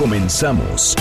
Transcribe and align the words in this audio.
Comenzamos. 0.00 0.96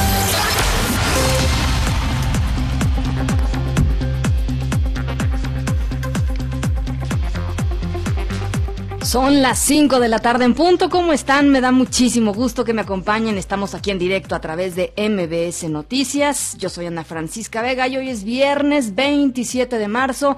Son 9.02 9.42
las 9.42 9.57
5 9.60 10.02
de 10.02 10.10
la 10.10 10.20
tarde 10.20 10.43
en 10.43 10.54
punto. 10.54 10.90
¿Cómo 10.90 11.14
están? 11.14 11.48
Me 11.48 11.62
da 11.62 11.71
muchísimo 11.71 12.34
gusto 12.34 12.66
que 12.66 12.74
me 12.74 12.82
acompañen. 12.82 13.38
Estamos 13.38 13.74
aquí 13.74 13.90
en 13.90 14.00
directo 14.00 14.36
a 14.36 14.42
través 14.42 14.76
de 14.76 14.92
MBS 14.98 15.70
Noticias. 15.70 16.57
Yo 16.57 16.68
soy 16.68 16.88
Ana 16.88 17.06
Francisca 17.06 17.62
Vega 17.62 17.88
y 17.88 17.96
hoy 17.96 18.10
es 18.10 18.26
viernes 18.26 18.96
27 18.96 19.78
de 19.78 19.88
marzo 19.88 20.36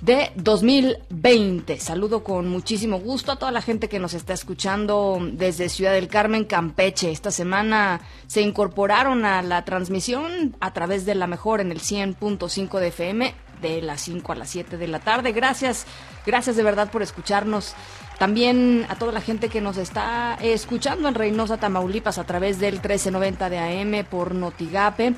de 0.00 0.30
2020. 0.36 1.80
Saludo 1.80 2.22
con 2.22 2.48
muchísimo 2.48 3.00
gusto 3.00 3.32
a 3.32 3.36
toda 3.36 3.50
la 3.50 3.62
gente 3.62 3.88
que 3.88 3.98
nos 3.98 4.14
está 4.14 4.32
escuchando 4.32 5.18
desde 5.32 5.68
Ciudad 5.68 5.92
del 5.92 6.08
Carmen, 6.08 6.44
Campeche. 6.44 7.10
Esta 7.10 7.30
semana 7.30 8.00
se 8.26 8.42
incorporaron 8.42 9.24
a 9.24 9.42
la 9.42 9.64
transmisión 9.64 10.56
a 10.60 10.72
través 10.72 11.04
de 11.04 11.14
la 11.14 11.26
mejor 11.26 11.60
en 11.60 11.72
el 11.72 11.80
100.5 11.80 12.78
de 12.78 12.88
FM 12.88 13.34
de 13.60 13.82
las 13.82 14.02
5 14.02 14.32
a 14.32 14.36
las 14.36 14.50
7 14.50 14.76
de 14.76 14.86
la 14.86 15.00
tarde. 15.00 15.32
Gracias, 15.32 15.84
gracias 16.24 16.54
de 16.56 16.62
verdad 16.62 16.90
por 16.90 17.02
escucharnos. 17.02 17.74
También 18.18 18.86
a 18.88 18.96
toda 18.96 19.12
la 19.12 19.20
gente 19.20 19.48
que 19.48 19.60
nos 19.60 19.76
está 19.76 20.38
escuchando 20.40 21.08
en 21.08 21.14
Reynosa, 21.14 21.56
Tamaulipas 21.56 22.18
a 22.18 22.24
través 22.24 22.58
del 22.58 22.74
1390 22.74 23.50
de 23.50 23.58
AM 23.58 24.04
por 24.04 24.34
Notigape 24.34 25.14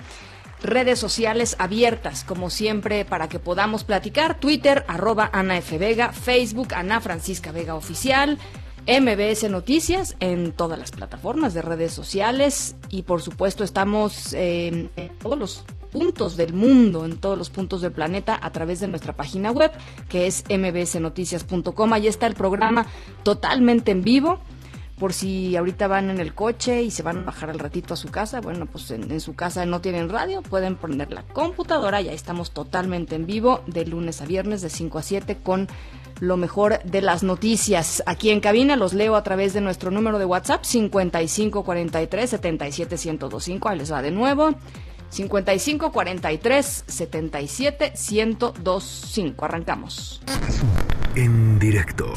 redes 0.62 0.98
sociales 0.98 1.56
abiertas, 1.58 2.24
como 2.24 2.50
siempre, 2.50 3.04
para 3.04 3.28
que 3.28 3.38
podamos 3.38 3.84
platicar. 3.84 4.38
Twitter, 4.38 4.84
arroba 4.88 5.30
Ana 5.32 5.58
F. 5.58 5.78
Vega, 5.78 6.12
Facebook, 6.12 6.74
Ana 6.74 7.00
Francisca 7.00 7.52
Vega 7.52 7.74
Oficial, 7.74 8.38
MBS 8.86 9.48
Noticias 9.50 10.16
en 10.20 10.52
todas 10.52 10.78
las 10.78 10.90
plataformas 10.90 11.54
de 11.54 11.62
redes 11.62 11.92
sociales 11.92 12.76
y 12.88 13.02
por 13.02 13.22
supuesto 13.22 13.62
estamos 13.62 14.32
eh, 14.32 14.88
en 14.96 15.18
todos 15.18 15.38
los 15.38 15.64
puntos 15.92 16.36
del 16.36 16.54
mundo, 16.54 17.04
en 17.04 17.18
todos 17.18 17.36
los 17.36 17.50
puntos 17.50 17.82
del 17.82 17.92
planeta 17.92 18.38
a 18.40 18.50
través 18.52 18.80
de 18.80 18.88
nuestra 18.88 19.14
página 19.14 19.50
web 19.50 19.70
que 20.08 20.26
es 20.26 20.44
mbsnoticias.com. 20.48 21.92
Ahí 21.92 22.06
está 22.06 22.26
el 22.26 22.34
programa 22.34 22.86
totalmente 23.22 23.90
en 23.90 24.02
vivo 24.02 24.40
por 25.00 25.14
si 25.14 25.56
ahorita 25.56 25.88
van 25.88 26.10
en 26.10 26.20
el 26.20 26.34
coche 26.34 26.82
y 26.82 26.90
se 26.90 27.02
van 27.02 27.18
a 27.18 27.22
bajar 27.22 27.48
al 27.48 27.58
ratito 27.58 27.94
a 27.94 27.96
su 27.96 28.10
casa, 28.10 28.42
bueno, 28.42 28.66
pues 28.66 28.90
en, 28.90 29.18
su 29.18 29.34
casa 29.34 29.64
no 29.64 29.80
tienen 29.80 30.10
radio, 30.10 30.42
pueden 30.42 30.76
poner 30.76 31.10
la 31.10 31.22
computadora 31.22 32.02
y 32.02 32.10
ahí 32.10 32.14
estamos 32.14 32.50
totalmente 32.50 33.16
en 33.16 33.24
vivo 33.24 33.62
de 33.66 33.86
lunes 33.86 34.20
a 34.20 34.26
viernes 34.26 34.60
de 34.60 34.68
5 34.68 34.98
a 34.98 35.02
7 35.02 35.38
con 35.42 35.68
lo 36.20 36.36
mejor 36.36 36.82
de 36.84 37.00
las 37.00 37.22
noticias. 37.22 38.02
Aquí 38.04 38.28
en 38.28 38.40
cabina 38.40 38.76
los 38.76 38.92
leo 38.92 39.16
a 39.16 39.22
través 39.22 39.54
de 39.54 39.62
nuestro 39.62 39.90
número 39.90 40.18
de 40.18 40.26
WhatsApp 40.26 40.64
5543 40.64 42.30
77125, 42.30 43.68
ahí 43.70 43.78
les 43.78 43.90
va 43.90 44.02
de 44.02 44.10
nuevo. 44.10 44.54
55 45.08 45.92
43 45.92 46.84
77 46.86 47.94
1025. 47.96 49.44
Arrancamos. 49.46 50.20
En 51.16 51.58
directo. 51.58 52.12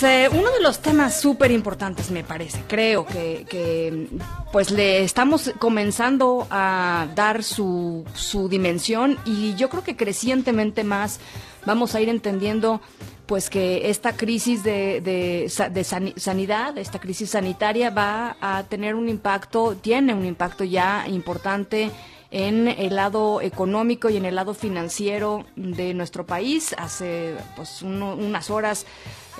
Pues 0.00 0.10
eh, 0.10 0.30
uno 0.32 0.50
de 0.50 0.60
los 0.62 0.78
temas 0.78 1.20
súper 1.20 1.50
importantes 1.50 2.10
me 2.10 2.24
parece, 2.24 2.62
creo 2.66 3.04
que, 3.04 3.44
que, 3.50 4.08
pues 4.50 4.70
le 4.70 5.02
estamos 5.02 5.52
comenzando 5.58 6.46
a 6.48 7.06
dar 7.14 7.42
su, 7.42 8.06
su 8.14 8.48
dimensión 8.48 9.18
y 9.26 9.54
yo 9.56 9.68
creo 9.68 9.84
que 9.84 9.96
crecientemente 9.96 10.84
más 10.84 11.20
vamos 11.66 11.94
a 11.94 12.00
ir 12.00 12.08
entendiendo 12.08 12.80
pues 13.26 13.50
que 13.50 13.90
esta 13.90 14.16
crisis 14.16 14.62
de, 14.62 15.02
de, 15.02 16.14
sanidad, 16.16 16.78
esta 16.78 16.98
crisis 16.98 17.30
sanitaria 17.30 17.90
va 17.90 18.38
a 18.40 18.62
tener 18.62 18.94
un 18.94 19.06
impacto, 19.06 19.76
tiene 19.76 20.14
un 20.14 20.24
impacto 20.24 20.64
ya 20.64 21.04
importante 21.08 21.90
en 22.30 22.68
el 22.68 22.96
lado 22.96 23.40
económico 23.40 24.08
y 24.08 24.16
en 24.16 24.24
el 24.24 24.36
lado 24.36 24.54
financiero 24.54 25.44
de 25.56 25.94
nuestro 25.94 26.24
país. 26.24 26.74
Hace 26.78 27.34
pues 27.56 27.82
uno, 27.82 28.14
unas 28.14 28.50
horas 28.50 28.86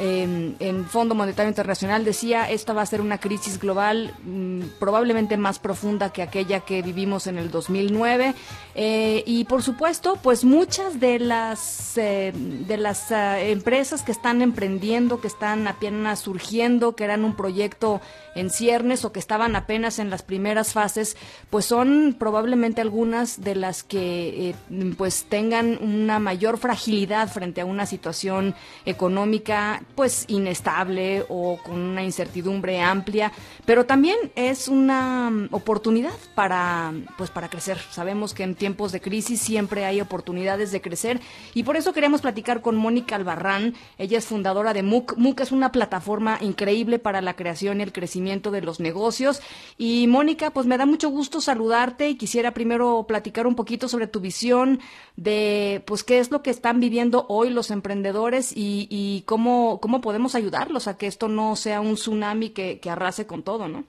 eh, 0.03 0.55
en 0.59 0.87
Fondo 0.87 1.15
Monetario 1.15 1.51
Internacional 1.51 2.07
decía 2.07 2.49
esta 2.49 2.73
va 2.73 2.81
a 2.81 2.87
ser 2.87 3.03
una 3.03 3.19
crisis 3.19 3.61
global 3.61 4.15
mmm, 4.25 4.63
probablemente 4.79 5.37
más 5.37 5.59
profunda 5.59 6.11
que 6.11 6.23
aquella 6.23 6.61
que 6.61 6.81
vivimos 6.81 7.27
en 7.27 7.37
el 7.37 7.51
2009 7.51 8.35
eh, 8.75 9.23
y 9.27 9.45
por 9.45 9.63
supuesto 9.63 10.19
pues 10.23 10.43
muchas 10.43 11.01
de 11.01 11.19
las 11.19 11.99
eh, 11.99 12.33
de 12.35 12.79
las 12.79 13.11
uh, 13.11 13.37
empresas 13.41 14.03
que 14.03 14.13
están 14.13 14.41
emprendiendo 14.41 15.21
que 15.21 15.27
están 15.27 15.69
apenas 15.69 16.21
surgiendo 16.21 16.97
que 16.97 17.05
eran 17.05 17.23
un 17.23 17.37
proyecto 17.37 18.01
en 18.35 18.49
ciernes 18.49 19.05
o 19.05 19.13
que 19.13 19.19
estaban 19.19 19.55
apenas 19.55 19.99
en 19.99 20.09
las 20.09 20.23
primeras 20.23 20.73
fases 20.73 21.19
pues 21.51 21.67
son 21.67 22.17
probablemente 22.19 22.81
algunas 22.81 23.43
de 23.43 23.55
las 23.55 23.83
que 23.83 24.51
eh, 24.51 24.95
pues 24.97 25.27
tengan 25.29 25.79
una 25.83 26.19
mayor 26.19 26.57
fragilidad 26.57 27.29
frente 27.29 27.61
a 27.61 27.67
una 27.67 27.85
situación 27.85 28.55
económica 28.87 29.83
pues 29.95 30.25
inestable 30.29 31.25
o 31.29 31.59
con 31.63 31.79
una 31.79 32.03
incertidumbre 32.03 32.81
amplia, 32.81 33.33
pero 33.65 33.87
también 33.87 34.17
es 34.37 34.69
una 34.69 35.33
oportunidad 35.51 36.15
para 36.35 36.93
pues 37.17 37.31
para 37.31 37.49
crecer. 37.49 37.79
Sabemos 37.91 38.35
que 38.35 38.43
en 38.43 38.55
tiempos 38.55 38.93
de 38.93 39.01
crisis 39.01 39.41
siempre 39.41 39.85
hay 39.85 40.01
oportunidades 40.01 40.73
de 40.73 40.81
crecer 40.81 41.21
y 41.55 41.63
por 41.63 41.77
eso 41.77 41.93
queremos 41.93 42.21
platicar 42.21 42.63
con 42.63 42.77
Mónica 42.77 43.17
Albarrán. 43.17 43.75
Ella 43.99 44.19
es 44.19 44.27
fundadora 44.27 44.73
de 44.73 44.83
MOOC. 44.83 45.17
MOOC 45.17 45.41
es 45.41 45.53
una 45.53 45.73
plataforma 45.73 46.39
increíble 46.41 46.99
para 46.99 47.21
la 47.21 47.35
creación 47.35 47.81
y 47.81 47.83
el 47.83 47.93
crecimiento 47.93 48.51
de 48.51 48.63
los 48.63 48.81
negocios. 48.81 49.41
Y 49.79 50.07
Mónica, 50.07 50.51
pues 50.51 50.67
me 50.67 50.79
da 50.79 50.87
mucho 50.87 51.11
gusto 51.11 51.41
saludarte 51.41 52.09
y 52.09 52.17
quisiera 52.17 52.53
primero 52.53 53.05
platicar 53.07 53.47
un 53.47 53.55
poquito 53.55 53.89
sobre 53.89 54.07
tu 54.07 54.21
visión 54.21 54.81
de 55.17 55.83
pues 55.87 56.05
qué 56.05 56.19
es 56.19 56.31
lo 56.31 56.43
que 56.43 56.51
están 56.51 56.81
viviendo 56.81 57.27
hoy 57.29 57.51
los 57.51 57.71
emprendedores 57.71 58.53
y, 58.57 58.87
y 58.91 59.23
cómo 59.27 59.70
cómo 59.79 60.01
podemos 60.01 60.35
ayudarlos 60.35 60.89
a 60.89 60.99
que 60.99 61.07
esto 61.07 61.29
no 61.29 61.55
sea 61.55 61.81
un 61.81 61.95
tsunami 61.95 62.51
que, 62.51 62.81
arrase 62.91 63.27
con 63.27 63.43
todo, 63.45 63.69
¿no? 63.69 63.85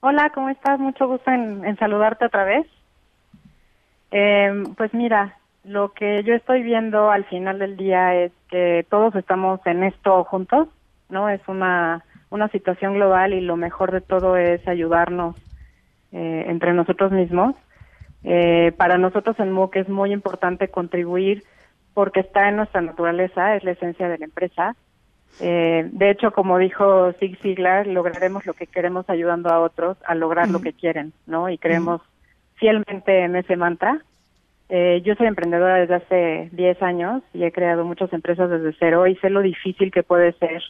Hola, 0.00 0.30
¿cómo 0.34 0.48
estás? 0.48 0.80
Mucho 0.80 1.06
gusto 1.06 1.30
en, 1.30 1.76
saludarte 1.78 2.24
otra 2.24 2.44
vez. 2.44 2.66
Eh, 4.10 4.64
pues 4.76 4.92
mira, 4.94 5.36
lo 5.64 5.92
que 5.92 6.24
yo 6.24 6.34
estoy 6.34 6.62
viendo 6.62 7.10
al 7.10 7.24
final 7.26 7.58
del 7.58 7.76
día 7.76 8.14
es 8.14 8.32
que 8.48 8.84
todos 8.90 9.14
estamos 9.14 9.60
en 9.66 9.84
esto 9.84 10.24
juntos, 10.24 10.68
¿no? 11.08 11.28
Es 11.28 11.40
una, 11.46 12.04
una 12.30 12.48
situación 12.48 12.94
global 12.94 13.32
y 13.32 13.40
lo 13.40 13.56
mejor 13.56 13.92
de 13.92 14.00
todo 14.00 14.36
es 14.36 14.66
ayudarnos 14.66 15.36
eh, 16.10 16.44
entre 16.48 16.72
nosotros 16.72 17.12
mismos. 17.12 17.54
Eh, 18.24 18.72
para 18.76 18.98
nosotros 18.98 19.38
en 19.38 19.52
MOOC 19.52 19.76
es 19.76 19.88
muy 19.88 20.12
importante 20.12 20.68
contribuir 20.68 21.44
porque 21.94 22.20
está 22.20 22.48
en 22.48 22.56
nuestra 22.56 22.80
naturaleza, 22.80 23.56
es 23.56 23.64
la 23.64 23.72
esencia 23.72 24.08
de 24.08 24.18
la 24.18 24.24
empresa, 24.24 24.74
Eh, 25.40 25.88
de 25.90 26.10
hecho, 26.10 26.32
como 26.32 26.58
dijo 26.58 27.12
Zig 27.14 27.38
Ziglar, 27.40 27.86
lograremos 27.86 28.44
lo 28.44 28.52
que 28.52 28.66
queremos 28.66 29.08
ayudando 29.08 29.48
a 29.48 29.60
otros 29.60 29.96
a 30.06 30.14
lograr 30.14 30.48
lo 30.50 30.60
que 30.60 30.72
quieren, 30.72 31.12
¿no? 31.26 31.48
Y 31.48 31.56
creemos 31.58 32.02
fielmente 32.56 33.24
en 33.24 33.36
ese 33.36 33.56
mantra. 33.56 34.02
Eh, 34.68 35.02
yo 35.04 35.14
soy 35.14 35.26
emprendedora 35.26 35.76
desde 35.76 35.94
hace 35.94 36.48
10 36.52 36.82
años 36.82 37.22
y 37.34 37.44
he 37.44 37.52
creado 37.52 37.84
muchas 37.84 38.12
empresas 38.12 38.48
desde 38.48 38.74
cero 38.78 39.06
y 39.06 39.16
sé 39.16 39.30
lo 39.30 39.42
difícil 39.42 39.90
que 39.90 40.02
puede 40.02 40.32
ser 40.34 40.62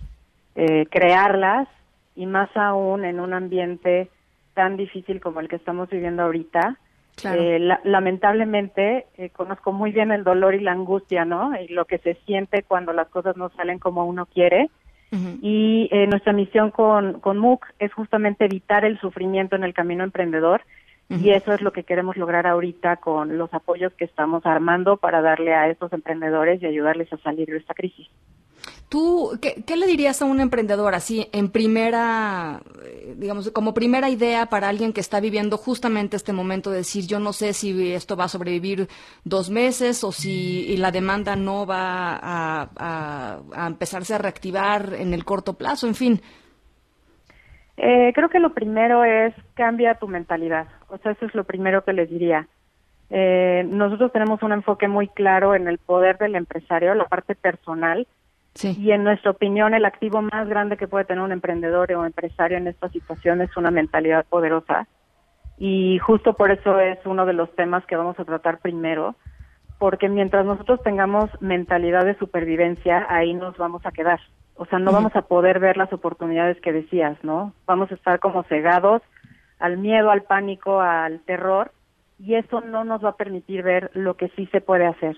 eh, 0.56 0.86
crearlas 0.90 1.68
y 2.16 2.26
más 2.26 2.50
aún 2.56 3.04
en 3.04 3.20
un 3.20 3.32
ambiente 3.32 4.08
tan 4.54 4.76
difícil 4.76 5.20
como 5.20 5.40
el 5.40 5.48
que 5.48 5.56
estamos 5.56 5.88
viviendo 5.88 6.22
ahorita. 6.22 6.78
Eh, 7.24 7.58
lamentablemente 7.84 9.06
eh, 9.16 9.30
conozco 9.30 9.72
muy 9.72 9.92
bien 9.92 10.10
el 10.10 10.24
dolor 10.24 10.54
y 10.54 10.60
la 10.60 10.72
angustia, 10.72 11.24
¿no? 11.24 11.52
Y 11.60 11.68
lo 11.68 11.84
que 11.84 11.98
se 11.98 12.14
siente 12.26 12.62
cuando 12.62 12.92
las 12.92 13.08
cosas 13.08 13.36
no 13.36 13.50
salen 13.50 13.78
como 13.78 14.06
uno 14.06 14.26
quiere. 14.26 14.70
Y 15.42 15.90
eh, 15.92 16.06
nuestra 16.06 16.32
misión 16.32 16.70
con, 16.70 17.20
con 17.20 17.36
MOOC 17.36 17.66
es 17.78 17.92
justamente 17.92 18.46
evitar 18.46 18.86
el 18.86 18.98
sufrimiento 18.98 19.56
en 19.56 19.62
el 19.62 19.74
camino 19.74 20.04
emprendedor. 20.04 20.62
Y 21.10 21.28
eso 21.28 21.52
es 21.52 21.60
lo 21.60 21.74
que 21.74 21.82
queremos 21.84 22.16
lograr 22.16 22.46
ahorita 22.46 22.96
con 22.96 23.36
los 23.36 23.52
apoyos 23.52 23.92
que 23.92 24.06
estamos 24.06 24.46
armando 24.46 24.96
para 24.96 25.20
darle 25.20 25.52
a 25.52 25.68
estos 25.68 25.92
emprendedores 25.92 26.62
y 26.62 26.66
ayudarles 26.66 27.12
a 27.12 27.18
salir 27.18 27.48
de 27.50 27.58
esta 27.58 27.74
crisis. 27.74 28.08
¿Tú 28.92 29.38
qué, 29.40 29.64
le 29.74 29.86
dirías 29.86 30.20
a 30.20 30.26
un 30.26 30.38
emprendedor 30.38 30.94
así, 30.94 31.26
en 31.32 31.50
primera, 31.50 32.60
eh, 32.84 33.14
digamos, 33.16 33.50
como 33.50 33.72
primera 33.72 34.10
idea 34.10 34.44
para 34.44 34.68
alguien 34.68 34.92
que 34.92 35.00
está 35.00 35.18
viviendo 35.18 35.56
justamente 35.56 36.14
este 36.14 36.34
momento 36.34 36.70
de 36.70 36.76
decir, 36.76 37.06
yo 37.06 37.18
no 37.18 37.32
sé 37.32 37.54
si 37.54 37.94
esto 37.94 38.18
va 38.18 38.24
a 38.24 38.28
sobrevivir 38.28 38.88
dos 39.24 39.48
meses 39.48 40.04
o 40.04 40.12
si 40.12 40.76
la 40.76 40.90
demanda 40.90 41.36
no 41.36 41.64
va 41.64 42.20
a, 42.22 43.66
empezarse 43.66 44.14
a 44.14 44.18
reactivar 44.18 44.92
en 44.92 45.14
el 45.14 45.24
corto 45.24 45.54
plazo, 45.54 45.86
en 45.86 45.94
fin? 45.94 46.20
Eh, 47.78 48.12
creo 48.14 48.28
que 48.28 48.40
lo 48.40 48.52
primero 48.52 49.06
es 49.06 49.34
cambia 49.54 49.94
tu 49.94 50.06
mentalidad. 50.06 50.66
O 50.90 50.98
sea, 50.98 51.12
eso 51.12 51.24
es 51.24 51.34
lo 51.34 51.44
primero 51.44 51.82
que 51.82 51.94
les 51.94 52.10
diría. 52.10 52.46
Eh, 53.08 53.64
nosotros 53.66 54.12
tenemos 54.12 54.42
un 54.42 54.52
enfoque 54.52 54.86
muy 54.86 55.08
claro 55.08 55.54
en 55.54 55.66
el 55.66 55.78
poder 55.78 56.18
del 56.18 56.34
empresario, 56.34 56.94
la 56.94 57.06
parte 57.06 57.34
personal 57.34 58.06
y 58.60 58.92
en 58.92 59.04
nuestra 59.04 59.30
opinión, 59.30 59.74
el 59.74 59.84
activo 59.84 60.20
más 60.20 60.48
grande 60.48 60.76
que 60.76 60.88
puede 60.88 61.04
tener 61.04 61.24
un 61.24 61.32
emprendedor 61.32 61.90
o 61.92 62.04
empresario 62.04 62.58
en 62.58 62.66
esta 62.66 62.88
situación 62.90 63.40
es 63.40 63.56
una 63.56 63.70
mentalidad 63.70 64.26
poderosa. 64.26 64.86
Y 65.58 65.98
justo 65.98 66.34
por 66.34 66.50
eso 66.50 66.78
es 66.80 66.98
uno 67.04 67.24
de 67.24 67.32
los 67.32 67.54
temas 67.54 67.84
que 67.86 67.96
vamos 67.96 68.18
a 68.18 68.24
tratar 68.24 68.58
primero, 68.58 69.16
porque 69.78 70.08
mientras 70.08 70.44
nosotros 70.44 70.82
tengamos 70.82 71.30
mentalidad 71.40 72.04
de 72.04 72.16
supervivencia, 72.18 73.06
ahí 73.08 73.32
nos 73.34 73.56
vamos 73.56 73.84
a 73.86 73.92
quedar. 73.92 74.20
O 74.56 74.66
sea, 74.66 74.78
no 74.78 74.92
vamos 74.92 75.16
a 75.16 75.22
poder 75.22 75.58
ver 75.58 75.76
las 75.76 75.92
oportunidades 75.92 76.60
que 76.60 76.72
decías, 76.72 77.16
¿no? 77.24 77.54
Vamos 77.66 77.90
a 77.90 77.94
estar 77.94 78.20
como 78.20 78.42
cegados 78.44 79.02
al 79.58 79.78
miedo, 79.78 80.10
al 80.10 80.22
pánico, 80.22 80.80
al 80.80 81.20
terror, 81.20 81.72
y 82.18 82.34
eso 82.34 82.60
no 82.60 82.84
nos 82.84 83.04
va 83.04 83.10
a 83.10 83.16
permitir 83.16 83.62
ver 83.62 83.90
lo 83.94 84.14
que 84.16 84.28
sí 84.30 84.46
se 84.52 84.60
puede 84.60 84.86
hacer. 84.86 85.16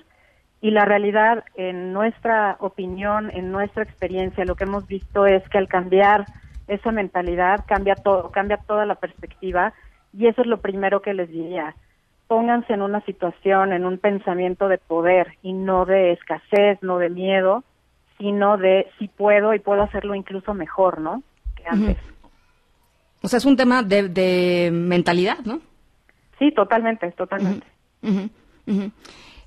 Y 0.65 0.71
la 0.71 0.87
realidad, 0.87 1.45
en 1.57 1.93
nuestra 1.93 2.57
opinión, 2.59 3.31
en 3.35 3.53
nuestra 3.53 3.83
experiencia, 3.83 4.47
lo 4.47 4.55
que 4.55 4.65
hemos 4.65 4.87
visto 4.87 5.27
es 5.27 5.47
que 5.51 5.59
al 5.59 5.69
cambiar 5.69 6.25
esa 6.69 6.91
mentalidad 6.91 7.67
cambia 7.67 7.95
todo, 7.97 8.31
cambia 8.31 8.57
toda 8.57 8.87
la 8.87 8.95
perspectiva 8.95 9.75
y 10.15 10.27
eso 10.27 10.41
es 10.41 10.47
lo 10.47 10.63
primero 10.63 11.03
que 11.03 11.13
les 11.13 11.29
diría. 11.29 11.77
Pónganse 12.29 12.73
en 12.73 12.81
una 12.81 13.03
situación, 13.03 13.75
en 13.75 13.85
un 13.85 13.99
pensamiento 13.99 14.69
de 14.69 14.79
poder 14.79 15.37
y 15.43 15.53
no 15.53 15.85
de 15.85 16.13
escasez, 16.13 16.79
no 16.81 16.97
de 16.97 17.11
miedo, 17.11 17.63
sino 18.17 18.57
de 18.57 18.87
si 18.99 19.09
puedo 19.09 19.53
y 19.53 19.59
puedo 19.59 19.83
hacerlo 19.83 20.15
incluso 20.15 20.55
mejor, 20.55 20.99
¿no? 20.99 21.23
Que 21.57 21.65
antes. 21.67 21.99
O 23.21 23.29
sea, 23.29 23.37
es 23.37 23.45
un 23.45 23.59
tema 23.59 23.83
de, 23.83 24.71
mentalidad, 24.73 25.41
¿no? 25.45 25.61
Sí, 26.39 26.53
totalmente, 26.53 27.13
totalmente. 27.13 27.67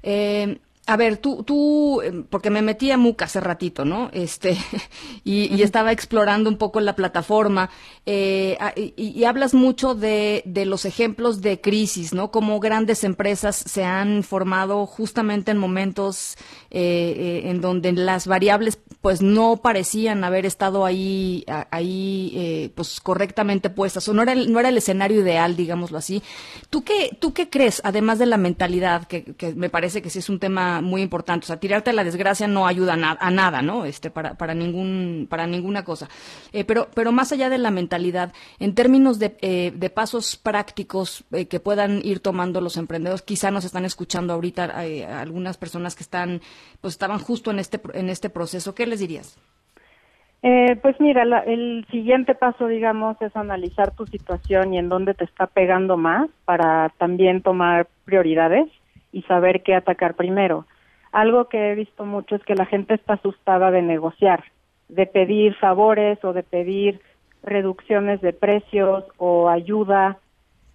Eh, 0.04 0.60
a 0.88 0.96
ver, 0.96 1.18
tú, 1.18 1.44
tú, 1.44 2.02
em, 2.02 2.24
porque 2.24 2.50
me 2.50 2.62
metí 2.62 2.92
a 2.92 2.98
MOOC 2.98 3.24
hace 3.24 3.42
ratito, 3.42 3.84
¿no? 3.84 4.10
Este, 4.14 4.58
y, 5.26 5.62
estaba 5.62 5.92
explorando 5.92 6.50
un 6.50 6.58
poco 6.58 6.80
la 6.80 6.96
plataforma, 6.96 7.70
eh, 8.06 8.58
y, 8.96 9.26
hablas 9.26 9.54
mucho 9.54 9.96
de, 9.96 10.44
de, 10.46 10.66
los 10.66 10.86
ejemplos 10.86 11.42
de 11.42 11.60
crisis, 11.60 12.14
¿no? 12.14 12.32
Cómo 12.32 12.62
grandes 12.62 13.04
empresas 13.04 13.58
se 13.58 13.84
han 13.84 14.24
formado 14.24 14.86
justamente 14.86 15.52
en 15.52 15.58
momentos 15.58 16.38
eh, 16.72 17.42
eh, 17.44 17.50
en 17.50 17.60
donde 17.60 17.92
las 17.92 18.26
variables, 18.26 18.80
pues, 19.02 19.22
no 19.22 19.58
parecían 19.58 20.24
haber 20.24 20.46
estado 20.46 20.86
ahí, 20.86 21.44
ahí, 21.70 22.72
pues, 22.76 23.02
correctamente 23.02 23.70
puestas, 23.70 24.08
o 24.08 24.14
no 24.14 24.22
era, 24.22 24.32
el, 24.32 24.54
no 24.54 24.62
era 24.62 24.70
el 24.70 24.78
escenario 24.78 25.20
ideal, 25.20 25.58
digámoslo 25.58 25.98
así. 25.98 26.24
¿Tú 26.70 26.86
qué, 26.86 27.10
tú 27.20 27.34
qué 27.34 27.50
crees, 27.50 27.82
además 27.84 28.20
de 28.20 28.26
la 28.26 28.38
mentalidad, 28.38 29.06
que, 29.06 29.24
que 29.36 29.54
me 29.54 29.70
parece 29.70 30.02
que 30.02 30.10
sí 30.10 30.20
es 30.20 30.30
un 30.30 30.40
tema 30.40 30.77
muy 30.82 31.02
importante. 31.02 31.46
O 31.46 31.48
sea, 31.48 31.60
tirarte 31.60 31.90
a 31.90 31.94
la 31.94 32.04
desgracia 32.04 32.48
no 32.48 32.68
ayuda 32.68 32.94
a, 32.94 33.32
nada, 33.32 33.62
¿no? 33.62 33.86
Este, 33.86 34.10
para, 34.10 34.36
para, 34.36 34.54
ningún, 34.54 35.28
para 35.30 35.48
ninguna 35.48 35.84
cosa. 35.84 36.08
Eh, 36.54 36.64
pero, 36.64 36.88
pero 36.94 37.12
más 37.12 37.32
allá 37.32 37.50
de 37.50 37.58
la 37.58 37.72
mentalidad, 37.72 38.34
en 38.60 38.76
términos 38.76 39.20
de, 39.20 39.38
eh, 39.42 39.72
de 39.76 39.90
pasos 39.90 40.38
prácticos 40.38 41.24
eh, 41.32 41.48
que 41.48 41.60
puedan 41.60 42.02
ir 42.04 42.20
tomando 42.20 42.62
los 42.62 42.78
emprendedores, 42.78 43.22
quizá 43.22 43.52
nos 43.52 43.66
están 43.66 43.86
escuchando 43.86 44.34
ahorita 44.34 44.66
algunas 45.20 45.58
personas 45.58 45.96
que 45.96 46.04
están, 46.04 46.42
pues 46.82 46.94
estaban 46.94 47.20
justo 47.20 47.52
en 47.52 47.60
este, 47.60 47.80
en 47.94 48.10
este 48.10 48.30
proceso. 48.30 48.76
¿Qué 48.76 48.86
les 48.86 49.00
dirías? 49.00 49.38
pues 50.82 50.96
mira, 51.02 51.24
el 51.46 51.86
siguiente 51.92 52.34
paso, 52.34 52.68
digamos, 52.68 53.22
es 53.22 53.36
analizar 53.36 53.94
tu 53.96 54.06
situación 54.06 54.74
y 54.74 54.78
en 54.78 54.88
dónde 54.88 55.14
te 55.14 55.26
está 55.26 55.48
pegando 55.48 55.98
más 55.98 56.30
para 56.46 56.90
también 56.98 57.42
tomar 57.42 57.88
prioridades 58.06 58.70
y 59.12 59.22
saber 59.24 59.64
qué 59.64 59.76
atacar 59.76 60.16
primero. 60.16 60.66
Algo 61.12 61.48
que 61.50 61.72
he 61.72 61.76
visto 61.76 62.06
mucho 62.06 62.36
es 62.36 62.44
que 62.44 62.56
la 62.56 62.66
gente 62.66 62.94
está 62.94 63.14
asustada 63.14 63.72
de 63.72 63.82
negociar, 63.82 64.44
de 64.90 65.06
pedir 65.06 65.56
favores 65.56 66.24
o 66.24 66.34
de 66.34 66.44
pedir 66.44 67.02
reducciones 67.44 68.22
de 68.22 68.34
precios 68.34 69.06
o 69.18 69.50
ayuda. 69.50 70.18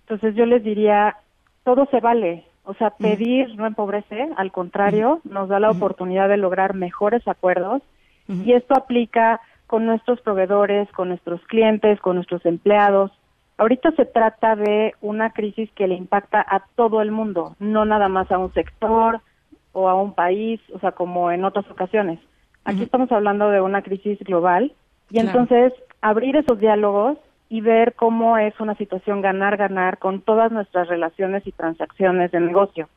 Entonces 0.02 0.34
yo 0.34 0.46
les 0.46 0.62
diría, 0.62 1.16
todo 1.64 1.86
se 1.90 2.00
vale. 2.00 2.44
O 2.64 2.74
sea, 2.74 2.90
pedir 2.90 3.56
no 3.56 3.66
empobrece, 3.66 4.28
al 4.36 4.52
contrario, 4.52 5.20
nos 5.24 5.48
da 5.48 5.58
la 5.58 5.70
oportunidad 5.70 6.28
de 6.28 6.36
lograr 6.36 6.74
mejores 6.74 7.26
acuerdos 7.26 7.82
y 8.28 8.52
esto 8.52 8.76
aplica 8.76 9.40
con 9.66 9.84
nuestros 9.84 10.20
proveedores, 10.20 10.88
con 10.92 11.08
nuestros 11.08 11.40
clientes, 11.46 12.00
con 12.00 12.16
nuestros 12.16 12.46
empleados. 12.46 13.10
Ahorita 13.62 13.92
se 13.92 14.06
trata 14.06 14.56
de 14.56 14.92
una 15.00 15.30
crisis 15.30 15.70
que 15.76 15.86
le 15.86 15.94
impacta 15.94 16.44
a 16.44 16.64
todo 16.74 17.00
el 17.00 17.12
mundo, 17.12 17.54
no 17.60 17.84
nada 17.84 18.08
más 18.08 18.28
a 18.32 18.38
un 18.38 18.52
sector 18.54 19.20
o 19.70 19.88
a 19.88 19.94
un 19.94 20.14
país, 20.14 20.60
o 20.74 20.80
sea, 20.80 20.90
como 20.90 21.30
en 21.30 21.44
otras 21.44 21.70
ocasiones. 21.70 22.18
Aquí 22.64 22.82
estamos 22.82 23.12
hablando 23.12 23.50
de 23.50 23.60
una 23.60 23.82
crisis 23.82 24.18
global 24.18 24.72
y 25.10 25.20
entonces 25.20 25.72
abrir 26.00 26.34
esos 26.34 26.58
diálogos 26.58 27.18
y 27.48 27.60
ver 27.60 27.94
cómo 27.94 28.36
es 28.36 28.58
una 28.58 28.74
situación 28.74 29.22
ganar-ganar 29.22 29.98
con 29.98 30.22
todas 30.22 30.50
nuestras 30.50 30.88
relaciones 30.88 31.46
y 31.46 31.52
transacciones 31.52 32.32
de 32.32 32.40
negocio. 32.40 32.88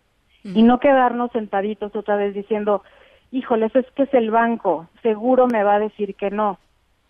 Y 0.44 0.63
no 0.63 0.80
quedarnos 0.80 1.32
sentaditos 1.32 1.96
otra 1.96 2.16
vez 2.16 2.34
diciendo, 2.34 2.82
híjoles, 3.30 3.75
es 3.75 3.86
que 3.92 4.04
es 4.04 4.13
el 4.16 4.32
banco, 4.32 4.88
seguro 5.04 5.46
me 5.46 5.62
va 5.62 5.75
a 5.75 5.80
decir 5.80 6.16
que 6.16 6.32
no. 6.32 6.58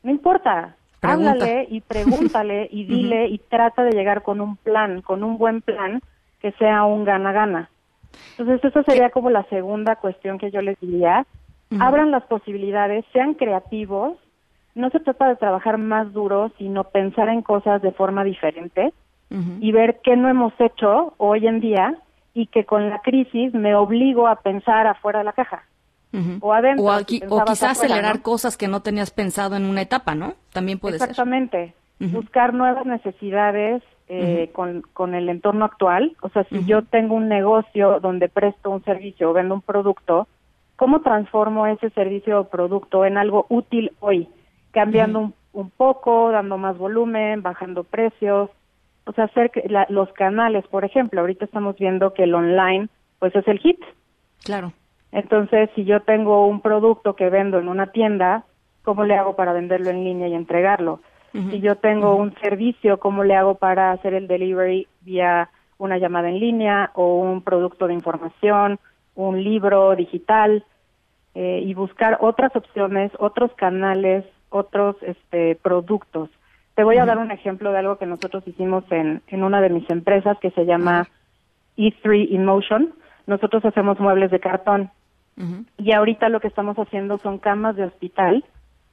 No 0.04 0.12
importa, 0.12 0.76
háblale 1.02 1.68
y 1.70 1.82
pregúntale 1.82 2.68
y 2.72 2.86
dile 2.88 3.28
y 3.28 3.38
trata 3.40 3.84
de 3.84 3.92
llegar 3.92 4.24
con 4.24 4.42
un 4.42 4.58
plan, 4.58 5.02
con 5.02 5.24
un 5.24 5.38
buen 5.38 5.62
plan 5.62 6.02
que 6.42 6.52
sea 6.54 6.84
un 6.86 7.06
gana-gana. 7.06 7.70
Entonces, 8.38 8.64
esa 8.64 8.84
sería 8.84 9.10
como 9.10 9.30
la 9.30 9.44
segunda 9.46 9.96
cuestión 9.98 10.38
que 10.38 10.52
yo 10.52 10.62
les 10.62 10.80
diría. 10.80 11.26
Abran 11.80 12.12
las 12.12 12.24
posibilidades, 12.24 13.04
sean 13.12 13.34
creativos. 13.34 14.18
No 14.76 14.90
se 14.92 15.00
trata 15.00 15.28
de 15.28 15.36
trabajar 15.36 15.78
más 15.78 16.14
duro, 16.14 16.52
sino 16.58 16.86
pensar 16.86 17.28
en 17.30 17.42
cosas 17.42 17.82
de 17.82 17.92
forma 17.92 18.24
diferente 18.24 18.94
y 19.60 19.72
ver 19.72 20.00
qué 20.04 20.16
no 20.16 20.30
hemos 20.30 20.54
hecho 20.60 21.14
hoy 21.18 21.48
en 21.48 21.60
día 21.60 21.98
y 22.34 22.48
que 22.48 22.66
con 22.66 22.90
la 22.90 23.00
crisis 23.00 23.54
me 23.54 23.76
obligo 23.76 24.28
a 24.28 24.38
pensar 24.38 24.88
afuera 24.88 25.20
de 25.20 25.26
la 25.26 25.34
caja 25.34 25.64
o 26.40 26.54
adentro. 26.54 26.86
O, 26.86 27.46
quizás 27.46 27.64
acelerar 27.64 28.22
cosas 28.22 28.58
que 28.58 28.68
no 28.68 28.82
tenías 28.82 29.12
pensado 29.12 29.56
en 29.56 29.66
una 29.66 29.82
etapa, 29.82 30.16
¿no? 30.16 30.34
También 30.54 30.80
puede 30.80 31.00
ser. 31.00 31.10
Exactamente. 31.10 31.74
Buscar 32.00 32.54
nuevas 32.54 32.86
necesidades 32.86 33.82
eh, 34.08 34.52
con, 34.54 34.82
con 34.94 35.16
el 35.16 35.30
entorno 35.30 35.66
actual. 35.66 36.16
O 36.22 36.30
sea, 36.30 36.44
si 36.46 36.64
yo 36.66 36.84
tengo 36.84 37.16
un 37.16 37.28
negocio 37.28 38.00
donde 38.00 38.30
presto 38.30 38.70
un 38.70 38.84
servicio 38.84 39.30
o 39.30 39.34
vendo 39.34 39.56
un 39.56 39.62
producto, 39.62 40.28
¿cómo 40.76 41.02
transformo 41.02 41.66
ese 41.68 41.90
servicio 41.92 42.40
o 42.40 42.44
producto 42.50 43.06
en 43.06 43.18
algo 43.18 43.46
útil 43.50 43.92
hoy? 44.00 44.28
Cambiando 44.72 45.20
un, 45.20 45.34
un, 45.54 45.70
poco, 45.70 46.32
dando 46.32 46.58
más 46.58 46.78
volumen, 46.78 47.42
bajando 47.42 47.84
precios. 47.84 48.50
O 49.06 49.14
sea, 49.14 49.26
hacer 49.26 49.52
que 49.52 49.68
los 49.90 50.12
canales, 50.14 50.68
por 50.68 50.84
ejemplo, 50.84 51.22
ahorita 51.22 51.46
estamos 51.46 51.78
viendo 51.78 52.14
que 52.14 52.24
el 52.24 52.36
online, 52.36 52.90
pues 53.20 53.36
es 53.36 53.48
el 53.48 53.60
hit. 53.60 53.80
Claro. 54.44 54.74
Entonces, 55.16 55.70
si 55.76 55.86
yo 55.86 56.02
tengo 56.02 56.46
un 56.46 56.60
producto 56.60 57.16
que 57.16 57.30
vendo 57.30 57.58
en 57.58 57.70
una 57.70 57.88
tienda, 57.88 58.44
¿cómo 58.84 59.06
le 59.06 59.16
hago 59.16 59.38
para 59.38 59.54
venderlo 59.54 59.90
en 59.90 60.04
línea 60.04 60.28
y 60.28 60.34
entregarlo? 60.34 61.00
Si 61.32 61.62
yo 61.62 61.76
tengo 61.76 62.16
un 62.16 62.34
servicio, 62.36 63.00
¿cómo 63.00 63.24
le 63.24 63.34
hago 63.34 63.56
para 63.56 63.92
hacer 63.92 64.14
el 64.14 64.28
delivery 64.28 64.88
vía 65.02 65.50
una 65.78 65.98
llamada 65.98 66.28
en 66.30 66.40
línea 66.40 66.92
o 66.96 67.20
un 67.20 67.42
producto 67.42 67.88
de 67.88 67.94
información, 67.94 68.78
un 69.16 69.42
libro 69.42 69.96
digital? 69.96 70.66
Eh, 71.34 71.62
y 71.66 71.74
buscar 71.74 72.18
otras 72.22 72.54
opciones, 72.56 73.12
otros 73.18 73.52
canales, 73.56 74.26
otros 74.50 74.98
este, 75.02 75.56
productos. 75.56 76.30
Te 76.76 76.84
voy 76.84 76.98
a 76.98 77.06
dar 77.06 77.18
un 77.18 77.32
ejemplo 77.32 77.72
de 77.72 77.80
algo 77.80 77.98
que 77.98 78.06
nosotros 78.06 78.46
hicimos 78.48 78.84
en, 78.90 79.22
en 79.28 79.44
una 79.44 79.62
de 79.62 79.70
mis 79.70 79.90
empresas 79.90 80.38
que 80.40 80.52
se 80.52 80.66
llama 80.66 81.08
E3 81.78 82.34
Emotion. 82.36 82.94
Nosotros 83.28 83.64
hacemos 83.66 84.00
muebles 84.00 84.32
de 84.32 84.40
cartón 84.40 84.92
y 85.78 85.92
ahorita 85.92 86.30
lo 86.30 86.40
que 86.40 86.48
estamos 86.48 86.78
haciendo 86.78 87.18
son 87.18 87.40
camas 87.40 87.76
de 87.76 87.84
hospital 87.84 88.44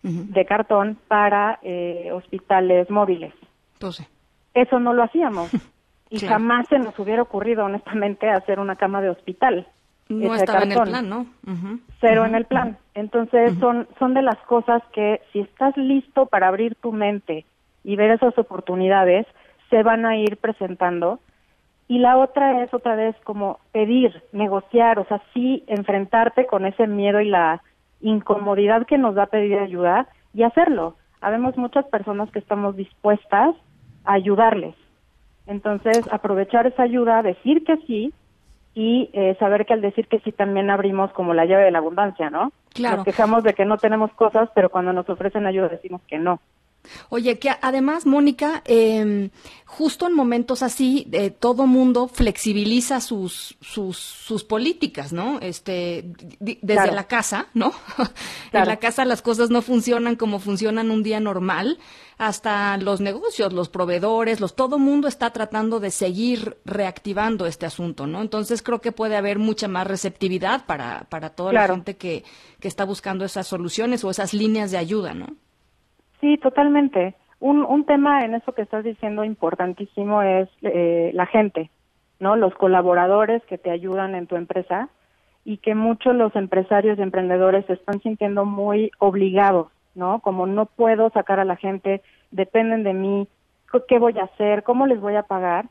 de 0.03 0.45
cartón 0.45 0.99
para 1.07 1.61
eh, 1.63 2.11
hospitales 2.13 2.91
móviles. 2.91 3.33
Entonces. 3.75 4.09
Eso 4.53 4.81
no 4.81 4.93
lo 4.93 5.05
hacíamos 5.05 5.51
y 6.11 6.19
jamás 6.19 6.67
se 6.69 6.79
nos 6.79 6.99
hubiera 6.99 7.23
ocurrido 7.23 7.65
honestamente 7.65 8.29
hacer 8.29 8.59
una 8.59 8.77
cama 8.77 9.01
de 9.01 9.11
hospital. 9.11 9.67
No 10.09 10.35
estaba 10.35 10.65
en 10.65 10.73
el 10.73 10.83
plan, 10.83 11.09
¿no? 11.09 11.27
Cero 12.01 12.27
en 12.27 12.35
el 12.35 12.45
plan. 12.45 12.77
Entonces 12.95 13.55
son, 13.59 13.89
son 13.99 14.13
de 14.13 14.23
las 14.23 14.37
cosas 14.47 14.83
que 14.93 15.21
si 15.33 15.41
estás 15.41 15.77
listo 15.77 16.27
para 16.27 16.49
abrir 16.49 16.75
tu 16.75 16.93
mente 16.93 17.47
y 17.85 17.97
ver 17.97 18.11
esas 18.11 18.37
oportunidades, 18.37 19.27
se 19.71 19.83
van 19.83 20.05
a 20.05 20.17
ir 20.17 20.37
presentando. 20.37 21.21
Y 21.89 21.99
la 21.99 22.17
otra 22.17 22.63
es 22.63 22.73
otra 22.73 22.95
vez 22.95 23.15
como 23.25 23.59
pedir, 23.73 24.23
negociar, 24.33 24.99
o 24.99 25.05
sea, 25.05 25.21
sí 25.35 25.65
enfrentarte 25.67 26.47
con 26.47 26.65
ese 26.65 26.87
miedo 26.87 27.21
y 27.21 27.29
la 27.29 27.63
incomodidad 28.01 28.87
que 28.87 28.99
nos 28.99 29.15
da 29.15 29.27
pedir 29.27 29.59
ayuda 29.59 30.09
y 30.35 30.43
hacerlo. 30.43 30.97
Habemos 31.21 31.57
muchas 31.57 31.85
personas 31.87 32.31
que 32.31 32.39
estamos 32.39 32.77
dispuestas 32.77 33.55
a 34.05 34.15
ayudarles. 34.15 34.75
Entonces, 35.47 36.09
aprovechar 36.11 36.67
esa 36.67 36.85
ayuda, 36.85 37.23
decir 37.23 37.65
que 37.65 37.77
sí 37.87 38.13
y 38.75 39.11
eh, 39.13 39.37
saber 39.39 39.67
que 39.67 39.75
al 39.75 39.83
decir 39.83 40.07
que 40.09 40.21
sí 40.21 40.33
también 40.33 40.71
abrimos 40.71 41.13
como 41.13 41.35
la 41.35 41.45
llave 41.45 41.65
de 41.65 41.71
la 41.71 41.79
abundancia, 41.79 42.31
¿no? 42.31 42.53
Claro. 42.73 42.99
Nos 42.99 43.05
quejamos 43.05 43.45
de 43.45 43.55
que 43.55 43.65
no 43.65 43.77
tenemos 43.77 44.13
cosas, 44.13 44.49
pero 44.55 44.71
cuando 44.71 44.93
nos 44.93 45.09
ofrecen 45.09 45.47
ayuda 45.47 45.69
decimos 45.69 46.01
que 46.07 46.19
no. 46.19 46.41
Oye, 47.09 47.39
que 47.39 47.51
además, 47.61 48.07
Mónica, 48.07 48.63
eh, 48.65 49.31
justo 49.73 50.07
en 50.07 50.13
momentos 50.13 50.63
así, 50.63 51.09
eh, 51.13 51.31
todo 51.31 51.67
mundo 51.67 52.09
flexibiliza 52.09 53.01
sus, 53.01 53.57
sus, 53.61 53.97
sus 53.97 54.45
políticas, 54.45 55.13
¿no? 55.15 55.39
Este, 55.41 56.13
desde 56.41 56.93
la 56.93 57.05
casa, 57.05 57.47
¿no? 57.55 57.73
en 58.53 58.67
la 58.67 58.77
casa 58.77 59.07
las 59.07 59.23
cosas 59.23 59.49
no 59.49 59.63
funcionan 59.63 60.17
como 60.17 60.41
funcionan 60.41 60.91
un 60.91 61.03
día 61.03 61.21
normal, 61.21 61.79
hasta 62.19 62.77
los 62.77 63.01
negocios, 63.01 63.55
los 63.55 63.71
proveedores, 63.71 64.41
los, 64.41 64.55
todo 64.55 64.79
mundo 64.79 65.09
está 65.09 65.31
tratando 65.31 65.81
de 65.81 65.91
seguir 65.91 66.59
reactivando 66.65 67.47
este 67.47 67.65
asunto, 67.65 68.07
¿no? 68.07 68.21
Entonces 68.21 68.63
creo 68.63 68.81
que 68.81 68.93
puede 68.93 69.17
haber 69.17 69.39
mucha 69.39 69.69
más 69.69 69.87
receptividad 69.87 70.67
para, 70.67 71.07
para 71.09 71.31
toda 71.31 71.53
la 71.53 71.67
gente 71.67 71.97
que, 71.97 72.25
que 72.61 72.69
está 72.69 72.85
buscando 72.85 73.25
esas 73.25 73.47
soluciones 73.47 74.05
o 74.05 74.11
esas 74.11 74.35
líneas 74.35 74.71
de 74.71 74.77
ayuda, 74.77 75.15
¿no? 75.15 75.37
Sí, 76.23 76.39
totalmente. 76.39 77.17
Un, 77.41 77.65
un 77.65 77.85
tema 77.85 78.25
en 78.25 78.35
eso 78.35 78.53
que 78.53 78.63
estás 78.63 78.85
diciendo 78.85 79.25
importantísimo 79.25 80.23
es 80.23 80.49
eh, 80.63 81.11
la 81.15 81.27
gente, 81.27 81.69
¿no? 82.21 82.37
Los 82.37 82.55
colaboradores 82.55 83.45
que 83.47 83.59
te 83.59 83.73
ayudan 83.73 84.15
en 84.15 84.29
tu 84.29 84.37
empresa 84.37 84.89
y 85.45 85.57
que 85.57 85.75
muchos 85.75 86.15
los 86.15 86.35
empresarios 86.37 86.97
y 86.97 87.03
emprendedores 87.03 87.67
se 87.67 87.73
están 87.73 88.01
sintiendo 88.03 88.45
muy 88.45 88.93
obligados, 89.01 89.67
¿no? 89.97 90.21
Como 90.21 90.47
no 90.47 90.67
puedo 90.67 91.11
sacar 91.11 91.41
a 91.41 91.45
la 91.45 91.57
gente, 91.57 92.03
dependen 92.31 92.85
de 92.85 92.95
mí, 92.95 93.27
¿qué 93.89 93.99
voy 93.99 94.17
a 94.21 94.25
hacer? 94.25 94.63
¿Cómo 94.63 94.87
les 94.87 95.01
voy 95.01 95.17
a 95.17 95.25
pagar? 95.25 95.67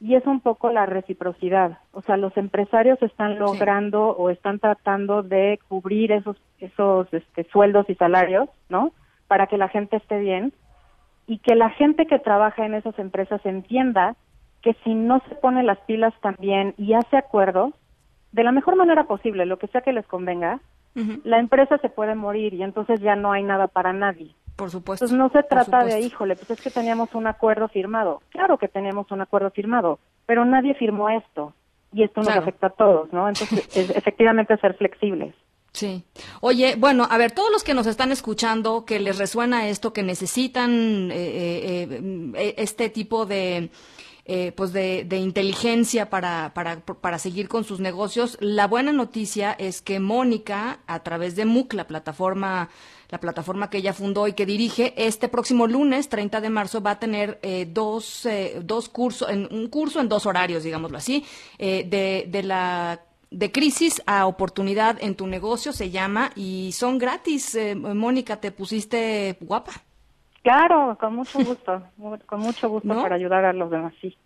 Y 0.00 0.14
es 0.14 0.24
un 0.26 0.40
poco 0.40 0.70
la 0.70 0.86
reciprocidad. 0.86 1.76
O 1.92 2.00
sea, 2.00 2.16
los 2.16 2.34
empresarios 2.38 3.00
están 3.02 3.38
logrando 3.38 4.16
o 4.16 4.30
están 4.30 4.60
tratando 4.60 5.22
de 5.22 5.60
cubrir 5.68 6.12
esos, 6.12 6.38
esos 6.58 7.12
este, 7.12 7.44
sueldos 7.52 7.84
y 7.90 7.94
salarios, 7.96 8.48
¿no? 8.70 8.92
Para 9.30 9.46
que 9.46 9.56
la 9.56 9.68
gente 9.68 9.94
esté 9.94 10.18
bien 10.18 10.52
y 11.28 11.38
que 11.38 11.54
la 11.54 11.70
gente 11.70 12.06
que 12.06 12.18
trabaja 12.18 12.66
en 12.66 12.74
esas 12.74 12.98
empresas 12.98 13.40
entienda 13.46 14.16
que 14.60 14.74
si 14.82 14.92
no 14.92 15.22
se 15.28 15.36
pone 15.36 15.62
las 15.62 15.78
pilas 15.82 16.12
también 16.20 16.74
y 16.76 16.94
hace 16.94 17.16
acuerdos, 17.16 17.72
de 18.32 18.42
la 18.42 18.50
mejor 18.50 18.74
manera 18.74 19.04
posible, 19.04 19.46
lo 19.46 19.56
que 19.56 19.68
sea 19.68 19.82
que 19.82 19.92
les 19.92 20.04
convenga, 20.08 20.58
la 21.22 21.38
empresa 21.38 21.78
se 21.78 21.88
puede 21.88 22.16
morir 22.16 22.54
y 22.54 22.64
entonces 22.64 23.00
ya 23.00 23.14
no 23.14 23.30
hay 23.30 23.44
nada 23.44 23.68
para 23.68 23.92
nadie. 23.92 24.34
Por 24.56 24.68
supuesto. 24.68 25.04
Entonces 25.04 25.16
no 25.16 25.28
se 25.28 25.46
trata 25.46 25.84
de, 25.84 26.00
híjole, 26.00 26.34
pues 26.34 26.50
es 26.50 26.60
que 26.60 26.70
teníamos 26.70 27.14
un 27.14 27.28
acuerdo 27.28 27.68
firmado. 27.68 28.22
Claro 28.30 28.58
que 28.58 28.66
teníamos 28.66 29.12
un 29.12 29.20
acuerdo 29.20 29.52
firmado, 29.52 30.00
pero 30.26 30.44
nadie 30.44 30.74
firmó 30.74 31.08
esto 31.08 31.54
y 31.92 32.02
esto 32.02 32.20
nos 32.20 32.36
afecta 32.36 32.66
a 32.66 32.70
todos, 32.70 33.12
¿no? 33.12 33.28
Entonces, 33.28 33.68
es, 33.76 33.96
efectivamente 33.96 34.56
ser 34.56 34.74
flexibles. 34.74 35.36
Sí. 35.72 36.02
Oye, 36.40 36.74
bueno, 36.76 37.06
a 37.08 37.16
ver, 37.16 37.30
todos 37.30 37.50
los 37.52 37.62
que 37.62 37.74
nos 37.74 37.86
están 37.86 38.10
escuchando, 38.10 38.84
que 38.84 38.98
les 38.98 39.18
resuena 39.18 39.68
esto, 39.68 39.92
que 39.92 40.02
necesitan 40.02 41.10
eh, 41.12 41.14
eh, 41.14 42.32
eh, 42.34 42.54
este 42.58 42.88
tipo 42.88 43.24
de, 43.24 43.70
pues 44.56 44.72
de, 44.72 45.06
inteligencia 45.12 46.10
para, 46.10 46.52
para, 46.54 46.80
para, 46.80 47.18
seguir 47.18 47.48
con 47.48 47.64
sus 47.64 47.78
negocios, 47.78 48.36
la 48.40 48.66
buena 48.66 48.92
noticia 48.92 49.52
es 49.52 49.80
que 49.80 50.00
Mónica, 50.00 50.80
a 50.86 51.02
través 51.04 51.36
de 51.36 51.44
MOOC, 51.44 51.74
la 51.74 51.86
plataforma 51.86 52.68
la 53.08 53.18
plataforma 53.18 53.70
que 53.70 53.78
ella 53.78 53.92
fundó 53.92 54.28
y 54.28 54.34
que 54.34 54.46
dirige, 54.46 54.94
este 54.96 55.26
próximo 55.26 55.66
lunes, 55.66 56.08
30 56.08 56.40
de 56.40 56.48
marzo, 56.48 56.80
va 56.80 56.92
a 56.92 57.00
tener 57.00 57.40
dos, 57.72 58.28
dos 58.62 58.88
cursos, 58.88 59.28
un 59.28 59.66
curso 59.66 59.98
en 59.98 60.08
dos 60.08 60.26
horarios, 60.26 60.62
digámoslo 60.62 60.96
así, 60.96 61.24
de, 61.58 62.26
de 62.28 62.42
la 62.44 63.00
de 63.30 63.52
crisis 63.52 64.02
a 64.06 64.26
oportunidad 64.26 64.98
en 65.00 65.14
tu 65.14 65.26
negocio 65.26 65.72
se 65.72 65.90
llama 65.90 66.30
y 66.34 66.72
son 66.72 66.98
gratis. 66.98 67.54
Eh, 67.54 67.74
Mónica, 67.74 68.40
te 68.40 68.50
pusiste 68.50 69.36
guapa. 69.40 69.72
Claro, 70.42 70.96
con 70.98 71.16
mucho 71.16 71.38
gusto, 71.44 71.82
con 72.26 72.40
mucho 72.40 72.68
gusto 72.68 72.88
para 72.88 73.14
ayudar 73.14 73.44
a 73.44 73.52
los 73.52 73.70
demás, 73.70 73.94
sí. 74.00 74.16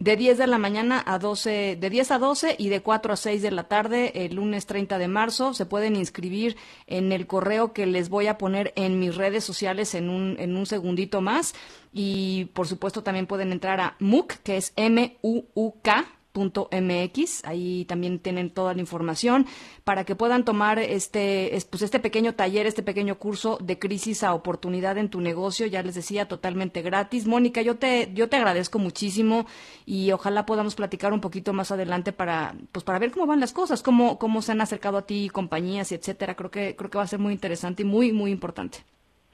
De 0.00 0.14
10 0.16 0.38
de 0.38 0.46
la 0.46 0.58
mañana 0.58 1.02
a 1.04 1.18
12, 1.18 1.74
de 1.74 1.90
10 1.90 2.12
a 2.12 2.18
12 2.18 2.54
y 2.56 2.68
de 2.68 2.82
4 2.82 3.12
a 3.12 3.16
6 3.16 3.42
de 3.42 3.50
la 3.50 3.64
tarde, 3.64 4.24
el 4.24 4.36
lunes 4.36 4.64
30 4.66 4.96
de 4.96 5.08
marzo. 5.08 5.54
Se 5.54 5.66
pueden 5.66 5.96
inscribir 5.96 6.56
en 6.86 7.10
el 7.10 7.26
correo 7.26 7.72
que 7.72 7.84
les 7.84 8.08
voy 8.08 8.28
a 8.28 8.38
poner 8.38 8.72
en 8.76 9.00
mis 9.00 9.16
redes 9.16 9.42
sociales 9.42 9.96
en 9.96 10.08
un, 10.08 10.36
en 10.38 10.56
un 10.56 10.66
segundito 10.66 11.20
más. 11.20 11.52
Y 11.92 12.44
por 12.54 12.68
supuesto 12.68 13.02
también 13.02 13.26
pueden 13.26 13.50
entrar 13.50 13.80
a 13.80 13.96
MUC, 13.98 14.34
que 14.44 14.56
es 14.58 14.72
M-U-U-K, 14.76 16.06
mx 16.34 17.44
ahí 17.44 17.84
también 17.86 18.18
tienen 18.18 18.50
toda 18.50 18.74
la 18.74 18.80
información 18.80 19.46
para 19.84 20.04
que 20.04 20.14
puedan 20.14 20.44
tomar 20.44 20.78
este 20.78 21.50
pues 21.70 21.82
este 21.82 21.98
pequeño 21.98 22.34
taller, 22.34 22.66
este 22.66 22.82
pequeño 22.82 23.18
curso 23.18 23.58
de 23.60 23.78
crisis 23.78 24.22
a 24.22 24.34
oportunidad 24.34 24.98
en 24.98 25.08
tu 25.08 25.20
negocio, 25.20 25.66
ya 25.66 25.82
les 25.82 25.94
decía, 25.94 26.28
totalmente 26.28 26.82
gratis. 26.82 27.26
Mónica, 27.26 27.62
yo 27.62 27.76
te 27.76 28.10
yo 28.14 28.28
te 28.28 28.36
agradezco 28.36 28.78
muchísimo 28.78 29.46
y 29.86 30.12
ojalá 30.12 30.46
podamos 30.46 30.74
platicar 30.74 31.12
un 31.12 31.20
poquito 31.20 31.52
más 31.52 31.72
adelante 31.72 32.12
para 32.12 32.54
pues 32.72 32.84
para 32.84 32.98
ver 32.98 33.10
cómo 33.10 33.26
van 33.26 33.40
las 33.40 33.52
cosas, 33.52 33.82
cómo 33.82 34.18
cómo 34.18 34.42
se 34.42 34.52
han 34.52 34.60
acercado 34.60 34.98
a 34.98 35.06
ti 35.06 35.28
compañías 35.28 35.92
y 35.92 35.94
etcétera. 35.94 36.34
Creo 36.34 36.50
que 36.50 36.76
creo 36.76 36.90
que 36.90 36.98
va 36.98 37.04
a 37.04 37.08
ser 37.08 37.18
muy 37.18 37.32
interesante 37.32 37.82
y 37.82 37.86
muy 37.86 38.12
muy 38.12 38.30
importante. 38.30 38.78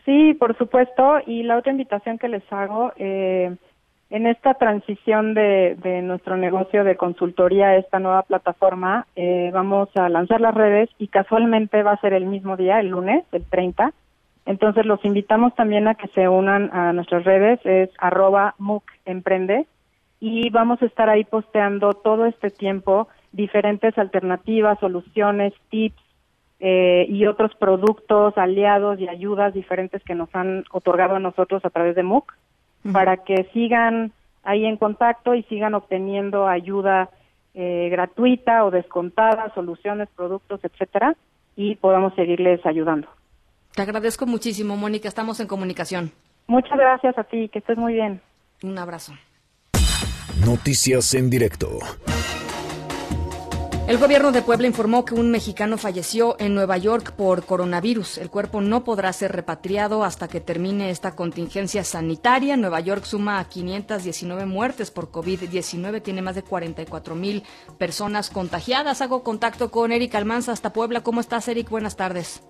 Sí, 0.04 0.34
por 0.34 0.56
supuesto. 0.58 1.18
Y 1.26 1.42
la 1.44 1.56
otra 1.56 1.72
invitación 1.72 2.18
que 2.18 2.28
les 2.28 2.44
hago, 2.52 2.92
eh, 2.96 3.56
en 4.10 4.26
esta 4.26 4.54
transición 4.54 5.34
de, 5.34 5.76
nuestro 6.02 6.36
negocio 6.36 6.84
de 6.84 6.96
consultoría 6.96 7.68
a 7.68 7.76
esta 7.76 7.98
nueva 7.98 8.22
plataforma, 8.22 9.06
eh, 9.16 9.50
vamos 9.52 9.88
a 9.96 10.08
lanzar 10.08 10.40
las 10.40 10.54
redes 10.54 10.90
y 10.98 11.08
casualmente 11.08 11.82
va 11.82 11.92
a 11.92 12.00
ser 12.00 12.12
el 12.12 12.26
mismo 12.26 12.56
día, 12.56 12.80
el 12.80 12.88
lunes, 12.88 13.24
el 13.32 13.44
30. 13.44 13.92
Entonces 14.46 14.84
los 14.84 15.04
invitamos 15.04 15.54
también 15.54 15.88
a 15.88 15.94
que 15.94 16.08
se 16.08 16.28
unan 16.28 16.70
a 16.72 16.92
nuestras 16.92 17.24
redes, 17.24 17.60
es 17.64 17.90
arroba 17.98 18.54
MUC 18.58 18.84
Emprende 19.06 19.66
y 20.20 20.50
vamos 20.50 20.80
a 20.82 20.86
estar 20.86 21.08
ahí 21.08 21.24
posteando 21.24 21.94
todo 21.94 22.26
este 22.26 22.50
tiempo 22.50 23.08
diferentes 23.32 23.96
alternativas, 23.98 24.78
soluciones, 24.78 25.52
tips 25.70 26.00
eh, 26.60 27.06
y 27.08 27.26
otros 27.26 27.54
productos, 27.56 28.38
aliados 28.38 29.00
y 29.00 29.08
ayudas 29.08 29.52
diferentes 29.54 30.02
que 30.04 30.14
nos 30.14 30.34
han 30.34 30.64
otorgado 30.70 31.16
a 31.16 31.20
nosotros 31.20 31.64
a 31.64 31.70
través 31.70 31.96
de 31.96 32.02
Para 32.92 33.18
que 33.18 33.48
sigan 33.52 34.12
ahí 34.42 34.66
en 34.66 34.76
contacto 34.76 35.34
y 35.34 35.42
sigan 35.44 35.74
obteniendo 35.74 36.46
ayuda 36.46 37.08
eh, 37.54 37.88
gratuita 37.90 38.64
o 38.64 38.70
descontada, 38.70 39.52
soluciones, 39.54 40.08
productos, 40.14 40.60
etcétera, 40.64 41.16
y 41.56 41.76
podamos 41.76 42.14
seguirles 42.14 42.64
ayudando. 42.66 43.08
Te 43.74 43.82
agradezco 43.82 44.26
muchísimo, 44.26 44.76
Mónica. 44.76 45.08
Estamos 45.08 45.40
en 45.40 45.46
comunicación. 45.46 46.12
Muchas 46.46 46.78
gracias 46.78 47.16
a 47.18 47.24
ti. 47.24 47.48
Que 47.48 47.58
estés 47.60 47.78
muy 47.78 47.94
bien. 47.94 48.20
Un 48.62 48.78
abrazo. 48.78 49.12
Noticias 50.44 51.14
en 51.14 51.30
directo. 51.30 51.78
El 53.86 53.98
gobierno 53.98 54.32
de 54.32 54.40
Puebla 54.40 54.66
informó 54.66 55.04
que 55.04 55.12
un 55.12 55.30
mexicano 55.30 55.76
falleció 55.76 56.36
en 56.38 56.54
Nueva 56.54 56.78
York 56.78 57.12
por 57.12 57.44
coronavirus. 57.44 58.16
El 58.16 58.30
cuerpo 58.30 58.62
no 58.62 58.82
podrá 58.82 59.12
ser 59.12 59.32
repatriado 59.32 60.04
hasta 60.04 60.26
que 60.26 60.40
termine 60.40 60.88
esta 60.88 61.14
contingencia 61.14 61.84
sanitaria. 61.84 62.56
Nueva 62.56 62.80
York 62.80 63.04
suma 63.04 63.44
519 63.46 64.46
muertes 64.46 64.90
por 64.90 65.12
COVID-19, 65.12 66.00
tiene 66.02 66.22
más 66.22 66.34
de 66.34 66.42
44 66.42 67.14
mil 67.14 67.42
personas 67.76 68.30
contagiadas. 68.30 69.02
Hago 69.02 69.22
contacto 69.22 69.70
con 69.70 69.92
Eric 69.92 70.14
Almanza 70.14 70.52
hasta 70.52 70.72
Puebla. 70.72 71.02
¿Cómo 71.02 71.20
estás, 71.20 71.46
Eric? 71.48 71.68
Buenas 71.68 71.94
tardes. 71.94 72.42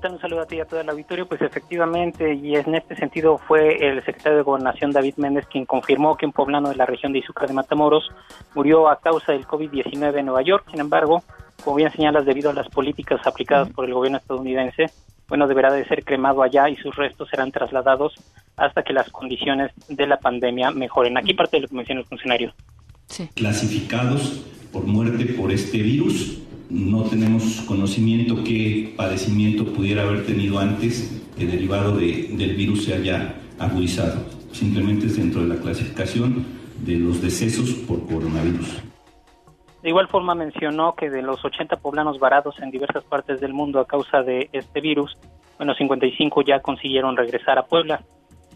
¿Qué 0.00 0.08
tal? 0.08 0.14
Un 0.14 0.20
saludo 0.22 0.40
a 0.40 0.46
ti 0.46 0.56
y 0.56 0.60
a 0.60 0.64
todo 0.64 0.80
el 0.80 0.88
auditorio. 0.88 1.28
Pues 1.28 1.42
efectivamente, 1.42 2.32
y 2.32 2.56
en 2.56 2.74
este 2.74 2.96
sentido 2.96 3.36
fue 3.36 3.86
el 3.86 4.02
secretario 4.02 4.38
de 4.38 4.44
Gobernación 4.44 4.92
David 4.92 5.16
Méndez 5.18 5.44
quien 5.52 5.66
confirmó 5.66 6.16
que 6.16 6.24
un 6.24 6.32
poblano 6.32 6.70
de 6.70 6.76
la 6.76 6.86
región 6.86 7.12
de 7.12 7.18
Izúcar 7.18 7.48
de 7.48 7.52
Matamoros 7.52 8.10
murió 8.54 8.88
a 8.88 8.98
causa 8.98 9.32
del 9.32 9.46
COVID-19 9.46 10.18
en 10.18 10.24
Nueva 10.24 10.40
York. 10.40 10.64
Sin 10.70 10.80
embargo, 10.80 11.22
como 11.62 11.76
bien 11.76 11.92
señalas, 11.92 12.24
debido 12.24 12.48
a 12.48 12.54
las 12.54 12.66
políticas 12.70 13.20
aplicadas 13.26 13.68
por 13.68 13.84
el 13.84 13.92
gobierno 13.92 14.16
estadounidense, 14.16 14.86
bueno, 15.28 15.46
deberá 15.46 15.70
de 15.70 15.84
ser 15.84 16.02
cremado 16.02 16.42
allá 16.42 16.70
y 16.70 16.76
sus 16.76 16.96
restos 16.96 17.28
serán 17.28 17.52
trasladados 17.52 18.14
hasta 18.56 18.82
que 18.82 18.94
las 18.94 19.10
condiciones 19.10 19.70
de 19.86 20.06
la 20.06 20.16
pandemia 20.16 20.70
mejoren. 20.70 21.18
Aquí 21.18 21.34
parte 21.34 21.58
de 21.58 21.64
lo 21.64 21.68
que 21.68 21.74
menciona 21.74 22.00
el 22.00 22.06
funcionario. 22.06 22.54
Sí. 23.04 23.28
Clasificados 23.34 24.46
por 24.72 24.84
muerte 24.86 25.26
por 25.34 25.52
este 25.52 25.76
virus 25.82 26.40
no 26.70 27.02
tenemos 27.02 27.62
conocimiento 27.62 28.42
qué 28.44 28.94
padecimiento 28.96 29.64
pudiera 29.64 30.02
haber 30.02 30.24
tenido 30.24 30.58
antes 30.58 31.20
que 31.36 31.46
derivado 31.46 31.96
de, 31.96 32.28
del 32.32 32.54
virus 32.54 32.84
se 32.84 32.94
haya 32.94 33.34
agudizado. 33.58 34.24
Simplemente 34.52 35.06
es 35.06 35.16
dentro 35.16 35.42
de 35.42 35.48
la 35.48 35.56
clasificación 35.56 36.46
de 36.78 36.96
los 36.96 37.20
decesos 37.20 37.70
por 37.86 38.06
coronavirus. 38.06 38.82
De 39.82 39.88
igual 39.88 40.08
forma 40.08 40.34
mencionó 40.34 40.94
que 40.94 41.10
de 41.10 41.22
los 41.22 41.44
80 41.44 41.76
poblanos 41.76 42.18
varados 42.18 42.54
en 42.60 42.70
diversas 42.70 43.02
partes 43.04 43.40
del 43.40 43.52
mundo 43.52 43.80
a 43.80 43.86
causa 43.86 44.22
de 44.22 44.48
este 44.52 44.80
virus, 44.80 45.16
bueno, 45.56 45.74
55 45.74 46.42
ya 46.42 46.60
consiguieron 46.60 47.16
regresar 47.16 47.58
a 47.58 47.64
Puebla. 47.64 48.02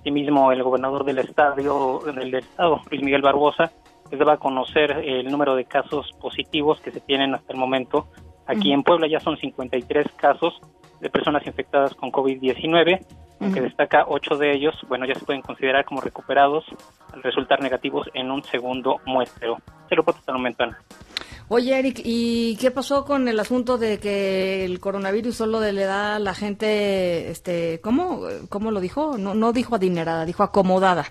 Asimismo, 0.01 0.53
el 0.53 0.63
gobernador 0.63 1.05
del 1.05 1.19
estado, 1.19 2.01
del 2.01 2.35
estado, 2.35 2.81
Luis 2.91 3.03
Miguel 3.03 3.23
Barbosa, 3.23 3.73
se 4.15 4.19
deba 4.19 4.37
conocer 4.37 4.93
el 5.05 5.27
número 5.27 5.57
de 5.57 5.65
casos 5.65 6.09
positivos 6.21 6.81
que 6.81 6.93
se 6.93 7.01
tienen 7.01 7.35
hasta 7.35 7.53
el 7.53 7.59
momento. 7.59 8.07
Aquí 8.47 8.73
en 8.73 8.85
Puebla 8.85 9.09
ya 9.09 9.19
son 9.19 9.37
53 9.37 10.07
casos 10.17 10.55
de 11.01 11.11
personas 11.11 11.45
infectadas 11.47 11.95
con 11.95 12.13
COVID-19, 12.13 13.05
aunque 13.41 13.61
destaca 13.61 14.05
8 14.07 14.37
de 14.37 14.55
ellos, 14.55 14.75
bueno, 14.89 15.05
ya 15.05 15.15
se 15.15 15.25
pueden 15.25 15.43
considerar 15.43 15.85
como 15.85 16.01
recuperados 16.01 16.65
al 17.13 17.23
resultar 17.23 17.61
negativos 17.61 18.09
en 18.15 18.31
un 18.31 18.43
segundo 18.45 19.01
muestreo. 19.05 19.59
Se 19.89 19.97
lo 19.97 20.05
puedo 20.05 20.19
hasta 20.19 20.31
el 20.31 20.39
momento, 20.39 20.63
Ana. 20.63 20.79
Oye, 21.49 21.79
Eric, 21.79 22.01
¿y 22.05 22.57
qué 22.57 22.71
pasó 22.71 23.05
con 23.05 23.29
el 23.29 23.39
asunto 23.39 23.77
de 23.77 23.99
que 23.99 24.65
el 24.65 24.81
coronavirus 24.81 25.35
solo 25.35 25.61
le 25.61 25.85
da 25.85 26.17
a 26.17 26.19
la 26.19 26.35
gente, 26.35 27.31
este, 27.31 27.81
¿cómo, 27.83 28.23
cómo 28.49 28.71
lo 28.71 28.81
dijo? 28.81 29.19
No, 29.19 29.35
no 29.35 29.53
dijo 29.53 29.75
adinerada, 29.75 30.25
dijo 30.25 30.43
acomodada. 30.43 31.05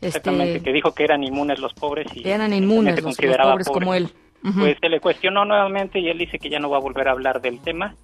Exactamente, 0.00 0.56
este, 0.56 0.64
que 0.64 0.72
dijo 0.72 0.92
que 0.92 1.04
eran 1.04 1.24
inmunes 1.24 1.58
los 1.58 1.74
pobres 1.74 2.06
y 2.14 2.28
eran 2.28 2.52
inmunes 2.52 3.02
los, 3.02 3.16
pobres 3.16 3.68
como 3.68 3.94
él. 3.94 4.10
Pues 4.40 4.76
se 4.80 4.88
le 4.88 5.00
cuestionó 5.00 5.44
nuevamente 5.44 5.98
y 5.98 6.08
él 6.08 6.18
dice 6.18 6.38
que 6.38 6.48
ya 6.48 6.60
no 6.60 6.70
va 6.70 6.76
a 6.76 6.80
volver 6.80 7.08
a 7.08 7.10
hablar 7.12 7.40
del 7.40 7.60
tema, 7.60 7.96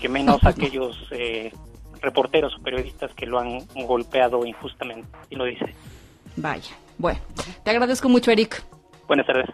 que 0.00 0.08
menos 0.08 0.38
aquellos 0.44 0.96
eh, 1.10 1.52
reporteros 2.00 2.54
o 2.56 2.62
periodistas 2.62 3.12
que 3.14 3.26
lo 3.26 3.38
han 3.38 3.58
golpeado 3.86 4.44
injustamente, 4.46 5.08
y 5.30 5.36
lo 5.36 5.44
dice. 5.44 5.74
Vaya, 6.36 6.76
bueno, 6.98 7.20
te 7.64 7.70
agradezco 7.70 8.08
mucho, 8.08 8.30
Eric. 8.30 8.62
Buenas 9.08 9.26
tardes. 9.26 9.50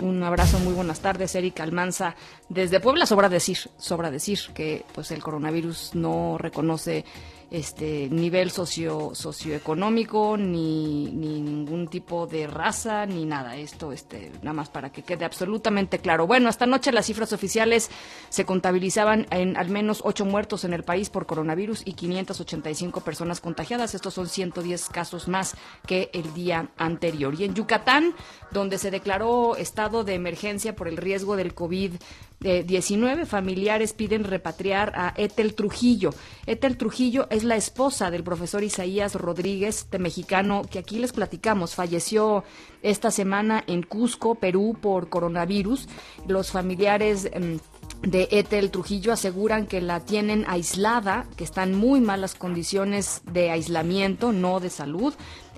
Un 0.00 0.22
abrazo, 0.22 0.58
muy 0.60 0.72
buenas 0.72 1.00
tardes, 1.00 1.34
Eric 1.34 1.60
Almanza. 1.60 2.14
Desde 2.48 2.80
Puebla 2.80 3.04
sobra 3.04 3.28
decir, 3.28 3.58
sobra 3.76 4.10
decir 4.10 4.38
que 4.54 4.84
pues 4.94 5.10
el 5.10 5.22
coronavirus 5.22 5.94
no 5.94 6.38
reconoce 6.38 7.04
este 7.52 8.08
nivel 8.10 8.50
socio 8.50 9.10
socioeconómico 9.14 10.38
ni, 10.38 11.12
ni 11.12 11.38
ningún 11.42 11.86
tipo 11.86 12.26
de 12.26 12.46
raza 12.46 13.04
ni 13.04 13.26
nada. 13.26 13.56
Esto 13.56 13.92
este 13.92 14.32
nada 14.42 14.54
más 14.54 14.70
para 14.70 14.90
que 14.90 15.02
quede 15.02 15.26
absolutamente 15.26 15.98
claro. 15.98 16.26
Bueno 16.26 16.48
esta 16.48 16.64
noche 16.64 16.92
las 16.92 17.06
cifras 17.06 17.34
oficiales 17.34 17.90
se 18.30 18.46
contabilizaban 18.46 19.26
en 19.30 19.58
al 19.58 19.68
menos 19.68 20.00
ocho 20.02 20.24
muertos 20.24 20.64
en 20.64 20.72
el 20.72 20.82
país 20.82 21.10
por 21.10 21.26
coronavirus 21.26 21.82
y 21.84 21.92
585 21.92 23.02
personas 23.02 23.40
contagiadas. 23.40 23.94
Estos 23.94 24.14
son 24.14 24.28
110 24.28 24.88
casos 24.88 25.28
más 25.28 25.54
que 25.86 26.08
el 26.14 26.32
día 26.32 26.70
anterior. 26.78 27.38
Y 27.38 27.44
en 27.44 27.54
Yucatán 27.54 28.14
donde 28.50 28.78
se 28.78 28.90
declaró 28.90 29.56
estado 29.56 30.04
de 30.04 30.14
emergencia 30.14 30.74
por 30.74 30.88
el 30.88 30.96
riesgo 30.96 31.36
del 31.36 31.54
COVID 31.54 31.92
19 32.42 33.26
familiares 33.26 33.92
piden 33.92 34.24
repatriar 34.24 34.92
a 34.96 35.14
Etel 35.16 35.54
Trujillo. 35.54 36.10
Etel 36.46 36.76
Trujillo 36.76 37.26
es 37.30 37.44
la 37.44 37.56
esposa 37.56 38.10
del 38.10 38.24
profesor 38.24 38.64
Isaías 38.64 39.14
Rodríguez, 39.14 39.88
de 39.90 39.98
mexicano, 39.98 40.62
que 40.68 40.78
aquí 40.78 40.98
les 40.98 41.12
platicamos, 41.12 41.74
falleció 41.74 42.44
esta 42.82 43.10
semana 43.10 43.62
en 43.66 43.82
Cusco, 43.82 44.34
Perú, 44.34 44.76
por 44.80 45.08
coronavirus. 45.08 45.88
Los 46.26 46.50
familiares 46.50 47.28
em, 47.32 47.60
de 48.02 48.28
Etel 48.32 48.70
Trujillo 48.70 49.12
aseguran 49.12 49.66
que 49.66 49.80
la 49.80 50.00
tienen 50.00 50.44
aislada, 50.48 51.26
que 51.36 51.44
están 51.44 51.74
muy 51.74 52.00
malas 52.00 52.34
condiciones 52.34 53.22
de 53.30 53.50
aislamiento, 53.50 54.32
no 54.32 54.58
de 54.58 54.70
salud. 54.70 55.14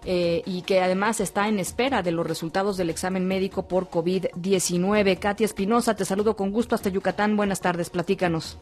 Eh, 0.07 0.43
y 0.45 0.63
que 0.63 0.81
además 0.81 1.21
está 1.21 1.49
en 1.49 1.59
espera 1.59 2.03
de 2.03 2.13
los 2.13 2.27
resultados 2.27 2.77
del 2.77 2.91
examen 2.91 3.27
médico 3.27 3.69
por 3.69 3.89
COVID-19. 3.89 5.19
Katia 5.19 5.47
Espinosa, 5.47 5.97
te 5.97 6.05
saludo 6.05 6.37
con 6.37 6.51
gusto 6.53 6.75
hasta 6.75 6.91
Yucatán. 6.91 7.37
Buenas 7.37 7.61
tardes, 7.61 7.91
platícanos. 7.91 8.59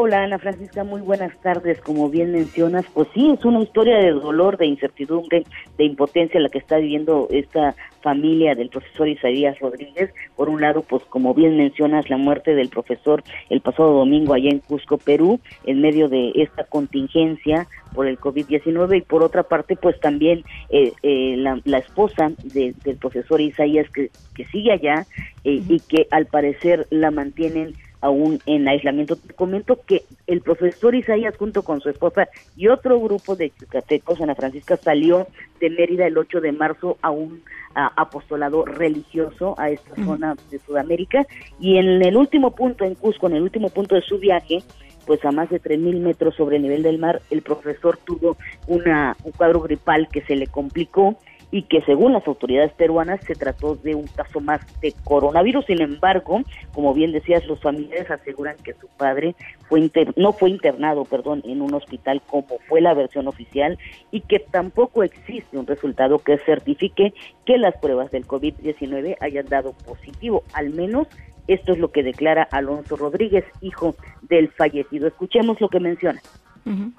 Hola 0.00 0.22
Ana 0.22 0.38
Francisca, 0.38 0.84
muy 0.84 1.00
buenas 1.00 1.36
tardes. 1.40 1.80
Como 1.80 2.08
bien 2.08 2.30
mencionas, 2.30 2.84
pues 2.94 3.08
sí, 3.14 3.34
es 3.36 3.44
una 3.44 3.60
historia 3.60 3.98
de 3.98 4.12
dolor, 4.12 4.56
de 4.56 4.66
incertidumbre, 4.66 5.42
de 5.76 5.84
impotencia 5.84 6.38
la 6.38 6.50
que 6.50 6.58
está 6.58 6.76
viviendo 6.76 7.26
esta 7.32 7.74
familia 8.00 8.54
del 8.54 8.68
profesor 8.68 9.08
Isaías 9.08 9.58
Rodríguez. 9.58 10.14
Por 10.36 10.50
un 10.50 10.60
lado, 10.60 10.82
pues 10.82 11.02
como 11.06 11.34
bien 11.34 11.56
mencionas, 11.56 12.08
la 12.10 12.16
muerte 12.16 12.54
del 12.54 12.68
profesor 12.68 13.24
el 13.50 13.60
pasado 13.60 13.92
domingo 13.92 14.34
allá 14.34 14.50
en 14.50 14.60
Cusco, 14.60 14.98
Perú, 14.98 15.40
en 15.64 15.80
medio 15.80 16.08
de 16.08 16.30
esta 16.36 16.62
contingencia 16.62 17.66
por 17.92 18.06
el 18.06 18.20
COVID-19 18.20 18.98
y 18.98 19.00
por 19.00 19.24
otra 19.24 19.42
parte, 19.42 19.74
pues 19.74 19.98
también 19.98 20.44
eh, 20.70 20.92
eh, 21.02 21.34
la, 21.38 21.78
esposa 21.78 22.30
del 22.44 22.76
profesor 23.00 23.40
Isaías 23.40 23.90
que, 23.90 24.12
que 24.36 24.44
sigue 24.44 24.70
allá 24.70 25.06
eh, 25.42 25.60
y 25.68 25.80
que 25.80 26.06
al 26.12 26.26
parecer 26.26 26.86
la 26.90 27.10
mantienen 27.10 27.74
aún 28.00 28.40
en 28.46 28.68
aislamiento. 28.68 29.16
Te 29.16 29.34
comento 29.34 29.80
que 29.86 30.04
el 30.26 30.40
profesor 30.40 30.94
Isaías 30.94 31.36
junto 31.36 31.62
con 31.62 31.80
su 31.80 31.90
esposa 31.90 32.28
y 32.56 32.68
otro 32.68 33.00
grupo 33.00 33.36
de 33.36 33.52
yucatecos, 33.60 34.20
Ana 34.20 34.34
Francisca, 34.34 34.76
salió 34.76 35.26
de 35.60 35.70
Mérida 35.70 36.06
el 36.06 36.18
8 36.18 36.40
de 36.40 36.52
marzo 36.52 36.98
a 37.02 37.10
un 37.10 37.42
apostolado 37.74 38.64
religioso 38.64 39.54
a 39.58 39.70
esta 39.70 39.94
zona 40.04 40.36
de 40.50 40.58
Sudamérica. 40.58 41.26
Y 41.60 41.76
en 41.76 42.02
el 42.02 42.16
último 42.16 42.52
punto, 42.52 42.84
en 42.84 42.94
Cusco, 42.94 43.28
en 43.28 43.36
el 43.36 43.42
último 43.42 43.68
punto 43.70 43.94
de 43.94 44.02
su 44.02 44.18
viaje, 44.18 44.62
pues 45.06 45.24
a 45.24 45.32
más 45.32 45.48
de 45.48 45.60
3.000 45.60 46.00
metros 46.00 46.34
sobre 46.34 46.56
el 46.56 46.62
nivel 46.62 46.82
del 46.82 46.98
mar, 46.98 47.22
el 47.30 47.42
profesor 47.42 47.98
tuvo 48.04 48.36
una, 48.66 49.16
un 49.24 49.32
cuadro 49.32 49.60
gripal 49.60 50.08
que 50.08 50.22
se 50.22 50.36
le 50.36 50.46
complicó 50.48 51.16
y 51.50 51.62
que 51.62 51.80
según 51.82 52.12
las 52.12 52.26
autoridades 52.26 52.72
peruanas 52.72 53.20
se 53.24 53.34
trató 53.34 53.74
de 53.76 53.94
un 53.94 54.06
caso 54.06 54.40
más 54.40 54.60
de 54.80 54.94
coronavirus. 55.04 55.64
Sin 55.66 55.80
embargo, 55.80 56.42
como 56.74 56.92
bien 56.94 57.12
decías, 57.12 57.46
los 57.46 57.60
familiares 57.60 58.10
aseguran 58.10 58.56
que 58.62 58.74
su 58.74 58.86
padre 58.88 59.34
fue 59.68 59.90
no 60.16 60.32
fue 60.32 60.50
internado, 60.50 61.04
perdón, 61.04 61.42
en 61.44 61.62
un 61.62 61.74
hospital 61.74 62.20
como 62.26 62.58
fue 62.68 62.80
la 62.80 62.94
versión 62.94 63.28
oficial 63.28 63.78
y 64.10 64.20
que 64.20 64.38
tampoco 64.38 65.02
existe 65.02 65.56
un 65.56 65.66
resultado 65.66 66.18
que 66.18 66.38
certifique 66.38 67.14
que 67.46 67.58
las 67.58 67.76
pruebas 67.78 68.10
del 68.10 68.26
COVID-19 68.26 69.16
hayan 69.20 69.46
dado 69.46 69.72
positivo, 69.86 70.42
al 70.52 70.70
menos 70.70 71.08
esto 71.48 71.72
es 71.72 71.78
lo 71.78 71.90
que 71.90 72.02
declara 72.02 72.46
Alonso 72.50 72.96
Rodríguez, 72.96 73.44
hijo 73.62 73.96
del 74.22 74.50
fallecido. 74.50 75.08
Escuchemos 75.08 75.58
lo 75.60 75.70
que 75.70 75.80
menciona. 75.80 76.20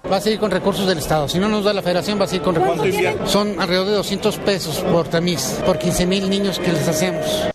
Va 0.09 0.17
a 0.17 0.21
seguir 0.21 0.39
con 0.39 0.51
recursos 0.51 0.87
del 0.87 0.97
Estado. 0.97 1.27
Si 1.27 1.39
no 1.39 1.47
nos 1.47 1.63
da 1.63 1.73
la 1.73 1.81
federación, 1.81 2.19
va 2.19 2.25
a 2.25 2.27
seguir 2.27 2.43
con 2.43 2.55
recursos. 2.55 2.87
Son 3.25 3.59
alrededor 3.59 3.87
de 3.87 3.93
200 3.93 4.37
pesos 4.39 4.79
por 4.79 5.07
tamiz, 5.07 5.61
por 5.65 5.77
15 5.77 6.05
mil 6.05 6.29
niños 6.29 6.59
que 6.59 6.71
les 6.71 6.87
hacemos. 6.87 7.49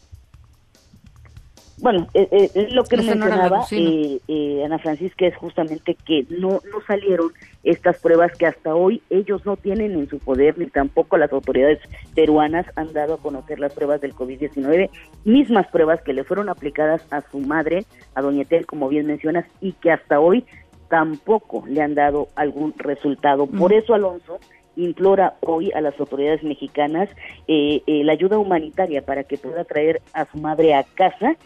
Bueno, 1.84 2.08
eh, 2.14 2.26
eh, 2.32 2.68
lo 2.70 2.84
que 2.84 2.96
mencionaba 2.96 3.66
eh, 3.70 4.18
eh, 4.26 4.62
Ana 4.64 4.78
Francisca 4.78 5.26
es 5.26 5.36
justamente 5.36 5.94
que 6.06 6.24
no, 6.30 6.62
no 6.72 6.80
salieron 6.86 7.30
estas 7.62 7.98
pruebas 7.98 8.32
que 8.38 8.46
hasta 8.46 8.74
hoy 8.74 9.02
ellos 9.10 9.44
no 9.44 9.58
tienen 9.58 9.92
en 9.92 10.08
su 10.08 10.18
poder, 10.18 10.56
ni 10.56 10.68
tampoco 10.68 11.18
las 11.18 11.30
autoridades 11.30 11.80
peruanas 12.14 12.64
han 12.76 12.94
dado 12.94 13.12
a 13.12 13.18
conocer 13.18 13.58
las 13.58 13.74
pruebas 13.74 14.00
del 14.00 14.14
COVID-19, 14.14 14.88
mismas 15.26 15.66
pruebas 15.66 16.00
que 16.00 16.14
le 16.14 16.24
fueron 16.24 16.48
aplicadas 16.48 17.02
a 17.10 17.20
su 17.30 17.40
madre, 17.40 17.84
a 18.14 18.22
Doña 18.22 18.46
Tel, 18.46 18.64
como 18.64 18.88
bien 18.88 19.06
mencionas, 19.06 19.44
y 19.60 19.72
que 19.72 19.90
hasta 19.90 20.20
hoy 20.20 20.46
tampoco 20.88 21.64
le 21.66 21.82
han 21.82 21.94
dado 21.94 22.28
algún 22.34 22.74
resultado. 22.76 23.46
Por 23.46 23.72
eso, 23.72 23.94
Alonso, 23.94 24.38
implora 24.76 25.34
hoy 25.40 25.70
a 25.72 25.80
las 25.80 25.98
autoridades 25.98 26.42
mexicanas 26.42 27.08
eh, 27.46 27.82
eh, 27.86 28.04
la 28.04 28.12
ayuda 28.12 28.38
humanitaria 28.38 29.02
para 29.02 29.24
que 29.24 29.38
pueda 29.38 29.64
traer 29.64 30.02
a 30.12 30.24
su 30.26 30.38
madre 30.38 30.74
a 30.74 30.82
casa. 30.82 31.36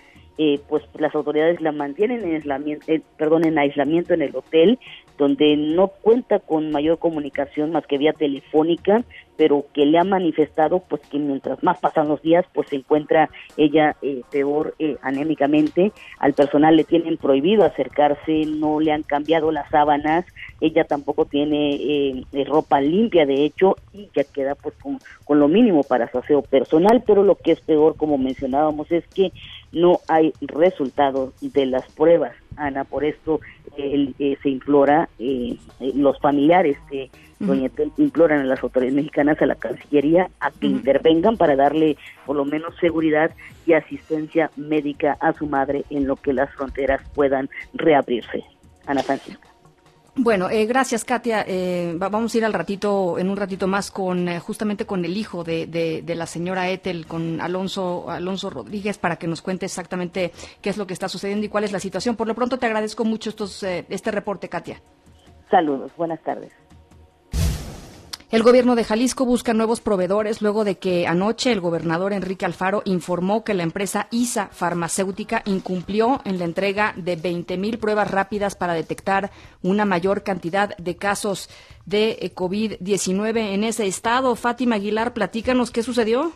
Eh, 0.40 0.60
pues 0.68 0.84
las 0.96 1.12
autoridades 1.16 1.60
la 1.60 1.72
mantienen 1.72 2.22
en 2.22 2.36
aislamiento, 2.36 2.84
eh, 2.92 3.02
perdón, 3.16 3.44
en 3.44 3.58
aislamiento 3.58 4.14
en 4.14 4.22
el 4.22 4.36
hotel, 4.36 4.78
donde 5.18 5.56
no 5.56 5.88
cuenta 5.88 6.38
con 6.38 6.70
mayor 6.70 7.00
comunicación 7.00 7.72
más 7.72 7.84
que 7.88 7.98
vía 7.98 8.12
telefónica, 8.12 9.02
pero 9.38 9.64
que 9.72 9.86
le 9.86 9.98
ha 9.98 10.04
manifestado 10.04 10.80
pues 10.80 11.00
que 11.08 11.18
mientras 11.18 11.62
más 11.62 11.78
pasan 11.78 12.08
los 12.08 12.20
días 12.20 12.44
pues 12.52 12.68
se 12.68 12.76
encuentra 12.76 13.30
ella 13.56 13.96
eh, 14.02 14.20
peor 14.30 14.74
anémicamente 15.00 15.92
al 16.18 16.34
personal 16.34 16.76
le 16.76 16.84
tienen 16.84 17.16
prohibido 17.16 17.64
acercarse 17.64 18.44
no 18.46 18.80
le 18.80 18.92
han 18.92 19.04
cambiado 19.04 19.50
las 19.50 19.70
sábanas 19.70 20.26
ella 20.60 20.84
tampoco 20.84 21.24
tiene 21.24 22.24
ropa 22.46 22.80
limpia 22.80 23.24
de 23.24 23.44
hecho 23.44 23.76
y 23.94 24.10
ya 24.14 24.24
queda 24.24 24.54
pues 24.54 24.74
con, 24.82 24.98
con 25.24 25.40
lo 25.40 25.48
mínimo 25.48 25.82
para 25.84 26.10
su 26.10 26.18
aseo 26.18 26.42
personal 26.42 27.02
pero 27.06 27.22
lo 27.22 27.36
que 27.36 27.52
es 27.52 27.60
peor 27.60 27.96
como 27.96 28.18
mencionábamos 28.18 28.92
es 28.92 29.06
que 29.08 29.32
no 29.72 30.00
hay 30.08 30.32
resultados 30.40 31.32
de 31.40 31.66
las 31.66 31.86
pruebas, 31.92 32.34
Ana. 32.56 32.84
Por 32.84 33.04
esto 33.04 33.40
eh, 33.76 34.36
se 34.42 34.48
implora, 34.48 35.08
eh, 35.18 35.56
eh, 35.80 35.92
los 35.94 36.18
familiares 36.20 36.78
de 36.90 37.10
Doña 37.40 37.70
imploran 37.96 38.40
a 38.40 38.44
las 38.44 38.62
autoridades 38.62 38.96
mexicanas, 38.96 39.40
a 39.40 39.46
la 39.46 39.54
Cancillería, 39.54 40.28
a 40.40 40.50
que 40.50 40.66
intervengan 40.66 41.36
para 41.36 41.54
darle 41.54 41.96
por 42.26 42.36
lo 42.36 42.44
menos 42.44 42.74
seguridad 42.80 43.30
y 43.64 43.74
asistencia 43.74 44.50
médica 44.56 45.16
a 45.20 45.32
su 45.32 45.46
madre 45.46 45.84
en 45.90 46.06
lo 46.06 46.16
que 46.16 46.32
las 46.32 46.52
fronteras 46.54 47.00
puedan 47.14 47.48
reabrirse. 47.74 48.44
Ana 48.86 49.02
Francisca. 49.02 49.48
Bueno, 50.20 50.50
eh, 50.50 50.66
gracias 50.66 51.04
Katia. 51.04 51.44
Eh, 51.46 51.94
vamos 51.96 52.34
a 52.34 52.38
ir 52.38 52.44
al 52.44 52.52
ratito, 52.52 53.20
en 53.20 53.30
un 53.30 53.36
ratito 53.36 53.68
más, 53.68 53.92
con 53.92 54.28
eh, 54.28 54.40
justamente 54.40 54.84
con 54.84 55.04
el 55.04 55.16
hijo 55.16 55.44
de, 55.44 55.68
de, 55.68 56.14
la 56.16 56.26
señora 56.26 56.68
Ethel, 56.68 57.06
con 57.06 57.40
Alonso 57.40 58.10
Alonso 58.10 58.50
Rodríguez, 58.50 58.98
para 58.98 59.14
que 59.14 59.28
nos 59.28 59.42
cuente 59.42 59.66
exactamente 59.66 60.32
qué 60.60 60.70
es 60.70 60.76
lo 60.76 60.88
que 60.88 60.92
está 60.92 61.08
sucediendo 61.08 61.46
y 61.46 61.48
cuál 61.48 61.62
es 61.62 61.70
la 61.70 61.78
situación. 61.78 62.16
Por 62.16 62.26
lo 62.26 62.34
pronto 62.34 62.58
te 62.58 62.66
agradezco 62.66 63.04
mucho 63.04 63.30
estos, 63.30 63.62
este 63.62 64.10
reporte, 64.10 64.48
Katia. 64.48 64.82
Saludos, 65.50 65.92
buenas 65.96 66.20
tardes. 66.22 66.52
El 68.30 68.42
gobierno 68.42 68.74
de 68.74 68.84
Jalisco 68.84 69.24
busca 69.24 69.54
nuevos 69.54 69.80
proveedores 69.80 70.42
luego 70.42 70.62
de 70.64 70.76
que 70.76 71.06
anoche 71.06 71.50
el 71.50 71.62
gobernador 71.62 72.12
Enrique 72.12 72.44
Alfaro 72.44 72.82
informó 72.84 73.42
que 73.42 73.54
la 73.54 73.62
empresa 73.62 74.06
ISA 74.10 74.50
Farmacéutica 74.52 75.40
incumplió 75.46 76.20
en 76.26 76.38
la 76.38 76.44
entrega 76.44 76.92
de 76.94 77.16
20.000 77.16 77.78
pruebas 77.78 78.10
rápidas 78.10 78.54
para 78.54 78.74
detectar 78.74 79.30
una 79.62 79.86
mayor 79.86 80.24
cantidad 80.24 80.76
de 80.76 80.96
casos 80.96 81.48
de 81.86 82.18
eh, 82.20 82.34
COVID-19 82.34 83.54
en 83.54 83.64
ese 83.64 83.86
estado. 83.86 84.36
Fátima 84.36 84.76
Aguilar, 84.76 85.14
platícanos 85.14 85.70
qué 85.70 85.82
sucedió. 85.82 86.34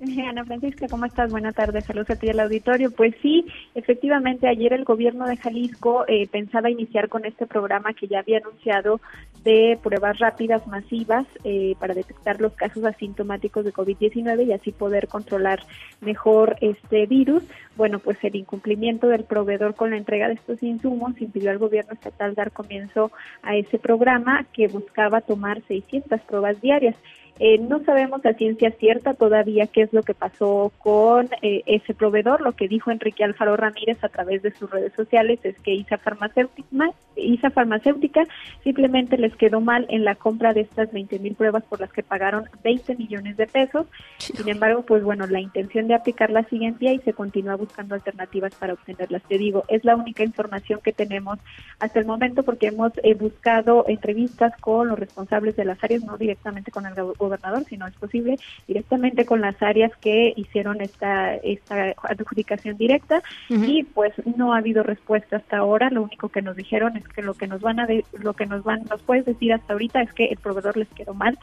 Ana 0.28 0.44
Francisca, 0.44 0.86
¿cómo 0.88 1.04
estás? 1.04 1.30
Buenas 1.30 1.54
tardes, 1.54 1.84
saludos 1.84 2.10
a 2.10 2.16
ti 2.16 2.30
al 2.30 2.40
auditorio. 2.40 2.90
Pues 2.90 3.14
sí, 3.20 3.44
efectivamente, 3.74 4.48
ayer 4.48 4.72
el 4.72 4.84
gobierno 4.84 5.26
de 5.26 5.36
Jalisco 5.36 6.04
eh, 6.08 6.26
pensaba 6.28 6.70
iniciar 6.70 7.08
con 7.08 7.26
este 7.26 7.46
programa 7.46 7.92
que 7.92 8.08
ya 8.08 8.20
había 8.20 8.38
anunciado 8.38 9.00
de 9.44 9.78
pruebas 9.82 10.18
rápidas 10.18 10.66
masivas 10.66 11.26
eh, 11.44 11.74
para 11.78 11.94
detectar 11.94 12.40
los 12.40 12.54
casos 12.54 12.84
asintomáticos 12.84 13.64
de 13.64 13.72
COVID-19 13.72 14.46
y 14.46 14.52
así 14.52 14.72
poder 14.72 15.06
controlar 15.08 15.60
mejor 16.00 16.56
este 16.62 17.04
virus. 17.06 17.42
Bueno, 17.76 17.98
pues 17.98 18.16
el 18.22 18.36
incumplimiento 18.36 19.06
del 19.08 19.24
proveedor 19.24 19.74
con 19.74 19.90
la 19.90 19.96
entrega 19.98 20.28
de 20.28 20.34
estos 20.34 20.62
insumos 20.62 21.20
impidió 21.20 21.50
al 21.50 21.58
gobierno 21.58 21.92
estatal 21.92 22.34
dar 22.34 22.52
comienzo 22.52 23.12
a 23.42 23.56
ese 23.56 23.78
programa 23.78 24.46
que 24.52 24.68
buscaba 24.68 25.20
tomar 25.20 25.62
600 25.66 26.20
pruebas 26.22 26.60
diarias. 26.60 26.96
Eh, 27.42 27.56
no 27.56 27.82
sabemos 27.84 28.24
a 28.26 28.34
ciencia 28.34 28.70
cierta 28.72 29.14
todavía 29.14 29.66
qué 29.66 29.80
es 29.80 29.94
lo 29.94 30.02
que 30.02 30.12
pasó 30.12 30.72
con 30.76 31.30
eh, 31.40 31.62
ese 31.64 31.94
proveedor. 31.94 32.42
Lo 32.42 32.52
que 32.52 32.68
dijo 32.68 32.90
Enrique 32.90 33.24
Alfaro 33.24 33.56
Ramírez 33.56 33.96
a 34.04 34.10
través 34.10 34.42
de 34.42 34.50
sus 34.50 34.70
redes 34.70 34.92
sociales 34.92 35.40
es 35.42 35.58
que 35.60 35.72
ISA 35.72 35.96
Farmacéutica, 35.96 36.90
ISA 37.16 37.48
Farmacéutica 37.48 38.26
simplemente 38.62 39.16
les 39.16 39.34
quedó 39.36 39.62
mal 39.62 39.86
en 39.88 40.04
la 40.04 40.16
compra 40.16 40.52
de 40.52 40.60
estas 40.60 40.92
20 40.92 41.18
mil 41.18 41.34
pruebas 41.34 41.64
por 41.64 41.80
las 41.80 41.90
que 41.90 42.02
pagaron 42.02 42.44
20 42.62 42.94
millones 42.96 43.38
de 43.38 43.46
pesos. 43.46 43.86
Sin 44.18 44.46
embargo, 44.46 44.82
pues 44.82 45.02
bueno, 45.02 45.26
la 45.26 45.40
intención 45.40 45.88
de 45.88 45.94
aplicarla 45.94 46.44
sigue 46.50 46.66
en 46.66 46.74
pie 46.74 46.92
y 46.92 46.98
se 46.98 47.14
continúa 47.14 47.56
buscando 47.56 47.94
alternativas 47.94 48.54
para 48.54 48.74
obtenerlas. 48.74 49.22
Te 49.22 49.38
digo, 49.38 49.64
es 49.68 49.82
la 49.86 49.96
única 49.96 50.24
información 50.24 50.80
que 50.84 50.92
tenemos 50.92 51.38
hasta 51.78 52.00
el 52.00 52.04
momento 52.04 52.42
porque 52.42 52.66
hemos 52.66 52.92
eh, 53.02 53.14
buscado 53.14 53.86
entrevistas 53.88 54.52
con 54.60 54.88
los 54.88 54.98
responsables 54.98 55.56
de 55.56 55.64
las 55.64 55.82
áreas, 55.82 56.04
no 56.04 56.18
directamente 56.18 56.70
con 56.70 56.84
el 56.84 56.94
gobierno 56.94 57.29
gobernador, 57.30 57.64
si 57.64 57.76
no 57.76 57.86
es 57.86 57.94
posible, 57.94 58.36
directamente 58.66 59.24
con 59.24 59.40
las 59.40 59.60
áreas 59.62 59.92
que 60.00 60.32
hicieron 60.36 60.80
esta, 60.80 61.34
esta 61.36 61.94
adjudicación 62.02 62.76
directa 62.76 63.22
y 63.48 63.84
pues 63.84 64.12
no 64.36 64.52
ha 64.52 64.58
habido 64.58 64.82
respuesta 64.82 65.36
hasta 65.36 65.58
ahora. 65.58 65.90
Lo 65.90 66.02
único 66.02 66.28
que 66.28 66.42
nos 66.42 66.56
dijeron 66.56 66.96
es 66.96 67.06
que 67.08 67.22
lo 67.22 67.34
que 67.34 67.46
nos 67.46 67.60
van 67.60 67.80
a 67.80 67.86
lo 68.20 68.34
que 68.34 68.46
nos 68.46 68.62
van 68.64 68.82
nos 68.90 69.02
puedes 69.02 69.24
decir 69.24 69.52
hasta 69.52 69.72
ahorita 69.72 70.02
es 70.02 70.12
que 70.12 70.26
el 70.26 70.38
proveedor 70.38 70.76
les 70.76 70.88
quedó 70.88 71.14
mal, 71.14 71.38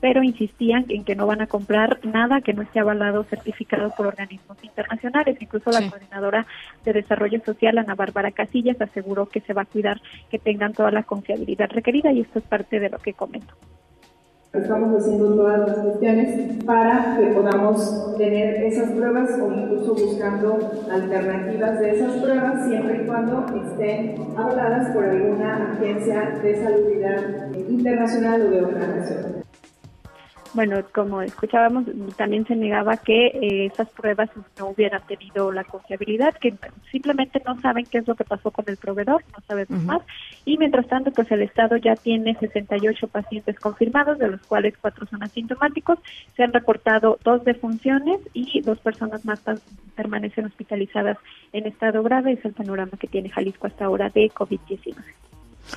pero 0.00 0.22
insistían 0.22 0.86
en 0.88 1.04
que 1.04 1.14
no 1.14 1.26
van 1.26 1.42
a 1.42 1.46
comprar 1.46 2.00
nada 2.04 2.40
que 2.40 2.52
no 2.52 2.62
esté 2.62 2.80
avalado 2.80 3.24
certificado 3.24 3.90
por 3.96 4.06
organismos 4.06 4.62
internacionales. 4.62 5.36
Incluso 5.40 5.70
la 5.70 5.88
coordinadora 5.88 6.46
de 6.84 6.92
desarrollo 6.92 7.40
social, 7.44 7.78
Ana 7.78 7.94
Bárbara 7.94 8.30
Casillas, 8.30 8.80
aseguró 8.80 9.26
que 9.26 9.40
se 9.40 9.52
va 9.52 9.62
a 9.62 9.66
cuidar 9.66 10.00
que 10.30 10.38
tengan 10.38 10.72
toda 10.72 10.90
la 10.90 11.02
confiabilidad 11.02 11.70
requerida 11.70 12.12
y 12.12 12.20
esto 12.20 12.38
es 12.38 12.44
parte 12.44 12.80
de 12.80 12.90
lo 12.90 12.98
que 12.98 13.14
comento. 13.14 13.54
Estamos 14.54 15.00
haciendo 15.00 15.34
todas 15.34 15.66
las 15.66 15.78
cuestiones 15.78 16.62
para 16.66 17.16
que 17.16 17.26
podamos 17.28 18.14
tener 18.18 18.62
esas 18.64 18.90
pruebas 18.90 19.30
o 19.40 19.50
incluso 19.50 19.94
buscando 19.94 20.58
alternativas 20.90 21.80
de 21.80 21.90
esas 21.92 22.16
pruebas 22.16 22.66
siempre 22.68 23.02
y 23.02 23.06
cuando 23.06 23.46
estén 23.64 24.14
avaladas 24.36 24.94
por 24.94 25.06
alguna 25.06 25.72
agencia 25.72 26.38
de 26.42 26.62
salubridad 26.62 27.50
internacional 27.66 28.42
o 28.42 28.50
de 28.50 28.62
otra 28.62 28.86
nación. 28.88 29.42
Bueno, 30.54 30.82
como 30.92 31.22
escuchábamos, 31.22 31.86
también 32.16 32.46
se 32.46 32.54
negaba 32.54 32.98
que 32.98 33.28
eh, 33.28 33.66
esas 33.72 33.88
pruebas 33.88 34.28
no 34.58 34.68
hubieran 34.68 35.00
tenido 35.06 35.50
la 35.50 35.64
confiabilidad, 35.64 36.34
que 36.34 36.54
simplemente 36.90 37.40
no 37.46 37.58
saben 37.60 37.86
qué 37.86 37.98
es 37.98 38.06
lo 38.06 38.14
que 38.14 38.24
pasó 38.24 38.50
con 38.50 38.66
el 38.68 38.76
proveedor, 38.76 39.24
no 39.32 39.42
sabemos 39.46 39.82
más. 39.82 40.02
Y 40.44 40.58
mientras 40.58 40.86
tanto, 40.88 41.10
pues 41.10 41.30
el 41.32 41.40
Estado 41.40 41.76
ya 41.78 41.96
tiene 41.96 42.34
68 42.34 43.08
pacientes 43.08 43.58
confirmados, 43.58 44.18
de 44.18 44.28
los 44.28 44.42
cuales 44.42 44.74
cuatro 44.78 45.06
son 45.06 45.22
asintomáticos. 45.22 45.98
Se 46.36 46.42
han 46.42 46.52
reportado 46.52 47.18
dos 47.24 47.44
defunciones 47.44 48.20
y 48.34 48.60
dos 48.60 48.78
personas 48.80 49.24
más 49.24 49.42
permanecen 49.96 50.44
hospitalizadas 50.44 51.16
en 51.54 51.66
estado 51.66 52.02
grave. 52.02 52.32
Es 52.32 52.44
el 52.44 52.52
panorama 52.52 52.92
que 53.00 53.08
tiene 53.08 53.30
Jalisco 53.30 53.68
hasta 53.68 53.86
ahora 53.86 54.10
de 54.10 54.30
COVID-19. 54.30 55.31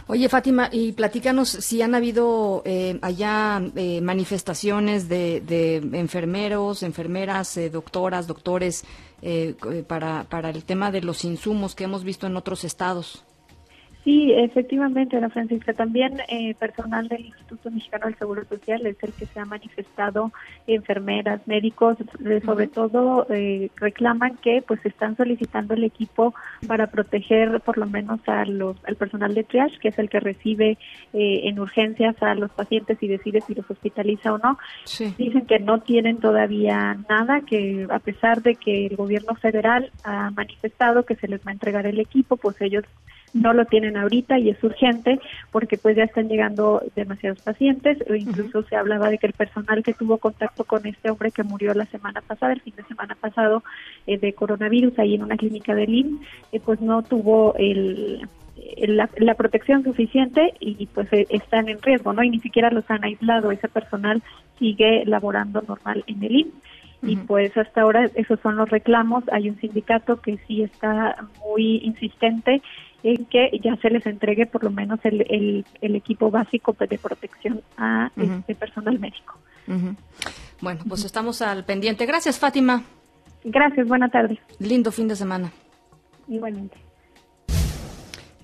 Oye, 0.08 0.30
Fátima, 0.30 0.70
y 0.72 0.92
platícanos 0.92 1.50
si 1.50 1.82
han 1.82 1.96
habido 1.96 2.62
eh, 2.66 3.00
allá 3.02 3.62
eh, 3.76 4.02
manifestaciones 4.02 5.08
de, 5.10 5.42
de, 5.42 5.78
enfermeros, 5.98 6.84
enfermeras, 6.84 7.56
eh, 7.58 7.70
doctoras, 7.70 8.28
doctores 8.28 8.84
para, 9.88 10.26
para 10.26 10.52
el 10.52 10.64
tema 10.66 10.92
de 10.92 11.02
los 11.02 11.26
insumos 11.26 11.74
que 11.74 11.86
hemos 11.86 12.04
visto 12.04 12.28
en 12.28 12.36
otros 12.36 12.64
estados. 12.64 13.24
Sí, 14.06 14.32
efectivamente, 14.32 15.18
Ana 15.18 15.32
Francisca. 15.32 15.74
También 15.74 16.22
eh, 16.28 16.54
personal 16.54 17.08
del 17.08 17.26
Instituto 17.26 17.72
Mexicano 17.72 18.06
del 18.06 18.16
Seguro 18.16 18.46
Social 18.46 18.86
es 18.86 18.98
el 19.02 19.12
que 19.14 19.26
se 19.26 19.40
ha 19.40 19.46
manifestado, 19.46 20.32
enfermeras, 20.68 21.42
médicos, 21.48 21.98
sobre 22.46 22.68
todo 22.68 23.26
eh, 23.32 23.72
reclaman 23.78 24.38
que 24.44 24.62
pues 24.62 24.80
están 24.86 25.18
solicitando 25.18 25.74
el 25.74 25.84
equipo 25.84 26.36
para 26.68 26.86
proteger 26.86 27.60
por 27.62 27.80
lo 27.80 27.88
menos 27.88 28.20
a 28.28 28.46
los, 28.46 28.78
al 28.86 28.96
personal 28.96 29.34
de 29.34 29.44
triage, 29.44 29.80
que 29.80 29.88
es 29.88 29.98
el 29.98 30.08
que 30.08 30.20
recibe 30.20 30.78
eh, 31.14 31.42
en 31.46 31.60
urgencias 31.60 32.16
a 32.22 32.36
los 32.36 32.52
pacientes 32.52 33.02
y 33.02 33.08
decide 33.08 33.42
si 33.42 33.56
los 33.56 33.68
hospitaliza 33.68 34.34
o 34.34 34.38
no. 34.38 34.60
Dicen 35.18 35.48
que 35.48 35.58
no 35.58 35.80
tienen 35.80 36.18
todavía 36.18 36.96
nada, 37.10 37.42
que 37.42 37.88
a 37.90 37.98
pesar 37.98 38.44
de 38.44 38.54
que 38.54 38.86
el 38.86 38.98
gobierno 38.98 39.34
federal 39.34 39.90
ha 40.04 40.30
manifestado 40.30 41.06
que 41.06 41.16
se 41.16 41.28
les 41.28 41.40
va 41.40 41.50
a 41.50 41.54
entregar 41.54 41.88
el 41.88 42.00
equipo, 42.00 42.38
pues 42.38 42.62
ellos 42.62 42.84
no 43.34 43.54
lo 43.54 43.66
tienen 43.66 43.98
ahorita 43.98 44.40
y 44.40 44.50
es 44.50 44.64
urgente 44.64 45.20
porque 45.52 45.78
pues 45.78 45.96
ya 45.96 46.04
están 46.04 46.30
llegando 46.30 46.82
demasiados 46.96 47.42
pacientes 47.42 47.98
o 48.10 48.16
incluso 48.16 48.64
se 48.64 48.76
hablaba 48.76 49.10
de 49.10 49.18
que 49.18 49.28
el 49.28 49.34
personal 49.34 49.84
que 49.84 49.94
tuvo 49.94 50.18
contacto 50.18 50.64
con 50.64 50.86
este 50.86 51.10
hombre 51.10 51.32
que 51.32 51.44
murió 51.44 51.74
la 51.74 51.86
semana 51.86 52.22
pasada, 52.22 52.54
el 52.54 52.62
fin 52.62 52.76
de 52.76 52.84
semana 52.84 53.16
pasado 53.16 53.64
eh, 54.08 54.18
de 54.18 54.34
coronavirus 54.34 54.98
ahí 55.00 55.16
en 55.16 55.24
una 55.24 55.38
clínica 55.38 55.76
de 55.76 55.88
LIM, 55.88 56.20
eh, 56.52 56.62
pues 56.64 56.80
no 56.82 57.04
tuvo 57.04 57.56
el 57.58 58.28
la, 58.88 59.36
protección 59.36 59.84
suficiente 59.84 60.54
y 60.60 60.88
pues 60.88 61.12
eh, 61.14 61.28
están 61.30 61.70
en 61.70 61.82
riesgo, 61.82 62.14
¿no? 62.14 62.24
Y 62.24 62.30
ni 62.30 62.40
siquiera 62.40 62.72
los 62.72 62.90
han 62.90 63.04
aislado, 63.04 63.52
ese 63.52 63.68
personal 63.68 64.24
sigue 64.58 65.04
laborando 65.06 65.62
normal 65.62 66.04
en 66.08 66.24
el 66.24 66.36
IMSS. 66.36 66.54
Y 67.08 67.18
pues 67.18 67.56
hasta 67.56 67.82
ahora 67.82 68.10
esos 68.16 68.40
son 68.40 68.56
los 68.56 68.68
reclamos. 68.70 69.24
Hay 69.32 69.48
un 69.48 69.60
sindicato 69.60 70.20
que 70.22 70.40
sí 70.48 70.64
está 70.64 71.28
muy 71.46 71.78
insistente 71.84 72.64
en 73.06 73.26
que 73.26 73.52
ya 73.64 73.76
se 73.78 73.92
les 73.92 74.06
entregue 74.08 74.48
por 74.48 74.64
lo 74.64 74.72
menos 74.72 75.00
el, 75.04 75.64
el, 75.80 75.96
equipo 75.96 76.32
básico 76.32 76.76
de 76.80 76.98
protección 76.98 77.62
a 77.78 78.12
este 78.18 78.56
personal 78.56 78.98
médico. 79.00 79.38
Bueno, 80.60 80.82
pues 80.90 81.06
estamos 81.06 81.44
al 81.44 81.66
pendiente. 81.66 82.08
Gracias, 82.08 82.40
Fátima. 82.40 82.84
Gracias, 83.44 83.88
buena 83.88 84.10
tarde. 84.10 84.40
Lindo 84.58 84.92
fin 84.92 85.08
de 85.08 85.16
semana. 85.16 85.52
Igualmente. 86.28 86.85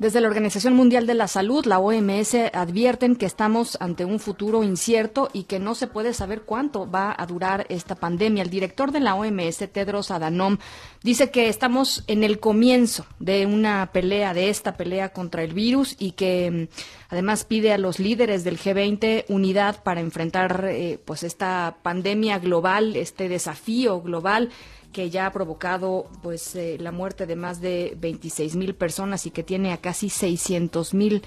Desde 0.02 0.20
la 0.20 0.30
Organización 0.30 0.74
Mundial 0.74 1.06
de 1.06 1.14
la 1.14 1.28
Salud, 1.28 1.64
la 1.68 1.78
OMS, 1.78 2.34
advierten 2.54 3.16
que 3.16 3.28
estamos 3.28 3.78
ante 3.80 4.04
un 4.04 4.18
futuro 4.18 4.64
incierto 4.64 5.30
y 5.32 5.44
que 5.44 5.60
no 5.60 5.76
se 5.76 5.86
puede 5.86 6.16
saber 6.16 6.42
cuánto 6.42 6.90
va 6.90 7.16
a 7.16 7.28
durar 7.28 7.68
esta 7.70 7.94
pandemia. 7.94 8.42
El 8.42 8.50
director 8.50 8.92
de 8.92 9.00
la 9.00 9.14
OMS, 9.14 9.60
Tedros 9.72 10.10
Adhanom, 10.10 10.58
dice 11.04 11.30
que 11.30 11.50
estamos 11.50 12.04
en 12.08 12.24
el 12.24 12.40
comienzo 12.40 13.06
de 13.20 13.46
una 13.46 13.92
pelea, 13.94 14.34
de 14.34 14.50
esta 14.50 14.76
pelea 14.76 15.10
contra 15.10 15.44
el 15.44 15.54
virus 15.54 15.96
y 16.00 16.14
que 16.14 16.50
mm, 16.50 17.01
además 17.12 17.44
pide 17.44 17.74
a 17.74 17.78
los 17.78 18.00
líderes 18.00 18.44
del 18.44 18.58
G20 18.58 19.26
unidad 19.28 19.84
para 19.84 20.00
enfrentar 20.00 20.66
eh, 20.70 20.98
pues 21.04 21.24
esta 21.24 21.78
pandemia 21.84 22.40
global, 22.40 22.96
este 22.96 23.30
desafío 23.30 24.02
global 24.02 24.50
que 24.94 25.10
ya 25.10 25.28
ha 25.28 25.32
provocado 25.32 26.10
pues 26.24 26.56
eh, 26.56 26.78
la 26.80 26.92
muerte 26.92 27.26
de 27.26 27.36
más 27.36 27.62
de 27.62 27.96
26 28.00 28.56
mil 28.56 28.76
personas 28.76 29.26
y 29.26 29.32
que 29.32 29.44
tiene 29.44 29.74
a 29.74 29.78
casi 29.78 30.10
600 30.10 30.94
mil 30.94 31.22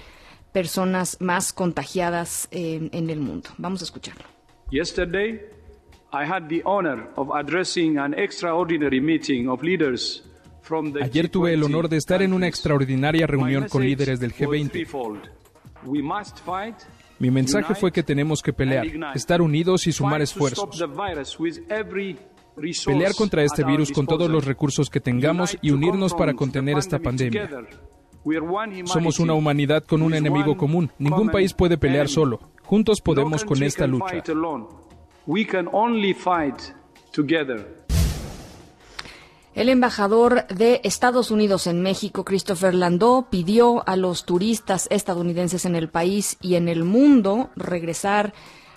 personas 0.51 1.17
más 1.19 1.53
contagiadas 1.53 2.47
eh, 2.51 2.89
en 2.91 3.09
el 3.09 3.19
mundo. 3.19 3.49
Vamos 3.57 3.81
a 3.81 3.85
escucharlo. 3.85 4.25
Yesterday, 4.71 5.41
I 6.11 6.25
had 6.27 6.47
the 6.47 6.63
honor 6.65 7.09
of 7.15 7.29
addressing 7.31 7.99
an 7.99 8.17
extraordinary 8.17 8.99
meeting 8.99 9.49
of 9.49 9.61
leaders 9.61 10.23
from 10.61 10.93
the 10.93 11.03
Ayer 11.03 11.29
tuve 11.29 11.53
el 11.53 11.63
honor 11.63 11.89
de 11.89 11.97
estar 11.97 12.23
en 12.23 12.33
una 12.33 12.47
extraordinaria 12.47 13.27
reunión 13.27 13.67
con 13.67 13.83
líderes 13.83 14.19
del 14.19 14.33
G20. 14.33 15.44
Mi 17.19 17.31
mensaje 17.31 17.75
fue 17.75 17.91
que 17.91 18.03
tenemos 18.03 18.41
que 18.41 18.51
pelear, 18.51 18.87
estar 19.15 19.41
unidos 19.41 19.87
y 19.87 19.91
sumar 19.91 20.21
esfuerzos. 20.21 20.67
Pelear 22.85 23.13
contra 23.15 23.43
este 23.43 23.63
virus 23.63 23.91
con 23.91 24.05
todos 24.05 24.29
los 24.29 24.45
recursos 24.45 24.89
que 24.89 24.99
tengamos 24.99 25.57
y 25.61 25.71
unirnos 25.71 26.13
para 26.13 26.33
contener 26.33 26.77
esta 26.77 26.99
pandemia. 26.99 27.49
Somos 28.85 29.19
una 29.19 29.33
humanidad 29.33 29.83
con 29.83 30.01
un 30.01 30.13
enemigo 30.13 30.57
común. 30.57 30.91
Ningún 30.97 31.29
país 31.29 31.53
puede 31.53 31.77
pelear 31.77 32.09
solo. 32.09 32.39
Juntos 32.63 33.01
podemos 33.01 33.45
con 33.45 33.61
esta 33.61 33.85
lucha. 33.85 34.23
El 39.55 39.69
embajador 39.69 40.45
de 40.47 40.81
Estados 40.83 41.31
Unidos 41.31 41.65
en 41.65 41.81
México, 41.81 42.25
Christopher 42.25 42.75
Landau, 42.75 43.29
pidió 43.29 43.87
a 43.87 43.95
los 43.95 44.25
turistas 44.25 44.85
estadounidenses 44.91 45.63
en 45.63 45.77
el 45.77 45.87
país 45.87 46.37
y 46.41 46.55
en 46.55 46.67
el 46.67 46.83
mundo 46.83 47.51
regresar 47.55 48.33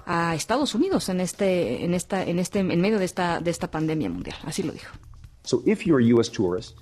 a 0.06 0.36
Estados 0.36 0.76
Unidos 0.76 1.08
en 1.08 1.20
este, 1.20 1.84
en 1.84 1.94
esta, 1.94 2.22
en 2.22 2.38
este, 2.38 2.60
en 2.60 2.80
medio 2.80 3.00
de 3.00 3.06
esta, 3.06 3.40
de 3.40 3.50
esta 3.50 3.68
pandemia 3.68 4.08
mundial. 4.08 4.36
Así 4.44 4.62
lo 4.62 4.72
dijo. 4.72 4.94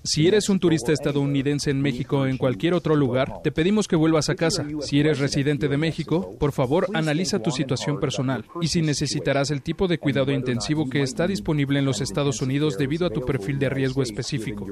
Si 0.03 0.27
eres 0.27 0.49
un 0.49 0.59
turista 0.59 0.93
estadounidense 0.93 1.71
en 1.71 1.81
México 1.81 2.19
o 2.19 2.27
en 2.27 2.37
cualquier 2.37 2.75
otro 2.75 2.97
lugar, 2.97 3.43
te 3.43 3.53
pedimos 3.53 3.87
que 3.89 3.97
vuelvas 3.97 4.29
a 4.29 4.35
casa. 4.35 4.67
Si 4.81 4.99
eres 4.99 5.19
residente 5.19 5.69
de 5.69 5.77
México, 5.77 6.35
por 6.39 6.53
favor, 6.53 6.87
analiza 6.95 7.39
tu 7.39 7.51
situación 7.51 8.01
personal 8.01 8.45
y 8.61 8.69
si 8.69 8.83
necesitarás 8.83 9.51
el 9.51 9.63
tipo 9.63 9.89
de 9.89 9.99
cuidado 9.99 10.33
intensivo 10.33 10.89
que 10.89 11.03
está 11.03 11.27
disponible 11.27 11.79
en 11.79 11.85
los 11.85 12.01
Estados 12.01 12.43
Unidos 12.43 12.77
debido 12.79 13.07
a 13.07 13.11
tu 13.11 13.25
perfil 13.25 13.59
de 13.59 13.69
riesgo 13.69 14.03
específico. 14.03 14.67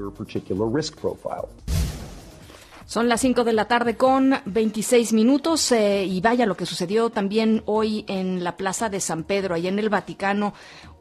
Son 2.95 3.09
las 3.09 3.19
5 3.19 3.43
de 3.43 3.51
la 3.51 3.67
tarde 3.67 3.97
con 3.97 4.35
26 4.45 5.11
minutos 5.11 5.69
eh, 5.73 6.05
y 6.05 6.21
vaya 6.21 6.45
lo 6.45 6.55
que 6.55 6.65
sucedió 6.65 7.09
también 7.09 7.61
hoy 7.65 8.05
en 8.07 8.41
la 8.41 8.55
Plaza 8.55 8.87
de 8.87 9.01
San 9.01 9.25
Pedro, 9.25 9.53
allá 9.53 9.67
en 9.67 9.79
el 9.79 9.89
Vaticano. 9.89 10.53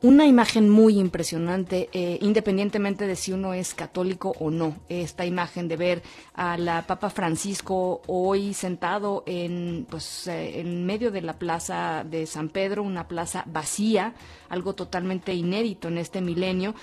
Una 0.03 0.27
imagen 0.27 0.69
muy 0.69 0.99
impresionante, 0.99 1.89
eh, 1.93 2.19
independientemente 2.21 3.07
de 3.07 3.15
si 3.15 3.33
uno 3.33 3.55
es 3.55 3.75
católico 3.75 4.35
o 4.41 4.51
no. 4.51 4.77
Esta 4.89 5.25
imagen 5.25 5.69
de 5.69 5.77
ver 5.77 6.03
a 6.35 6.59
la 6.59 6.85
Papa 6.85 7.11
Francisco 7.11 8.03
hoy 8.09 8.55
sentado 8.55 9.23
en, 9.25 9.87
pues, 9.89 10.27
eh, 10.27 10.61
en 10.61 10.85
medio 10.85 11.13
de 11.13 11.23
la 11.23 11.39
Plaza 11.39 12.03
de 12.05 12.27
San 12.27 12.49
Pedro, 12.49 12.83
una 12.83 13.07
plaza 13.07 13.45
vacía, 13.47 14.15
algo 14.49 14.75
totalmente 14.75 15.33
inédito 15.33 15.87
en 15.87 15.99
este 15.99 16.21
milenio. 16.21 16.75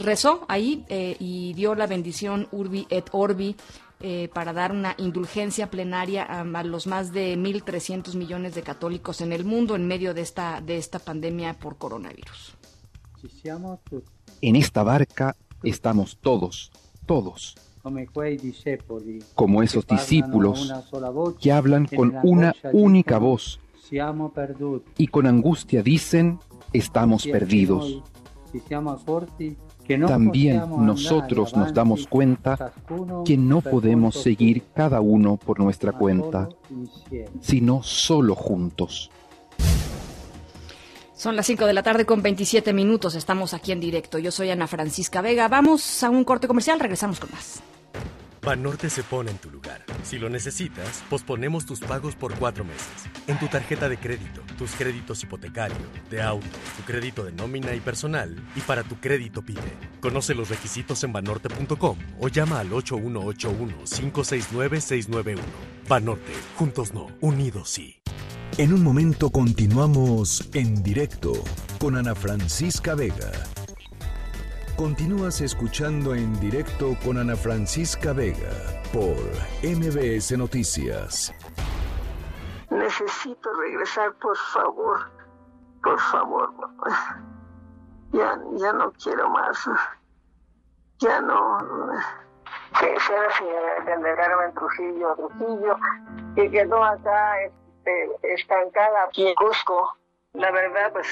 rezó 0.00 0.46
ahí 0.48 0.84
y 0.88 1.52
dio 1.52 1.74
la 1.74 1.86
bendición 1.86 2.48
Urbi 2.50 2.86
et 2.90 3.08
Orbi 3.12 3.54
eh, 4.08 4.30
para 4.32 4.52
dar 4.52 4.70
una 4.70 4.94
indulgencia 4.98 5.68
plenaria 5.68 6.22
a, 6.22 6.44
los 6.62 6.86
más 6.86 7.12
de 7.12 7.36
1.300 7.36 8.14
millones 8.14 8.54
de 8.54 8.62
católicos 8.62 9.20
en 9.20 9.32
el 9.32 9.44
mundo 9.44 9.74
en 9.74 9.88
medio 9.88 10.14
de 10.14 10.20
esta, 10.20 10.60
de 10.60 10.76
esta 10.76 11.00
pandemia 11.00 11.54
por 11.54 11.76
coronavirus. 11.76 12.54
En 14.42 14.54
esta 14.54 14.84
barca 14.84 15.34
estamos 15.64 16.18
todos, 16.18 16.70
todos, 17.04 17.56
como 19.34 19.64
esos 19.64 19.84
discípulos 19.84 20.72
que 21.40 21.50
hablan 21.50 21.86
con 21.86 22.16
una 22.22 22.54
única 22.72 23.18
voz 23.18 23.58
y 24.98 25.08
con 25.08 25.26
angustia 25.26 25.82
dicen, 25.82 26.38
estamos 26.72 27.26
perdidos. 27.26 28.04
También 30.06 30.62
nosotros 30.78 31.56
nos 31.56 31.72
damos 31.72 32.06
cuenta 32.06 32.72
que 33.24 33.36
no 33.36 33.60
podemos 33.60 34.20
seguir 34.20 34.64
cada 34.74 35.00
uno 35.00 35.36
por 35.36 35.60
nuestra 35.60 35.92
cuenta, 35.92 36.48
sino 37.40 37.82
solo 37.82 38.34
juntos. 38.34 39.10
Son 41.14 41.34
las 41.34 41.46
5 41.46 41.64
de 41.64 41.72
la 41.72 41.82
tarde 41.82 42.04
con 42.04 42.22
27 42.22 42.74
minutos. 42.74 43.14
Estamos 43.14 43.54
aquí 43.54 43.72
en 43.72 43.80
directo. 43.80 44.18
Yo 44.18 44.30
soy 44.30 44.50
Ana 44.50 44.66
Francisca 44.66 45.22
Vega. 45.22 45.48
Vamos 45.48 46.02
a 46.02 46.10
un 46.10 46.24
corte 46.24 46.46
comercial. 46.46 46.78
Regresamos 46.78 47.20
con 47.20 47.30
más. 47.32 47.62
Banorte 48.46 48.88
se 48.90 49.02
pone 49.02 49.32
en 49.32 49.38
tu 49.38 49.50
lugar. 49.50 49.84
Si 50.04 50.20
lo 50.20 50.30
necesitas, 50.30 51.02
posponemos 51.10 51.66
tus 51.66 51.80
pagos 51.80 52.14
por 52.14 52.32
cuatro 52.36 52.64
meses. 52.64 53.10
En 53.26 53.40
tu 53.40 53.48
tarjeta 53.48 53.88
de 53.88 53.98
crédito, 53.98 54.40
tus 54.56 54.70
créditos 54.70 55.20
hipotecario, 55.24 55.76
de 56.08 56.22
auto, 56.22 56.46
tu 56.76 56.84
crédito 56.84 57.24
de 57.24 57.32
nómina 57.32 57.74
y 57.74 57.80
personal, 57.80 58.36
y 58.54 58.60
para 58.60 58.84
tu 58.84 59.00
crédito 59.00 59.42
PYME. 59.42 59.60
Conoce 60.00 60.36
los 60.36 60.48
requisitos 60.48 61.02
en 61.02 61.12
banorte.com 61.12 61.98
o 62.20 62.28
llama 62.28 62.60
al 62.60 62.70
8181-569-691. 62.70 65.40
Banorte, 65.88 66.32
juntos 66.54 66.94
no, 66.94 67.08
unidos 67.20 67.70
sí. 67.70 67.96
En 68.58 68.72
un 68.72 68.84
momento 68.84 69.30
continuamos 69.30 70.48
en 70.54 70.84
directo 70.84 71.32
con 71.80 71.96
Ana 71.96 72.14
Francisca 72.14 72.94
Vega. 72.94 73.32
Continúas 74.76 75.40
escuchando 75.40 76.14
en 76.14 76.38
directo 76.38 76.94
con 77.02 77.16
Ana 77.16 77.34
Francisca 77.34 78.12
Vega 78.12 78.52
por 78.92 79.16
MBS 79.64 80.36
Noticias. 80.36 81.34
Necesito 82.68 83.54
regresar, 83.54 84.12
por 84.16 84.36
favor. 84.36 85.10
Por 85.82 85.98
favor. 85.98 86.52
Ya, 88.12 88.38
ya 88.56 88.72
no 88.74 88.92
quiero 89.02 89.30
más. 89.30 89.64
Ya 90.98 91.22
no. 91.22 91.58
Que 92.78 93.00
sea 93.00 93.22
la 93.22 93.30
señora 93.30 93.98
de 93.98 94.14
Carmen 94.14 94.54
Trujillo, 94.56 95.16
Trujillo, 95.16 95.76
que 96.34 96.50
quedó 96.50 96.84
acá 96.84 97.40
este, 97.40 98.10
estancada 98.34 99.04
aquí 99.08 99.26
en 99.26 99.34
Cusco. 99.36 99.96
La 100.34 100.50
verdad, 100.50 100.92
pues, 100.92 101.08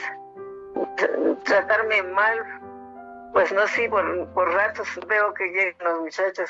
tratarme 1.44 2.02
mal 2.02 2.63
pues 3.34 3.52
no, 3.52 3.66
sí, 3.66 3.88
por, 3.88 4.32
por 4.32 4.48
ratos 4.54 4.88
veo 5.08 5.34
que 5.34 5.44
llegan 5.48 5.74
los 5.80 6.00
muchachos 6.02 6.48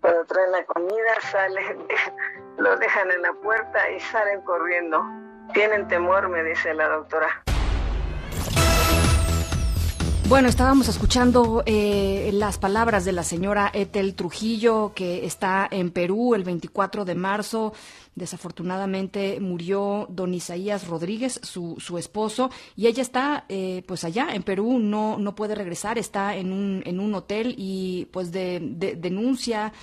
cuando 0.00 0.24
traen 0.24 0.50
la 0.50 0.64
comida, 0.64 1.20
salen, 1.30 1.86
lo 2.58 2.76
dejan 2.78 3.10
en 3.12 3.22
la 3.22 3.32
puerta 3.34 3.90
y 3.90 4.00
salen 4.00 4.40
corriendo. 4.40 5.04
Tienen 5.52 5.86
temor, 5.88 6.28
me 6.28 6.42
dice 6.42 6.74
la 6.74 6.88
doctora. 6.88 7.42
Bueno, 10.32 10.48
estábamos 10.48 10.88
escuchando 10.88 11.62
eh, 11.66 12.30
las 12.32 12.56
palabras 12.56 13.04
de 13.04 13.12
la 13.12 13.22
señora 13.22 13.70
Etel 13.74 14.14
Trujillo, 14.14 14.92
que 14.94 15.26
está 15.26 15.68
en 15.70 15.90
Perú 15.90 16.34
el 16.34 16.42
24 16.42 17.04
de 17.04 17.14
marzo. 17.14 17.74
Desafortunadamente 18.14 19.40
murió 19.40 20.06
don 20.08 20.32
Isaías 20.32 20.88
Rodríguez, 20.88 21.38
su, 21.42 21.76
su 21.78 21.98
esposo, 21.98 22.50
y 22.76 22.86
ella 22.86 23.02
está 23.02 23.44
eh, 23.50 23.84
pues 23.86 24.04
allá 24.04 24.28
en 24.32 24.42
Perú, 24.42 24.78
no, 24.78 25.18
no 25.18 25.34
puede 25.34 25.54
regresar, 25.54 25.98
está 25.98 26.34
en 26.34 26.50
un, 26.50 26.82
en 26.86 26.98
un 26.98 27.14
hotel 27.14 27.54
y 27.58 28.06
pues 28.10 28.32
de, 28.32 28.96
denuncia, 28.96 29.74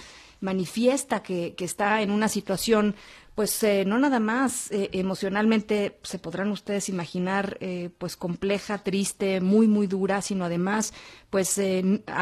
manifiesta 0.41 1.21
que, 1.21 1.53
que 1.53 1.65
está 1.65 2.01
en 2.01 2.09
una 2.09 2.27
situación 2.27 2.95
pues 3.39 3.63
eh, 3.63 3.85
no 3.85 3.97
nada 3.99 4.19
más 4.19 4.69
eh, 4.69 4.89
emocionalmente 4.91 5.93
se 6.01 6.19
podrán 6.19 6.51
ustedes 6.51 6.89
imaginar 6.89 7.55
eh, 7.61 7.89
pues 7.97 8.17
compleja, 8.17 8.79
triste, 8.79 9.39
muy 9.39 9.65
muy 9.65 9.87
dura, 9.87 10.21
sino 10.21 10.43
además 10.43 10.93
pues 11.29 11.57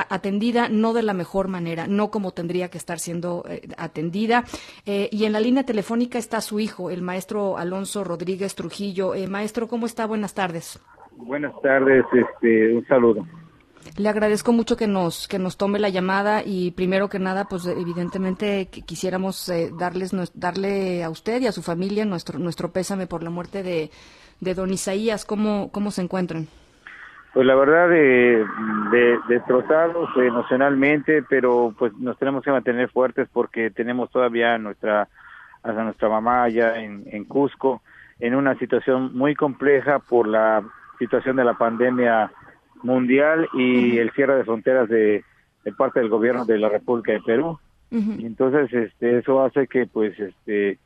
atendida 0.10 0.70
no 0.70 0.94
de 0.94 1.02
la 1.02 1.16
mejor 1.16 1.48
manera, 1.48 1.88
no 1.88 2.12
como 2.12 2.34
tendría 2.34 2.70
que 2.70 2.78
estar 2.78 3.00
siendo 3.00 3.44
atendida. 3.80 4.44
y 4.86 5.26
en 5.26 5.34
la 5.34 5.40
línea 5.40 5.64
telefónica 5.64 6.20
está 6.20 6.40
su 6.40 6.60
hijo, 6.60 6.92
el 6.92 7.02
maestro 7.02 7.58
Alonso 7.58 8.04
Rodríguez 8.04 8.54
Trujillo. 8.54 9.14
maestro, 9.28 9.68
¿cómo 9.68 9.88
está? 9.88 10.06
Buenas 10.06 10.36
tardes. 10.36 10.80
Buenas 11.16 11.54
tardes, 11.64 12.06
este, 12.14 12.76
un 12.76 12.86
saludo. 12.86 13.26
Le 13.98 14.10
agradezco 14.10 14.52
mucho 14.52 14.76
que 14.76 14.88
nos 14.88 15.28
que 15.28 15.40
nos 15.40 15.58
tome 15.58 15.80
la 15.80 15.90
llamada 15.90 16.42
y 16.46 16.72
primero 16.72 17.10
que 17.10 17.20
nada, 17.20 17.46
pues 17.46 17.66
evidentemente 17.66 18.68
quisiéramos 18.68 19.48
eh, 19.50 19.72
darles 19.78 20.12
darle 20.34 21.04
a 21.04 21.10
usted 21.10 21.42
y 21.42 21.48
a 21.48 21.52
su 21.52 21.62
familia 21.62 22.06
nuestro 22.06 22.40
nuestro 22.40 22.72
pésame 22.72 23.08
por 23.08 23.24
la 23.24 23.30
muerte 23.30 23.64
de, 23.64 23.90
de 24.40 24.54
don 24.54 24.72
Isaías. 24.72 25.26
¿Cómo 25.26 25.72
cómo 25.72 25.92
se 25.92 26.02
encuentran? 26.02 26.48
Pues 27.34 27.46
la 27.46 27.56
verdad, 27.56 27.90
de, 27.90 28.46
de, 28.92 29.20
destrozados 29.30 30.10
emocionalmente, 30.18 31.24
pero 31.30 31.74
pues 31.78 31.94
nos 31.98 32.18
tenemos 32.18 32.44
que 32.44 32.52
mantener 32.52 32.90
fuertes 32.90 33.30
porque 33.32 33.70
tenemos 33.70 34.10
todavía 34.10 34.58
nuestra 34.58 35.08
a 35.64 35.72
nuestra 35.72 36.10
mamá 36.10 36.44
allá 36.44 36.80
en 36.80 37.26
Cusco 37.26 37.82
en 38.20 38.36
una 38.36 38.58
situación 38.58 39.16
muy 39.16 39.36
compleja 39.36 40.00
por 40.00 40.28
la 40.28 40.64
situación 40.98 41.36
de 41.36 41.44
la 41.44 41.54
pandemia 41.54 42.32
mundial 42.84 43.48
y 43.54 43.98
el 43.98 44.12
cierre 44.12 44.36
de 44.36 44.44
fronteras 44.44 44.90
de, 44.90 45.24
parte 45.78 46.00
del 46.00 46.10
gobierno 46.10 46.46
de 46.46 46.58
la 46.58 46.70
República 46.70 47.12
de 47.12 47.22
Perú. 47.22 47.60
y 47.92 48.26
entonces 48.26 48.72
este, 48.74 49.20
eso 49.20 49.44
hace 49.44 49.68
que 49.68 49.86
pues 49.86 50.18
este 50.20 50.80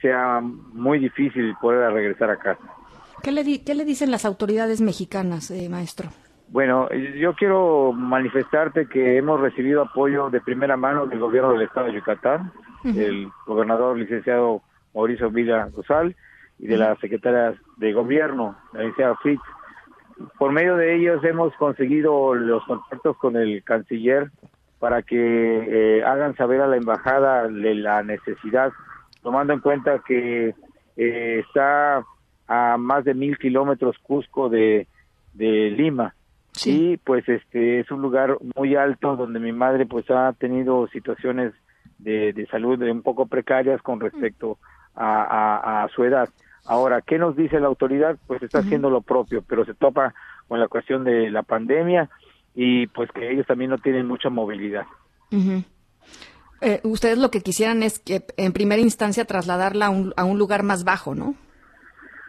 sea 0.00 0.40
muy 0.40 0.98
difícil 0.98 1.54
poder 1.60 1.92
regresar 1.92 2.30
a 2.30 2.36
casa. 2.36 2.62
¿Qué 3.22 3.32
le, 3.32 3.64
¿Qué 3.64 3.74
le 3.74 3.84
dicen 3.84 4.10
las 4.10 4.24
autoridades 4.24 4.80
mexicanas, 4.80 5.50
eh, 5.50 5.68
maestro? 5.68 6.10
Bueno, 6.48 6.88
yo 6.90 7.34
quiero 7.34 7.92
manifestarte 7.92 8.86
que 8.86 9.16
hemos 9.16 9.40
recibido 9.40 9.82
apoyo 9.82 10.30
de 10.30 10.40
primera 10.40 10.76
mano 10.76 11.06
del 11.06 11.18
gobierno 11.18 11.52
del 11.52 11.62
estado 11.62 11.86
de 11.86 11.94
Yucatán, 11.94 12.52
el 12.84 13.28
gobernador 13.46 13.98
licenciado 13.98 14.62
Mauricio 14.94 15.28
Villa 15.30 15.68
Rosal 15.74 16.14
y 16.60 16.68
de 16.68 16.76
la 16.76 16.94
secretaria 16.96 17.54
de 17.78 17.92
gobierno, 17.92 18.56
la 18.72 18.80
licenciada 18.80 19.16
Fitz, 19.24 19.42
por 20.38 20.52
medio 20.52 20.76
de 20.76 20.96
ellos 20.96 21.22
hemos 21.24 21.54
conseguido 21.56 22.34
los 22.34 22.64
contactos 22.64 23.16
con 23.18 23.36
el 23.36 23.62
canciller 23.62 24.30
para 24.78 25.02
que 25.02 25.16
eh, 25.98 26.04
hagan 26.04 26.36
saber 26.36 26.60
a 26.60 26.66
la 26.66 26.76
embajada 26.76 27.48
de 27.48 27.74
la 27.74 28.02
necesidad, 28.02 28.72
tomando 29.22 29.52
en 29.52 29.60
cuenta 29.60 30.02
que 30.06 30.54
eh, 30.96 31.42
está 31.46 32.04
a 32.48 32.76
más 32.78 33.04
de 33.04 33.14
mil 33.14 33.38
kilómetros 33.38 33.96
Cusco 33.98 34.48
de, 34.48 34.86
de 35.34 35.70
Lima. 35.70 36.14
Sí. 36.52 36.98
pues 37.04 37.28
este 37.28 37.80
es 37.80 37.90
un 37.90 38.00
lugar 38.00 38.38
muy 38.54 38.76
alto 38.76 39.14
donde 39.14 39.38
mi 39.38 39.52
madre 39.52 39.84
pues 39.84 40.10
ha 40.10 40.32
tenido 40.32 40.86
situaciones 40.88 41.52
de, 41.98 42.32
de 42.32 42.46
salud 42.46 42.80
un 42.80 43.02
poco 43.02 43.26
precarias 43.26 43.82
con 43.82 44.00
respecto 44.00 44.56
a, 44.94 45.82
a 45.84 45.88
su 45.88 46.04
edad. 46.04 46.30
Ahora, 46.66 47.00
¿qué 47.02 47.18
nos 47.18 47.36
dice 47.36 47.60
la 47.60 47.68
autoridad? 47.68 48.16
Pues 48.26 48.42
está 48.42 48.58
haciendo 48.58 48.90
lo 48.90 49.00
propio, 49.00 49.42
pero 49.46 49.64
se 49.64 49.74
topa 49.74 50.14
con 50.48 50.60
la 50.60 50.68
cuestión 50.68 51.04
de 51.04 51.30
la 51.30 51.42
pandemia 51.42 52.10
y 52.54 52.86
pues 52.88 53.10
que 53.12 53.30
ellos 53.30 53.46
también 53.46 53.70
no 53.70 53.78
tienen 53.78 54.06
mucha 54.06 54.30
movilidad. 54.30 54.86
Eh, 56.60 56.80
ustedes 56.84 57.18
lo 57.18 57.30
que 57.30 57.42
quisieran 57.42 57.82
es 57.82 57.98
que 57.98 58.22
en 58.36 58.52
primera 58.52 58.80
instancia 58.80 59.24
trasladarla 59.24 59.86
a 59.86 59.90
un, 59.90 60.14
a 60.16 60.24
un 60.24 60.38
lugar 60.38 60.62
más 60.62 60.84
bajo, 60.84 61.14
¿no? 61.14 61.34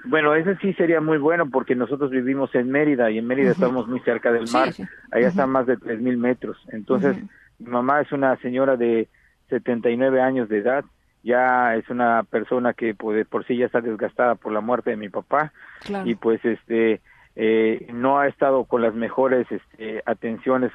Bueno, 0.05 0.35
ese 0.35 0.55
sí 0.57 0.73
sería 0.73 1.01
muy 1.01 1.17
bueno 1.17 1.49
porque 1.49 1.75
nosotros 1.75 2.11
vivimos 2.11 2.53
en 2.55 2.69
Mérida 2.69 3.11
y 3.11 3.17
en 3.17 3.27
Mérida 3.27 3.51
estamos 3.51 3.87
muy 3.87 3.99
cerca 4.01 4.31
del 4.31 4.49
mar. 4.51 4.69
Allá 5.11 5.27
están 5.27 5.49
más 5.49 5.65
de 5.65 5.75
tres 5.77 5.99
mil 5.99 6.17
metros. 6.17 6.57
Entonces, 6.71 7.17
mi 7.59 7.69
mamá 7.69 8.01
es 8.01 8.11
una 8.11 8.37
señora 8.37 8.77
de 8.77 9.09
79 9.49 10.21
años 10.21 10.47
de 10.47 10.59
edad 10.59 10.85
ya 11.27 11.75
es 11.75 11.89
una 11.89 12.23
persona 12.23 12.73
que 12.73 12.95
pues, 12.95 13.27
por 13.27 13.45
sí 13.45 13.57
ya 13.57 13.65
está 13.65 13.81
desgastada 13.81 14.35
por 14.35 14.53
la 14.53 14.61
muerte 14.61 14.91
de 14.91 14.95
mi 14.95 15.09
papá. 15.09 15.51
Y 16.05 16.15
pues 16.15 16.43
este 16.45 17.01
eh, 17.35 17.85
no 17.93 18.17
ha 18.17 18.27
estado 18.27 18.63
con 18.63 18.81
las 18.81 18.93
mejores 18.93 19.45
este, 19.51 20.01
atenciones 20.05 20.71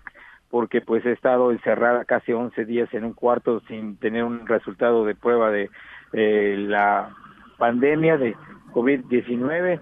porque 0.50 0.82
pues 0.82 1.06
he 1.06 1.12
estado 1.12 1.52
encerrada 1.52 2.04
casi 2.04 2.34
11 2.34 2.66
días 2.66 2.92
en 2.92 3.04
un 3.04 3.14
cuarto 3.14 3.60
sin 3.66 3.96
tener 3.96 4.24
un 4.24 4.46
resultado 4.46 5.06
de 5.06 5.14
prueba 5.14 5.50
de 5.50 5.70
la 6.12 7.08
pandemia 7.56 8.18
de 8.18 8.36
COVID-19 8.74 9.80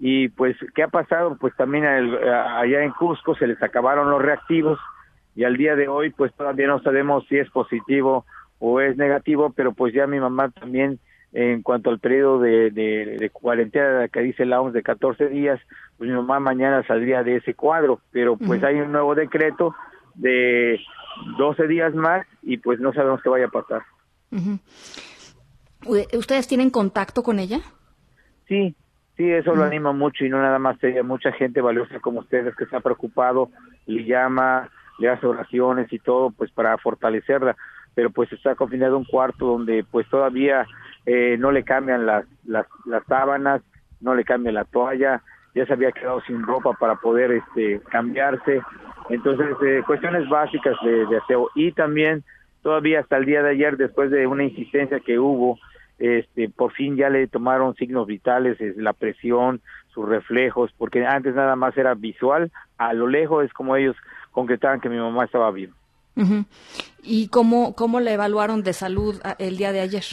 y 0.00 0.28
pues 0.30 0.56
qué 0.74 0.82
ha 0.82 0.88
pasado 0.88 1.36
pues 1.40 1.54
también 1.54 1.86
allá 1.86 2.82
en 2.82 2.90
Cusco 2.90 3.36
se 3.36 3.46
les 3.46 3.62
acabaron 3.62 4.10
los 4.10 4.20
reactivos 4.20 4.80
y 5.36 5.44
al 5.44 5.56
día 5.56 5.76
de 5.76 5.86
hoy 5.86 6.10
pues 6.10 6.34
todavía 6.34 6.66
no 6.66 6.80
sabemos 6.80 7.24
si 7.28 7.38
es 7.38 7.48
positivo 7.50 8.26
o 8.58 8.80
es 8.80 8.96
negativo, 8.96 9.52
pero 9.54 9.72
pues 9.72 9.94
ya 9.94 10.06
mi 10.06 10.20
mamá 10.20 10.50
también 10.50 10.98
en 11.32 11.62
cuanto 11.62 11.90
al 11.90 11.98
periodo 11.98 12.40
de, 12.40 12.70
de, 12.70 13.30
cuarentena 13.30 14.08
que 14.08 14.20
dice 14.20 14.46
la 14.46 14.60
OMS 14.60 14.72
de 14.72 14.82
14 14.82 15.28
días, 15.28 15.60
pues 15.98 16.08
mi 16.08 16.16
mamá 16.16 16.40
mañana 16.40 16.86
saldría 16.86 17.22
de 17.22 17.36
ese 17.36 17.54
cuadro, 17.54 18.00
pero 18.10 18.36
pues 18.36 18.62
hay 18.64 18.76
un 18.76 18.92
nuevo 18.92 19.14
decreto 19.14 19.74
de 20.14 20.80
12 21.36 21.66
días 21.66 21.94
más 21.94 22.26
y 22.42 22.56
pues 22.56 22.80
no 22.80 22.92
sabemos 22.92 23.20
qué 23.22 23.28
vaya 23.28 23.46
a 23.46 23.50
pasar. 23.50 23.82
¿Ustedes 25.86 26.48
tienen 26.48 26.70
contacto 26.70 27.22
con 27.22 27.38
ella? 27.38 27.60
Sí, 28.46 28.74
sí, 29.16 29.30
eso 29.30 29.54
lo 29.54 29.64
anima 29.64 29.92
mucho 29.92 30.24
y 30.24 30.30
no 30.30 30.40
nada 30.40 30.58
más 30.58 30.82
ella, 30.82 31.02
mucha 31.02 31.32
gente 31.32 31.60
valiosa 31.60 32.00
como 32.00 32.20
ustedes 32.20 32.56
que 32.56 32.64
está 32.64 32.80
preocupado, 32.80 33.50
le 33.86 34.04
llama, 34.04 34.70
le 34.98 35.10
hace 35.10 35.26
oraciones 35.26 35.92
y 35.92 35.98
todo, 35.98 36.30
pues 36.30 36.50
para 36.52 36.78
fortalecerla 36.78 37.54
pero 37.94 38.10
pues 38.10 38.32
está 38.32 38.54
confinado 38.54 38.92
en 38.92 38.98
un 38.98 39.04
cuarto 39.04 39.46
donde 39.46 39.84
pues 39.90 40.08
todavía 40.08 40.66
eh, 41.06 41.36
no 41.38 41.50
le 41.50 41.64
cambian 41.64 42.06
las, 42.06 42.24
las, 42.44 42.66
las 42.86 43.04
sábanas, 43.06 43.62
no 44.00 44.14
le 44.14 44.24
cambian 44.24 44.54
la 44.54 44.64
toalla, 44.64 45.22
ya 45.54 45.66
se 45.66 45.72
había 45.72 45.92
quedado 45.92 46.20
sin 46.22 46.42
ropa 46.42 46.72
para 46.74 46.96
poder 46.96 47.32
este 47.32 47.80
cambiarse, 47.90 48.60
entonces 49.08 49.56
eh, 49.64 49.82
cuestiones 49.86 50.28
básicas 50.28 50.76
de, 50.84 51.06
de, 51.06 51.16
aseo. 51.16 51.50
Y 51.54 51.72
también 51.72 52.24
todavía 52.62 53.00
hasta 53.00 53.16
el 53.16 53.24
día 53.24 53.42
de 53.42 53.50
ayer 53.50 53.76
después 53.76 54.10
de 54.10 54.26
una 54.26 54.44
insistencia 54.44 55.00
que 55.00 55.18
hubo 55.18 55.58
este 55.98 56.48
por 56.48 56.72
fin 56.72 56.96
ya 56.96 57.10
le 57.10 57.26
tomaron 57.26 57.74
signos 57.74 58.06
vitales 58.06 58.60
es 58.60 58.76
la 58.76 58.92
presión 58.92 59.60
sus 59.92 60.08
reflejos 60.08 60.72
porque 60.78 61.04
antes 61.04 61.34
nada 61.34 61.56
más 61.56 61.76
era 61.76 61.94
visual 61.94 62.52
a 62.76 62.92
lo 62.92 63.08
lejos 63.08 63.44
es 63.44 63.52
como 63.52 63.74
ellos 63.74 63.96
concretaban 64.30 64.80
que 64.80 64.88
mi 64.88 64.96
mamá 64.96 65.24
estaba 65.24 65.50
bien 66.18 66.46
¿Y 67.02 67.28
cómo, 67.28 67.74
cómo 67.74 68.00
le 68.00 68.12
evaluaron 68.12 68.62
de 68.62 68.74
salud 68.74 69.20
el 69.38 69.56
día 69.56 69.72
de 69.72 69.80
ayer? 69.80 70.04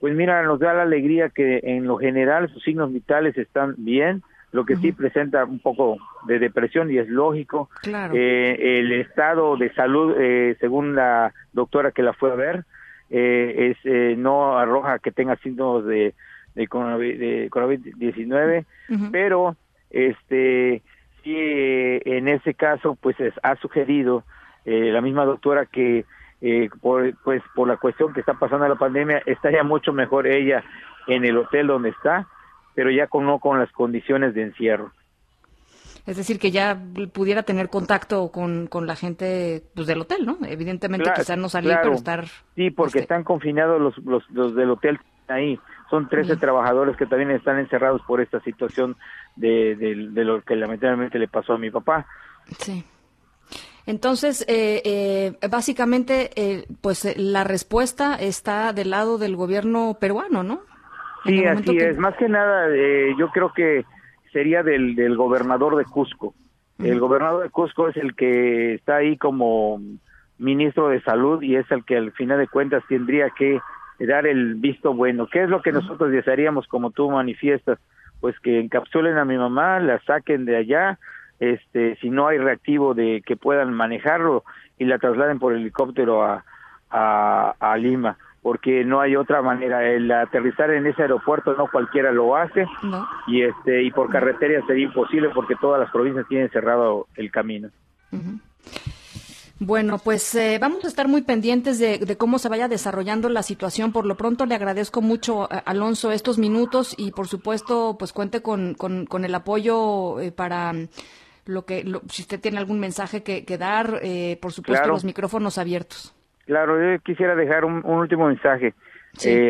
Pues 0.00 0.14
mira, 0.14 0.42
nos 0.42 0.60
da 0.60 0.74
la 0.74 0.82
alegría 0.82 1.30
que 1.30 1.60
en 1.62 1.86
lo 1.86 1.96
general 1.96 2.52
sus 2.52 2.62
signos 2.62 2.92
vitales 2.92 3.38
están 3.38 3.74
bien, 3.78 4.22
lo 4.52 4.66
que 4.66 4.76
sí 4.76 4.92
presenta 4.92 5.44
un 5.44 5.58
poco 5.58 5.96
de 6.26 6.38
depresión 6.38 6.90
y 6.90 6.98
es 6.98 7.08
lógico. 7.08 7.70
Eh, 7.86 8.78
el 8.78 8.92
estado 8.92 9.56
de 9.56 9.72
salud, 9.72 10.14
eh, 10.18 10.56
según 10.60 10.94
la 10.94 11.32
doctora 11.54 11.92
que 11.92 12.02
la 12.02 12.12
fue 12.12 12.30
a 12.30 12.34
ver, 12.34 12.64
eh, 13.08 13.74
es 13.82 14.18
no 14.18 14.58
arroja 14.58 14.98
que 14.98 15.10
tenga 15.10 15.36
síntomas 15.36 15.86
de, 15.86 16.14
de 16.54 16.68
COVID-19, 16.68 18.66
pero 19.10 19.56
este 19.90 20.82
sí 21.22 21.34
en 21.34 22.28
ese 22.28 22.52
caso 22.52 22.98
pues 23.00 23.16
ha 23.42 23.56
sugerido 23.56 24.24
eh, 24.64 24.90
la 24.92 25.00
misma 25.00 25.24
doctora 25.24 25.66
que 25.66 26.04
eh, 26.40 26.68
por, 26.80 27.14
pues 27.22 27.42
por 27.54 27.68
la 27.68 27.76
cuestión 27.76 28.12
que 28.12 28.20
está 28.20 28.34
pasando 28.34 28.68
la 28.68 28.74
pandemia 28.74 29.22
estaría 29.26 29.62
mucho 29.62 29.92
mejor 29.92 30.26
ella 30.26 30.62
en 31.06 31.24
el 31.24 31.36
hotel 31.38 31.66
donde 31.68 31.90
está 31.90 32.26
pero 32.74 32.90
ya 32.90 33.06
con 33.06 33.24
no 33.26 33.38
con 33.38 33.58
las 33.58 33.70
condiciones 33.72 34.34
de 34.34 34.42
encierro 34.42 34.92
es 36.06 36.18
decir, 36.18 36.38
que 36.38 36.50
ya 36.50 36.78
pudiera 37.12 37.44
tener 37.44 37.70
contacto 37.70 38.30
con, 38.30 38.66
con 38.66 38.86
la 38.86 38.94
gente 38.94 39.62
pues, 39.74 39.86
del 39.86 40.02
hotel, 40.02 40.26
¿no? 40.26 40.36
Evidentemente 40.46 41.10
quizás 41.16 41.38
no 41.38 41.48
salir, 41.48 41.78
pero 41.82 41.94
estar... 41.94 42.26
Sí, 42.54 42.70
porque 42.70 42.98
este 42.98 43.00
están 43.00 43.24
confinados 43.24 43.80
los, 43.80 43.96
los, 44.04 44.30
los, 44.30 44.54
del 44.54 44.70
hotel 44.70 45.00
ahí. 45.28 45.58
Son 45.88 46.08
13 46.08 46.36
trabajadores 46.36 46.96
que 46.96 47.06
también 47.06 47.30
están 47.30 47.58
encerrados 47.58 48.02
por 48.02 48.20
esta 48.20 48.40
situación 48.40 48.96
de, 49.36 49.76
de, 49.76 50.08
de, 50.10 50.24
lo 50.24 50.42
que 50.42 50.56
lamentablemente 50.56 51.18
le 51.18 51.28
pasó 51.28 51.54
a 51.54 51.58
mi 51.58 51.70
papá. 51.70 52.06
Sí. 52.58 52.84
Entonces, 53.86 54.44
eh, 54.48 54.82
eh, 54.84 55.48
básicamente, 55.50 56.30
eh, 56.36 56.64
pues 56.80 57.16
la 57.18 57.44
respuesta 57.44 58.14
está 58.16 58.72
del 58.72 58.90
lado 58.90 59.18
del 59.18 59.36
gobierno 59.36 59.98
peruano, 60.00 60.42
¿no? 60.42 60.60
Sí, 61.26 61.44
así 61.44 61.76
es. 61.78 61.96
Más 61.98 62.16
que 62.16 62.28
nada, 62.28 62.68
yo 63.18 63.30
creo 63.30 63.52
que 63.52 63.84
sería 64.32 64.62
del, 64.62 64.94
del 64.94 65.16
gobernador 65.16 65.76
de 65.76 65.84
Cusco. 65.84 66.34
El 66.78 66.98
gobernador 66.98 67.44
de 67.44 67.50
Cusco 67.50 67.88
es 67.88 67.96
el 67.96 68.14
que 68.14 68.74
está 68.74 68.96
ahí 68.96 69.16
como 69.16 69.80
ministro 70.38 70.88
de 70.88 71.00
salud 71.02 71.40
y 71.42 71.56
es 71.56 71.70
el 71.70 71.84
que 71.84 71.96
al 71.96 72.12
final 72.12 72.38
de 72.38 72.48
cuentas 72.48 72.82
tendría 72.88 73.30
que 73.30 73.60
dar 74.00 74.26
el 74.26 74.56
visto 74.56 74.92
bueno. 74.92 75.28
¿Qué 75.30 75.44
es 75.44 75.48
lo 75.48 75.62
que 75.62 75.72
nosotros 75.72 76.10
desearíamos, 76.10 76.66
como 76.66 76.90
tú 76.90 77.10
manifiestas? 77.10 77.78
Pues 78.20 78.38
que 78.40 78.60
encapsulen 78.60 79.16
a 79.16 79.24
mi 79.24 79.38
mamá, 79.38 79.78
la 79.80 80.00
saquen 80.00 80.44
de 80.44 80.56
allá, 80.56 80.98
este, 81.40 81.96
si 81.96 82.10
no 82.10 82.28
hay 82.28 82.38
reactivo 82.38 82.94
de 82.94 83.22
que 83.24 83.36
puedan 83.36 83.72
manejarlo 83.72 84.44
y 84.78 84.84
la 84.84 84.98
trasladen 84.98 85.38
por 85.38 85.52
helicóptero 85.52 86.22
a, 86.24 86.44
a, 86.90 87.76
Lima 87.76 88.16
porque 88.42 88.84
no 88.84 89.00
hay 89.00 89.16
otra 89.16 89.42
manera. 89.42 89.84
El 89.90 90.10
aterrizar 90.12 90.70
en 90.70 90.86
ese 90.86 91.02
aeropuerto 91.02 91.54
no 91.54 91.66
cualquiera 91.70 92.12
lo 92.12 92.36
hace 92.36 92.66
y 93.26 93.42
este 93.42 93.82
y 93.82 93.90
por 93.90 94.10
carretera 94.10 94.64
sería 94.66 94.84
imposible 94.84 95.30
porque 95.34 95.56
todas 95.56 95.80
las 95.80 95.90
provincias 95.90 96.28
tienen 96.28 96.50
cerrado 96.50 97.06
el 97.16 97.30
camino. 97.30 97.70
Bueno, 99.60 99.98
pues 99.98 100.34
eh, 100.34 100.58
vamos 100.60 100.84
a 100.84 100.88
estar 100.88 101.06
muy 101.06 101.22
pendientes 101.22 101.78
de, 101.78 102.16
cómo 102.18 102.38
se 102.38 102.48
vaya 102.48 102.68
desarrollando 102.68 103.28
la 103.28 103.42
situación. 103.42 103.92
Por 103.92 104.04
lo 104.04 104.16
pronto 104.16 104.46
le 104.46 104.54
agradezco 104.56 105.00
mucho, 105.00 105.44
a 105.44 105.58
Alonso, 105.58 106.10
estos 106.10 106.38
minutos 106.38 106.94
y 106.98 107.12
por 107.12 107.28
supuesto, 107.28 107.96
pues 107.98 108.12
cuente 108.12 108.42
con, 108.42 108.74
con, 108.74 109.24
el 109.24 109.34
apoyo 109.34 110.20
eh, 110.20 110.32
para 110.32 110.74
lo 111.46 111.64
que, 111.64 111.84
si 112.08 112.22
usted 112.22 112.40
tiene 112.40 112.58
algún 112.58 112.80
mensaje 112.80 113.22
que, 113.22 113.58
dar, 113.58 114.00
eh, 114.02 114.38
por 114.40 114.52
supuesto, 114.52 114.88
los 114.88 115.04
micrófonos 115.04 115.58
abiertos. 115.58 116.14
Claro, 116.46 116.78
yo 116.80 116.98
quisiera 117.00 117.34
dejar 117.34 117.64
un, 117.64 117.84
último 117.84 118.28
mensaje 118.28 118.74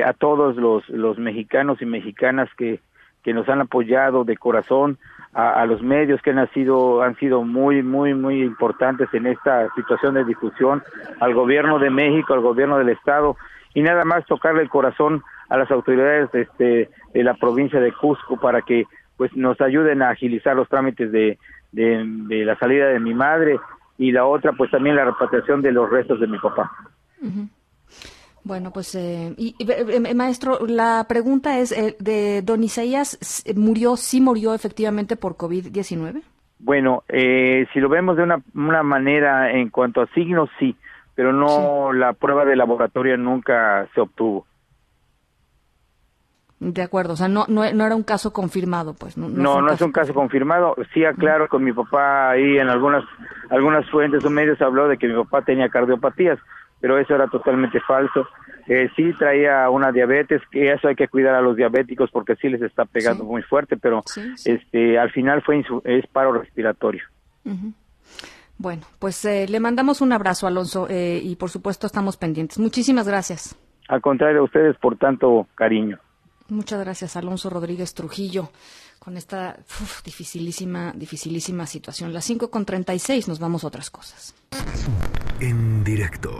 a 0.05 0.12
todos 0.12 0.57
los, 0.57 0.88
los 0.88 1.18
mexicanos 1.18 1.80
y 1.80 1.86
mexicanas 1.86 2.49
que, 2.57 2.80
que 3.22 3.32
nos 3.32 3.49
han 3.49 3.62
apoyado 3.62 4.24
de 4.24 4.36
corazón 4.36 4.99
a, 5.32 5.66
los 5.66 5.82
medios 5.82 6.22
que 6.22 6.30
han 6.30 6.49
sido, 6.53 7.03
han 7.03 7.16
sido 7.16 7.42
muy, 7.42 7.82
muy, 7.82 8.14
muy 8.14 8.42
importantes 8.42 9.09
en 9.12 9.26
esta 9.26 9.68
situación 9.74 10.14
de 10.14 10.24
difusión, 10.24 10.82
al 11.18 11.34
gobierno 11.34 11.80
de 11.80 11.90
México, 11.90 12.34
al 12.34 12.40
gobierno 12.40 12.78
del 12.78 12.90
Estado, 12.90 13.36
y 13.74 13.82
nada 13.82 14.05
más 14.05 14.24
tocarle 14.26 14.62
el 14.62 14.68
corazón 14.68 15.24
a 15.49 15.57
las 15.57 15.70
autoridades 15.72 16.30
de, 16.30 16.42
este, 16.42 16.90
de 17.12 17.24
la 17.24 17.34
provincia 17.34 17.80
de 17.80 17.90
Cusco 17.92 18.38
para 18.38 18.62
que 18.62 18.84
pues 19.16 19.34
nos 19.36 19.61
ayuden 19.61 20.03
a 20.03 20.11
agilizar 20.11 20.55
los 20.55 20.68
trámites 20.68 21.11
de, 21.11 21.38
de, 21.75 22.45
la 22.45 22.57
salida 22.59 22.89
de 22.89 23.01
mi 23.01 23.14
madre 23.14 23.59
y 23.99 24.12
la 24.12 24.27
otra 24.27 24.53
pues 24.53 24.70
también 24.70 24.97
la 24.97 25.05
repatriación 25.05 25.62
de 25.62 25.72
los 25.72 25.91
restos 25.91 26.20
de 26.20 26.27
mi 26.27 26.39
papá. 26.39 26.70
Bueno, 28.45 28.72
pues, 28.72 28.95
eh, 28.95 29.35
y, 29.39 29.55
eh, 29.59 30.01
eh, 30.07 30.14
maestro, 30.14 30.66
la 30.66 31.07
pregunta 31.09 31.59
es, 31.59 31.75
¿de 31.99 32.43
don 32.43 32.62
Isaías 32.62 33.45
murió, 33.57 33.97
sí 33.97 34.20
murió 34.20 34.53
efectivamente 34.55 35.16
por 35.16 35.37
COVID-19? 35.37 36.22
Bueno, 36.59 37.05
si 37.09 37.81
lo 37.81 37.89
vemos 37.89 38.16
de 38.16 38.22
una, 38.22 38.43
una, 38.55 38.83
manera 38.83 39.51
en 39.51 39.70
cuanto 39.70 40.01
a 40.01 40.07
signos, 40.09 40.49
sí, 40.59 40.77
pero 41.14 41.33
no, 41.33 41.93
la 41.93 42.12
prueba 42.12 42.45
de 42.45 42.57
laboratorio 42.57 43.16
nunca 43.16 43.87
se 43.95 44.01
obtuvo. 44.01 44.47
De 46.73 46.83
acuerdo, 46.83 47.12
o 47.12 47.17
sea, 47.17 47.29
no, 47.29 47.45
no, 47.49 47.65
era 47.65 47.95
un 47.95 48.03
caso 48.03 48.33
confirmado, 48.33 48.95
pues. 48.95 49.17
No, 49.17 49.29
no, 49.29 49.61
no, 49.61 49.73
es 49.73 49.81
un 49.81 49.93
caso 49.93 50.15
confirmado. 50.15 50.75
Sí, 50.93 51.05
aclaro, 51.05 51.49
con 51.49 51.62
mi 51.62 51.73
papá 51.73 52.31
ahí 52.31 52.59
en 52.59 52.69
algunas, 52.69 53.05
algunas 53.51 53.89
fuentes 53.91 54.25
o 54.25 54.31
medios 54.31 54.61
habló 54.62 54.89
de 54.89 54.97
que 54.97 55.09
mi 55.09 55.15
papá 55.15 55.43
tenía 55.43 55.69
cardiopatías 55.69 56.39
pero 56.85 56.99
eso 56.99 57.15
era 57.15 57.29
totalmente 57.29 57.81
falso. 57.81 58.29
Eh, 58.69 58.91
sí 58.95 59.15
traía 59.19 59.71
una 59.71 59.91
diabetes, 59.91 60.43
que 60.51 60.71
eso 60.71 60.87
hay 60.87 60.95
que 60.95 61.09
cuidar 61.09 61.35
a 61.35 61.41
los 61.41 61.57
diabéticos 61.57 62.11
porque 62.11 62.37
sí 62.37 62.51
les 62.51 62.61
está 62.61 62.85
pegando 62.85 63.25
muy 63.25 63.41
fuerte, 63.41 63.79
pero 63.79 64.03
este 64.45 64.99
al 64.99 65.11
final 65.11 65.41
fue 65.41 65.65
es 65.85 66.07
paro 66.09 66.33
respiratorio. 66.33 67.03
Bueno, 68.59 68.83
pues 68.99 69.25
eh, 69.25 69.47
le 69.49 69.61
mandamos 69.61 70.03
un 70.03 70.12
abrazo, 70.12 70.47
Alonso, 70.47 70.87
eh, 70.91 71.23
y 71.23 71.37
por 71.37 71.49
supuesto 71.49 71.87
estamos 71.87 72.19
pendientes. 72.19 72.59
Muchísimas 72.59 73.09
gracias. 73.09 73.57
Al 73.89 74.03
contrario, 74.03 74.41
a 74.41 74.45
ustedes 74.45 74.77
por 74.77 74.99
tanto 74.99 75.47
cariño. 75.55 75.99
Muchas 76.55 76.79
gracias, 76.81 77.17
Alonso 77.17 77.51
Rodríguez 77.51 77.95
Trujillo, 77.95 78.51
con 78.99 79.17
esta 79.17 79.59
dificilísima, 80.05 80.93
dificilísima 80.95 81.67
situación. 81.67 82.13
Las 82.13 82.25
5 82.27 82.49
con 82.51 82.65
36 82.65 83.29
nos 83.29 83.41
vamos 83.41 83.65
a 83.65 83.67
otras 83.67 83.91
cosas. 83.91 84.35
En 85.41 85.83
directo. 85.83 86.31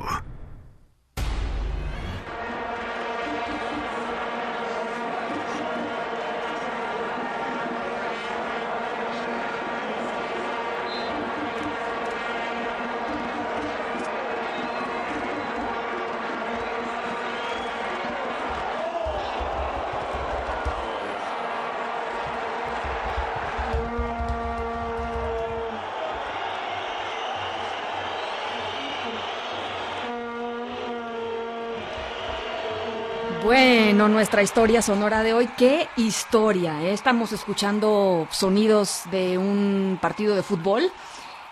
Nuestra 34.09 34.43
historia 34.43 34.83
sonora 34.83 35.23
de 35.23 35.33
hoy, 35.33 35.49
qué 35.57 35.89
historia. 35.97 36.83
¿eh? 36.83 36.93
Estamos 36.93 37.33
escuchando 37.33 38.29
sonidos 38.31 39.03
de 39.11 39.39
un 39.39 39.99
partido 40.01 40.37
de 40.37 40.43
fútbol. 40.43 40.93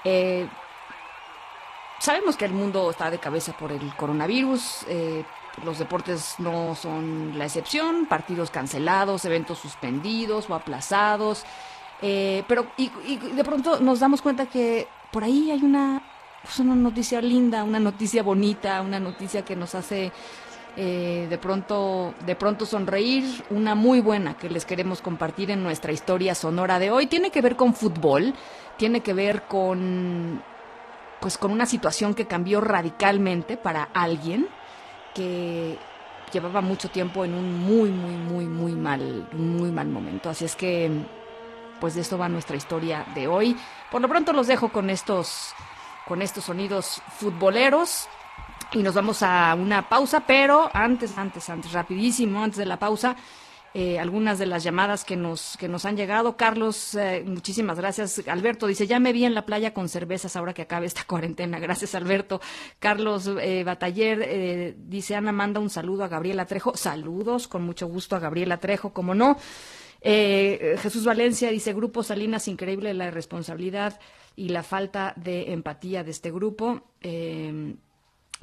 Eh, 0.05 0.47
sabemos 1.99 2.37
que 2.37 2.45
el 2.45 2.53
mundo 2.53 2.91
está 2.91 3.11
de 3.11 3.19
cabeza 3.19 3.55
por 3.55 3.73
el 3.73 3.95
coronavirus. 3.97 4.85
Eh, 4.89 5.25
los 5.65 5.79
deportes 5.79 6.35
no 6.39 6.75
son 6.75 7.39
la 7.39 7.47
excepción. 7.47 8.05
Partidos 8.05 8.51
cancelados, 8.51 9.25
eventos 9.25 9.59
suspendidos 9.59 10.51
o 10.51 10.55
aplazados. 10.55 11.45
pero 12.01 12.67
y, 12.77 12.91
de 13.17 13.45
pronto 13.45 13.81
nos 13.81 14.01
damos 14.01 14.21
cuenta 14.21 14.47
que 14.47 14.89
por 15.11 15.25
ahí 15.25 15.51
hay 15.51 15.63
una, 15.63 16.03
pues, 16.43 16.59
una 16.59 16.75
noticia 16.75 17.23
linda, 17.23 17.65
una 17.65 17.81
noticia 17.81 18.23
bonita, 18.23 18.83
una 18.83 19.01
noticia 19.01 19.43
que 19.43 19.57
nos 19.57 19.75
hace 19.75 20.13
eh, 20.77 21.27
de 21.29 21.39
pronto 21.39 22.15
de 22.25 22.35
pronto 22.35 22.65
sonreír 22.65 23.45
una 23.51 23.75
muy 23.75 24.01
buena 24.01 24.37
que 24.37 24.49
les 24.49 24.65
queremos 24.65 25.03
compartir 25.03 25.51
en 25.51 25.63
nuestra 25.63 25.93
historia 25.93 26.35
sonora 26.35 26.79
de 26.79 26.91
hoy. 26.91 27.07
Tiene 27.07 27.31
que 27.31 27.43
ver 27.43 27.57
con 27.57 27.75
fútbol 27.75 28.35
tiene 28.77 29.01
que 29.01 29.13
ver 29.13 29.43
con 29.43 30.43
pues 31.21 31.39
con 31.39 31.53
una 31.53 31.67
situación 31.67 32.15
que 32.15 32.27
cambió 32.27 32.61
radicalmente 32.61 33.57
para 33.57 33.85
alguien 33.95 34.49
que 35.15 35.79
llevaba 36.33 36.61
mucho 36.61 36.91
tiempo 36.91 37.25
en 37.25 37.35
un 37.35 37.61
muy 37.61 37.91
muy 37.91 38.17
muy 38.17 38.47
muy 38.47 38.73
mal 38.73 39.29
muy 39.33 39.71
mal 39.71 39.89
momento. 39.89 40.31
Así 40.31 40.45
es 40.45 40.57
que 40.57 40.91
pues 41.81 41.95
de 41.95 42.01
esto 42.01 42.19
va 42.19 42.29
nuestra 42.29 42.57
historia 42.57 43.07
de 43.15 43.29
hoy. 43.29 43.57
Por 43.91 44.01
lo 44.01 44.09
pronto 44.09 44.33
los 44.33 44.47
dejo 44.47 44.71
con 44.71 44.91
estos 44.91 45.53
con 46.09 46.23
estos 46.23 46.45
sonidos 46.45 47.03
futboleros 47.19 48.09
y 48.75 48.83
nos 48.83 48.95
vamos 48.95 49.23
a 49.23 49.55
una 49.55 49.89
pausa, 49.89 50.25
pero 50.27 50.71
antes, 50.73 51.17
antes, 51.19 51.49
antes, 51.51 51.73
rapidísimo, 51.73 52.43
antes 52.43 52.59
de 52.59 52.67
la 52.67 52.79
pausa, 52.79 53.17
eh, 53.75 53.99
algunas 53.99 54.39
de 54.39 54.47
las 54.47 54.65
llamadas 54.65 55.05
que 55.05 55.17
nos, 55.17 55.57
que 55.59 55.69
nos 55.69 55.85
han 55.85 55.97
llegado. 55.97 56.37
Carlos, 56.37 56.95
eh, 56.95 57.23
muchísimas 57.27 57.79
gracias. 57.79 58.23
Alberto 58.27 58.67
dice, 58.67 58.87
ya 58.87 58.99
me 58.99 59.13
vi 59.13 59.25
en 59.25 59.35
la 59.35 59.45
playa 59.45 59.75
con 59.75 59.89
cervezas 59.89 60.37
ahora 60.37 60.55
que 60.55 60.63
acabe 60.63 60.87
esta 60.87 61.05
cuarentena. 61.07 61.59
Gracias, 61.59 61.95
Alberto. 61.95 62.41
Carlos 62.79 63.31
eh, 63.41 63.63
Bataller 63.65 64.23
eh, 64.23 64.75
dice, 64.79 65.17
Ana, 65.17 65.33
manda 65.33 65.61
un 65.61 65.71
saludo 65.71 66.05
a 66.05 66.09
Gabriela 66.09 66.47
Trejo. 66.47 66.75
Saludos, 66.75 67.49
con 67.49 67.63
mucho 67.63 67.87
gusto 67.87 68.17
a 68.17 68.21
Gabriela 68.21 68.59
Trejo, 68.59 68.93
como 68.93 69.15
no. 69.15 69.37
Jesús 70.05 71.05
Valencia 71.05 71.49
dice, 71.53 71.73
Grupo 71.75 72.03
Salinas, 72.03 72.49
increíble 72.49 72.93
la 72.93 73.07
irresponsabilidad 73.07 74.01
y 74.35 74.49
la 74.49 74.65
falta 74.65 75.13
de 75.15 75.53
empatía 75.53 76.03
de 76.03 76.11
este 76.11 76.33
grupo. 76.33 76.83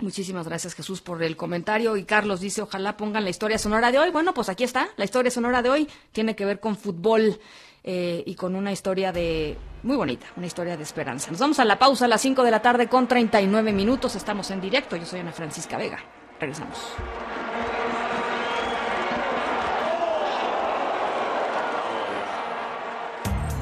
Muchísimas 0.01 0.47
gracias 0.47 0.75
Jesús 0.75 1.01
por 1.01 1.21
el 1.23 1.35
comentario 1.35 1.97
y 1.97 2.03
Carlos 2.03 2.39
dice 2.39 2.61
ojalá 2.61 2.95
pongan 2.95 3.23
la 3.23 3.29
historia 3.29 3.57
sonora 3.57 3.91
de 3.91 3.99
hoy. 3.99 4.11
Bueno, 4.11 4.33
pues 4.33 4.49
aquí 4.49 4.63
está, 4.63 4.89
la 4.97 5.05
historia 5.05 5.31
sonora 5.31 5.61
de 5.61 5.69
hoy 5.69 5.89
tiene 6.11 6.35
que 6.35 6.45
ver 6.45 6.59
con 6.59 6.77
fútbol 6.77 7.39
eh, 7.83 8.23
y 8.25 8.35
con 8.35 8.55
una 8.55 8.71
historia 8.71 9.11
de 9.11 9.57
muy 9.83 9.97
bonita, 9.97 10.27
una 10.35 10.47
historia 10.47 10.77
de 10.77 10.83
esperanza. 10.83 11.31
Nos 11.31 11.39
vamos 11.39 11.59
a 11.59 11.65
la 11.65 11.79
pausa 11.79 12.05
a 12.05 12.07
las 12.07 12.21
5 12.21 12.43
de 12.43 12.51
la 12.51 12.61
tarde 12.61 12.87
con 12.87 13.07
39 13.07 13.73
minutos, 13.73 14.15
estamos 14.15 14.51
en 14.51 14.61
directo, 14.61 14.95
yo 14.95 15.05
soy 15.05 15.19
Ana 15.21 15.31
Francisca 15.31 15.77
Vega, 15.77 15.99
regresamos. 16.39 16.77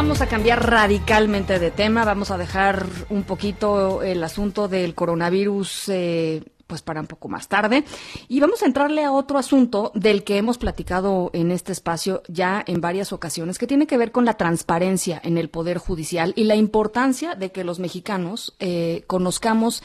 Vamos 0.00 0.22
a 0.22 0.28
cambiar 0.28 0.66
radicalmente 0.66 1.58
de 1.58 1.70
tema, 1.70 2.06
vamos 2.06 2.30
a 2.30 2.38
dejar 2.38 2.86
un 3.10 3.22
poquito 3.22 4.02
el 4.02 4.24
asunto 4.24 4.66
del 4.66 4.94
coronavirus. 4.94 5.90
Eh, 5.90 6.42
pues 6.66 6.80
para 6.80 7.00
un 7.00 7.06
poco 7.06 7.28
más 7.28 7.48
tarde. 7.48 7.84
Y 8.28 8.40
vamos 8.40 8.62
a 8.62 8.66
entrarle 8.66 9.04
a 9.04 9.12
otro 9.12 9.38
asunto 9.38 9.92
del 9.94 10.24
que 10.24 10.38
hemos 10.38 10.56
platicado 10.56 11.30
en 11.34 11.50
este 11.50 11.72
espacio 11.72 12.22
ya 12.28 12.64
en 12.66 12.80
varias 12.80 13.12
ocasiones, 13.12 13.58
que 13.58 13.66
tiene 13.66 13.86
que 13.86 13.98
ver 13.98 14.10
con 14.10 14.24
la 14.24 14.34
transparencia 14.34 15.20
en 15.22 15.36
el 15.36 15.50
Poder 15.50 15.76
Judicial 15.76 16.32
y 16.34 16.44
la 16.44 16.54
importancia 16.54 17.34
de 17.34 17.50
que 17.52 17.64
los 17.64 17.78
mexicanos 17.78 18.54
eh, 18.58 19.02
conozcamos 19.06 19.82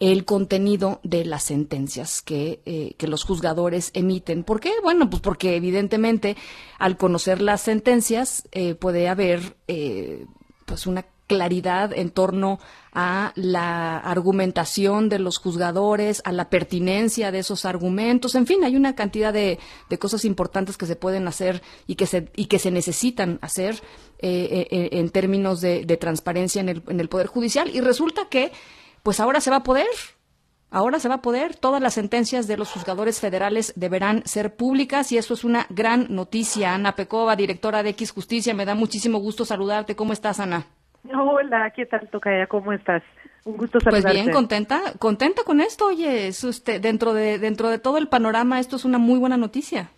el 0.00 0.24
contenido 0.24 0.98
de 1.04 1.26
las 1.26 1.44
sentencias 1.44 2.22
que, 2.22 2.62
eh, 2.64 2.94
que 2.96 3.06
los 3.06 3.22
juzgadores 3.22 3.90
emiten. 3.94 4.44
¿Por 4.44 4.58
qué? 4.58 4.72
Bueno, 4.82 5.10
pues 5.10 5.22
porque 5.22 5.56
evidentemente 5.56 6.36
al 6.78 6.96
conocer 6.96 7.42
las 7.42 7.60
sentencias 7.60 8.48
eh, 8.52 8.74
puede 8.74 9.08
haber 9.08 9.56
eh, 9.68 10.24
pues 10.64 10.86
una 10.86 11.04
claridad 11.30 11.92
en 11.96 12.10
torno 12.10 12.58
a 12.92 13.32
la 13.36 13.98
argumentación 13.98 15.08
de 15.08 15.20
los 15.20 15.38
juzgadores, 15.38 16.22
a 16.24 16.32
la 16.32 16.50
pertinencia 16.50 17.30
de 17.30 17.38
esos 17.38 17.64
argumentos, 17.64 18.34
en 18.34 18.48
fin, 18.48 18.64
hay 18.64 18.74
una 18.74 18.96
cantidad 18.96 19.32
de, 19.32 19.60
cosas 20.00 20.24
importantes 20.24 20.76
que 20.76 20.86
se 20.86 20.96
pueden 20.96 21.28
hacer 21.28 21.62
y 21.86 21.94
que 21.94 22.06
se, 22.06 22.32
y 22.34 22.46
que 22.46 22.58
se 22.58 22.72
necesitan 22.72 23.38
hacer 23.42 23.76
eh, 24.18 24.66
eh, 24.72 24.88
en 24.90 25.10
términos 25.10 25.60
de, 25.60 25.84
transparencia 26.00 26.60
en 26.60 26.68
el, 26.68 26.82
en 26.88 26.98
el 26.98 27.08
Poder 27.08 27.28
Judicial. 27.28 27.70
Y 27.72 27.80
resulta 27.80 28.28
que, 28.28 28.50
pues 29.02 29.20
ahora 29.20 29.40
se 29.40 29.50
va 29.50 29.56
a 29.56 29.62
poder, 29.62 29.86
Ahora 30.72 31.00
se 31.00 31.08
va 31.08 31.16
a 31.16 31.22
poder, 31.22 31.56
todas 31.56 31.82
las 31.82 31.94
sentencias 31.94 32.46
de 32.46 32.56
los 32.56 32.70
juzgadores 32.70 33.20
federales 33.20 33.72
deberán 33.74 34.22
ser 34.24 34.54
públicas 34.54 35.10
y 35.10 35.18
eso 35.18 35.34
es 35.34 35.42
una 35.42 35.66
gran 35.68 36.06
noticia. 36.14 36.74
Ana 36.74 36.92
Pecova, 36.92 37.34
directora 37.34 37.82
de 37.82 37.90
X 37.90 38.12
Justicia, 38.12 38.54
me 38.54 38.64
da 38.64 38.76
muchísimo 38.76 39.18
gusto 39.18 39.44
saludarte. 39.44 39.96
¿Cómo 39.96 40.12
estás, 40.12 40.38
Ana? 40.38 40.66
Hola, 41.12 41.72
¿qué 41.74 41.86
tal, 41.86 42.08
Tocaya? 42.08 42.46
¿Cómo 42.46 42.72
estás? 42.72 43.02
Un 43.44 43.56
gusto 43.56 43.80
saludarte. 43.80 44.06
Pues 44.06 44.14
bien, 44.14 44.32
contenta, 44.32 44.80
contenta 45.00 45.42
con 45.42 45.60
esto. 45.60 45.86
Oye, 45.86 46.28
es 46.28 46.44
usted, 46.44 46.80
dentro 46.80 47.14
de 47.14 47.40
dentro 47.40 47.68
de 47.68 47.80
todo 47.80 47.98
el 47.98 48.06
panorama, 48.06 48.60
esto 48.60 48.76
es 48.76 48.84
una 48.84 48.98
muy 48.98 49.18
buena 49.18 49.36
noticia. 49.36 49.90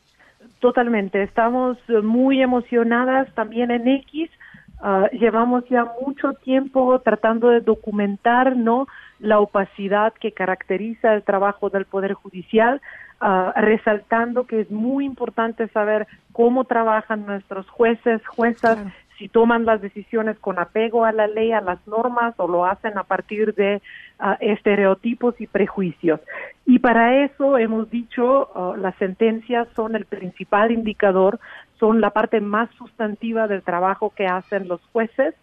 Totalmente, 0.61 1.22
estamos 1.22 1.76
muy 2.03 2.40
emocionadas 2.40 3.28
también 3.34 3.70
en 3.70 3.88
X. 3.88 4.30
Ah, 4.85 5.09
llevamos 5.12 5.64
ya 5.68 5.87
mucho 6.05 6.33
tiempo 6.33 7.01
tratando 7.05 7.51
de 7.51 7.61
documentar, 7.61 8.57
¿no? 8.57 8.89
La 9.20 9.39
opacidad 9.39 10.12
que 10.12 10.33
caracteriza 10.33 11.14
el 11.14 11.22
trabajo 11.22 11.70
del 11.70 11.85
Poder 11.85 12.14
Judicial, 12.14 12.83
ah, 13.20 13.53
resaltando 13.55 14.45
que 14.45 14.62
es 14.62 14.72
muy 14.72 15.05
importante 15.05 15.68
saber 15.68 16.09
cómo 16.33 16.64
trabajan 16.64 17.26
nuestros 17.26 17.68
jueces, 17.70 18.26
juezas, 18.26 18.78
si 19.18 19.28
toman 19.28 19.64
las 19.66 19.80
decisiones 19.80 20.37
con 20.41 20.59
apego 20.59 21.05
a 21.05 21.12
la 21.12 21.28
ley, 21.28 21.53
a 21.53 21.61
las 21.61 21.87
normas 21.87 22.35
o 22.39 22.49
lo 22.49 22.66
hacen 22.66 22.99
a 22.99 23.05
partir 23.05 23.55
de 23.55 23.80
ah, 24.18 24.37
estereotipos 24.41 25.41
y 25.41 25.47
prejuicios. 25.47 26.18
Y 26.66 26.80
para 26.80 27.22
eso 27.24 27.57
hemos 27.57 27.89
dicho 27.89 28.51
uh, 28.55 28.76
las 28.76 28.97
sentencias 28.97 29.68
son 29.76 29.95
el 29.95 30.07
principal 30.07 30.72
indicador, 30.72 31.39
son 31.83 32.01
la 32.01 32.11
parte 32.11 32.41
más 32.41 32.70
sustantiva 32.78 33.49
del 33.49 33.62
trabajo 33.62 34.12
que 34.14 34.26
hacen 34.26 34.68
los 34.68 34.80
jueces. 34.93 35.35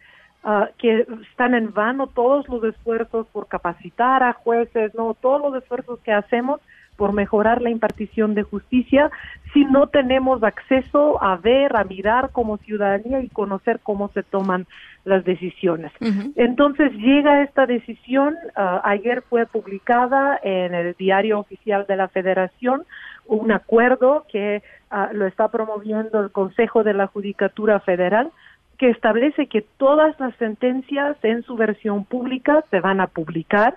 Ah, 0.41 0.69
que 0.77 1.05
están 1.29 1.53
en 1.53 1.73
vano 1.73 2.07
todos 2.07 2.47
los 2.47 2.63
esfuerzos 2.63 3.27
por 3.27 3.49
capacitar 3.49 4.23
a 4.23 4.31
jueces, 4.31 4.95
no 4.95 5.13
todos 5.13 5.41
los 5.41 5.61
esfuerzos 5.61 5.99
que 5.99 6.13
hacemos 6.13 6.61
por 6.95 7.11
mejorar 7.11 7.61
la 7.61 7.69
impartición 7.69 8.35
de 8.35 8.43
justicia 8.43 9.11
si 9.51 9.65
no 9.65 9.87
tenemos 9.87 10.41
acceso 10.43 11.21
a 11.21 11.35
ver, 11.35 11.75
a 11.75 11.83
mirar 11.83 12.29
como 12.31 12.55
ciudadanía 12.55 13.19
y 13.19 13.27
conocer 13.27 13.81
cómo 13.83 14.07
se 14.13 14.23
toman 14.23 14.65
las 15.03 15.25
decisiones. 15.25 15.91
Entonces 16.37 16.93
llega 16.93 17.43
esta 17.43 17.65
decisión, 17.65 18.37
ah, 18.55 18.81
ayer 18.85 19.23
fue 19.23 19.45
publicada 19.45 20.39
en 20.41 20.73
el 20.73 20.93
diario 20.93 21.39
oficial 21.39 21.85
de 21.85 21.97
la 21.97 22.07
Federación 22.07 22.83
un 23.29 23.51
acuerdo 23.51 24.25
que 24.29 24.63
ah, 24.89 25.09
lo 25.13 25.25
está 25.25 25.47
promoviendo 25.49 26.19
el 26.19 26.31
Consejo 26.31 26.83
de 26.83 26.93
la 26.93 27.07
Judicatura 27.07 27.79
Federal 27.79 28.31
que 28.77 28.89
establece 28.89 29.47
que 29.47 29.61
todas 29.77 30.17
las 30.21 30.33
sentencias 30.37 31.17
en 31.21 31.43
su 31.43 31.57
versión 31.57 32.05
pública 32.05 32.63
se 32.71 32.79
van 32.79 33.01
a 33.01 33.07
publicar, 33.07 33.75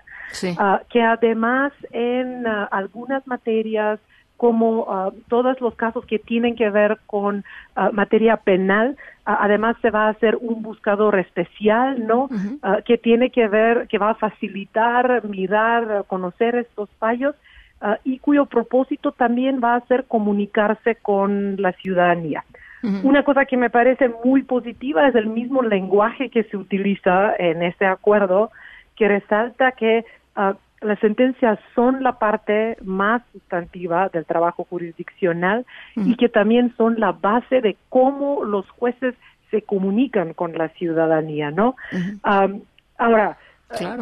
ah, 0.59 0.83
que 0.89 1.03
además 1.03 1.73
en 1.91 2.47
ah, 2.47 2.69
algunas 2.71 3.27
materias 3.27 4.01
como 4.37 5.13
todos 5.29 5.61
los 5.61 5.77
casos 5.77 6.05
que 6.05 6.19
tienen 6.19 6.57
que 6.57 6.69
ver 6.69 6.99
con 7.07 7.45
materia 7.93 8.39
penal, 8.39 8.97
además 9.25 9.77
se 9.81 9.91
va 9.91 10.07
a 10.07 10.09
hacer 10.09 10.37
un 10.41 10.63
buscador 10.63 11.17
especial, 11.21 12.05
¿no? 12.09 12.29
que 12.85 12.99
tiene 12.99 13.31
que 13.31 13.47
ver, 13.47 13.87
que 13.87 13.99
va 13.99 14.11
a 14.11 14.15
facilitar, 14.17 15.25
mirar, 15.29 16.07
conocer 16.09 16.57
estos 16.57 16.91
fallos 16.99 17.37
y 18.05 18.18
cuyo 18.18 18.47
propósito 18.47 19.12
también 19.12 19.61
va 19.62 19.74
a 19.74 19.87
ser 19.87 20.05
comunicarse 20.05 20.97
con 20.97 21.61
la 21.61 21.72
ciudadanía. 21.72 22.45
Una 23.05 23.22
cosa 23.22 23.45
que 23.45 23.57
me 23.57 23.70
parece 23.70 24.11
muy 24.24 24.43
positiva 24.43 25.07
es 25.07 25.14
el 25.14 25.28
mismo 25.28 25.62
lenguaje 25.62 26.30
que 26.30 26.43
se 26.45 26.57
utiliza 26.57 27.33
en 27.39 27.62
este 27.62 27.87
acuerdo, 27.87 28.51
que 28.97 29.07
resalta 29.07 29.70
que 29.72 30.05
ah, 30.35 30.55
las 30.80 30.99
sentencias 30.99 31.61
son 31.76 32.03
la 32.03 32.18
parte 32.18 32.76
más 32.83 33.22
sustantiva 33.33 34.09
del 34.09 34.24
trabajo 34.24 34.66
jurisdiccional 34.68 35.64
y 35.95 36.16
que 36.16 36.28
también 36.28 36.74
son 36.76 36.99
la 36.99 37.12
base 37.12 37.61
de 37.61 37.76
cómo 37.89 38.45
los 38.45 38.68
jueces 38.70 39.14
se 39.53 39.62
comunican 39.62 40.33
con 40.35 40.59
la 40.59 40.68
ciudadanía, 40.70 41.51
¿no? 41.51 41.76
ahora, 42.99 43.39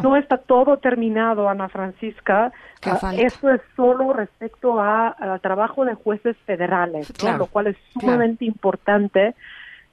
no 0.02 0.16
está 0.16 0.38
todo 0.38 0.78
terminado, 0.78 1.48
Ana 1.48 1.68
Francisca. 1.68 2.52
Uh, 2.84 3.06
esto 3.18 3.50
es 3.50 3.60
solo 3.76 4.12
respecto 4.12 4.80
al 4.80 5.40
trabajo 5.40 5.84
de 5.84 5.94
jueces 5.94 6.36
federales, 6.46 7.12
lo 7.38 7.46
cual 7.46 7.68
es 7.68 7.76
sumamente 7.92 8.44
importante. 8.44 9.34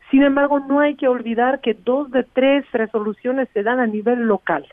Sin 0.10 0.24
embargo, 0.24 0.60
no 0.60 0.80
hay 0.80 0.96
que 0.96 1.08
olvidar 1.08 1.60
que 1.60 1.74
dos 1.74 2.10
de 2.12 2.24
tres 2.24 2.66
resoluciones 2.72 3.50
se 3.54 3.64
dan 3.64 3.80
a 3.80 3.88
nivel 3.88 4.28
local. 4.28 4.66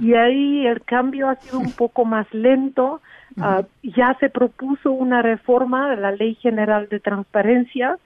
Y 0.00 0.14
ahí 0.14 0.66
el 0.66 0.82
cambio 0.82 1.28
ha 1.28 1.36
sido 1.36 1.58
un 1.58 1.72
poco 1.76 2.04
más 2.04 2.32
lento. 2.32 3.00
Ah, 3.40 3.62
ya 3.82 4.16
se 4.20 4.28
propuso 4.28 4.92
una 4.92 5.22
reforma 5.22 5.90
de 5.90 5.96
la 5.96 6.12
Ley 6.12 6.34
General 6.34 6.88
de 6.88 7.00
Transparencia 7.00 7.98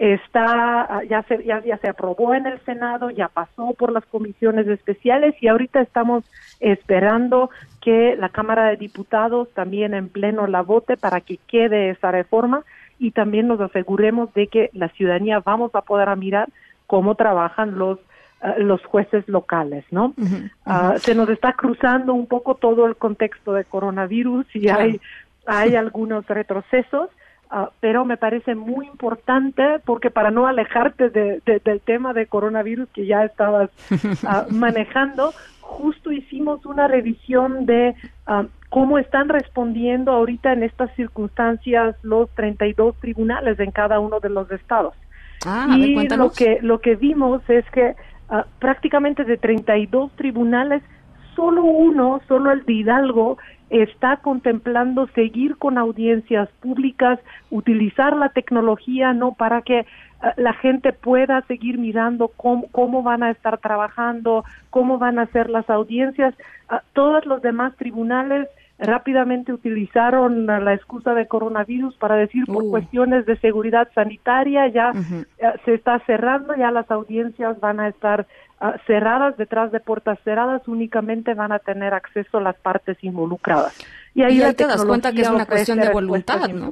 está 0.00 0.80
ah, 0.80 1.04
ya 1.04 1.22
se 1.24 1.44
ya, 1.44 1.60
se 1.60 1.88
aprobó 1.88 2.34
en 2.34 2.46
el 2.46 2.58
Senado, 2.60 3.10
ya 3.10 3.28
pasó 3.28 3.74
por 3.74 3.92
las 3.92 4.04
comisiones 4.06 4.66
especiales 4.66 5.34
y 5.42 5.48
ahorita 5.48 5.82
estamos 5.82 6.24
esperando 6.58 7.50
que 7.82 8.16
la 8.16 8.30
Cámara 8.30 8.70
de 8.70 8.78
Diputados 8.78 9.52
también 9.52 9.92
en 9.92 10.08
pleno 10.08 10.46
la 10.46 10.62
vote 10.62 10.96
para 10.96 11.20
que 11.20 11.36
quede 11.46 11.90
esa 11.90 12.10
reforma 12.10 12.64
y 12.98 13.10
también 13.10 13.46
nos 13.46 13.60
aseguremos 13.60 14.32
de 14.32 14.46
que 14.46 14.70
la 14.72 14.88
ciudadanía 14.88 15.40
vamos 15.40 15.74
a 15.74 15.82
poder 15.82 16.16
mirar 16.16 16.48
cómo 16.86 17.14
trabajan 17.14 17.78
los 17.78 17.98
ah, 18.40 18.54
los 18.56 18.82
jueces 18.86 19.28
locales, 19.28 19.84
¿no? 19.90 20.14
Ah, 20.64 20.94
se 20.96 21.14
nos 21.14 21.28
está 21.28 21.52
cruzando 21.52 22.14
un 22.14 22.26
poco 22.26 22.54
todo 22.54 22.86
el 22.86 22.96
contexto 22.96 23.52
de 23.52 23.66
coronavirus 23.66 24.46
y 24.56 24.70
hay 24.70 24.98
hay 25.44 25.76
algunos 25.76 26.26
retrocesos 26.26 27.10
Ah, 27.52 27.70
pero 27.80 28.04
me 28.04 28.16
parece 28.16 28.54
muy 28.54 28.86
importante 28.86 29.80
porque 29.84 30.08
para 30.08 30.30
no 30.30 30.46
alejarte 30.46 31.10
de, 31.10 31.42
del 31.64 31.80
tema 31.80 32.12
de 32.12 32.26
coronavirus 32.26 32.88
que 32.90 33.06
ya 33.06 33.24
estabas 33.24 33.70
ah, 34.24 34.46
manejando, 34.50 35.34
justo 35.60 36.12
hicimos 36.12 36.64
una 36.64 36.86
revisión 36.86 37.66
de 37.66 37.96
ah, 38.28 38.44
cómo 38.68 38.98
están 38.98 39.28
respondiendo 39.28 40.12
ahorita 40.12 40.52
en 40.52 40.62
estas 40.62 40.94
circunstancias 40.94 41.96
los 42.02 42.30
32 42.36 42.94
tribunales 43.00 43.58
en 43.58 43.72
cada 43.72 43.98
uno 43.98 44.20
de 44.20 44.30
los 44.30 44.48
estados. 44.52 44.94
y 45.74 46.08
lo 46.08 46.30
que 46.30 46.60
lo 46.62 46.80
que 46.80 46.94
vimos 46.94 47.42
es 47.48 47.68
que 47.72 47.96
prácticamente 48.60 49.24
de 49.24 49.36
32 49.36 50.12
tribunales 50.12 50.84
solo 51.40 51.64
uno, 51.64 52.20
solo 52.28 52.52
el 52.52 52.66
de 52.66 52.74
Hidalgo 52.74 53.38
está 53.70 54.18
contemplando 54.18 55.06
seguir 55.14 55.56
con 55.56 55.78
audiencias 55.78 56.50
públicas, 56.60 57.18
utilizar 57.50 58.14
la 58.14 58.28
tecnología, 58.28 59.14
¿no? 59.14 59.32
Para 59.32 59.62
que 59.62 59.78
eh, 59.78 59.86
la 60.36 60.52
gente 60.52 60.92
pueda 60.92 61.40
seguir 61.48 61.78
mirando 61.78 62.28
cómo, 62.28 62.66
cómo, 62.72 63.02
van 63.02 63.22
a 63.22 63.30
estar 63.30 63.56
trabajando, 63.56 64.44
cómo 64.68 64.98
van 64.98 65.18
a 65.18 65.26
ser 65.26 65.48
las 65.48 65.70
audiencias. 65.70 66.34
Uh, 66.70 66.76
todos 66.92 67.24
los 67.24 67.40
demás 67.40 67.74
tribunales 67.76 68.46
rápidamente 68.78 69.52
utilizaron 69.52 70.46
la 70.46 70.74
excusa 70.74 71.14
de 71.14 71.26
coronavirus 71.26 71.94
para 71.96 72.16
decir 72.16 72.44
por 72.46 72.64
uh. 72.64 72.70
cuestiones 72.70 73.26
de 73.26 73.36
seguridad 73.36 73.88
sanitaria 73.94 74.68
ya 74.68 74.92
se 75.66 75.74
está 75.74 75.98
cerrando, 76.06 76.56
ya 76.56 76.70
las 76.70 76.90
audiencias 76.90 77.60
van 77.60 77.78
a 77.78 77.88
estar 77.88 78.26
Ah, 78.62 78.76
cerradas 78.86 79.38
detrás 79.38 79.72
de 79.72 79.80
puertas 79.80 80.18
cerradas 80.22 80.68
únicamente 80.68 81.32
van 81.32 81.50
a 81.50 81.60
tener 81.60 81.94
acceso 81.94 82.40
las 82.40 82.56
partes 82.56 83.02
involucradas. 83.02 83.74
Y 84.14 84.22
ahí, 84.22 84.38
te 84.54 84.66
das 84.66 84.84
cuenta 84.84 85.12
que 85.12 85.22
es 85.22 85.30
una 85.30 85.46
cuestión 85.46 85.80
de 85.80 85.88
voluntad, 85.90 86.46
¿no? 86.48 86.70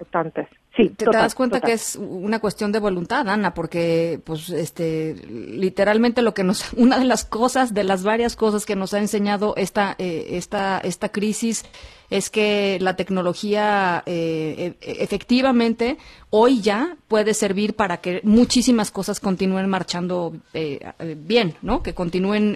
Sí, 0.78 0.90
te, 0.90 1.06
das 1.06 1.34
cuenta 1.34 1.60
que 1.60 1.72
es 1.72 1.96
una 1.96 2.38
cuestión 2.38 2.70
de 2.70 2.78
voluntad, 2.78 3.28
Ana, 3.28 3.52
porque 3.52 4.20
pues 4.22 4.48
este 4.48 5.16
literalmente 5.26 6.22
lo 6.22 6.34
que 6.34 6.44
nos 6.44 6.72
una 6.76 7.00
de 7.00 7.04
las 7.04 7.24
cosas, 7.24 7.74
de 7.74 7.82
las 7.82 8.04
varias 8.04 8.36
cosas 8.36 8.64
que 8.64 8.76
nos 8.76 8.94
ha 8.94 9.00
enseñado 9.00 9.54
esta 9.56 9.96
eh, 9.98 10.36
esta 10.38 10.78
esta 10.78 11.08
crisis 11.08 11.64
es 12.10 12.30
que 12.30 12.78
la 12.80 12.94
tecnología 12.94 14.04
eh, 14.06 14.76
e, 14.80 15.02
efectivamente 15.02 15.98
hoy 16.30 16.60
ya 16.60 16.96
puede 17.08 17.34
servir 17.34 17.74
para 17.74 17.96
que 17.96 18.20
muchísimas 18.22 18.92
cosas 18.92 19.18
continúen 19.18 19.68
marchando 19.68 20.32
eh, 20.54 20.92
bien, 21.16 21.56
¿no? 21.60 21.82
Que 21.82 21.92
continúen 21.92 22.54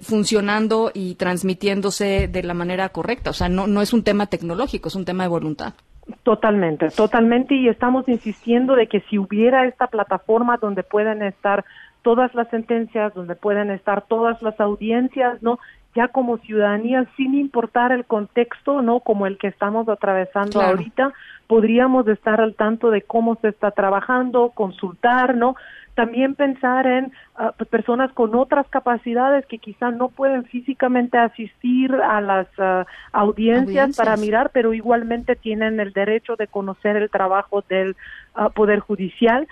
funcionando 0.00 0.90
y 0.92 1.14
transmitiéndose 1.14 2.26
de 2.26 2.42
la 2.42 2.54
manera 2.54 2.88
correcta. 2.88 3.30
O 3.30 3.34
sea, 3.34 3.48
no 3.48 3.68
no 3.68 3.82
es 3.82 3.92
un 3.92 4.02
tema 4.02 4.26
tecnológico, 4.26 4.88
es 4.88 4.96
un 4.96 5.04
tema 5.04 5.22
de 5.22 5.28
voluntad. 5.28 5.74
Totalmente, 6.22 6.90
totalmente. 6.90 7.54
Y 7.54 7.68
estamos 7.68 8.08
insistiendo 8.08 8.74
de 8.74 8.86
que 8.86 9.00
si 9.02 9.18
hubiera 9.18 9.66
esta 9.66 9.86
plataforma 9.86 10.56
donde 10.56 10.82
pueden 10.82 11.22
estar 11.22 11.64
todas 12.02 12.34
las 12.34 12.48
sentencias, 12.48 13.14
donde 13.14 13.34
pueden 13.34 13.70
estar 13.70 14.02
todas 14.02 14.40
las 14.42 14.58
audiencias, 14.60 15.42
¿no? 15.42 15.58
Ya 15.94 16.08
como 16.08 16.38
ciudadanía, 16.38 17.06
sin 17.16 17.34
importar 17.34 17.92
el 17.92 18.04
contexto, 18.04 18.80
¿no? 18.80 19.00
Como 19.00 19.26
el 19.26 19.38
que 19.38 19.48
estamos 19.48 19.88
atravesando 19.88 20.60
ahorita, 20.60 21.12
podríamos 21.46 22.06
estar 22.06 22.40
al 22.40 22.54
tanto 22.54 22.90
de 22.90 23.02
cómo 23.02 23.36
se 23.42 23.48
está 23.48 23.72
trabajando, 23.72 24.52
consultar, 24.54 25.34
¿no? 25.34 25.56
También 25.94 26.34
pensar 26.34 26.86
en 26.86 27.12
ah, 27.36 27.52
pues, 27.56 27.68
personas 27.68 28.12
con 28.12 28.34
otras 28.34 28.66
capacidades 28.68 29.44
que 29.46 29.58
quizás 29.58 29.94
no 29.94 30.08
pueden 30.08 30.44
físicamente 30.44 31.18
asistir 31.18 31.94
a 31.94 32.20
las 32.20 32.46
ah, 32.58 32.86
audiencias, 33.12 33.96
para 33.96 34.16
mirar, 34.16 34.50
pero 34.52 34.72
igualmente 34.72 35.36
tienen 35.36 35.80
el 35.80 35.92
derecho 35.92 36.36
de 36.36 36.46
conocer 36.46 36.96
el 36.96 37.10
trabajo 37.10 37.62
del 37.68 37.96
ah, 38.34 38.50
Poder 38.50 38.80
Judicial 38.80 39.48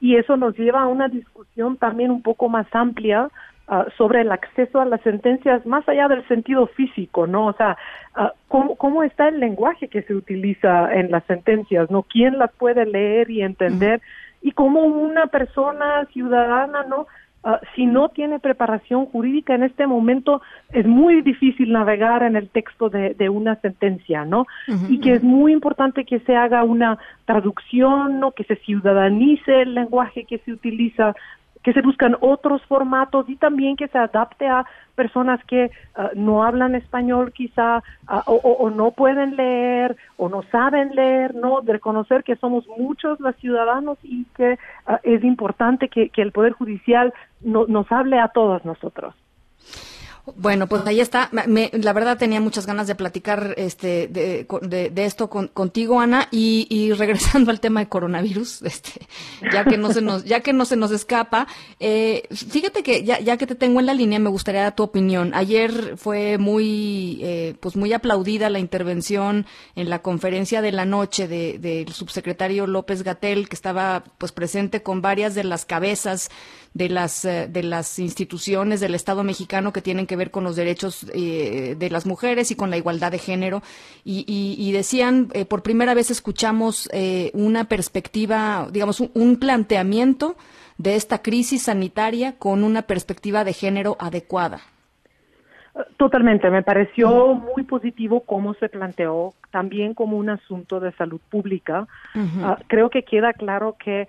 y 0.00 0.14
eso 0.14 0.36
nos 0.36 0.56
lleva 0.56 0.82
a 0.82 0.86
una 0.86 1.08
discusión 1.08 1.76
también 1.76 2.12
un 2.12 2.22
poco 2.22 2.48
más 2.48 2.66
amplia 2.72 3.28
sobre 3.98 4.20
el 4.20 4.30
acceso 4.30 4.80
a 4.80 4.84
las 4.84 5.00
sentencias 5.00 5.66
más 5.66 5.88
allá 5.88 6.06
del 6.06 6.26
sentido 6.28 6.68
físico, 6.68 7.26
¿no? 7.26 7.46
O 7.46 7.52
sea, 7.54 7.76
¿cómo, 8.46 8.76
¿cómo, 8.76 9.02
está 9.02 9.26
el 9.26 9.40
lenguaje 9.40 9.88
que 9.88 10.02
se 10.02 10.14
utiliza 10.14 10.94
en 10.94 11.10
las 11.10 11.24
sentencias, 11.24 11.90
¿no? 11.90 12.04
¿Quién 12.04 12.38
las 12.38 12.52
puede 12.52 12.86
leer 12.86 13.28
y 13.28 13.42
entender? 13.42 14.00
Y 14.42 14.52
como 14.52 14.80
una 14.82 15.26
persona 15.26 16.04
ciudadana, 16.12 16.84
¿no? 16.84 17.06
Ah, 17.48 17.60
si 17.76 17.86
no 17.86 18.08
tiene 18.08 18.40
preparación 18.40 19.06
jurídica 19.06 19.54
en 19.54 19.62
este 19.62 19.86
momento, 19.86 20.42
es 20.72 20.84
muy 20.84 21.22
difícil 21.22 21.70
navegar 21.70 22.24
en 22.24 22.34
el 22.34 22.48
texto 22.48 22.88
de, 22.88 23.14
de 23.14 23.28
una 23.28 23.54
sentencia, 23.60 24.24
¿no? 24.24 24.46
y 24.88 24.98
que 24.98 25.12
es 25.12 25.22
muy 25.22 25.52
importante 25.52 26.04
que 26.04 26.18
se 26.20 26.34
haga 26.34 26.64
una 26.64 26.98
traducción, 27.24 28.18
¿no? 28.18 28.32
Que 28.32 28.42
se 28.42 28.56
ciudadanice 28.56 29.62
el 29.62 29.74
lenguaje 29.74 30.24
que 30.24 30.38
se 30.38 30.52
utiliza, 30.52 31.14
que 31.66 31.72
se 31.72 31.82
buscan 31.82 32.16
otros 32.20 32.62
formatos 32.66 33.28
y 33.28 33.34
también 33.34 33.74
que 33.74 33.88
se 33.88 33.98
adapte 33.98 34.46
a 34.46 34.64
personas 34.94 35.44
que 35.46 35.72
ah, 35.96 36.10
no 36.14 36.44
hablan 36.44 36.76
español 36.76 37.32
quizá 37.32 37.82
ah, 38.06 38.22
o, 38.26 38.70
no 38.70 38.92
pueden 38.92 39.34
leer 39.34 39.96
o 40.16 40.28
no 40.28 40.44
saben 40.52 40.94
leer, 40.94 41.34
¿no? 41.34 41.62
De 41.62 41.72
reconocer 41.72 42.22
que 42.22 42.36
somos 42.36 42.68
muchos 42.78 43.18
los 43.18 43.34
ciudadanos 43.38 43.98
y 44.04 44.26
que 44.36 44.60
ah, 44.86 45.00
es 45.02 45.24
importante 45.24 45.88
que, 45.88 46.08
el 46.14 46.30
Poder 46.30 46.52
Judicial 46.52 47.12
nos 47.40 47.90
hable 47.90 48.20
a 48.20 48.28
todos 48.28 48.64
nosotros. 48.64 49.16
Bueno, 50.34 50.66
pues 50.66 50.84
ahí 50.86 51.00
está. 51.00 51.30
la 51.32 51.92
verdad 51.92 52.18
tenía 52.18 52.40
muchas 52.40 52.66
ganas 52.66 52.88
de 52.88 52.96
platicar 52.96 53.54
este, 53.56 54.08
de, 54.08 55.04
esto 55.04 55.30
contigo, 55.30 56.00
Ana, 56.00 56.26
y, 56.32 56.92
regresando 56.96 57.52
al 57.52 57.60
tema 57.60 57.80
de 57.80 57.88
coronavirus, 57.88 58.62
este, 58.62 59.06
ya 59.52 59.64
que 59.64 59.78
no 59.78 59.92
se 59.92 60.00
nos, 60.00 60.24
ya 60.24 60.40
que 60.40 60.52
no 60.52 60.64
se 60.64 60.74
nos 60.74 60.90
escapa, 60.90 61.46
eh, 61.78 62.24
fíjate 62.30 62.82
que 62.82 63.04
ya, 63.04 63.20
ya 63.20 63.36
que 63.36 63.46
te 63.46 63.54
tengo 63.54 63.78
en 63.78 63.86
la 63.86 63.94
línea, 63.94 64.18
me 64.18 64.30
gustaría 64.30 64.70
tu 64.72 64.82
opinión. 64.82 65.32
Ayer 65.32 65.96
fue 65.96 66.38
muy, 66.38 67.20
eh, 67.22 67.54
pues 67.60 67.76
muy 67.76 67.92
aplaudida 67.92 68.50
la 68.50 68.58
intervención 68.58 69.46
en 69.76 69.90
la 69.90 70.00
conferencia 70.00 70.60
de 70.60 70.72
la 70.72 70.84
noche 70.84 71.28
del 71.28 71.92
subsecretario 71.92 72.66
López 72.66 73.04
Gatel, 73.04 73.48
que 73.48 73.54
estaba 73.54 74.02
pues 74.18 74.32
presente 74.32 74.82
con 74.82 75.02
varias 75.02 75.36
de 75.36 75.44
las 75.44 75.64
cabezas 75.64 76.30
de 76.76 76.90
las, 76.90 77.24
eh, 77.24 77.48
de 77.48 77.62
las 77.62 77.98
instituciones 77.98 78.80
del 78.80 78.94
Estado 78.94 79.24
mexicano 79.24 79.72
que 79.72 79.80
tienen 79.80 80.06
que 80.06 80.14
ver 80.14 80.30
con 80.30 80.44
los 80.44 80.56
derechos 80.56 81.10
eh, 81.14 81.74
de 81.78 81.90
las 81.90 82.04
mujeres 82.04 82.50
y 82.50 82.54
con 82.54 82.68
la 82.68 82.76
igualdad 82.76 83.10
de 83.12 83.18
género. 83.18 83.62
Y, 84.04 84.72
decían, 84.72 85.28
eh, 85.32 85.46
por 85.46 85.62
primera 85.62 85.94
vez 85.94 86.10
escuchamos 86.10 86.88
una 87.32 87.64
perspectiva, 87.64 88.68
digamos, 88.70 89.00
un, 89.00 89.36
planteamiento 89.36 90.36
de 90.78 90.96
esta 90.96 91.22
crisis 91.22 91.64
sanitaria 91.64 92.34
con 92.38 92.62
una 92.62 92.82
perspectiva 92.82 93.42
de 93.44 93.52
género 93.52 93.96
adecuada. 93.98 94.60
Totalmente, 95.96 96.50
me 96.50 96.62
pareció 96.62 97.34
muy 97.34 97.64
positivo 97.64 98.20
cómo 98.20 98.54
se 98.54 98.68
planteó, 98.68 99.34
también 99.50 99.94
como 99.94 100.16
un 100.16 100.30
asunto 100.30 100.80
de 100.80 100.92
salud 100.92 101.20
pública. 101.30 101.86
Ah, 102.14 102.58
creo 102.66 102.88
que 102.90 103.02
queda 103.02 103.32
claro 103.32 103.76
que 103.82 104.02
eh, 104.02 104.08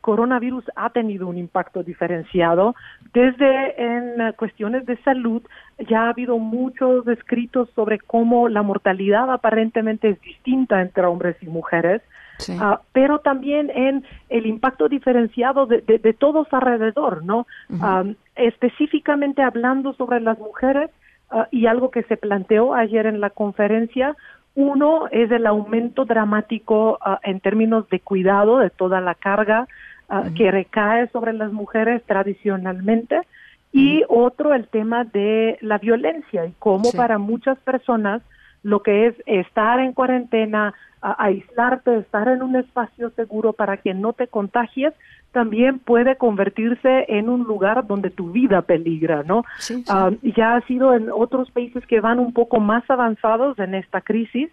coronavirus 0.00 0.64
ha 0.76 0.90
tenido 0.90 1.28
un 1.28 1.38
impacto 1.38 1.82
diferenciado. 1.82 2.74
Desde 3.12 3.82
en 3.82 4.20
eh, 4.20 4.32
cuestiones 4.34 4.86
de 4.86 4.96
salud 5.02 5.42
ya 5.88 6.04
ha 6.04 6.10
habido 6.10 6.38
muchos 6.38 7.06
escritos 7.08 7.68
sobre 7.74 7.98
cómo 7.98 8.48
la 8.48 8.62
mortalidad 8.62 9.30
aparentemente 9.30 10.10
es 10.10 10.20
distinta 10.20 10.80
entre 10.80 11.04
hombres 11.04 11.36
y 11.42 11.46
mujeres. 11.46 12.02
Ah, 12.60 12.80
pero 12.92 13.18
también 13.18 13.68
en 13.74 14.04
el 14.28 14.46
impacto 14.46 14.88
diferenciado 14.88 15.66
de, 15.66 16.16
todos 16.18 16.46
alrededor, 16.52 17.24
¿no? 17.24 17.48
Ah, 17.80 18.04
específicamente 18.36 19.42
hablando 19.42 19.92
sobre 19.94 20.20
las 20.20 20.38
mujeres 20.38 20.90
ah, 21.30 21.48
y 21.50 21.66
algo 21.66 21.90
que 21.90 22.04
se 22.04 22.16
planteó 22.16 22.74
ayer 22.74 23.06
en 23.06 23.20
la 23.20 23.30
conferencia, 23.30 24.16
uno 24.58 25.06
es 25.12 25.30
el 25.30 25.46
aumento 25.46 26.04
dramático 26.04 26.98
ah, 27.00 27.20
en 27.22 27.38
términos 27.38 27.88
de 27.90 28.00
cuidado 28.00 28.58
de 28.58 28.70
toda 28.70 29.00
la 29.00 29.14
carga 29.14 29.68
ah, 30.08 30.24
que 30.36 30.50
recae 30.50 31.06
sobre 31.10 31.32
las 31.32 31.52
mujeres 31.52 32.02
tradicionalmente 32.06 33.20
y 33.72 34.02
otro 34.08 34.54
el 34.54 34.66
tema 34.66 35.04
de 35.04 35.58
la 35.60 35.78
violencia 35.78 36.44
y 36.44 36.54
cómo 36.58 36.90
para 36.90 37.18
muchas 37.18 37.56
personas 37.60 38.20
lo 38.64 38.82
que 38.82 39.06
es 39.06 39.14
estar 39.26 39.78
en 39.78 39.92
cuarentena, 39.92 40.74
aislarte, 41.00 41.96
estar 41.96 42.26
en 42.26 42.42
un 42.42 42.56
espacio 42.56 43.10
seguro 43.10 43.52
para 43.52 43.76
que 43.76 43.94
no 43.94 44.12
te 44.12 44.26
contagies, 44.26 44.92
también 45.32 45.78
puede 45.78 46.16
convertirse 46.16 47.04
en 47.08 47.28
un 47.28 47.44
lugar 47.44 47.86
donde 47.86 48.10
tu 48.10 48.30
vida 48.30 48.62
peligra, 48.62 49.22
¿no? 49.22 49.44
Ah, 49.88 50.10
ya 50.22 50.56
ha 50.56 50.60
sido 50.62 50.94
en 50.94 51.10
otros 51.10 51.50
países 51.50 51.86
que 51.86 52.00
van 52.00 52.18
un 52.18 52.32
poco 52.32 52.60
más 52.60 52.88
avanzados 52.90 53.58
en 53.58 53.74
esta 53.74 54.00
crisis, 54.00 54.50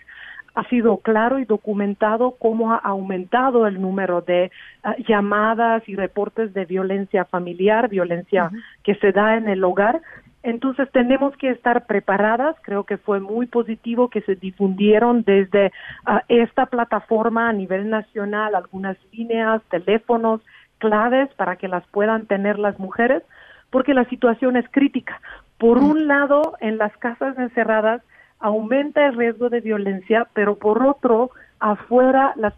ha 0.55 0.63
sido 0.69 0.97
claro 0.97 1.39
y 1.39 1.45
documentado 1.45 2.35
cómo 2.39 2.71
ha 2.71 2.77
aumentado 2.77 3.67
el 3.67 3.81
número 3.81 4.21
de 4.21 4.51
ah, 4.83 4.95
llamadas 5.07 5.87
y 5.87 5.95
reportes 5.95 6.53
de 6.53 6.65
violencia 6.65 7.25
familiar, 7.25 7.89
violencia 7.89 8.49
que 8.83 8.95
se 8.95 9.11
da 9.11 9.37
en 9.37 9.49
el 9.49 9.63
hogar. 9.63 10.01
Entonces 10.43 10.89
tenemos 10.91 11.35
que 11.37 11.49
estar 11.49 11.85
preparadas. 11.87 12.55
Creo 12.61 12.83
que 12.83 12.97
fue 12.97 13.19
muy 13.19 13.47
positivo 13.47 14.09
que 14.09 14.21
se 14.21 14.35
difundieron 14.35 15.23
desde 15.23 15.71
ah, 16.05 16.23
esta 16.29 16.67
plataforma 16.67 17.49
a 17.49 17.53
nivel 17.53 17.89
nacional 17.89 18.55
algunas 18.55 18.97
líneas, 19.11 19.61
teléfonos, 19.69 20.41
claves 20.77 21.33
para 21.35 21.55
que 21.55 21.67
las 21.67 21.85
puedan 21.87 22.25
tener 22.25 22.59
las 22.59 22.79
mujeres, 22.79 23.23
porque 23.69 23.93
la 23.93 24.05
situación 24.05 24.57
es 24.57 24.65
crítica. 24.69 25.19
Por 25.57 25.77
un 25.77 26.07
lado, 26.07 26.55
en 26.59 26.77
las 26.77 26.95
casas 26.97 27.37
encerradas 27.37 28.01
aumenta 28.39 29.05
el 29.05 29.15
riesgo 29.15 29.49
de 29.49 29.61
violencia, 29.61 30.27
pero 30.33 30.55
por 30.57 30.85
otro, 30.85 31.31
afuera 31.59 32.33
las, 32.35 32.53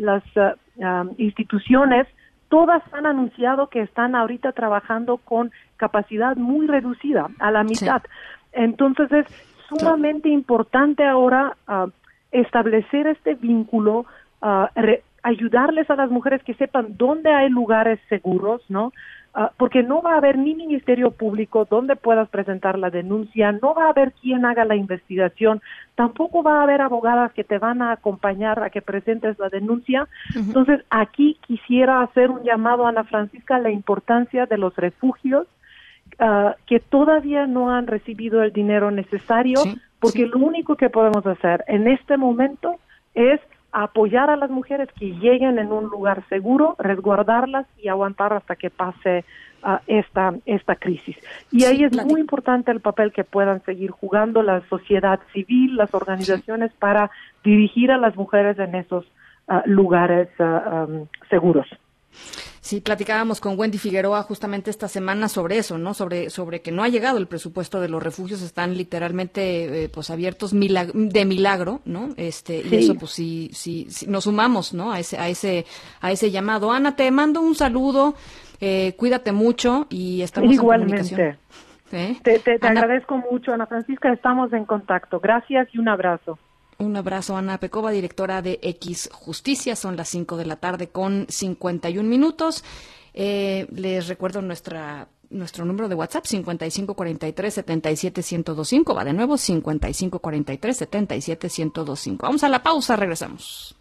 las 0.00 0.22
ah, 0.82 1.04
instituciones 1.16 2.06
todas 2.48 2.82
han 2.92 3.06
anunciado 3.06 3.68
que 3.68 3.80
están 3.80 4.14
ahorita 4.14 4.52
trabajando 4.52 5.18
con 5.18 5.52
capacidad 5.76 6.36
muy 6.36 6.66
reducida, 6.66 7.28
a 7.38 7.50
la 7.50 7.62
mitad. 7.62 8.02
Entonces 8.52 9.10
es 9.12 9.26
sumamente 9.68 10.28
importante 10.28 11.06
ahora 11.06 11.56
ah, 11.66 11.86
establecer 12.32 13.06
este 13.06 13.34
vínculo, 13.34 14.04
ayudarles 15.22 15.90
a 15.90 15.96
las 15.96 16.10
mujeres 16.10 16.42
que 16.42 16.54
sepan 16.54 16.96
dónde 16.96 17.30
hay 17.32 17.48
lugares 17.48 18.00
seguros, 18.08 18.62
¿no? 18.68 18.92
Ah, 19.32 19.52
porque 19.56 19.84
no 19.84 20.02
va 20.02 20.14
a 20.14 20.16
haber 20.16 20.36
ni 20.36 20.56
ministerio 20.56 21.12
público 21.12 21.64
donde 21.70 21.94
puedas 21.94 22.28
presentar 22.30 22.76
la 22.76 22.90
denuncia, 22.90 23.52
no 23.52 23.74
va 23.74 23.86
a 23.86 23.90
haber 23.90 24.10
quien 24.12 24.44
haga 24.44 24.64
la 24.64 24.74
investigación, 24.74 25.62
tampoco 25.94 26.42
va 26.42 26.58
a 26.58 26.62
haber 26.64 26.80
abogadas 26.80 27.32
que 27.32 27.44
te 27.44 27.58
van 27.58 27.80
a 27.80 27.92
acompañar 27.92 28.60
a 28.60 28.70
que 28.70 28.82
presentes 28.82 29.38
la 29.38 29.48
denuncia. 29.48 30.08
Entonces, 30.34 30.84
aquí 30.90 31.38
quisiera 31.46 32.02
hacer 32.02 32.28
un 32.28 32.42
llamado 32.42 32.84
a 32.84 32.88
Ana 32.88 33.04
Francisca 33.04 33.54
a 33.54 33.60
la 33.60 33.70
importancia 33.70 34.46
de 34.46 34.58
los 34.58 34.74
refugios 34.74 35.46
ah, 36.18 36.56
que 36.66 36.80
todavía 36.80 37.46
no 37.46 37.70
han 37.70 37.86
recibido 37.86 38.42
el 38.42 38.52
dinero 38.52 38.90
necesario, 38.90 39.60
porque 40.00 40.26
lo 40.26 40.38
único 40.38 40.74
que 40.74 40.90
podemos 40.90 41.24
hacer 41.24 41.62
en 41.68 41.86
este 41.86 42.16
momento 42.16 42.80
es 43.14 43.40
apoyar 43.72 44.30
a 44.30 44.36
las 44.36 44.50
mujeres 44.50 44.88
que 44.98 45.12
lleguen 45.16 45.58
en 45.58 45.72
un 45.72 45.84
lugar 45.84 46.24
seguro, 46.28 46.76
resguardarlas 46.78 47.66
y 47.78 47.88
aguantar 47.88 48.32
hasta 48.32 48.56
que 48.56 48.70
pase 48.70 49.24
uh, 49.64 49.76
esta, 49.86 50.34
esta 50.46 50.76
crisis. 50.76 51.16
Y 51.52 51.64
ahí 51.64 51.84
es 51.84 51.92
muy 52.04 52.20
importante 52.20 52.70
el 52.70 52.80
papel 52.80 53.12
que 53.12 53.24
puedan 53.24 53.62
seguir 53.64 53.90
jugando 53.90 54.42
la 54.42 54.62
sociedad 54.68 55.20
civil, 55.32 55.76
las 55.76 55.94
organizaciones 55.94 56.72
para 56.78 57.10
dirigir 57.44 57.90
a 57.92 57.98
las 57.98 58.16
mujeres 58.16 58.58
en 58.58 58.74
esos 58.74 59.06
uh, 59.48 59.60
lugares 59.66 60.28
uh, 60.38 60.44
um, 60.44 61.06
seguros. 61.28 61.66
Sí, 62.70 62.80
platicábamos 62.80 63.40
con 63.40 63.58
Wendy 63.58 63.78
Figueroa 63.78 64.22
justamente 64.22 64.70
esta 64.70 64.86
semana 64.86 65.28
sobre 65.28 65.58
eso, 65.58 65.76
¿no? 65.76 65.92
Sobre, 65.92 66.30
sobre 66.30 66.62
que 66.62 66.70
no 66.70 66.84
ha 66.84 66.88
llegado 66.88 67.18
el 67.18 67.26
presupuesto 67.26 67.80
de 67.80 67.88
los 67.88 68.00
refugios, 68.00 68.42
están 68.42 68.76
literalmente 68.76 69.86
eh, 69.86 69.88
pues 69.88 70.08
abiertos 70.08 70.52
de 70.52 71.24
milagro, 71.24 71.80
¿no? 71.84 72.10
Este, 72.16 72.62
y 72.64 72.76
eso 72.76 72.94
pues 72.94 73.10
sí, 73.10 73.50
sí, 73.52 73.88
nos 74.06 74.22
sumamos, 74.22 74.72
¿no? 74.72 74.92
A 74.92 75.00
ese, 75.00 75.18
a 75.18 75.28
ese, 75.28 75.66
a 76.00 76.12
ese 76.12 76.30
llamado. 76.30 76.70
Ana, 76.70 76.94
te 76.94 77.10
mando 77.10 77.40
un 77.40 77.56
saludo, 77.56 78.14
eh, 78.60 78.94
cuídate 78.96 79.32
mucho 79.32 79.88
y 79.90 80.22
estamos 80.22 80.52
Igualmente. 80.52 81.00
en 81.00 81.08
comunicación. 81.08 81.38
¿Eh? 81.90 82.20
Te, 82.22 82.38
te, 82.38 82.60
te 82.60 82.66
agradezco 82.68 83.18
mucho, 83.18 83.52
Ana 83.52 83.66
Francisca, 83.66 84.12
estamos 84.12 84.52
en 84.52 84.64
contacto. 84.64 85.18
Gracias 85.18 85.66
y 85.74 85.78
un 85.78 85.88
abrazo. 85.88 86.38
Un 86.80 86.96
abrazo, 86.96 87.36
Ana 87.36 87.60
Pecova, 87.60 87.90
directora 87.90 88.40
de 88.40 88.58
X 88.62 89.10
Justicia. 89.12 89.76
Son 89.76 89.96
las 89.96 90.08
5 90.08 90.38
de 90.38 90.46
la 90.46 90.56
tarde 90.56 90.88
con 90.88 91.26
51 91.28 92.08
minutos. 92.08 92.64
Eh, 93.12 93.66
les 93.70 94.08
recuerdo 94.08 94.40
nuestra 94.40 95.08
nuestro 95.28 95.64
número 95.64 95.88
de 95.88 95.94
WhatsApp 95.94 96.24
5543-77125. 96.24 98.96
Va 98.96 99.04
de 99.04 99.12
nuevo 99.12 99.34
5543-77125. 99.34 102.16
Vamos 102.18 102.42
a 102.42 102.48
la 102.48 102.62
pausa, 102.62 102.96
regresamos. 102.96 103.76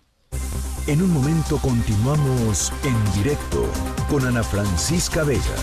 En 0.85 1.01
un 1.01 1.13
momento 1.13 1.57
continuamos 1.57 2.73
en 2.83 3.13
directo 3.13 3.65
con 4.09 4.25
Ana 4.25 4.43
Francisca 4.43 5.23
Vega. 5.23 5.55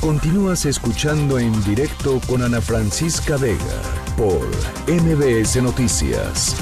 Continúas 0.00 0.66
escuchando 0.66 1.38
en 1.38 1.52
directo 1.64 2.20
con 2.28 2.42
Ana 2.42 2.60
Francisca 2.60 3.36
Vega 3.36 3.82
por 4.16 4.46
MBS 4.86 5.60
Noticias. 5.62 6.54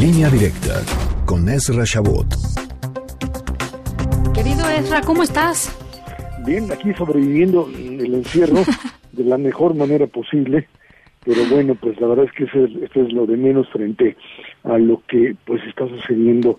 Línea 0.00 0.28
directa 0.28 0.82
con 1.24 1.48
Ezra 1.48 1.84
Shabot. 1.84 2.26
Querido 4.34 4.68
Ezra, 4.68 5.02
¿cómo 5.02 5.22
estás? 5.22 5.76
Bien, 6.44 6.70
aquí 6.72 6.92
sobreviviendo 6.94 7.68
el 7.76 8.14
encierro 8.14 8.62
de 9.12 9.24
la 9.24 9.38
mejor 9.38 9.74
manera 9.74 10.06
posible, 10.06 10.68
pero 11.24 11.44
bueno, 11.50 11.74
pues 11.74 12.00
la 12.00 12.08
verdad 12.08 12.24
es 12.24 12.32
que 12.32 12.44
esto 12.44 13.02
es 13.02 13.12
lo 13.12 13.26
de 13.26 13.36
menos 13.36 13.68
frente 13.68 14.16
a 14.64 14.78
lo 14.78 15.02
que 15.06 15.36
pues 15.44 15.62
está 15.64 15.86
sucediendo 15.86 16.58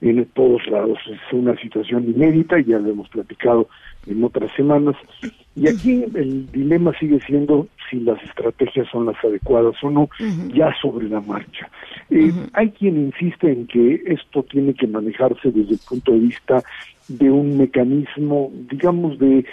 en 0.00 0.24
todos 0.26 0.66
lados. 0.68 0.98
Es 1.06 1.32
una 1.32 1.56
situación 1.56 2.04
inédita, 2.04 2.58
ya 2.60 2.78
lo 2.78 2.90
hemos 2.90 3.08
platicado 3.08 3.68
en 4.06 4.24
otras 4.24 4.50
semanas. 4.52 4.96
Y 5.54 5.68
aquí 5.68 6.04
el 6.14 6.50
dilema 6.52 6.92
sigue 6.98 7.20
siendo 7.20 7.68
si 7.90 8.00
las 8.00 8.22
estrategias 8.22 8.88
son 8.90 9.06
las 9.06 9.22
adecuadas 9.22 9.74
o 9.82 9.90
no, 9.90 10.08
ya 10.54 10.72
sobre 10.80 11.08
la 11.08 11.20
marcha. 11.20 11.68
Eh, 12.08 12.32
hay 12.52 12.70
quien 12.70 12.96
insiste 12.96 13.50
en 13.52 13.66
que 13.66 14.02
esto 14.06 14.42
tiene 14.44 14.74
que 14.74 14.86
manejarse 14.86 15.50
desde 15.50 15.74
el 15.74 15.80
punto 15.86 16.12
de 16.12 16.18
vista 16.20 16.62
de 17.08 17.28
un 17.28 17.58
mecanismo, 17.58 18.52
digamos, 18.70 19.18
de 19.18 19.44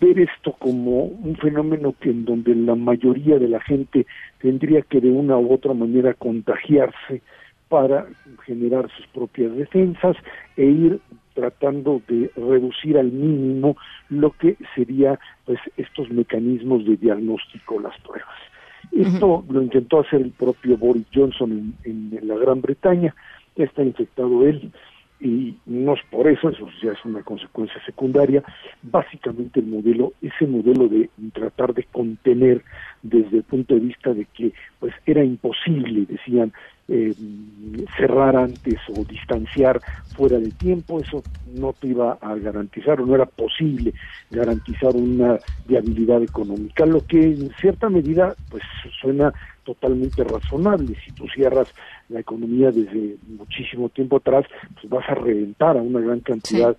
ver 0.00 0.18
esto 0.18 0.52
como 0.52 1.04
un 1.04 1.36
fenómeno 1.36 1.94
que 2.00 2.10
en 2.10 2.24
donde 2.24 2.54
la 2.54 2.74
mayoría 2.74 3.38
de 3.38 3.48
la 3.48 3.60
gente 3.60 4.06
tendría 4.40 4.80
que 4.80 5.00
de 5.02 5.10
una 5.10 5.36
u 5.36 5.52
otra 5.52 5.74
manera 5.74 6.14
contagiarse 6.14 7.20
para 7.68 8.06
generar 8.44 8.88
sus 8.96 9.06
propias 9.08 9.54
defensas 9.56 10.16
e 10.56 10.64
ir 10.64 11.00
tratando 11.34 12.00
de 12.08 12.30
reducir 12.36 12.96
al 12.96 13.12
mínimo 13.12 13.76
lo 14.08 14.30
que 14.32 14.56
sería 14.74 15.18
pues 15.44 15.58
estos 15.76 16.10
mecanismos 16.10 16.84
de 16.86 16.96
diagnóstico 16.96 17.78
las 17.80 17.98
pruebas. 18.00 18.36
Esto 18.92 19.44
lo 19.48 19.62
intentó 19.62 20.00
hacer 20.00 20.22
el 20.22 20.30
propio 20.30 20.78
Boris 20.78 21.06
Johnson 21.12 21.74
en, 21.84 22.18
la 22.22 22.36
Gran 22.36 22.62
Bretaña, 22.62 23.14
está 23.56 23.82
infectado 23.82 24.46
él 24.46 24.72
y 25.20 25.56
no 25.64 25.94
es 25.94 26.00
por 26.10 26.28
eso, 26.28 26.50
eso 26.50 26.68
ya 26.82 26.92
es 26.92 27.04
una 27.04 27.22
consecuencia 27.22 27.82
secundaria, 27.84 28.42
básicamente 28.82 29.60
el 29.60 29.66
modelo, 29.66 30.12
ese 30.20 30.46
modelo 30.46 30.88
de 30.88 31.08
tratar 31.32 31.72
de 31.72 31.84
contener 31.84 32.62
desde 33.02 33.38
el 33.38 33.42
punto 33.44 33.74
de 33.74 33.80
vista 33.80 34.12
de 34.12 34.26
que 34.26 34.52
pues 34.78 34.92
era 35.06 35.24
imposible, 35.24 36.06
decían, 36.06 36.52
eh, 36.88 37.14
cerrar 37.96 38.36
antes 38.36 38.78
o 38.96 39.04
distanciar 39.04 39.80
fuera 40.14 40.38
de 40.38 40.50
tiempo, 40.50 41.00
eso 41.00 41.22
no 41.54 41.72
te 41.72 41.88
iba 41.88 42.18
a 42.20 42.34
garantizar 42.36 43.00
o 43.00 43.06
no 43.06 43.14
era 43.14 43.26
posible 43.26 43.92
garantizar 44.30 44.94
una 44.94 45.38
viabilidad 45.66 46.22
económica, 46.22 46.86
lo 46.86 47.04
que 47.06 47.22
en 47.22 47.50
cierta 47.60 47.88
medida 47.88 48.34
pues 48.50 48.62
suena 49.00 49.32
totalmente 49.66 50.24
razonable. 50.24 50.96
Si 51.04 51.12
tú 51.12 51.26
cierras 51.28 51.68
la 52.08 52.20
economía 52.20 52.70
desde 52.70 53.16
muchísimo 53.26 53.88
tiempo 53.90 54.16
atrás, 54.16 54.46
pues 54.74 54.88
vas 54.88 55.06
a 55.10 55.14
reventar 55.14 55.76
a 55.76 55.82
una 55.82 56.00
gran 56.00 56.20
cantidad 56.20 56.76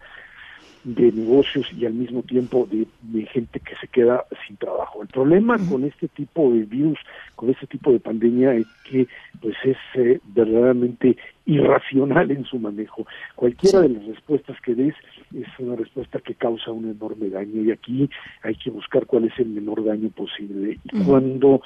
de 0.88 1.12
negocios 1.12 1.68
y 1.78 1.86
al 1.86 1.94
mismo 1.94 2.24
tiempo 2.24 2.66
de, 2.72 2.88
gente 3.26 3.60
que 3.60 3.76
se 3.76 3.90
queda 3.90 4.24
sin 4.48 4.56
trabajo. 4.56 5.02
El 5.02 5.10
problema 5.10 5.58
con 5.70 5.84
este 5.84 6.08
tipo 6.08 6.50
de 6.54 6.64
virus, 6.64 6.98
con 7.36 7.50
este 7.50 7.68
tipo 7.68 7.92
de 7.92 8.00
pandemia 8.00 8.54
es 8.54 8.66
que 8.90 9.06
pues 9.42 9.56
es 9.66 9.78
eh, 9.96 10.22
verdaderamente 10.28 11.18
irracional 11.46 12.32
en 12.32 12.46
su 12.46 12.58
manejo. 12.58 13.06
Cualquiera 13.36 13.82
de 13.82 13.90
las 13.90 14.06
respuestas 14.06 14.56
que 14.62 14.76
des 14.76 14.96
es 15.36 15.48
una 15.60 15.76
respuesta 15.76 16.20
que 16.20 16.36
causa 16.36 16.72
un 16.72 16.90
enorme 16.90 17.30
daño 17.30 17.64
y 17.64 17.72
aquí 17.72 18.10
hay 18.44 18.56
que 18.56 18.70
buscar 18.70 19.06
cuál 19.06 19.26
es 19.26 19.38
el 19.40 19.48
menor 19.48 19.84
daño 19.84 20.10
posible. 20.10 20.80
Y 20.86 21.04
cuando 21.04 21.62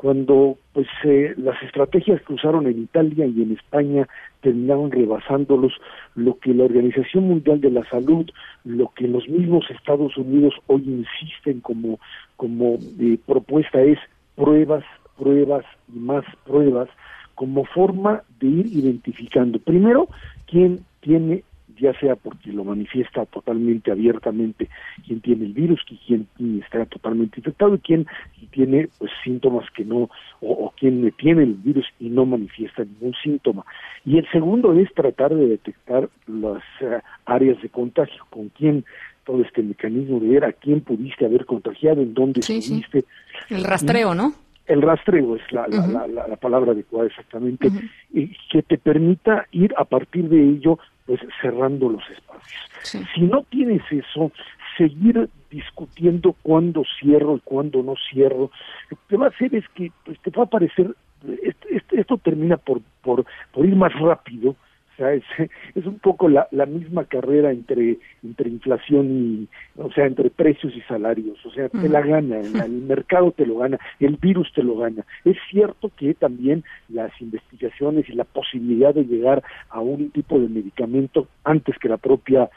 cuando 0.00 0.56
pues 0.72 0.86
eh, 1.04 1.34
las 1.36 1.62
estrategias 1.62 2.22
que 2.22 2.32
usaron 2.32 2.66
en 2.66 2.84
Italia 2.84 3.26
y 3.26 3.42
en 3.42 3.52
España 3.52 4.08
terminaron 4.40 4.90
rebasándolos 4.90 5.74
lo 6.14 6.38
que 6.38 6.54
la 6.54 6.64
Organización 6.64 7.24
Mundial 7.24 7.60
de 7.60 7.70
la 7.70 7.84
Salud, 7.90 8.26
lo 8.64 8.88
que 8.96 9.06
los 9.06 9.28
mismos 9.28 9.66
Estados 9.68 10.16
Unidos 10.16 10.54
hoy 10.68 10.84
insisten 10.86 11.60
como 11.60 12.00
como 12.38 12.78
eh, 12.98 13.18
propuesta 13.26 13.82
es 13.82 13.98
pruebas, 14.36 14.84
pruebas 15.18 15.66
y 15.94 15.98
más 15.98 16.24
pruebas 16.46 16.88
como 17.34 17.66
forma 17.66 18.22
de 18.40 18.46
ir 18.46 18.66
identificando 18.68 19.58
primero 19.58 20.08
quién 20.46 20.80
tiene 21.00 21.44
ya 21.78 21.98
sea 22.00 22.16
porque 22.16 22.52
lo 22.52 22.64
manifiesta 22.64 23.26
totalmente 23.26 23.90
abiertamente 23.90 24.68
quien 25.06 25.20
tiene 25.20 25.46
el 25.46 25.52
virus, 25.52 25.80
quien, 26.06 26.26
está 26.62 26.84
totalmente 26.86 27.40
infectado 27.40 27.74
y 27.74 27.78
quien 27.78 28.06
tiene 28.50 28.88
pues 28.98 29.10
síntomas 29.24 29.68
que 29.70 29.84
no, 29.84 30.10
o, 30.40 30.72
quien 30.78 31.12
tiene 31.18 31.42
el 31.42 31.54
virus 31.54 31.86
y 31.98 32.08
no 32.08 32.26
manifiesta 32.26 32.84
ningún 32.84 33.14
síntoma. 33.22 33.64
Y 34.04 34.18
el 34.18 34.28
segundo 34.30 34.72
es 34.72 34.92
tratar 34.94 35.34
de 35.34 35.46
detectar 35.46 36.08
las 36.26 36.62
eh, 36.80 37.00
áreas 37.26 37.60
de 37.62 37.68
contagio, 37.68 38.24
con 38.30 38.48
quién 38.50 38.84
todo 39.24 39.42
este 39.42 39.62
mecanismo 39.62 40.18
de 40.20 40.28
ver 40.28 40.44
a 40.44 40.52
quién 40.52 40.80
pudiste 40.80 41.26
haber 41.26 41.44
contagiado, 41.46 42.00
en 42.00 42.14
dónde 42.14 42.40
estuviste. 42.40 43.04
El 43.48 43.64
rastreo, 43.64 44.14
¿no? 44.14 44.32
el 44.70 44.82
rastreo 44.82 45.34
es 45.34 45.42
la, 45.50 45.66
la, 45.66 46.06
la, 46.06 46.36
palabra 46.36 46.72
adecuada 46.72 47.08
exactamente, 47.08 47.68
y 48.12 48.28
que 48.50 48.62
te 48.62 48.78
permita 48.78 49.46
ir 49.50 49.74
a 49.76 49.84
partir 49.84 50.28
de 50.28 50.40
ello 50.48 50.78
pues 51.10 51.22
cerrando 51.42 51.88
los 51.88 52.08
espacios. 52.08 53.04
Si 53.12 53.22
no 53.22 53.42
tienes 53.50 53.82
eso, 53.90 54.30
seguir 54.78 55.28
discutiendo 55.50 56.36
cuándo 56.40 56.84
cierro 57.00 57.34
y 57.34 57.40
cuándo 57.40 57.82
no 57.82 57.94
cierro, 58.12 58.52
lo 58.90 58.98
que 59.08 59.16
va 59.16 59.26
a 59.26 59.30
hacer 59.30 59.52
es 59.56 59.64
que 59.70 59.90
pues, 60.04 60.20
te 60.20 60.30
va 60.30 60.44
a 60.44 60.46
parecer, 60.46 60.94
esto, 61.42 61.96
esto 61.96 62.16
termina 62.18 62.58
por, 62.58 62.80
por, 63.02 63.24
por 63.50 63.66
ir 63.66 63.74
más 63.74 63.92
rápido, 63.98 64.54
sea, 65.00 65.12
es, 65.14 65.24
es 65.74 65.86
un 65.86 65.98
poco 65.98 66.28
la, 66.28 66.46
la 66.50 66.66
misma 66.66 67.04
carrera 67.04 67.50
entre, 67.50 67.98
entre 68.22 68.48
inflación 68.48 69.06
y, 69.10 69.48
o 69.80 69.90
sea, 69.92 70.06
entre 70.06 70.30
precios 70.30 70.74
y 70.76 70.80
salarios, 70.82 71.44
o 71.44 71.50
sea, 71.50 71.68
te 71.68 71.88
la 71.88 72.02
gana, 72.02 72.40
el 72.40 72.82
mercado 72.82 73.32
te 73.32 73.46
lo 73.46 73.58
gana, 73.58 73.78
el 73.98 74.16
virus 74.16 74.52
te 74.54 74.62
lo 74.62 74.76
gana. 74.76 75.04
Es 75.24 75.36
cierto 75.50 75.90
que 75.96 76.14
también 76.14 76.64
las 76.88 77.12
investigaciones 77.20 78.08
y 78.08 78.12
la 78.12 78.24
posibilidad 78.24 78.94
de 78.94 79.04
llegar 79.04 79.42
a 79.70 79.80
un 79.80 80.10
tipo 80.10 80.38
de 80.38 80.48
medicamento 80.48 81.28
antes 81.44 81.76
que 81.78 81.88
la 81.88 81.96
propia 81.96 82.50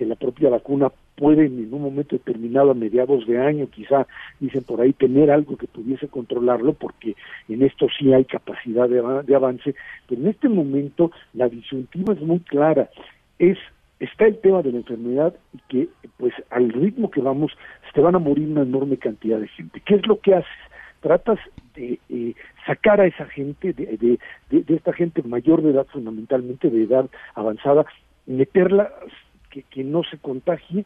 que 0.00 0.06
la 0.06 0.14
propia 0.14 0.48
vacuna 0.48 0.90
pueden 1.14 1.58
en 1.58 1.74
un 1.74 1.82
momento 1.82 2.16
determinado 2.16 2.70
a 2.70 2.74
mediados 2.74 3.26
de 3.26 3.38
año 3.38 3.68
quizá 3.68 4.06
dicen 4.38 4.64
por 4.64 4.80
ahí 4.80 4.94
tener 4.94 5.30
algo 5.30 5.58
que 5.58 5.66
pudiese 5.66 6.08
controlarlo 6.08 6.72
porque 6.72 7.16
en 7.50 7.62
esto 7.62 7.86
sí 7.98 8.10
hay 8.14 8.24
capacidad 8.24 8.88
de, 8.88 9.02
de 9.24 9.34
avance 9.34 9.74
pero 10.08 10.22
en 10.22 10.28
este 10.28 10.48
momento 10.48 11.12
la 11.34 11.50
disyuntiva 11.50 12.14
es 12.14 12.22
muy 12.22 12.40
clara 12.40 12.88
es 13.38 13.58
está 13.98 14.24
el 14.24 14.38
tema 14.38 14.62
de 14.62 14.72
la 14.72 14.78
enfermedad 14.78 15.34
y 15.52 15.58
que 15.68 15.88
pues 16.16 16.32
al 16.48 16.70
ritmo 16.70 17.10
que 17.10 17.20
vamos 17.20 17.52
se 17.92 18.00
van 18.00 18.14
a 18.14 18.18
morir 18.18 18.48
una 18.48 18.62
enorme 18.62 18.96
cantidad 18.96 19.38
de 19.38 19.48
gente 19.48 19.82
¿qué 19.84 19.96
es 19.96 20.06
lo 20.06 20.18
que 20.18 20.32
haces? 20.36 20.48
tratas 21.02 21.38
eh, 21.76 21.98
eh, 22.08 22.34
sacar 22.66 23.02
a 23.02 23.06
esa 23.06 23.26
gente, 23.26 23.72
de, 23.72 24.18
de, 24.50 24.74
esta 24.74 24.92
gente 24.92 25.22
mayor 25.22 25.62
de 25.62 25.70
edad 25.70 25.86
fundamentalmente, 25.86 26.68
de 26.68 26.84
edad 26.84 27.06
avanzada, 27.34 27.86
meterla, 28.26 28.92
que, 29.50 29.62
que 29.64 29.84
no 29.84 30.02
se 30.04 30.18
contagie 30.18 30.84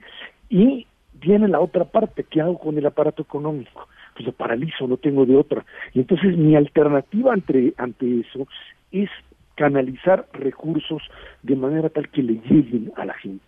y 0.49 0.87
viene 1.15 1.49
la 1.49 1.61
otra 1.61 1.85
parte, 1.85 2.25
¿qué 2.25 2.41
hago 2.41 2.59
con 2.59 2.77
el 2.77 2.87
aparato 2.87 3.23
económico? 3.23 3.89
Pues 4.15 4.27
lo 4.27 4.33
paralizo, 4.33 4.87
no 4.87 4.97
tengo 4.97 5.27
de 5.27 5.37
otra. 5.37 5.65
Y 5.93 6.01
entonces 6.01 6.37
mi 6.37 6.57
alternativa 6.57 7.33
ante, 7.33 7.75
ante 7.77 8.21
eso 8.21 8.47
es 8.93 9.11
canalizar 9.55 10.27
recursos 10.33 11.03
de 11.43 11.57
manera 11.57 11.89
tal 11.89 12.09
que 12.09 12.23
le 12.23 12.35
lleguen 12.49 12.93
a 12.97 13.05
la 13.05 13.15
gente. 13.15 13.45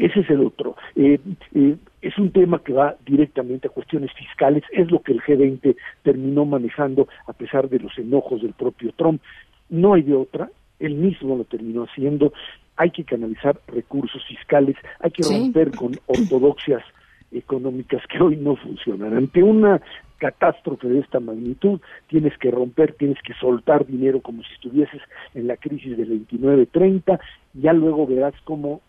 Ese 0.00 0.20
es 0.20 0.30
el 0.30 0.44
otro. 0.44 0.76
Eh, 0.96 1.20
eh, 1.54 1.76
es 2.02 2.18
un 2.18 2.32
tema 2.32 2.60
que 2.62 2.72
va 2.72 2.96
directamente 3.06 3.68
a 3.68 3.70
cuestiones 3.70 4.12
fiscales, 4.12 4.64
es 4.72 4.90
lo 4.90 5.00
que 5.02 5.12
el 5.12 5.20
G20 5.22 5.76
terminó 6.02 6.44
manejando 6.44 7.08
a 7.26 7.32
pesar 7.32 7.68
de 7.68 7.78
los 7.78 7.96
enojos 7.96 8.42
del 8.42 8.54
propio 8.54 8.92
Trump. 8.96 9.22
No 9.68 9.94
hay 9.94 10.02
de 10.02 10.14
otra, 10.14 10.50
él 10.80 10.94
mismo 10.94 11.36
lo 11.36 11.44
terminó 11.44 11.84
haciendo. 11.84 12.32
Hay 12.78 12.90
que 12.90 13.04
canalizar 13.04 13.60
recursos 13.66 14.24
fiscales, 14.26 14.76
hay 15.00 15.10
que 15.10 15.22
romper 15.22 15.72
con 15.72 15.92
ortodoxias 16.06 16.82
económicas 17.30 18.02
que 18.08 18.20
hoy 18.20 18.36
no 18.36 18.56
funcionan. 18.56 19.14
Ante 19.16 19.42
una 19.42 19.82
catástrofe 20.18 20.88
de 20.88 21.00
esta 21.00 21.20
magnitud, 21.20 21.80
tienes 22.08 22.36
que 22.38 22.50
romper, 22.50 22.94
tienes 22.94 23.18
que 23.22 23.34
soltar 23.34 23.86
dinero 23.86 24.20
como 24.20 24.42
si 24.42 24.52
estuvieses 24.54 25.00
en 25.34 25.46
la 25.46 25.56
crisis 25.56 25.96
del 25.96 26.26
29-30, 26.26 27.20
ya 27.54 27.72
luego 27.72 28.06
verás 28.06 28.34
cómo 28.44 28.80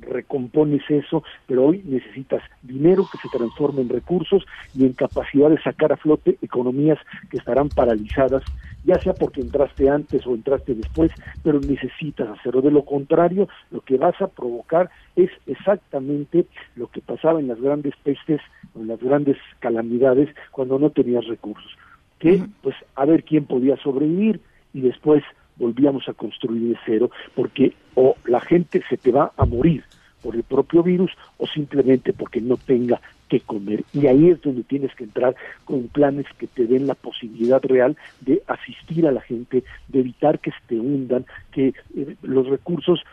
recompones 0.00 0.82
eso, 0.88 1.22
pero 1.46 1.66
hoy 1.66 1.82
necesitas 1.84 2.42
dinero 2.62 3.06
que 3.10 3.18
se 3.18 3.28
transforme 3.28 3.80
en 3.82 3.88
recursos 3.88 4.44
y 4.74 4.84
en 4.84 4.92
capacidad 4.92 5.48
de 5.48 5.60
sacar 5.62 5.92
a 5.92 5.96
flote 5.96 6.36
economías 6.42 6.98
que 7.30 7.38
estarán 7.38 7.68
paralizadas, 7.70 8.42
ya 8.84 9.02
sea 9.02 9.14
porque 9.14 9.40
entraste 9.40 9.88
antes 9.88 10.26
o 10.26 10.34
entraste 10.34 10.74
después, 10.74 11.10
pero 11.42 11.60
necesitas 11.60 12.28
hacerlo. 12.28 12.62
De 12.62 12.70
lo 12.70 12.84
contrario, 12.84 13.48
lo 13.70 13.80
que 13.80 13.96
vas 13.96 14.20
a 14.20 14.28
provocar 14.28 14.90
es 15.16 15.30
exactamente 15.46 16.46
lo 16.76 16.88
que 16.88 17.00
pasaba 17.00 17.40
en 17.40 17.48
las 17.48 17.60
grandes 17.60 17.94
pestes 18.02 18.40
o 18.74 18.80
en 18.80 18.88
las 18.88 19.00
grandes 19.00 19.38
calamidades 19.60 20.28
cuando 20.52 20.78
no 20.78 20.90
tenías 20.90 21.26
recursos, 21.26 21.72
que 22.18 22.42
pues 22.62 22.76
a 22.94 23.04
ver 23.04 23.24
quién 23.24 23.46
podía 23.46 23.76
sobrevivir 23.78 24.40
y 24.72 24.80
después 24.80 25.22
volvíamos 25.56 26.08
a 26.08 26.14
construir 26.14 26.70
de 26.70 26.78
cero, 26.84 27.10
porque 27.34 27.74
o 27.94 28.16
la 28.26 28.40
gente 28.40 28.82
se 28.88 28.96
te 28.96 29.12
va 29.12 29.32
a 29.36 29.44
morir 29.44 29.84
por 30.24 30.34
el 30.34 30.42
propio 30.42 30.82
virus 30.82 31.12
o 31.36 31.46
simplemente 31.46 32.14
porque 32.14 32.40
no 32.40 32.56
tenga 32.56 32.98
que 33.28 33.40
comer. 33.40 33.84
Y 33.92 34.06
ahí 34.06 34.30
es 34.30 34.40
donde 34.40 34.62
tienes 34.62 34.94
que 34.94 35.04
entrar 35.04 35.36
con 35.66 35.88
planes 35.88 36.24
que 36.38 36.46
te 36.46 36.66
den 36.66 36.86
la 36.86 36.94
posibilidad 36.94 37.62
real 37.62 37.94
de 38.22 38.42
asistir 38.46 39.06
a 39.06 39.12
la 39.12 39.20
gente, 39.20 39.62
de 39.88 40.00
evitar 40.00 40.38
que 40.38 40.50
se 40.50 40.56
te 40.66 40.80
hundan, 40.80 41.26
que 41.52 41.74
eh, 41.94 42.16
los 42.22 42.46
recursos 42.48 43.04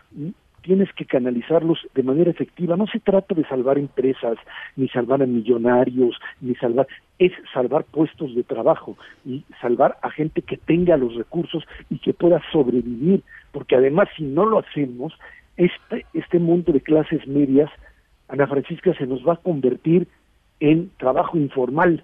tienes 0.61 0.91
que 0.93 1.05
canalizarlos 1.05 1.79
de 1.95 2.03
manera 2.03 2.31
efectiva. 2.31 2.77
No 2.77 2.87
se 2.87 2.99
trata 2.99 3.35
de 3.35 3.45
salvar 3.45 3.77
empresas, 3.77 4.37
ni 4.77 4.87
salvar 4.87 5.21
a 5.21 5.25
millonarios, 5.25 6.17
ni 6.39 6.55
salvar, 6.55 6.87
es 7.19 7.33
salvar 7.53 7.83
puestos 7.83 8.33
de 8.35 8.43
trabajo 8.43 8.97
y 9.25 9.43
salvar 9.59 9.97
a 10.01 10.11
gente 10.11 10.41
que 10.41 10.57
tenga 10.57 10.97
los 10.97 11.15
recursos 11.15 11.63
y 11.89 11.99
que 11.99 12.13
pueda 12.13 12.41
sobrevivir, 12.51 13.23
porque 13.51 13.75
además 13.75 14.07
si 14.15 14.23
no 14.23 14.45
lo 14.45 14.59
hacemos, 14.59 15.13
este, 15.57 16.05
este 16.13 16.39
mundo 16.39 16.71
de 16.71 16.81
clases 16.81 17.27
medias, 17.27 17.69
Ana 18.27 18.47
Francisca, 18.47 18.93
se 18.93 19.05
nos 19.05 19.25
va 19.27 19.33
a 19.33 19.37
convertir 19.37 20.07
en 20.59 20.91
trabajo 20.97 21.37
informal. 21.37 22.03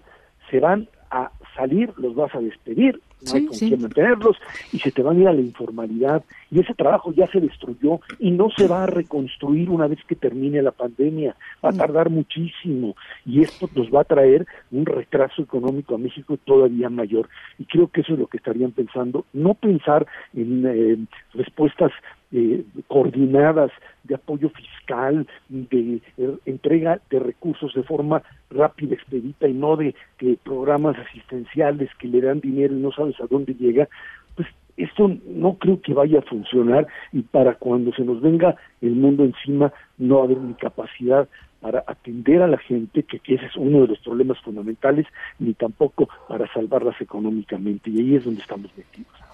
Se 0.49 0.59
van 0.59 0.89
a 1.09 1.31
salir, 1.55 1.93
los 1.97 2.15
vas 2.15 2.33
a 2.35 2.39
despedir, 2.39 3.01
no 3.25 3.33
hay 3.33 3.45
con 3.45 3.57
quién 3.57 3.81
mantenerlos 3.81 4.37
y 4.71 4.79
se 4.79 4.91
te 4.91 5.01
van 5.01 5.17
a 5.17 5.21
ir 5.21 5.27
a 5.27 5.33
la 5.33 5.41
informalidad 5.41 6.23
y 6.51 6.59
ese 6.59 6.73
trabajo 6.73 7.11
ya 7.13 7.27
se 7.27 7.39
destruyó 7.39 7.99
y 8.19 8.31
no 8.31 8.49
se 8.55 8.67
va 8.67 8.83
a 8.83 8.87
reconstruir 8.87 9.69
una 9.69 9.87
vez 9.87 9.99
que 10.07 10.15
termine 10.15 10.61
la 10.61 10.71
pandemia, 10.71 11.35
va 11.63 11.69
a 11.69 11.73
mm. 11.73 11.77
tardar 11.77 12.09
muchísimo 12.09 12.95
y 13.25 13.41
esto 13.41 13.69
nos 13.75 13.93
va 13.93 14.01
a 14.01 14.05
traer 14.05 14.45
un 14.71 14.85
retraso 14.85 15.41
económico 15.41 15.95
a 15.95 15.99
México 15.99 16.37
todavía 16.43 16.89
mayor 16.89 17.29
y 17.57 17.65
creo 17.65 17.87
que 17.87 18.01
eso 18.01 18.13
es 18.13 18.19
lo 18.19 18.27
que 18.27 18.37
estarían 18.37 18.71
pensando, 18.71 19.25
no 19.33 19.53
pensar 19.53 20.05
en 20.33 20.65
eh, 20.65 20.97
respuestas 21.33 21.91
eh, 22.31 22.65
coordinadas 22.87 23.71
de 24.03 24.15
apoyo 24.15 24.49
fiscal, 24.49 25.27
de 25.47 26.01
eh, 26.17 26.37
entrega 26.45 26.99
de 27.09 27.19
recursos 27.19 27.73
de 27.73 27.83
forma 27.83 28.21
rápida, 28.49 28.95
expedita 28.95 29.47
y 29.47 29.53
no 29.53 29.77
de 29.77 29.95
que 30.17 30.37
programas 30.43 30.97
asistenciales 30.97 31.89
que 31.99 32.09
le 32.09 32.19
dan 32.19 32.41
dinero 32.41 32.75
y 32.75 32.79
no 32.79 32.91
sabes 33.13 33.21
a 33.21 33.33
dónde 33.33 33.53
llega, 33.53 33.87
pues 34.35 34.47
esto 34.77 35.11
no 35.25 35.55
creo 35.55 35.81
que 35.81 35.93
vaya 35.93 36.19
a 36.19 36.23
funcionar 36.23 36.87
y 37.11 37.21
para 37.21 37.55
cuando 37.55 37.91
se 37.93 38.03
nos 38.03 38.21
venga 38.21 38.55
el 38.81 38.91
mundo 38.91 39.23
encima 39.23 39.73
no 39.97 40.15
va 40.15 40.21
a 40.21 40.25
haber 40.25 40.37
ni 40.37 40.53
capacidad 40.53 41.27
para 41.59 41.83
atender 41.87 42.41
a 42.41 42.47
la 42.47 42.57
gente, 42.57 43.03
que, 43.03 43.19
que, 43.19 43.35
ese 43.35 43.47
es 43.47 43.55
uno 43.55 43.81
de 43.81 43.87
los 43.87 43.99
problemas 43.99 44.39
fundamentales, 44.41 45.07
ni 45.39 45.53
tampoco 45.53 46.07
para 46.27 46.47
salvarlas 46.53 47.01
económicamente. 47.01 47.89
Y 47.89 47.99
ahí 47.99 48.15
es 48.15 48.25
donde 48.25 48.41
estamos 48.41 48.69
metidos. 48.77 49.26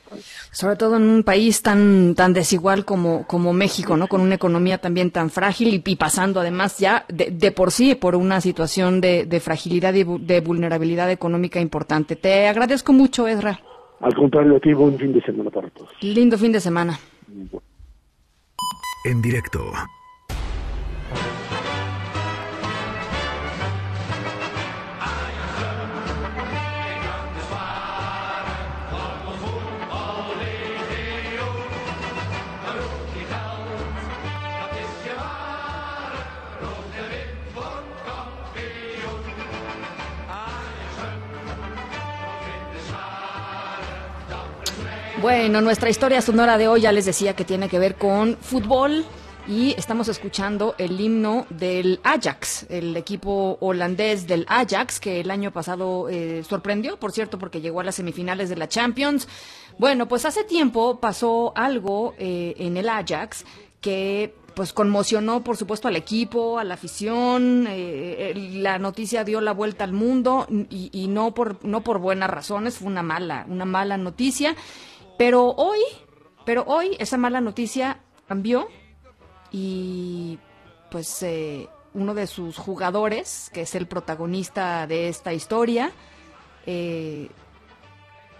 Sobre 0.51 0.75
todo 0.75 0.97
en 0.97 1.03
un 1.03 1.23
país 1.23 1.61
tan 1.61 2.13
tan 2.15 2.33
desigual 2.33 2.85
como, 2.85 3.25
como 3.25 3.53
México, 3.53 3.97
¿no? 3.97 4.07
Con 4.07 4.21
una 4.21 4.35
economía 4.35 4.77
también 4.77 5.11
tan 5.11 5.29
frágil 5.29 5.81
y, 5.85 5.95
pasando 5.95 6.39
además 6.39 6.77
ya 6.77 7.05
de, 7.07 7.51
por 7.51 7.71
sí 7.71 7.95
por 7.95 8.15
una 8.15 8.41
situación 8.41 9.01
de, 9.01 9.39
fragilidad 9.39 9.93
y 9.93 10.03
de 10.03 10.41
vulnerabilidad 10.41 11.09
económica 11.09 11.59
importante. 11.59 12.15
Te 12.15 12.47
agradezco 12.47 12.93
mucho, 12.93 13.27
Ezra. 13.27 13.59
Al 14.01 14.13
contrario, 14.15 14.57
a 14.57 14.59
ti, 14.59 14.73
buen 14.73 14.97
fin 14.97 15.13
de 15.13 15.21
semana 15.21 15.49
para 15.49 15.69
todos. 15.69 15.89
Lindo 16.01 16.37
fin 16.37 16.51
de 16.51 16.59
semana. 16.59 16.99
En 19.05 19.21
directo 19.21 19.71
Bueno, 45.23 45.61
nuestra 45.61 45.89
historia 45.89 46.21
sonora 46.21 46.57
de 46.57 46.67
hoy 46.67 46.81
ya 46.81 46.91
les 46.91 47.05
decía 47.05 47.33
que 47.33 47.45
tiene 47.45 47.69
que 47.69 47.79
ver 47.79 47.95
con 47.95 48.35
fútbol 48.35 49.05
y 49.47 49.73
estamos 49.77 50.09
escuchando 50.09 50.75
el 50.77 50.99
himno 50.99 51.45
del 51.49 52.01
Ajax, 52.03 52.65
el 52.69 52.97
equipo 52.97 53.57
holandés 53.61 54.27
del 54.27 54.45
Ajax 54.49 54.99
que 54.99 55.21
el 55.21 55.31
año 55.31 55.53
pasado 55.53 56.09
eh, 56.09 56.43
sorprendió, 56.43 56.99
por 56.99 57.13
cierto, 57.13 57.39
porque 57.39 57.61
llegó 57.61 57.79
a 57.79 57.85
las 57.85 57.95
semifinales 57.95 58.49
de 58.49 58.57
la 58.57 58.67
Champions. 58.67 59.29
Bueno, 59.77 60.09
pues 60.09 60.25
hace 60.25 60.43
tiempo 60.43 60.99
pasó 60.99 61.53
algo 61.55 62.15
eh, 62.17 62.55
en 62.57 62.75
el 62.75 62.89
Ajax 62.89 63.45
que 63.79 64.35
pues 64.55 64.73
conmocionó 64.73 65.41
por 65.41 65.55
supuesto 65.55 65.87
al 65.87 65.95
equipo, 65.95 66.59
a 66.59 66.65
la 66.65 66.73
afición, 66.73 67.65
eh, 67.69 68.33
la 68.35 68.77
noticia 68.77 69.23
dio 69.23 69.39
la 69.39 69.53
vuelta 69.53 69.85
al 69.85 69.93
mundo 69.93 70.47
y, 70.49 70.89
y, 70.91 71.07
no 71.07 71.33
por 71.33 71.63
no 71.65 71.81
por 71.81 71.99
buenas 71.99 72.29
razones, 72.29 72.77
fue 72.77 72.89
una 72.89 73.03
mala, 73.03 73.45
una 73.49 73.65
mala 73.65 73.97
noticia 73.97 74.55
pero 75.23 75.51
hoy, 75.55 75.79
pero 76.43 76.65
hoy 76.67 76.97
esa 76.99 77.17
mala 77.17 77.39
noticia 77.39 78.01
cambió 78.27 78.67
y 79.53 80.37
pues 80.91 81.23
eh, 81.23 81.69
uno 81.93 82.13
de 82.13 82.27
sus 82.27 82.57
jugadores, 82.57 83.49
que 83.53 83.61
es 83.61 83.73
el 83.73 83.87
protagonista 83.87 84.85
de 84.85 85.07
esta 85.07 85.31
historia, 85.31 85.93
eh, 86.65 87.29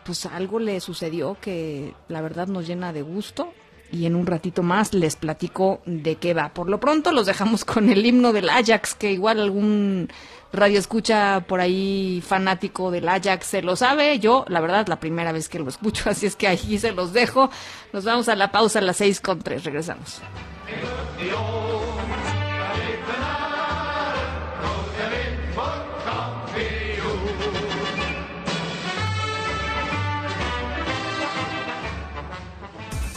pues 0.03 0.25
algo 0.25 0.59
le 0.59 0.81
sucedió 0.81 1.37
que 1.39 1.93
la 2.09 2.19
verdad 2.19 2.47
nos 2.47 2.67
llena 2.67 2.91
de 2.91 3.01
gusto 3.01 3.53
y 3.89 4.05
en 4.05 4.17
un 4.17 4.25
ratito 4.25 4.61
más 4.61 4.93
les 4.93 5.15
platico 5.15 5.79
de 5.85 6.17
qué 6.17 6.33
va. 6.33 6.53
Por 6.53 6.69
lo 6.69 6.81
pronto 6.81 7.13
los 7.13 7.27
dejamos 7.27 7.63
con 7.63 7.89
el 7.89 8.05
himno 8.05 8.33
del 8.33 8.49
Ajax, 8.49 8.93
que 8.93 9.13
igual 9.13 9.39
algún 9.39 10.09
radio 10.53 10.79
escucha 10.79 11.43
por 11.47 11.59
ahí 11.59 12.23
fanático 12.25 12.91
del 12.91 13.09
Ajax 13.09 13.47
se 13.47 13.61
lo 13.61 13.75
sabe. 13.75 14.19
Yo, 14.19 14.45
la 14.47 14.61
verdad, 14.61 14.87
la 14.87 14.99
primera 14.99 15.31
vez 15.31 15.49
que 15.49 15.59
lo 15.59 15.67
escucho, 15.67 16.09
así 16.09 16.27
es 16.27 16.35
que 16.35 16.47
ahí 16.47 16.77
se 16.77 16.91
los 16.91 17.11
dejo. 17.11 17.49
Nos 17.91 18.05
vamos 18.05 18.29
a 18.29 18.35
la 18.35 18.51
pausa 18.51 18.79
a 18.79 18.81
las 18.83 18.97
seis 18.97 19.19
con 19.19 19.39
tres. 19.39 19.63
Regresamos. 19.65 20.21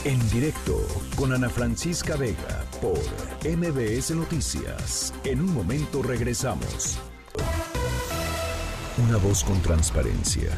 En 0.04 0.30
directo 0.30 0.86
con 1.16 1.32
Ana 1.32 1.48
Francisca 1.48 2.14
Vega 2.14 2.64
por 2.80 2.96
MBS 3.44 4.12
Noticias. 4.12 5.12
En 5.24 5.40
un 5.40 5.52
momento 5.52 6.00
regresamos. 6.00 7.00
Una 8.98 9.18
voz 9.18 9.44
con 9.44 9.60
transparencia. 9.60 10.50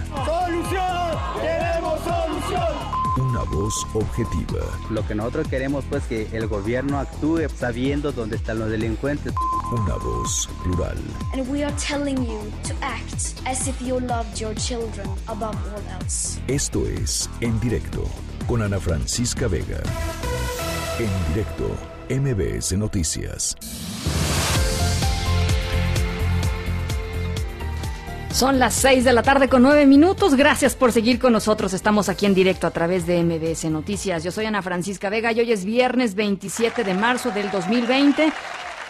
Queremos 1.41 2.01
solución. 2.05 2.99
Una 3.19 3.43
voz 3.43 3.75
objetiva. 3.95 4.61
Lo 4.91 5.05
que 5.07 5.15
nosotros 5.15 5.49
queremos 5.49 5.85
pues 5.91 6.05
que 6.05 6.29
el 6.33 6.47
gobierno 6.47 7.01
actúe 7.01 7.49
sabiendo 7.57 8.13
dónde 8.13 8.37
están 8.37 8.61
los 8.61 8.71
delincuentes. 8.71 9.35
Una 9.73 9.97
voz 9.97 10.49
plural. 10.63 10.97
And 11.33 11.49
we 11.51 11.65
are 11.65 11.75
telling 11.77 12.17
you 12.25 12.41
to 12.69 12.75
act 12.81 13.35
as 13.45 13.67
if 13.67 13.81
you 13.83 13.99
loved 13.99 14.39
your 14.39 14.55
children 14.55 15.09
above 15.27 15.57
all 15.75 16.01
else. 16.01 16.41
Esto 16.47 16.87
es 16.87 17.29
En 17.41 17.59
Directo 17.59 18.05
con 18.47 18.63
Ana 18.63 18.79
Francisca 18.79 19.49
Vega. 19.49 19.83
En 20.99 21.35
directo, 21.35 21.69
MBS 22.09 22.77
Noticias. 22.79 23.57
Son 28.33 28.59
las 28.59 28.75
6 28.75 29.05
de 29.05 29.13
la 29.13 29.23
tarde 29.23 29.49
con 29.49 29.63
9 29.63 29.87
minutos. 29.87 30.35
Gracias 30.35 30.77
por 30.77 30.93
seguir 30.93 31.19
con 31.19 31.33
nosotros. 31.33 31.73
Estamos 31.73 32.09
aquí 32.09 32.27
en 32.27 32.35
directo 32.35 32.67
a 32.67 32.71
través 32.71 33.07
de 33.07 33.23
MBS 33.25 33.65
Noticias. 33.71 34.23
Yo 34.23 34.31
soy 34.31 34.45
Ana 34.45 34.63
Francisca 34.63 35.11
Vega 35.11 35.33
y 35.33 35.41
hoy 35.41 35.51
es 35.51 35.65
viernes 35.65 36.15
27 36.15 36.85
de 36.85 36.95
marzo 36.95 37.31
del 37.31 37.51
2020. 37.51 38.33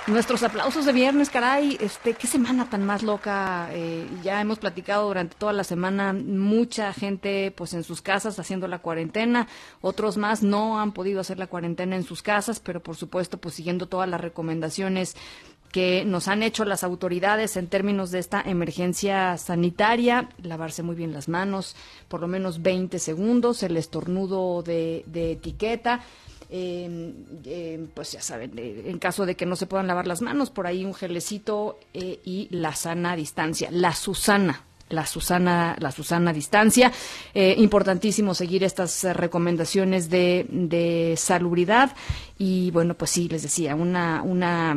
Nuestros 0.09 0.43
aplausos 0.43 0.86
de 0.86 0.93
viernes, 0.93 1.28
caray, 1.28 1.76
este, 1.80 2.14
qué 2.14 2.26
semana 2.26 2.70
tan 2.70 2.84
más 2.84 3.03
loca. 3.03 3.68
Eh, 3.72 4.07
ya 4.22 4.41
hemos 4.41 4.59
platicado 4.59 5.07
durante 5.07 5.36
toda 5.36 5.53
la 5.53 5.64
semana, 5.64 6.14
mucha 6.14 6.95
gente 6.95 7.53
pues 7.55 7.74
en 7.74 7.84
sus 7.84 8.01
casas 8.01 8.39
haciendo 8.39 8.68
la 8.68 8.78
cuarentena, 8.78 9.49
otros 9.82 10.16
más 10.16 10.43
no 10.43 10.80
han 10.80 10.93
podido 10.93 11.20
hacer 11.20 11.39
la 11.39 11.47
cuarentena 11.47 11.95
en 11.95 12.05
sus 12.05 12.22
casas, 12.22 12.59
pero 12.59 12.82
por 12.82 12.97
supuesto 12.97 13.36
pues 13.36 13.55
siguiendo 13.55 13.86
todas 13.86 14.09
las 14.09 14.20
recomendaciones 14.20 15.14
que 15.73 16.05
nos 16.05 16.29
han 16.29 16.43
hecho 16.43 16.64
las 16.64 16.85
autoridades 16.85 17.57
en 17.57 17.66
términos 17.66 18.11
de 18.11 18.19
esta 18.19 18.41
emergencia 18.41 19.37
sanitaria, 19.37 20.29
lavarse 20.43 20.83
muy 20.83 20.97
bien 20.97 21.12
las 21.12 21.29
manos, 21.29 21.77
por 22.09 22.21
lo 22.21 22.29
menos 22.29 22.62
20 22.62 22.99
segundos, 22.99 23.62
el 23.62 23.77
estornudo 23.77 24.62
de, 24.62 25.05
etiqueta, 25.14 26.01
eh, 26.51 27.12
eh, 27.45 27.87
pues 27.95 28.12
ya 28.12 28.23
saben, 28.23 28.59
eh, 28.59 28.85
en 28.87 28.99
caso 28.99 29.27
de 29.27 29.37
que 29.37 29.47
no 29.47 29.57
se 29.57 29.66
puedan 29.66 29.87
lavar 29.87 30.07
las 30.07 30.23
manos, 30.23 30.51
por 30.51 30.66
ahí 30.66 30.85
un 30.85 30.95
gelecito 30.95 31.79
eh, 31.93 32.21
y 32.25 32.49
la 32.51 32.75
sana 32.75 33.16
distancia, 33.16 33.69
la 33.71 33.95
Susana. 33.95 34.64
La 34.91 35.05
Susana, 35.05 35.77
la 35.81 35.93
Susana 35.93 36.33
distancia. 36.33 36.91
Eh, 37.35 37.55
importantísimo 37.59 38.33
seguir 38.33 38.64
estas 38.64 39.05
recomendaciones 39.05 40.09
de, 40.09 40.47
de 40.49 41.12
salubridad. 41.19 41.95
Y 42.39 42.71
bueno, 42.71 42.95
pues 42.95 43.11
sí, 43.11 43.29
les 43.29 43.43
decía, 43.43 43.75
una, 43.75 44.23
una 44.23 44.75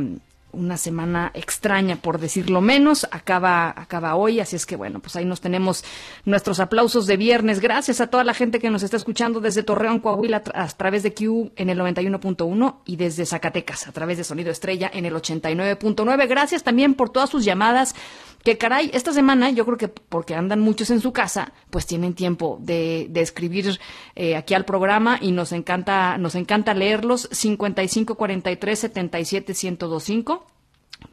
una 0.53 0.77
semana 0.77 1.31
extraña, 1.33 1.95
por 1.95 2.19
decirlo 2.19 2.61
menos. 2.61 3.07
Acaba, 3.11 3.69
acaba 3.69 4.15
hoy, 4.15 4.39
así 4.39 4.55
es 4.55 4.65
que 4.65 4.75
bueno, 4.75 4.99
pues 4.99 5.15
ahí 5.15 5.25
nos 5.25 5.41
tenemos 5.41 5.83
nuestros 6.25 6.59
aplausos 6.59 7.07
de 7.07 7.17
viernes. 7.17 7.59
Gracias 7.59 8.01
a 8.01 8.07
toda 8.07 8.23
la 8.23 8.33
gente 8.33 8.59
que 8.59 8.69
nos 8.69 8.83
está 8.83 8.97
escuchando 8.97 9.39
desde 9.39 9.63
Torreón, 9.63 9.99
Coahuila, 9.99 10.43
a 10.53 10.67
través 10.67 11.03
de 11.03 11.13
Q 11.13 11.51
en 11.55 11.69
el 11.69 11.79
91.1 11.79 12.75
y 12.85 12.95
desde 12.95 13.25
Zacatecas 13.25 13.87
a 13.87 13.91
través 13.91 14.17
de 14.17 14.23
Sonido 14.23 14.51
Estrella 14.51 14.89
en 14.93 15.05
el 15.05 15.13
89.9. 15.13 16.27
Gracias 16.27 16.63
también 16.63 16.93
por 16.93 17.09
todas 17.09 17.29
sus 17.29 17.45
llamadas. 17.45 17.95
Que 18.43 18.57
caray, 18.57 18.89
esta 18.93 19.13
semana 19.13 19.51
yo 19.51 19.65
creo 19.65 19.77
que 19.77 19.87
porque 19.87 20.33
andan 20.33 20.59
muchos 20.59 20.89
en 20.89 20.99
su 20.99 21.13
casa, 21.13 21.53
pues 21.69 21.85
tienen 21.85 22.15
tiempo 22.15 22.57
de, 22.59 23.07
de 23.09 23.21
escribir 23.21 23.79
eh, 24.15 24.35
aquí 24.35 24.55
al 24.55 24.65
programa 24.65 25.19
y 25.21 25.31
nos 25.31 25.51
encanta, 25.51 26.17
nos 26.17 26.35
encanta 26.35 26.73
leerlos. 26.73 27.29
55 27.31 28.15
43 28.15 28.79
77 28.79 29.53
1025. 29.53 30.47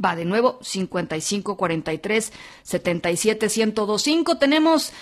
Va 0.05 0.17
de 0.17 0.25
nuevo, 0.25 0.59
55 0.63 1.57
43 1.57 2.33
77 2.63 3.47
1025. 3.47 4.39
Tenemos 4.39 4.93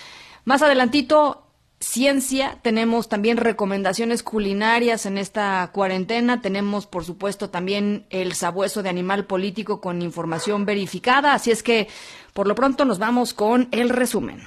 más 0.45 0.63
adelantito 0.63 1.46
ciencia, 1.81 2.59
tenemos 2.63 3.09
también 3.09 3.37
recomendaciones 3.37 4.23
culinarias 4.23 5.07
en 5.07 5.19
esta 5.19 5.71
cuarentena, 5.73 6.41
tenemos 6.41 6.87
por 6.87 7.05
supuesto 7.05 7.51
también 7.51 8.07
el 8.11 8.35
sabueso 8.35 8.83
de 8.83 8.89
animal 8.89 9.27
político 9.27 9.81
con 9.81 10.03
información 10.03 10.65
verificada, 10.65 11.35
así 11.35 11.51
es 11.51 11.63
que 11.63 11.89
por 12.33 12.47
lo 12.47 12.55
pronto 12.55 12.85
nos 12.85 12.99
vamos 12.99 13.35
con 13.35 13.69
el 13.73 13.91
resumen. 13.91 14.43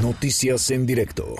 Noticias 0.00 0.70
en 0.70 0.86
directo. 0.86 1.34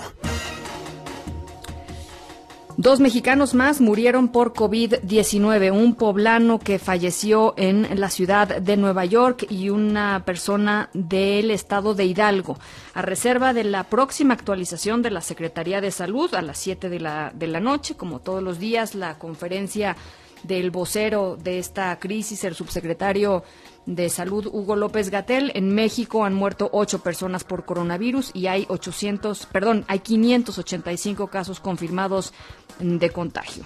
Dos 2.78 3.00
mexicanos 3.00 3.52
más 3.52 3.82
murieron 3.82 4.28
por 4.28 4.54
COVID-19, 4.54 5.72
un 5.72 5.94
poblano 5.94 6.58
que 6.58 6.78
falleció 6.78 7.52
en 7.58 8.00
la 8.00 8.08
ciudad 8.08 8.48
de 8.60 8.76
Nueva 8.78 9.04
York 9.04 9.46
y 9.50 9.68
una 9.68 10.24
persona 10.24 10.88
del 10.94 11.50
estado 11.50 11.94
de 11.94 12.06
Hidalgo. 12.06 12.56
A 12.94 13.02
reserva 13.02 13.52
de 13.52 13.64
la 13.64 13.84
próxima 13.84 14.32
actualización 14.32 15.02
de 15.02 15.10
la 15.10 15.20
Secretaría 15.20 15.82
de 15.82 15.90
Salud 15.90 16.34
a 16.34 16.40
las 16.40 16.58
7 16.58 16.88
de 16.88 16.98
la, 16.98 17.30
de 17.34 17.46
la 17.46 17.60
noche, 17.60 17.94
como 17.94 18.20
todos 18.20 18.42
los 18.42 18.58
días, 18.58 18.94
la 18.94 19.18
conferencia 19.18 19.94
del 20.42 20.70
vocero 20.70 21.36
de 21.36 21.58
esta 21.58 21.98
crisis, 21.98 22.42
el 22.44 22.54
subsecretario 22.54 23.44
de 23.86 24.08
Salud 24.08 24.46
Hugo 24.46 24.76
López 24.76 25.10
Gatel. 25.10 25.52
En 25.54 25.74
México 25.74 26.24
han 26.24 26.34
muerto 26.34 26.68
ocho 26.72 27.02
personas 27.02 27.44
por 27.44 27.64
coronavirus 27.64 28.30
y 28.34 28.46
hay 28.46 28.66
800, 28.68 29.46
perdón, 29.46 29.84
hay 29.88 30.00
585 30.00 31.28
casos 31.28 31.60
confirmados 31.60 32.32
de 32.78 33.10
contagio. 33.10 33.64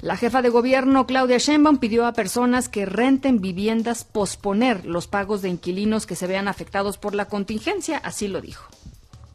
La 0.00 0.18
jefa 0.18 0.42
de 0.42 0.50
gobierno, 0.50 1.06
Claudia 1.06 1.38
Sheinbaum, 1.38 1.78
pidió 1.78 2.04
a 2.04 2.12
personas 2.12 2.68
que 2.68 2.84
renten 2.84 3.40
viviendas 3.40 4.04
posponer 4.04 4.84
los 4.84 5.06
pagos 5.06 5.40
de 5.40 5.48
inquilinos 5.48 6.04
que 6.04 6.14
se 6.14 6.26
vean 6.26 6.46
afectados 6.46 6.98
por 6.98 7.14
la 7.14 7.24
contingencia, 7.24 7.96
así 7.96 8.28
lo 8.28 8.42
dijo. 8.42 8.68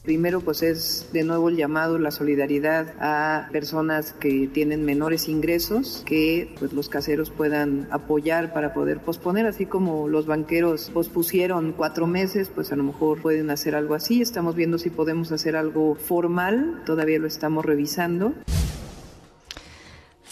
Primero, 0.04 0.40
pues 0.40 0.64
es 0.64 1.10
de 1.12 1.24
nuevo 1.24 1.50
el 1.50 1.58
llamado, 1.58 2.00
la 2.00 2.12
solidaridad 2.12 2.94
a 3.00 3.50
personas 3.52 4.14
que 4.14 4.48
tienen 4.48 4.86
menores 4.86 5.28
ingresos, 5.28 6.04
que 6.06 6.56
pues 6.58 6.72
los 6.72 6.88
caseros 6.88 7.30
puedan 7.30 7.88
apoyar 7.92 8.54
para 8.54 8.74
poder 8.74 9.00
posponer, 9.00 9.46
así 9.46 9.66
como 9.66 10.08
los 10.08 10.26
banqueros 10.26 10.90
pospusieron 10.90 11.74
cuatro 11.74 12.08
meses, 12.08 12.50
pues 12.54 12.72
a 12.72 12.78
lo 12.78 12.84
mejor 12.84 13.22
pueden 13.22 13.50
hacer 13.50 13.76
algo 13.76 13.94
así. 13.94 14.22
Estamos 14.22 14.56
viendo 14.56 14.78
si 14.78 14.90
podemos 14.90 15.34
hacer 15.34 15.58
algo 15.58 15.96
formal, 15.96 16.82
todavía 16.86 17.20
lo 17.20 17.28
estamos 17.28 17.66
revisando. 17.66 18.34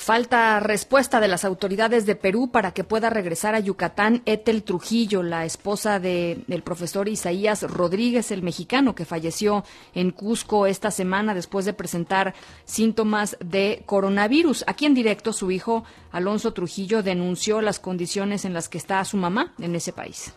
Falta 0.07 0.61
respuesta 0.61 1.19
de 1.19 1.27
las 1.27 1.43
autoridades 1.43 2.05
de 2.05 2.15
Perú 2.15 2.49
para 2.49 2.71
que 2.71 2.85
pueda 2.85 3.09
regresar 3.09 3.55
a 3.55 3.59
Yucatán 3.59 4.21
Etel 4.25 4.63
Trujillo, 4.63 5.21
la 5.21 5.43
esposa 5.43 5.99
de, 5.99 6.45
del 6.47 6.63
profesor 6.63 7.09
Isaías 7.09 7.63
Rodríguez, 7.63 8.31
el 8.31 8.41
mexicano 8.41 8.95
que 8.95 9.03
falleció 9.03 9.65
en 9.93 10.11
Cusco 10.11 10.65
esta 10.65 10.91
semana 10.91 11.33
después 11.33 11.65
de 11.65 11.73
presentar 11.73 12.35
síntomas 12.63 13.35
de 13.43 13.83
coronavirus. 13.85 14.63
Aquí 14.65 14.85
en 14.85 14.93
directo 14.93 15.33
su 15.33 15.51
hijo 15.51 15.83
Alonso 16.13 16.53
Trujillo 16.53 17.03
denunció 17.03 17.59
las 17.59 17.79
condiciones 17.79 18.45
en 18.45 18.53
las 18.53 18.69
que 18.69 18.77
está 18.77 19.03
su 19.03 19.17
mamá 19.17 19.55
en 19.59 19.75
ese 19.75 19.91
país. 19.91 20.31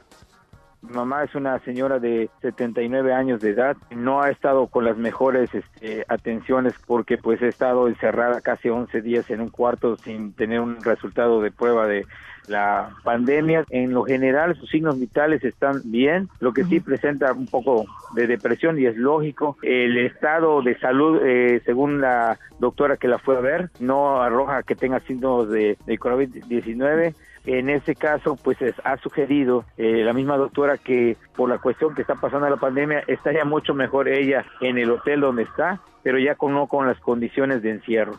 Mi 0.82 0.94
mamá 0.94 1.24
es 1.24 1.34
una 1.34 1.58
señora 1.60 1.98
de 1.98 2.30
79 2.40 3.12
años 3.12 3.40
de 3.40 3.50
edad, 3.50 3.76
no 3.90 4.22
ha 4.22 4.30
estado 4.30 4.66
con 4.68 4.84
las 4.84 4.96
mejores 4.96 5.54
este, 5.54 6.04
atenciones 6.08 6.74
porque 6.86 7.18
pues 7.18 7.42
ha 7.42 7.48
estado 7.48 7.86
encerrada 7.86 8.40
casi 8.40 8.70
11 8.70 9.02
días 9.02 9.28
en 9.30 9.42
un 9.42 9.50
cuarto 9.50 9.96
sin 9.98 10.32
tener 10.32 10.60
un 10.60 10.82
resultado 10.82 11.42
de 11.42 11.50
prueba 11.50 11.86
de 11.86 12.06
la 12.48 12.90
pandemia. 13.04 13.64
En 13.70 13.92
lo 13.92 14.04
general 14.04 14.56
sus 14.56 14.70
signos 14.70 14.98
vitales 14.98 15.44
están 15.44 15.82
bien, 15.84 16.28
lo 16.40 16.52
que 16.52 16.64
sí 16.64 16.80
presenta 16.80 17.32
un 17.32 17.46
poco 17.46 17.84
de 18.14 18.26
depresión 18.26 18.78
y 18.78 18.86
es 18.86 18.96
lógico. 18.96 19.56
El 19.62 19.98
estado 19.98 20.62
de 20.62 20.78
salud, 20.78 21.20
eh, 21.22 21.60
según 21.64 22.00
la 22.00 22.38
doctora 22.58 22.96
que 22.96 23.08
la 23.08 23.18
fue 23.18 23.36
a 23.36 23.40
ver, 23.40 23.70
no 23.80 24.22
arroja 24.22 24.62
que 24.62 24.74
tenga 24.74 25.00
signos 25.00 25.50
de, 25.50 25.76
de 25.86 25.98
COVID-19. 25.98 27.14
En 27.46 27.70
ese 27.70 27.94
caso, 27.94 28.36
pues 28.36 28.60
es, 28.60 28.74
ha 28.84 28.96
sugerido 28.98 29.64
eh, 29.78 30.02
la 30.04 30.12
misma 30.12 30.36
doctora 30.36 30.76
que 30.76 31.16
por 31.34 31.48
la 31.48 31.58
cuestión 31.58 31.94
que 31.94 32.02
está 32.02 32.14
pasando 32.14 32.48
la 32.48 32.56
pandemia, 32.56 33.02
estaría 33.06 33.44
mucho 33.44 33.74
mejor 33.74 34.08
ella 34.08 34.44
en 34.60 34.76
el 34.78 34.90
hotel 34.90 35.20
donde 35.20 35.44
está, 35.44 35.80
pero 36.02 36.18
ya 36.18 36.34
con, 36.34 36.52
no 36.52 36.66
con 36.66 36.86
las 36.86 36.98
condiciones 37.00 37.62
de 37.62 37.70
encierro. 37.70 38.12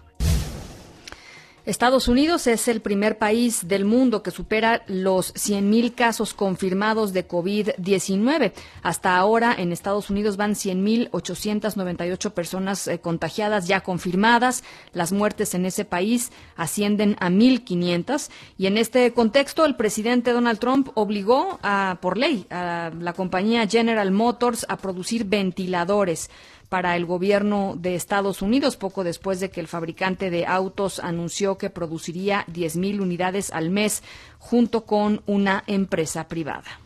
Estados 1.63 2.07
Unidos 2.07 2.47
es 2.47 2.67
el 2.67 2.81
primer 2.81 3.19
país 3.19 3.67
del 3.67 3.85
mundo 3.85 4.23
que 4.23 4.31
supera 4.31 4.83
los 4.87 5.31
100.000 5.35 5.93
casos 5.93 6.33
confirmados 6.33 7.13
de 7.13 7.27
COVID-19. 7.27 8.53
Hasta 8.81 9.15
ahora 9.15 9.53
en 9.55 9.71
Estados 9.71 10.09
Unidos 10.09 10.37
van 10.37 10.53
100.898 10.53 12.31
personas 12.31 12.87
eh, 12.87 12.99
contagiadas 12.99 13.67
ya 13.67 13.81
confirmadas. 13.81 14.63
Las 14.93 15.11
muertes 15.11 15.53
en 15.53 15.67
ese 15.67 15.85
país 15.85 16.31
ascienden 16.55 17.15
a 17.19 17.29
1.500. 17.29 18.31
Y 18.57 18.65
en 18.65 18.79
este 18.79 19.13
contexto, 19.13 19.63
el 19.65 19.75
presidente 19.75 20.31
Donald 20.31 20.57
Trump 20.57 20.89
obligó 20.95 21.59
a, 21.61 21.99
por 22.01 22.17
ley 22.17 22.47
a 22.49 22.91
la 22.99 23.13
compañía 23.13 23.67
General 23.67 24.09
Motors 24.09 24.65
a 24.67 24.77
producir 24.77 25.25
ventiladores 25.25 26.31
para 26.71 26.95
el 26.95 27.05
gobierno 27.05 27.75
de 27.75 27.95
Estados 27.95 28.41
Unidos, 28.41 28.77
poco 28.77 29.03
después 29.03 29.41
de 29.41 29.49
que 29.49 29.59
el 29.59 29.67
fabricante 29.67 30.29
de 30.29 30.45
autos 30.45 31.01
anunció 31.01 31.57
que 31.57 31.69
produciría 31.69 32.45
10.000 32.47 33.01
unidades 33.01 33.51
al 33.51 33.69
mes 33.69 34.03
junto 34.39 34.85
con 34.85 35.21
una 35.25 35.65
empresa 35.67 36.29
privada. 36.29 36.79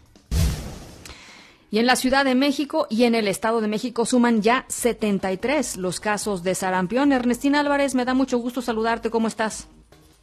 Y 1.69 1.77
en 1.77 1.85
la 1.85 1.95
Ciudad 1.97 2.25
de 2.25 2.33
México 2.33 2.87
y 2.89 3.03
en 3.03 3.13
el 3.13 3.27
Estado 3.27 3.61
de 3.61 3.67
México 3.67 4.07
suman 4.07 4.41
ya 4.41 4.65
73 4.69 5.77
los 5.77 5.99
casos 5.99 6.41
de 6.41 6.55
sarampión. 6.55 7.11
Ernestina 7.11 7.59
Álvarez, 7.59 7.93
me 7.93 8.05
da 8.05 8.15
mucho 8.15 8.39
gusto 8.39 8.63
saludarte. 8.63 9.11
¿Cómo 9.11 9.27
estás? 9.27 9.69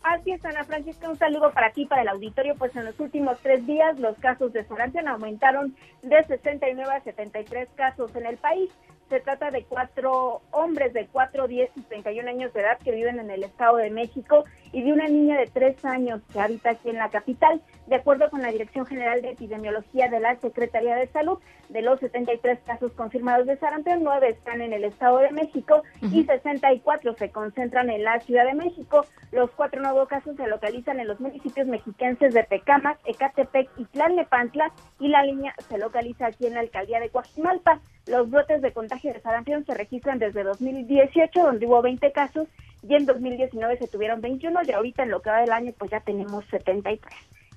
Así 0.02 0.32
es, 0.32 0.44
Ana 0.44 0.64
Francisca, 0.64 1.08
un 1.08 1.18
saludo 1.18 1.52
para 1.52 1.70
ti, 1.70 1.86
para 1.86 2.02
el 2.02 2.08
auditorio. 2.08 2.56
Pues 2.56 2.74
en 2.74 2.84
los 2.84 2.98
últimos 2.98 3.38
tres 3.40 3.64
días 3.64 3.96
los 4.00 4.18
casos 4.18 4.52
de 4.52 4.64
sarampión 4.64 5.06
aumentaron 5.06 5.76
de 6.02 6.24
69 6.24 6.92
a 6.92 7.00
73 7.04 7.68
casos 7.76 8.10
en 8.16 8.26
el 8.26 8.36
país. 8.38 8.68
Se 9.12 9.20
trata 9.20 9.50
de 9.50 9.64
cuatro 9.64 10.40
hombres 10.52 10.94
de 10.94 11.06
4, 11.06 11.46
10 11.46 11.70
y 11.76 11.82
31 11.82 12.30
años 12.30 12.50
de 12.54 12.60
edad 12.62 12.78
que 12.78 12.92
viven 12.92 13.20
en 13.20 13.30
el 13.30 13.44
Estado 13.44 13.76
de 13.76 13.90
México 13.90 14.46
y 14.72 14.82
de 14.82 14.92
una 14.92 15.06
niña 15.06 15.38
de 15.38 15.46
3 15.46 15.84
años 15.84 16.20
que 16.32 16.40
habita 16.40 16.70
aquí 16.70 16.90
en 16.90 16.96
la 16.96 17.10
capital. 17.10 17.60
De 17.86 17.96
acuerdo 17.96 18.30
con 18.30 18.42
la 18.42 18.50
Dirección 18.50 18.86
General 18.86 19.20
de 19.20 19.30
Epidemiología 19.30 20.08
de 20.08 20.20
la 20.20 20.36
Secretaría 20.36 20.96
de 20.96 21.08
Salud, 21.08 21.38
de 21.68 21.82
los 21.82 22.00
73 22.00 22.60
casos 22.64 22.92
confirmados 22.92 23.46
de 23.46 23.56
sarampión, 23.56 24.02
9 24.02 24.28
están 24.28 24.60
en 24.62 24.72
el 24.72 24.84
Estado 24.84 25.18
de 25.18 25.30
México 25.30 25.82
y 26.00 26.24
64 26.24 27.14
se 27.14 27.30
concentran 27.30 27.90
en 27.90 28.04
la 28.04 28.20
Ciudad 28.20 28.46
de 28.46 28.54
México. 28.54 29.04
Los 29.30 29.50
cuatro 29.50 29.80
nuevos 29.80 30.08
casos 30.08 30.36
se 30.36 30.46
localizan 30.46 31.00
en 31.00 31.08
los 31.08 31.20
municipios 31.20 31.66
mexiquenses 31.66 32.34
de 32.34 32.42
Tecámac, 32.44 32.98
Ecatepec 33.04 33.68
y 33.76 33.84
Tlalnepantla 33.86 34.72
y 35.00 35.08
la 35.08 35.22
línea 35.22 35.54
se 35.68 35.78
localiza 35.78 36.26
aquí 36.26 36.46
en 36.46 36.54
la 36.54 36.60
alcaldía 36.60 37.00
de 37.00 37.10
Coajimalpa. 37.10 37.80
Los 38.06 38.30
brotes 38.30 38.62
de 38.62 38.72
contagio 38.72 39.12
de 39.12 39.20
sarampión 39.20 39.64
se 39.64 39.74
registran 39.74 40.18
desde 40.18 40.42
2018, 40.42 41.42
donde 41.42 41.66
hubo 41.66 41.82
20 41.82 42.10
casos, 42.12 42.48
y 42.82 42.94
en 42.94 43.06
2019 43.06 43.78
se 43.78 43.88
tuvieron 43.88 44.20
21, 44.20 44.60
y 44.64 44.72
ahorita 44.72 45.04
en 45.04 45.10
lo 45.10 45.22
que 45.22 45.30
va 45.30 45.40
del 45.40 45.52
año, 45.52 45.72
pues 45.78 45.90
ya 45.90 46.00
tenemos 46.00 46.44
73. 46.50 47.00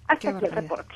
Hasta 0.08 0.30
aquí 0.30 0.46
el 0.46 0.52
reporte. 0.52 0.94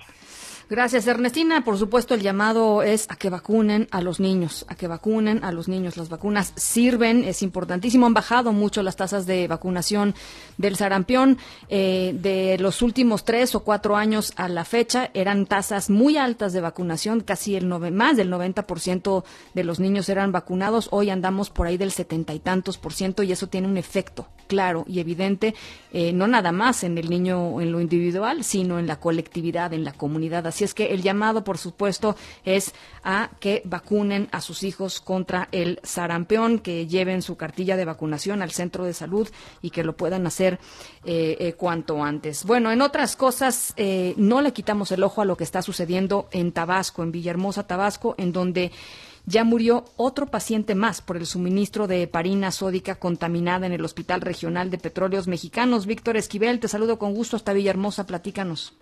Gracias, 0.70 1.08
Ernestina. 1.08 1.64
Por 1.64 1.80
supuesto, 1.80 2.14
el 2.14 2.22
llamado 2.22 2.84
es 2.84 3.08
a 3.10 3.16
que 3.16 3.32
vacunen 3.32 3.88
a 3.90 4.02
los 4.02 4.20
niños, 4.20 4.68
a 4.68 4.76
que 4.76 4.88
vacunen 4.88 5.44
a 5.44 5.52
los 5.52 5.68
niños. 5.68 5.98
Las 5.98 6.10
vacunas 6.10 6.54
sirven, 6.58 7.24
es 7.24 7.42
importantísimo. 7.42 8.06
Han 8.06 8.14
bajado 8.14 8.54
mucho 8.54 8.84
las 8.84 8.96
tasas 8.96 9.26
de 9.26 9.48
vacunación 9.48 10.14
del 10.60 10.76
sarampión. 10.76 11.40
Eh, 11.70 12.16
de 12.22 12.60
los 12.60 12.84
últimos 12.84 13.26
tres 13.26 13.56
o 13.56 13.62
cuatro 13.62 13.96
años 13.96 14.32
a 14.36 14.48
la 14.48 14.64
fecha, 14.64 15.10
eran 15.16 15.48
tasas 15.48 15.90
muy 15.90 16.18
altas 16.18 16.54
de 16.54 16.62
vacunación, 16.62 17.22
casi 17.22 17.56
el 17.56 17.68
nove, 17.68 17.90
más 17.90 18.16
del 18.16 18.32
90% 18.32 19.24
de 19.56 19.64
los 19.64 19.80
niños 19.80 20.08
eran 20.08 20.32
vacunados. 20.32 20.90
Hoy 20.92 21.10
andamos 21.10 21.50
por 21.50 21.66
ahí 21.66 21.78
del 21.78 21.92
setenta 21.92 22.36
y 22.36 22.40
tantos 22.40 22.78
por 22.78 22.94
ciento 22.94 23.24
y 23.24 23.32
eso 23.32 23.48
tiene 23.48 23.68
un 23.68 23.78
efecto 23.78 24.28
claro 24.50 24.84
y 24.88 25.00
evidente, 25.00 25.56
eh, 25.94 26.12
no 26.12 26.28
nada 26.28 26.52
más 26.52 26.84
en 26.84 26.98
el 26.98 27.10
niño 27.10 27.62
en 27.62 27.72
lo 27.72 27.80
individual, 27.80 28.44
sino 28.44 28.80
en 28.80 28.88
la 28.88 29.00
colectividad, 29.00 29.72
en 29.74 29.86
la 29.86 29.94
comunidad. 29.94 30.48
Así 30.48 30.64
es 30.64 30.74
que 30.74 30.88
el 30.88 31.04
llamado, 31.04 31.44
por 31.44 31.58
supuesto, 31.58 32.18
es 32.44 32.74
a 33.04 33.30
que 33.40 33.62
vacunen 33.64 34.28
a 34.32 34.42
sus 34.42 34.64
hijos 34.64 35.00
contra 35.00 35.48
el 35.52 35.80
sarampión, 35.84 36.60
que 36.60 36.88
lleven 36.88 37.22
su 37.22 37.38
cartilla 37.38 37.78
de 37.78 37.86
vacunación 37.86 38.42
al 38.42 38.52
centro 38.52 38.84
de 38.84 38.94
salud 38.94 39.30
y 39.62 39.70
que 39.70 39.84
lo 39.84 39.96
puedan 39.96 40.26
hacer 40.28 40.60
eh, 41.06 41.38
eh, 41.40 41.54
cuanto 41.54 42.04
antes. 42.04 42.44
Bueno, 42.44 42.72
en 42.72 42.82
otras 42.82 43.16
cosas, 43.16 43.74
eh, 43.78 44.14
no 44.18 44.42
le 44.42 44.52
quitamos 44.52 44.92
el 44.92 45.04
ojo 45.04 45.22
a 45.22 45.26
lo 45.26 45.38
que 45.38 45.44
está 45.44 45.62
sucediendo 45.62 46.28
en 46.32 46.52
Tabasco, 46.52 47.04
en 47.04 47.12
Villahermosa, 47.12 47.68
Tabasco, 47.68 48.16
en 48.18 48.32
donde 48.32 48.72
ya 49.30 49.44
murió 49.44 49.86
otro 49.96 50.26
paciente 50.26 50.74
más 50.74 51.02
por 51.02 51.16
el 51.16 51.28
suministro 51.28 51.86
de 51.86 52.02
heparina 52.02 52.50
sódica 52.50 52.96
contaminada 52.96 53.68
en 53.68 53.74
el 53.74 53.86
Hospital 53.86 54.22
Regional 54.22 54.72
de 54.72 54.80
Petróleos 54.80 55.28
Mexicanos. 55.28 55.86
Víctor 55.86 56.18
Esquivel, 56.18 56.60
te 56.60 56.68
saludo 56.68 56.98
con 56.98 57.14
gusto 57.14 57.36
hasta 57.36 57.54
Villahermosa, 57.54 58.08
platícanos. 58.08 58.76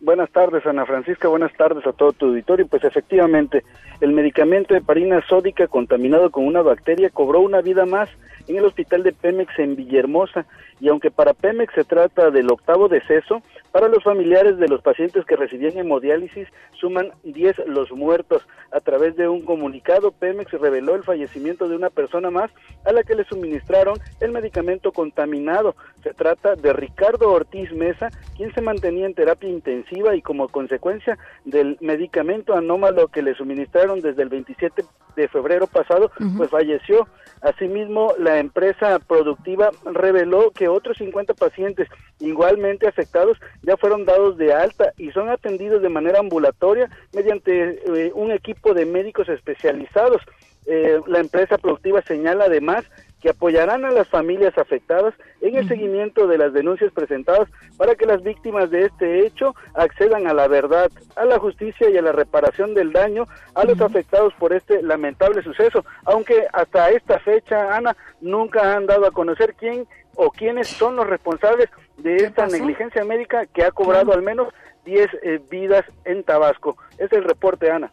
Buenas 0.00 0.28
tardes, 0.32 0.66
Ana 0.66 0.84
Francisca. 0.86 1.28
Buenas 1.28 1.52
tardes 1.52 1.86
a 1.86 1.92
todo 1.92 2.12
tu 2.12 2.26
auditorio. 2.26 2.66
Pues 2.66 2.82
efectivamente, 2.82 3.62
el 4.00 4.10
medicamento 4.12 4.74
de 4.74 4.80
heparina 4.80 5.24
sódica 5.28 5.68
contaminado 5.68 6.30
con 6.30 6.44
una 6.48 6.62
bacteria 6.62 7.08
cobró 7.08 7.38
una 7.38 7.60
vida 7.60 7.86
más 7.86 8.08
en 8.48 8.56
el 8.56 8.64
hospital 8.64 9.04
de 9.04 9.12
Pemex 9.12 9.56
en 9.60 9.76
Villahermosa. 9.76 10.46
Y 10.80 10.88
aunque 10.88 11.12
para 11.12 11.32
Pemex 11.32 11.72
se 11.74 11.84
trata 11.84 12.32
del 12.32 12.50
octavo 12.50 12.88
deceso, 12.88 13.40
para 13.72 13.88
los 13.88 14.04
familiares 14.04 14.58
de 14.58 14.68
los 14.68 14.82
pacientes 14.82 15.24
que 15.24 15.34
recibían 15.34 15.76
hemodiálisis 15.78 16.46
suman 16.78 17.10
10 17.24 17.66
los 17.66 17.90
muertos. 17.90 18.46
A 18.70 18.80
través 18.80 19.16
de 19.16 19.28
un 19.28 19.42
comunicado, 19.44 20.12
Pemex 20.12 20.52
reveló 20.52 20.94
el 20.94 21.04
fallecimiento 21.04 21.68
de 21.68 21.76
una 21.76 21.90
persona 21.90 22.30
más 22.30 22.50
a 22.84 22.92
la 22.92 23.02
que 23.02 23.14
le 23.14 23.24
suministraron 23.24 23.98
el 24.20 24.30
medicamento 24.30 24.92
contaminado. 24.92 25.74
Se 26.02 26.12
trata 26.12 26.54
de 26.54 26.72
Ricardo 26.72 27.30
Ortiz 27.30 27.72
Mesa, 27.72 28.10
quien 28.36 28.52
se 28.54 28.60
mantenía 28.60 29.06
en 29.06 29.14
terapia 29.14 29.48
intensiva 29.48 30.14
y 30.14 30.22
como 30.22 30.48
consecuencia 30.48 31.18
del 31.44 31.78
medicamento 31.80 32.54
anómalo 32.54 33.08
que 33.08 33.22
le 33.22 33.34
suministraron 33.34 34.00
desde 34.00 34.22
el 34.22 34.28
27 34.28 34.84
de 35.16 35.28
febrero 35.28 35.66
pasado, 35.66 36.10
pues 36.36 36.50
falleció. 36.50 37.08
Asimismo, 37.40 38.14
la 38.18 38.38
empresa 38.38 39.00
productiva 39.00 39.70
reveló 39.84 40.52
que 40.52 40.68
otros 40.68 40.96
50 40.98 41.34
pacientes 41.34 41.88
igualmente 42.20 42.86
afectados 42.86 43.36
ya 43.62 43.76
fueron 43.76 44.04
dados 44.04 44.36
de 44.38 44.52
alta 44.52 44.92
y 44.96 45.10
son 45.10 45.28
atendidos 45.28 45.82
de 45.82 45.88
manera 45.88 46.20
ambulatoria 46.20 46.88
mediante 47.12 47.80
eh, 47.84 48.12
un 48.14 48.30
equipo 48.30 48.74
de 48.74 48.86
médicos 48.86 49.28
especializados. 49.28 50.22
Eh, 50.66 51.00
la 51.08 51.18
empresa 51.18 51.58
productiva 51.58 52.02
señala 52.02 52.44
además 52.44 52.84
que 53.22 53.30
apoyarán 53.30 53.84
a 53.84 53.90
las 53.90 54.08
familias 54.08 54.58
afectadas 54.58 55.14
en 55.40 55.54
el 55.56 55.68
seguimiento 55.68 56.26
de 56.26 56.38
las 56.38 56.52
denuncias 56.52 56.92
presentadas 56.92 57.48
para 57.76 57.94
que 57.94 58.04
las 58.04 58.22
víctimas 58.22 58.70
de 58.70 58.86
este 58.86 59.24
hecho 59.24 59.54
accedan 59.74 60.26
a 60.26 60.34
la 60.34 60.48
verdad, 60.48 60.90
a 61.14 61.24
la 61.24 61.38
justicia 61.38 61.88
y 61.88 61.96
a 61.96 62.02
la 62.02 62.12
reparación 62.12 62.74
del 62.74 62.92
daño 62.92 63.26
a 63.54 63.64
los 63.64 63.80
afectados 63.80 64.34
por 64.34 64.52
este 64.52 64.82
lamentable 64.82 65.42
suceso, 65.42 65.84
aunque 66.04 66.46
hasta 66.52 66.90
esta 66.90 67.20
fecha, 67.20 67.76
Ana, 67.76 67.96
nunca 68.20 68.74
han 68.74 68.86
dado 68.86 69.06
a 69.06 69.12
conocer 69.12 69.54
quién 69.54 69.86
o 70.16 70.30
quiénes 70.30 70.68
son 70.68 70.96
los 70.96 71.06
responsables 71.06 71.68
de 71.98 72.16
esta 72.16 72.46
negligencia 72.46 73.04
médica 73.04 73.46
que 73.46 73.64
ha 73.64 73.70
cobrado 73.70 74.12
al 74.12 74.22
menos 74.22 74.52
10 74.84 75.08
eh, 75.22 75.40
vidas 75.48 75.84
en 76.04 76.24
Tabasco. 76.24 76.76
Es 76.98 77.12
el 77.12 77.24
reporte, 77.24 77.70
Ana. 77.70 77.90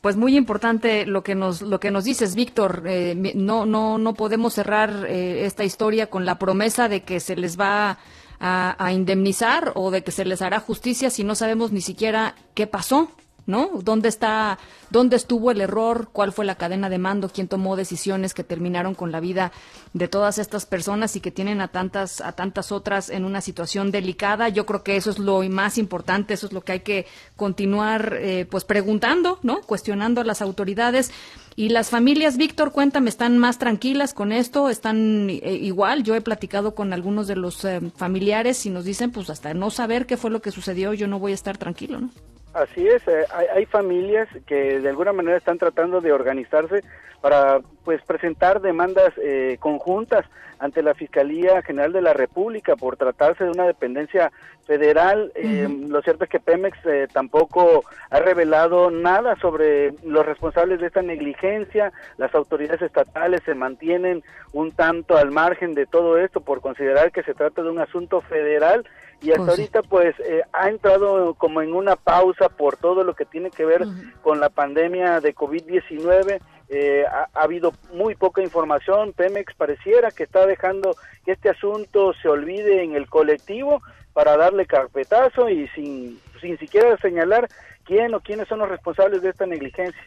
Pues 0.00 0.16
muy 0.16 0.34
importante 0.36 1.04
lo 1.04 1.22
que 1.22 1.34
nos 1.34 1.60
lo 1.60 1.78
que 1.78 1.90
nos 1.90 2.04
dices, 2.04 2.34
Víctor. 2.34 2.84
Eh, 2.86 3.32
no 3.34 3.66
no 3.66 3.98
no 3.98 4.14
podemos 4.14 4.54
cerrar 4.54 5.06
eh, 5.06 5.44
esta 5.44 5.64
historia 5.64 6.08
con 6.08 6.24
la 6.24 6.38
promesa 6.38 6.88
de 6.88 7.02
que 7.02 7.20
se 7.20 7.36
les 7.36 7.60
va 7.60 7.98
a, 8.38 8.84
a, 8.84 8.92
indemnizar 8.94 9.72
o 9.74 9.90
de 9.90 10.02
que 10.02 10.10
se 10.10 10.24
les 10.24 10.40
hará 10.40 10.60
justicia 10.60 11.10
si 11.10 11.22
no 11.22 11.34
sabemos 11.34 11.72
ni 11.72 11.82
siquiera 11.82 12.34
qué 12.54 12.66
pasó. 12.66 13.10
¿No? 13.50 13.70
¿Dónde 13.82 14.08
está, 14.08 14.58
dónde 14.90 15.16
estuvo 15.16 15.50
el 15.50 15.60
error? 15.60 16.08
¿Cuál 16.12 16.32
fue 16.32 16.44
la 16.44 16.54
cadena 16.54 16.88
de 16.88 16.98
mando? 16.98 17.28
¿Quién 17.28 17.48
tomó 17.48 17.76
decisiones 17.76 18.32
que 18.32 18.44
terminaron 18.44 18.94
con 18.94 19.12
la 19.12 19.20
vida 19.20 19.52
de 19.92 20.08
todas 20.08 20.38
estas 20.38 20.64
personas 20.64 21.16
y 21.16 21.20
que 21.20 21.30
tienen 21.30 21.60
a 21.60 21.68
tantas, 21.68 22.20
a 22.20 22.32
tantas 22.32 22.72
otras 22.72 23.10
en 23.10 23.24
una 23.24 23.40
situación 23.40 23.90
delicada? 23.90 24.48
Yo 24.48 24.64
creo 24.64 24.82
que 24.82 24.96
eso 24.96 25.10
es 25.10 25.18
lo 25.18 25.42
más 25.50 25.76
importante, 25.76 26.34
eso 26.34 26.46
es 26.46 26.52
lo 26.52 26.62
que 26.62 26.72
hay 26.72 26.80
que 26.80 27.06
continuar, 27.36 28.16
eh, 28.20 28.46
pues 28.50 28.64
preguntando, 28.64 29.38
¿no? 29.42 29.60
Cuestionando 29.60 30.20
a 30.20 30.24
las 30.24 30.40
autoridades. 30.40 31.10
Y 31.56 31.70
las 31.70 31.90
familias, 31.90 32.36
Víctor, 32.36 32.72
cuéntame, 32.72 33.10
¿están 33.10 33.36
más 33.36 33.58
tranquilas 33.58 34.14
con 34.14 34.32
esto? 34.32 34.70
¿Están 34.70 35.28
eh, 35.28 35.58
igual? 35.60 36.04
Yo 36.04 36.14
he 36.14 36.20
platicado 36.20 36.74
con 36.74 36.92
algunos 36.92 37.26
de 37.26 37.36
los 37.36 37.64
eh, 37.64 37.80
familiares 37.96 38.64
y 38.64 38.70
nos 38.70 38.84
dicen, 38.84 39.10
pues 39.10 39.28
hasta 39.28 39.52
no 39.52 39.70
saber 39.70 40.06
qué 40.06 40.16
fue 40.16 40.30
lo 40.30 40.40
que 40.40 40.52
sucedió, 40.52 40.94
yo 40.94 41.06
no 41.08 41.18
voy 41.18 41.32
a 41.32 41.34
estar 41.34 41.58
tranquilo, 41.58 42.00
¿no? 42.00 42.10
Así 42.52 42.86
es, 42.86 43.06
eh, 43.06 43.24
hay, 43.32 43.46
hay, 43.54 43.66
familias 43.66 44.28
que 44.46 44.80
de 44.80 44.88
alguna 44.88 45.12
manera 45.12 45.36
están 45.36 45.58
tratando 45.58 46.00
de 46.00 46.12
organizarse 46.12 46.82
para 47.20 47.60
pues 47.84 48.02
presentar 48.02 48.60
demandas 48.60 49.12
eh, 49.18 49.56
conjuntas 49.60 50.24
ante 50.58 50.82
la 50.82 50.94
Fiscalía 50.94 51.62
General 51.62 51.92
de 51.92 52.02
la 52.02 52.12
República 52.12 52.76
por 52.76 52.96
tratarse 52.96 53.44
de 53.44 53.50
una 53.50 53.66
dependencia 53.66 54.30
federal. 54.66 55.32
Eh, 55.34 55.66
lo 55.88 56.02
cierto 56.02 56.24
es 56.24 56.30
que 56.30 56.38
Pemex 56.38 56.78
eh, 56.84 57.08
tampoco 57.12 57.82
ha 58.10 58.20
revelado 58.20 58.90
nada 58.90 59.36
sobre 59.36 59.94
los 60.04 60.24
responsables 60.24 60.80
de 60.80 60.88
esta 60.88 61.00
negligencia. 61.00 61.92
Las 62.18 62.34
autoridades 62.34 62.82
estatales 62.82 63.40
se 63.44 63.54
mantienen 63.54 64.22
un 64.52 64.70
tanto 64.72 65.16
al 65.16 65.30
margen 65.30 65.74
de 65.74 65.86
todo 65.86 66.18
esto 66.18 66.42
por 66.42 66.60
considerar 66.60 67.10
que 67.10 67.22
se 67.22 67.34
trata 67.34 67.62
de 67.62 67.70
un 67.70 67.78
asunto 67.78 68.20
federal 68.20 68.86
y 69.22 69.32
hasta 69.32 69.50
ahorita 69.50 69.82
pues 69.82 70.14
eh, 70.20 70.42
ha 70.52 70.68
entrado 70.68 71.34
como 71.34 71.62
en 71.62 71.74
una 71.74 71.96
pausa 71.96 72.48
por 72.48 72.76
todo 72.76 73.04
lo 73.04 73.14
que 73.14 73.24
tiene 73.24 73.50
que 73.50 73.64
ver 73.64 73.86
con 74.22 74.40
la 74.40 74.48
pandemia 74.48 75.20
de 75.20 75.34
COVID-19. 75.34 76.40
Eh, 76.68 77.04
ha, 77.04 77.28
ha, 77.34 77.42
habido 77.42 77.72
muy 77.92 78.14
poca 78.14 78.42
información. 78.42 79.12
Pemex 79.12 79.54
pareciera 79.54 80.10
que 80.10 80.22
está 80.22 80.46
dejando 80.46 80.96
que 81.24 81.32
este 81.32 81.50
asunto 81.50 82.12
se 82.22 82.28
olvide 82.28 82.82
en 82.82 82.94
el 82.94 83.08
colectivo 83.08 83.82
para 84.12 84.36
darle 84.36 84.66
carpetazo 84.66 85.48
y 85.48 85.68
sin, 85.68 86.20
sin 86.40 86.58
siquiera 86.58 86.96
señalar 86.98 87.48
quién 87.84 88.14
o 88.14 88.20
quiénes 88.20 88.48
son 88.48 88.60
los 88.60 88.68
responsables 88.68 89.22
de 89.22 89.30
esta 89.30 89.46
negligencia. 89.46 90.02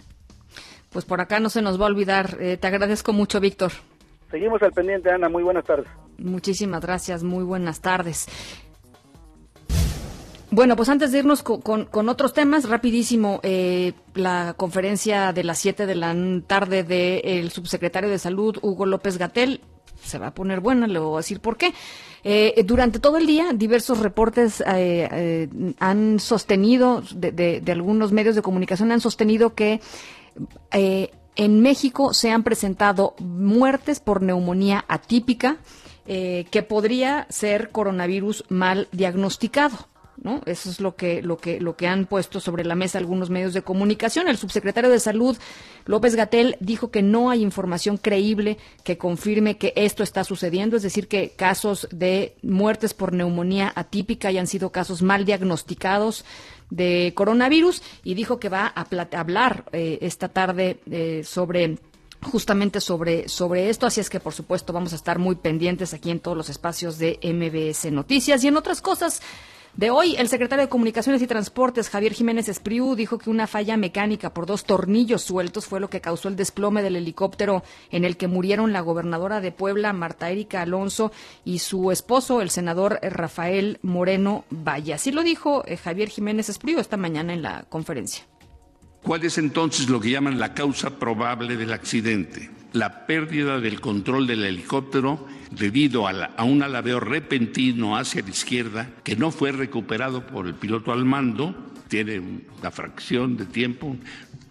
Pues 0.91 1.06
por 1.06 1.22
acá 1.22 1.40
no 1.40 1.49
se 1.49 1.61
nos 1.61 1.80
va 1.80 1.85
a 1.85 1.90
olvidar. 1.90 2.38
Eh, 2.40 2.57
te 2.57 2.68
agradezco 2.68 3.14
mucho, 3.14 3.40
Víctor. 3.40 3.72
Seguimos 4.30 4.61
al 4.61 4.72
pendiente, 4.72 5.11
Ana. 5.11 5.30
Muy 5.30 5.44
buenas 5.44 5.65
tardes. 5.65 5.88
Muchísimas 6.18 6.81
gracias. 6.81 7.23
Muy 7.23 7.44
buenas 7.44 7.81
tardes. 7.81 8.27
Bueno, 10.54 10.76
pues 10.76 10.88
antes 10.90 11.12
de 11.12 11.18
irnos 11.18 11.42
con, 11.42 12.10
otros 12.10 12.32
temas, 12.32 12.70
rapidísimo, 12.70 13.40
eh, 13.42 13.94
la 14.14 14.54
conferencia 14.56 15.34
de 15.34 15.44
las 15.44 15.58
7 15.58 15.88
de 15.88 15.96
la 15.96 16.16
tarde 16.46 16.84
del 16.84 17.50
subsecretario 17.50 18.08
de 18.08 18.20
Salud, 18.20 18.60
Hugo 18.62 18.86
López 18.86 19.18
Gatel, 19.18 19.62
se 20.04 20.20
va 20.20 20.28
a 20.28 20.34
poner 20.36 20.60
buena, 20.60 20.86
le 20.86 21.00
voy 21.00 21.16
a 21.16 21.18
decir 21.18 21.40
por 21.40 21.58
qué. 21.58 21.74
Eh, 22.24 22.64
durante 22.68 23.00
todo 23.00 23.18
el 23.18 23.26
día, 23.26 23.52
diversos 23.52 23.98
reportes 23.98 24.62
eh, 24.62 25.10
eh, 25.12 25.50
han 25.80 26.20
sostenido, 26.20 27.02
de, 27.16 27.32
de, 27.32 27.72
algunos 27.72 28.12
medios 28.12 28.36
de 28.36 28.44
comunicación 28.44 28.92
han 28.92 29.02
sostenido 29.02 29.56
que 29.56 29.82
en 31.36 31.62
México 31.62 32.14
se 32.14 32.30
han 32.30 32.44
presentado 32.44 33.16
muertes 33.18 34.00
por 34.00 34.22
neumonía 34.22 34.86
atípica, 34.88 35.58
que 36.06 36.66
podría 36.70 37.26
ser 37.32 37.72
coronavirus 37.72 38.46
mal 38.50 38.88
diagnosticado. 38.92 39.93
¿No? 40.18 40.41
Eso 40.45 40.69
es 40.69 40.80
lo 40.80 40.95
que, 40.95 41.22
lo 41.22 41.38
que, 41.38 41.60
lo 41.60 41.76
que 41.76 41.88
han 41.88 42.06
puesto 42.06 42.40
sobre 42.40 42.65
la 42.65 42.76
mesa 42.76 42.98
algunos 42.98 43.30
medios 43.30 43.53
de 43.53 43.61
comunicación. 43.61 44.27
El 44.27 44.38
subsecretario 44.38 44.90
de 44.90 44.99
Salud, 44.99 45.38
López 45.85 46.15
Gatel, 46.15 46.57
dijo 46.60 46.91
que 46.91 47.02
no 47.02 47.30
hay 47.30 47.41
información 47.41 47.98
creíble 47.98 48.57
que 48.84 48.98
confirme 48.98 49.57
que 49.57 49.73
esto 49.76 50.03
está 50.03 50.23
sucediendo, 50.23 50.77
es 50.77 50.84
decir, 50.84 51.07
que 51.07 51.30
casos 51.30 51.88
de 51.91 52.35
muertes 52.41 52.94
por 52.94 53.14
neumonía 53.14 53.72
atípica 53.76 54.27
hayan 54.27 54.48
sido 54.48 54.72
casos 54.72 55.02
mal 55.02 55.26
diagnosticados 55.26 56.26
de 56.69 57.14
coronavirus 57.15 57.84
y 58.03 58.15
dijo 58.15 58.40
que 58.40 58.49
va 58.49 58.73
a 58.76 58.88
hablar 59.19 59.65
eh, 59.72 59.99
esta 60.02 60.30
tarde 60.30 60.80
eh, 60.90 61.22
sobre 61.23 61.77
justamente 62.23 62.81
sobre, 62.81 63.27
sobre 63.27 63.69
esto. 63.69 63.85
Así 63.85 63.99
es 63.99 64.10
que, 64.10 64.19
por 64.19 64.34
supuesto, 64.34 64.73
vamos 64.73 64.94
a 64.94 64.95
estar 64.95 65.19
muy 65.19 65.35
pendientes 65.35 65.94
aquí 65.94 66.10
en 66.10 66.19
todos 66.19 66.38
los 66.38 66.49
espacios 66.49 66.98
de 66.98 67.19
MBS 67.22 67.91
Noticias 67.91 68.44
y 68.44 68.48
en 68.48 68.57
otras 68.57 68.81
cosas 68.81 69.22
de 69.76 69.90
hoy, 69.90 70.16
el 70.18 70.30
secretario 70.30 70.66
de 70.66 70.70
Comunicaciones 70.70 71.20
y 71.24 71.28
Transportes, 71.28 71.90
Javier 71.90 72.14
Jiménez 72.14 72.48
Espriu, 72.48 72.95
dijo 72.95 73.18
que 73.18 73.32
una 73.32 73.48
falla 73.48 73.76
mecánica 73.76 74.32
por 74.32 74.45
dos 74.45 74.66
tornillos 74.66 75.24
sueltos 75.24 75.66
fue 75.66 75.80
lo 75.80 75.90
que 75.90 76.00
causó 76.00 76.28
el 76.28 76.36
desplome 76.36 76.84
del 76.84 76.95
helicóptero 76.95 77.64
en 77.90 78.06
el 78.06 78.16
que 78.16 78.28
murieron 78.28 78.72
la 78.72 78.82
gobernadora 78.82 79.41
de 79.41 79.52
Puebla, 79.52 79.91
Marta 79.91 80.30
Erika 80.30 80.62
Alonso, 80.62 81.12
y 81.44 81.58
su 81.58 81.91
esposo, 81.91 82.41
el 82.41 82.52
senador 82.52 83.00
Rafael 83.02 83.80
Moreno 83.82 84.45
Valle. 84.52 84.94
Así 84.94 85.12
lo 85.12 85.24
dijo 85.24 85.64
eh, 85.66 85.76
Javier 85.76 86.10
Jiménez 86.10 86.50
Espriu 86.50 86.80
esta 86.80 86.98
mañana 86.98 87.34
en 87.34 87.41
la 87.41 87.64
conferencia. 87.64 88.26
¿Cuál 89.02 89.26
es 89.26 89.40
entonces 89.40 89.90
lo 89.90 90.00
que 90.00 90.12
llaman 90.12 90.40
la 90.40 90.54
causa 90.54 91.00
probable 91.00 91.58
del 91.58 91.74
accidente? 91.74 92.52
La 92.74 93.08
pérdida 93.08 93.60
del 93.60 93.82
control 93.82 94.28
del 94.28 94.45
helicóptero 94.45 95.26
debido 95.58 96.08
a, 96.08 96.44
un 96.44 96.64
alabeo 96.64 97.00
repentino 97.00 97.98
hacia 97.98 98.22
la 98.22 98.30
izquierda 98.30 98.90
que 99.04 99.16
no 99.16 99.32
fue 99.32 99.52
recuperado 99.52 100.26
por 100.26 100.48
el 100.48 100.56
piloto 100.56 100.92
al 100.92 101.06
mando, 101.06 101.56
tiene 101.88 102.20
una 102.60 102.72
fracción 102.72 103.38
de 103.38 103.46
tiempo, 103.46 103.96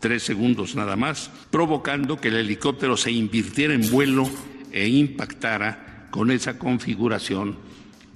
tres 0.00 0.22
segundos 0.22 0.74
nada 0.74 0.96
más, 0.96 1.30
provocando 1.50 2.16
que 2.16 2.28
el 2.28 2.36
helicóptero 2.36 2.96
se 2.96 3.10
invirtiera 3.10 3.74
en 3.74 3.90
vuelo 3.90 4.28
e 4.70 4.88
impactara 4.88 6.08
con 6.10 6.30
esa 6.30 6.58
configuración 6.58 7.56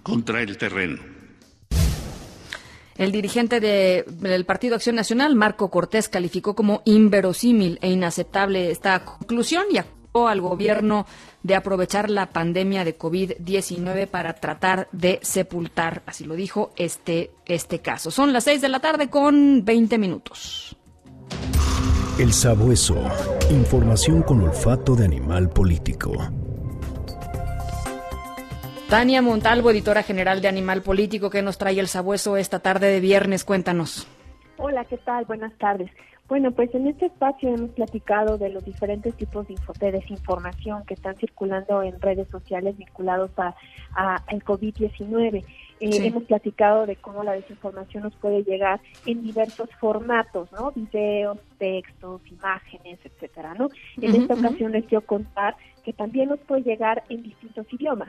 contra 0.03 0.43
el 0.43 0.57
terreno. 0.57 1.17
El 2.97 3.13
dirigente 3.13 3.61
del 3.61 4.45
Partido 4.47 4.75
Acción 4.75 4.97
Nacional, 4.97 5.35
Marco 5.35 5.71
Cortés, 5.71 6.09
calificó 6.09 6.55
como 6.55 6.83
inverosímil 6.87 7.79
e 7.83 7.91
inaceptable 7.91 8.71
esta 8.71 9.05
conclusión 9.05 9.65
y 9.71 9.77
al 10.26 10.40
gobierno 10.40 11.06
de 11.43 11.55
aprovechar 11.55 12.10
la 12.10 12.26
pandemia 12.26 12.84
de 12.84 12.98
COVID-19 12.98 14.06
para 14.09 14.32
tratar 14.34 14.88
de 14.93 15.20
sepultar, 15.22 16.02
así 16.06 16.24
lo 16.24 16.34
dijo, 16.34 16.72
este, 16.76 17.30
este 17.44 17.80
caso. 17.80 18.10
Son 18.10 18.32
las 18.32 18.44
6 18.44 18.62
de 18.62 18.68
la 18.68 18.80
tarde 18.80 19.10
con 19.10 19.64
20 19.64 19.98
minutos. 19.98 20.76
El 22.18 22.32
sabueso. 22.32 22.97
Información 23.51 24.22
con 24.22 24.40
olfato 24.40 24.97
de 24.97 25.05
animal 25.05 25.51
político. 25.51 26.12
Tania 28.88 29.20
Montalvo, 29.20 29.70
editora 29.70 30.02
general 30.02 30.40
de 30.40 30.48
Animal 30.48 30.80
Político, 30.80 31.28
que 31.28 31.43
nos 31.43 31.59
trae 31.59 31.78
el 31.78 31.88
sabueso 31.88 32.36
esta 32.36 32.60
tarde 32.60 32.86
de 32.86 33.01
viernes. 33.01 33.44
Cuéntanos. 33.44 34.06
Hola, 34.59 34.84
¿qué 34.84 34.97
tal? 34.98 35.24
Buenas 35.24 35.52
tardes. 35.59 35.90
Bueno, 36.28 36.51
pues 36.51 36.74
en 36.74 36.89
este 36.89 37.07
espacio 37.07 37.55
hemos 37.55 37.70
platicado 37.70 38.36
de 38.36 38.48
los 38.48 38.65
diferentes 38.65 39.15
tipos 39.15 39.47
de, 39.47 39.93
desinformación 39.93 40.85
que 40.85 40.94
están 40.94 41.15
circulando 41.16 41.85
en 41.85 42.01
redes 42.01 42.27
sociales 42.28 42.77
vinculados 42.77 43.31
a, 43.36 43.55
el 44.28 44.44
COVID-19. 44.44 45.44
Eh, 45.78 46.07
hemos 46.07 46.24
platicado 46.24 46.85
de 46.86 46.97
cómo 46.97 47.23
la 47.23 47.32
desinformación 47.32 48.03
nos 48.03 48.16
puede 48.16 48.43
llegar 48.43 48.81
en 49.05 49.23
diversos 49.23 49.69
formatos, 49.78 50.51
¿no? 50.51 50.73
Videos, 50.73 51.39
textos, 51.59 52.20
imágenes, 52.27 52.98
etcétera, 53.05 53.55
¿no? 53.55 53.69
En 54.01 54.16
esta 54.16 54.35
ocasión 54.35 54.73
les 54.73 54.85
quiero 54.86 55.07
contar 55.07 55.57
que 55.85 55.93
también 55.93 56.31
nos 56.31 56.40
puede 56.40 56.62
llegar 56.62 57.05
en 57.09 57.23
distintos 57.23 57.66
idiomas. 57.73 58.09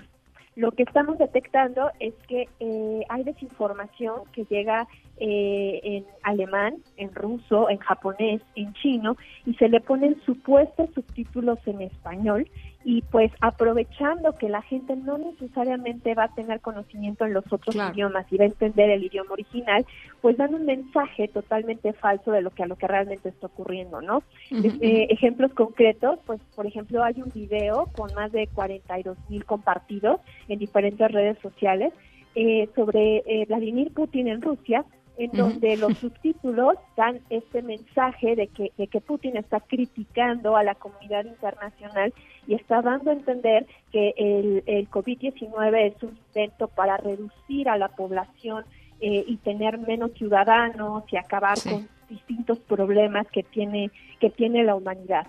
Lo 0.57 0.71
que 0.71 0.81
estamos 0.81 1.19
detectando 1.19 1.91
es 1.99 2.15
que 2.27 2.49
eh, 2.59 3.03
hay 3.09 3.23
desinformación 3.23 4.23
que 4.33 4.43
llega 4.45 4.87
eh, 5.17 5.79
en 5.83 6.05
alemán, 6.23 6.77
en 6.97 7.13
ruso, 7.13 7.69
en 7.69 7.77
japonés, 7.77 8.41
en 8.55 8.73
chino, 8.73 9.17
y 9.45 9.53
se 9.53 9.69
le 9.69 9.79
ponen 9.81 10.19
supuestos 10.25 10.89
subtítulos 10.95 11.59
en 11.67 11.81
español 11.81 12.49
y 12.89 13.01
pues 13.01 13.33
aprovechando 13.41 14.31
que 14.37 14.47
la 14.47 14.61
gente 14.61 14.95
no 14.95 15.17
necesariamente 15.17 16.15
va 16.15 16.23
a 16.23 16.33
tener 16.33 16.61
conocimiento 16.61 17.25
en 17.25 17.33
los 17.33 17.43
otros 17.51 17.75
idiomas 17.75 18.25
y 18.31 18.37
va 18.37 18.45
a 18.45 18.47
entender 18.47 18.89
el 18.89 19.03
idioma 19.03 19.33
original, 19.33 19.85
pues 20.21 20.37
dan 20.37 20.55
un 20.55 20.65
mensaje 20.65 21.27
totalmente 21.27 21.91
falso 21.91 22.31
de 22.31 22.41
lo 22.41 22.49
que 22.51 22.63
a 22.63 22.65
lo 22.65 22.77
que 22.77 22.87
realmente 22.87 23.27
está 23.27 23.47
ocurriendo, 23.47 24.01
¿no? 24.01 24.23
Eh, 24.51 25.07
ejemplos 25.09 25.51
concretos, 25.53 26.19
pues 26.25 26.39
por 26.55 26.65
ejemplo 26.65 27.03
hay 27.03 27.21
un 27.21 27.29
video 27.33 27.89
con 27.93 28.13
más 28.13 28.31
de 28.31 28.47
42 28.47 29.17
mil 29.27 29.43
compartidos 29.43 30.21
en 30.47 30.57
diferentes 30.57 31.11
redes 31.11 31.37
sociales 31.39 31.91
eh, 32.35 32.69
sobre 32.73 33.17
eh, 33.25 33.45
Vladimir 33.49 33.91
Putin 33.91 34.29
en 34.29 34.41
Rusia 34.41 34.85
en 35.17 35.31
donde 35.31 35.77
los 35.77 35.97
subtítulos 35.97 36.75
dan 36.95 37.19
este 37.29 37.63
mensaje 37.63 38.35
de 38.35 38.47
que, 38.47 38.71
de 38.77 38.87
que 38.87 39.01
Putin 39.01 39.35
está 39.35 39.59
criticando 39.59 40.55
a 40.55 40.63
la 40.63 40.75
comunidad 40.75 41.25
internacional 41.25 42.13
y 42.45 42.53
está 42.53 42.81
dando 42.81 43.09
a 43.09 43.13
entender 43.13 43.65
que 43.91 44.13
el, 44.15 44.63
el 44.67 44.89
COVID-19 44.89 45.95
es 45.95 46.03
un 46.03 46.17
intento 46.17 46.67
para 46.67 46.97
reducir 46.97 47.67
a 47.67 47.77
la 47.77 47.89
población 47.89 48.63
eh, 48.99 49.23
y 49.27 49.37
tener 49.37 49.79
menos 49.79 50.11
ciudadanos 50.13 51.03
y 51.11 51.17
acabar 51.17 51.57
con 51.67 51.87
distintos 52.09 52.59
problemas 52.59 53.27
que 53.27 53.43
tiene, 53.43 53.91
que 54.19 54.29
tiene 54.29 54.63
la 54.63 54.75
humanidad. 54.75 55.27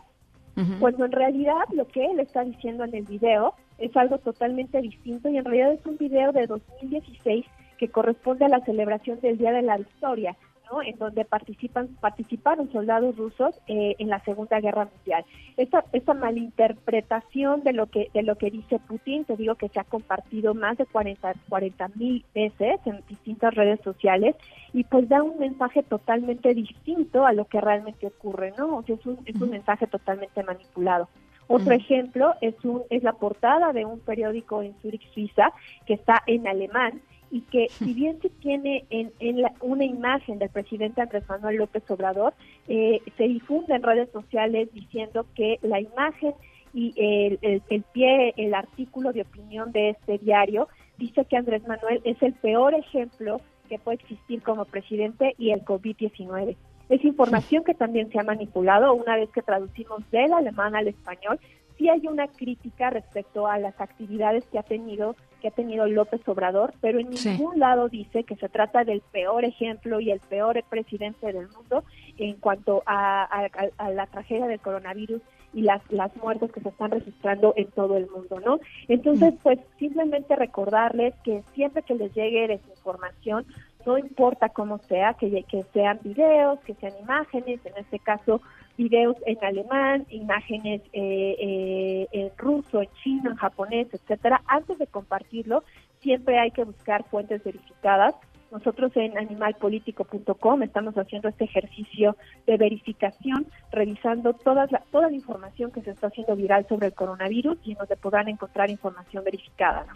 Cuando 0.81 1.05
en 1.05 1.13
realidad 1.13 1.63
lo 1.73 1.87
que 1.87 2.05
él 2.05 2.19
está 2.19 2.43
diciendo 2.43 2.83
en 2.83 2.93
el 2.93 3.05
video 3.05 3.55
es 3.79 3.97
algo 3.97 4.19
totalmente 4.19 4.81
distinto 4.81 5.29
y 5.29 5.37
en 5.37 5.45
realidad 5.45 5.73
es 5.73 5.87
un 5.87 5.97
video 5.97 6.33
de 6.33 6.49
2016 6.49 7.47
que 7.79 7.89
corresponde 7.89 8.45
a 8.45 8.49
la 8.49 8.61
celebración 8.65 9.21
del 9.21 9.39
Día 9.39 9.53
de 9.53 9.63
la 9.63 9.79
Victoria, 9.79 10.37
¿no? 10.71 10.83
en 10.83 10.99
donde 10.99 11.25
participan 11.25 11.89
participaron 12.01 12.71
soldados 12.71 13.17
rusos 13.17 13.59
eh, 13.67 13.95
en 13.99 14.09
la 14.09 14.21
Segunda 14.21 14.61
Guerra 14.61 14.89
Mundial. 14.95 15.25
Esta, 15.57 15.85
esta 15.93 16.15
malinterpretación 16.15 17.63
de 17.63 17.73
lo 17.73 17.87
que 17.87 18.11
de 18.13 18.23
lo 18.23 18.37
que 18.37 18.51
dice 18.51 18.79
Putin, 18.79 19.25
te 19.25 19.37
digo 19.37 19.55
que 19.55 19.69
se 19.69 19.81
ha 19.81 19.85
compartido 19.85 20.55
más 20.55 20.77
de 20.77 20.87
40 20.87 21.89
mil 21.95 22.25
veces 22.35 22.81
en 22.85 23.03
distintas 23.09 23.55
redes 23.55 23.81
sociales 23.83 24.37
y 24.73 24.85
pues 24.85 25.09
da 25.09 25.23
un 25.23 25.39
mensaje 25.39 25.83
totalmente 25.83 26.55
distinto 26.55 27.25
a 27.25 27.33
lo 27.33 27.47
que 27.47 27.61
realmente 27.61 28.07
ocurre, 28.07 28.53
¿no? 28.59 28.77
O 28.77 28.83
sea, 28.83 28.97
es 28.97 29.07
un, 29.07 29.19
es 29.25 29.37
un 29.41 29.51
mensaje 29.51 29.87
totalmente 29.87 30.43
manipulado. 30.43 31.09
Otro 31.51 31.73
ejemplo 31.73 32.35
es, 32.43 32.55
un, 32.63 32.83
es 32.91 33.03
la 33.03 33.15
portada 33.15 33.73
de 33.73 33.87
un 33.87 34.01
periódico 34.01 34.63
en 34.63 34.75
Zurich, 34.83 35.11
Suiza, 35.15 35.55
que 35.87 35.95
está 35.95 36.23
en 36.27 36.47
alemán 36.47 37.01
y 37.31 37.43
que 37.43 37.69
si 37.79 37.95
bien 37.95 38.21
se 38.21 38.31
tiene 38.31 38.85
en, 38.91 39.13
una 39.61 39.85
imagen 39.85 40.39
del 40.39 40.51
presidente 40.51 41.01
Andrés 41.01 41.25
Manuel 41.29 41.57
López 41.57 41.83
Obrador, 41.91 42.35
eh, 42.69 43.01
se 43.17 43.25
difunde 43.25 43.75
en 43.75 43.83
redes 43.83 44.11
sociales 44.11 44.69
diciendo 44.73 45.27
que 45.35 45.59
la 45.63 45.81
imagen 45.81 46.35
y 46.75 46.93
el, 46.97 47.63
el, 47.71 47.83
pie, 47.93 48.35
el 48.37 48.55
artículo 48.55 49.13
de 49.13 49.23
opinión 49.23 49.73
de 49.73 49.91
este 49.91 50.19
diario 50.19 50.69
dice 50.99 51.25
que 51.25 51.37
Andrés 51.37 51.67
Manuel 51.67 52.01
es 52.05 52.23
el 52.23 52.35
peor 52.35 52.75
ejemplo 52.75 53.41
que 53.69 53.79
puede 53.79 53.97
existir 53.97 54.43
como 54.43 54.65
presidente 54.65 55.35
y 55.39 55.51
el 55.51 55.65
COVID-19. 55.65 56.57
Es 56.89 57.05
información 57.05 57.65
que 57.65 57.75
también 57.75 58.11
se 58.11 58.19
ha 58.19 58.23
manipulado 58.23 58.95
una 58.95 59.17
vez 59.17 59.29
que 59.31 59.43
traducimos 59.43 60.09
del 60.11 60.33
alemán 60.33 60.75
al 60.75 60.89
español. 60.89 61.39
Sí 61.77 61.89
hay 61.89 62.07
una 62.07 62.27
crítica 62.29 62.91
respecto 62.91 63.47
a 63.47 63.59
las 63.59 63.79
actividades 63.81 64.45
que 64.47 64.59
ha 64.59 64.63
tenido 64.63 65.15
que 65.41 65.49
ha 65.49 65.53
tenido 65.53 65.87
López 65.87 66.21
Obrador, 66.27 66.75
pero 66.81 66.99
en 66.99 67.11
ningún 67.11 67.59
lado 67.59 67.89
dice 67.89 68.25
que 68.25 68.37
se 68.37 68.49
trata 68.49 68.85
del 68.85 69.01
peor 69.13 69.45
ejemplo 69.45 70.01
y 70.01 70.11
el 70.11 70.21
peor 70.21 70.63
presidente 70.69 71.33
del 71.33 71.49
mundo 71.49 71.85
en 72.19 72.37
cuanto 72.37 72.83
a, 72.87 73.49
la 73.93 74.07
tragedia 74.07 74.47
del 74.47 74.61
coronavirus 74.61 75.23
y 75.55 75.63
las, 75.63 75.81
las 75.91 76.15
muertes 76.17 76.53
que 76.53 76.61
se 76.61 76.69
están 76.69 76.91
registrando 76.91 77.55
en 77.57 77.71
todo 77.71 77.97
el 77.97 78.09
mundo, 78.11 78.41
¿no? 78.45 78.61
Entonces, 78.89 79.35
pues 79.43 79.59
simplemente 79.79 80.37
recordarles 80.37 81.15
que 81.25 81.43
siempre 81.55 81.83
que 81.83 81.95
les 81.95 82.13
llegue 82.15 82.49
desinformación, 82.49 83.47
no 83.87 83.97
importa 83.97 84.51
cómo 84.51 84.79
sea, 84.79 85.15
que, 85.15 85.45
que 85.45 85.65
sean 85.73 86.01
videos, 86.03 86.61
que 86.61 86.75
sean 86.75 86.93
imágenes, 87.01 87.65
en 87.65 87.77
este 87.79 87.99
caso 87.99 88.43
videos 88.79 89.17
en 89.27 89.45
alemán, 89.45 90.07
imágenes 90.09 90.81
eh, 90.93 91.37
eh, 91.39 92.09
en 92.13 92.31
ruso, 92.39 92.81
en 92.81 92.89
chino, 93.03 93.31
en 93.31 93.37
japonés, 93.37 93.89
etcétera, 93.93 94.41
antes 94.47 94.79
de 94.79 94.87
compartirlo, 94.87 95.65
siempre 96.01 96.39
hay 96.39 96.53
que 96.53 96.65
buscar 96.65 97.05
fuentes 97.11 97.43
verificadas. 97.43 98.15
Nosotros 98.51 98.93
en 98.95 99.19
animalpolitico.com 99.19 100.63
estamos 100.63 100.97
haciendo 100.97 101.29
este 101.29 101.45
ejercicio 101.45 102.17
de 102.47 102.57
verificación, 102.57 103.47
revisando 103.71 104.33
toda 104.33 104.67
la, 104.71 104.83
toda 104.91 105.09
la 105.09 105.17
información 105.17 105.71
que 105.71 105.83
se 105.83 105.91
está 105.91 106.07
haciendo 106.07 106.35
viral 106.35 106.67
sobre 106.67 106.87
el 106.87 106.95
coronavirus 106.95 107.59
y 107.65 107.73
en 107.73 107.79
donde 107.79 107.97
podrán 107.97 108.29
encontrar 108.29 108.71
información 108.71 109.23
verificada. 109.25 109.85
¿no, 109.87 109.95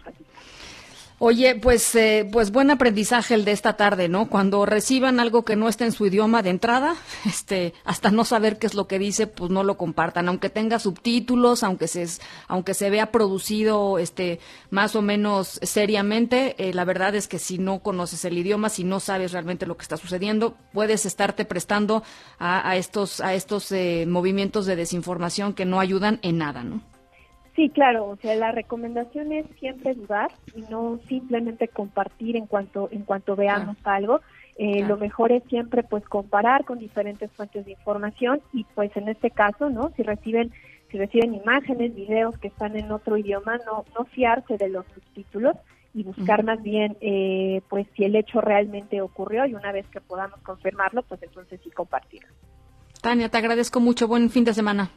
Oye, 1.25 1.55
pues, 1.55 1.95
eh, 1.95 2.27
pues 2.29 2.51
buen 2.51 2.69
aprendizaje 2.69 3.33
el 3.33 3.45
de 3.45 3.53
esta 3.53 3.77
tarde, 3.77 4.09
¿no? 4.09 4.27
Cuando 4.27 4.65
reciban 4.65 5.21
algo 5.21 5.45
que 5.45 5.55
no 5.55 5.69
esté 5.69 5.85
en 5.85 5.93
su 5.93 6.05
idioma 6.05 6.41
de 6.41 6.49
entrada, 6.49 6.97
este, 7.25 7.73
hasta 7.85 8.11
no 8.11 8.25
saber 8.25 8.59
qué 8.59 8.67
es 8.67 8.73
lo 8.73 8.89
que 8.89 8.99
dice, 8.99 9.25
pues 9.25 9.49
no 9.49 9.63
lo 9.63 9.77
compartan, 9.77 10.27
aunque 10.27 10.49
tenga 10.49 10.79
subtítulos, 10.79 11.63
aunque 11.63 11.87
se, 11.87 12.05
aunque 12.49 12.73
se 12.73 12.89
vea 12.89 13.13
producido, 13.13 13.99
este, 13.99 14.41
más 14.69 14.97
o 14.97 15.01
menos 15.01 15.61
seriamente, 15.61 16.55
eh, 16.57 16.73
la 16.73 16.83
verdad 16.83 17.15
es 17.15 17.29
que 17.29 17.39
si 17.39 17.57
no 17.57 17.79
conoces 17.79 18.25
el 18.25 18.37
idioma, 18.37 18.67
si 18.67 18.83
no 18.83 18.99
sabes 18.99 19.31
realmente 19.31 19.65
lo 19.65 19.77
que 19.77 19.83
está 19.83 19.95
sucediendo, 19.95 20.57
puedes 20.73 21.05
estarte 21.05 21.45
prestando 21.45 22.03
a, 22.37 22.75
estos, 22.75 23.21
a 23.21 23.33
estos 23.33 23.71
eh, 23.71 24.03
movimientos 24.09 24.65
de 24.65 24.75
desinformación 24.75 25.53
que 25.53 25.63
no 25.63 25.79
ayudan 25.79 26.19
en 26.21 26.39
nada, 26.39 26.65
¿no? 26.65 26.81
Sí, 27.55 27.69
claro, 27.69 28.07
o 28.07 28.15
sea, 28.15 28.33
la 28.35 28.51
recomendación 28.51 29.31
es 29.31 29.45
siempre 29.59 29.93
dudar 29.93 30.31
y 30.55 30.61
no 30.71 30.99
simplemente 31.07 31.67
compartir 31.67 32.35
en 32.35 32.47
cuanto 32.47 32.89
en 32.91 33.03
cuanto 33.03 33.35
veamos 33.35 33.77
algo. 33.83 34.21
Eh, 34.55 34.83
Lo 34.85 34.97
mejor 34.97 35.31
es 35.31 35.43
siempre 35.45 35.83
pues 35.83 36.03
comparar 36.05 36.65
con 36.65 36.79
diferentes 36.79 37.31
fuentes 37.31 37.65
de 37.65 37.71
información 37.71 38.41
y 38.53 38.65
pues 38.75 38.95
en 38.97 39.07
este 39.07 39.29
caso, 39.29 39.69
¿no? 39.69 39.91
Si 39.95 40.03
reciben 40.03 40.51
si 40.89 40.97
reciben 40.97 41.33
imágenes, 41.35 41.95
videos 41.95 42.37
que 42.37 42.47
están 42.47 42.75
en 42.75 42.91
otro 42.91 43.17
idioma, 43.17 43.57
no 43.65 43.85
no 43.97 44.05
fiarse 44.05 44.57
de 44.57 44.69
los 44.69 44.85
subtítulos 44.93 45.55
y 45.93 46.03
buscar 46.03 46.43
más 46.43 46.61
bien 46.63 46.97
eh, 47.01 47.61
pues 47.69 47.85
si 47.95 48.03
el 48.03 48.15
hecho 48.15 48.41
realmente 48.41 48.99
ocurrió 49.01 49.45
y 49.45 49.53
una 49.53 49.71
vez 49.71 49.85
que 49.89 50.01
podamos 50.01 50.39
confirmarlo, 50.41 51.03
pues 51.03 51.21
entonces 51.21 51.59
sí 51.63 51.69
compartirlo. 51.69 52.29
Tania, 53.01 53.29
te 53.29 53.37
agradezco 53.37 53.79
mucho. 53.79 54.07
Buen 54.07 54.31
fin 54.31 54.43
de 54.43 54.53
semana. 54.53 54.89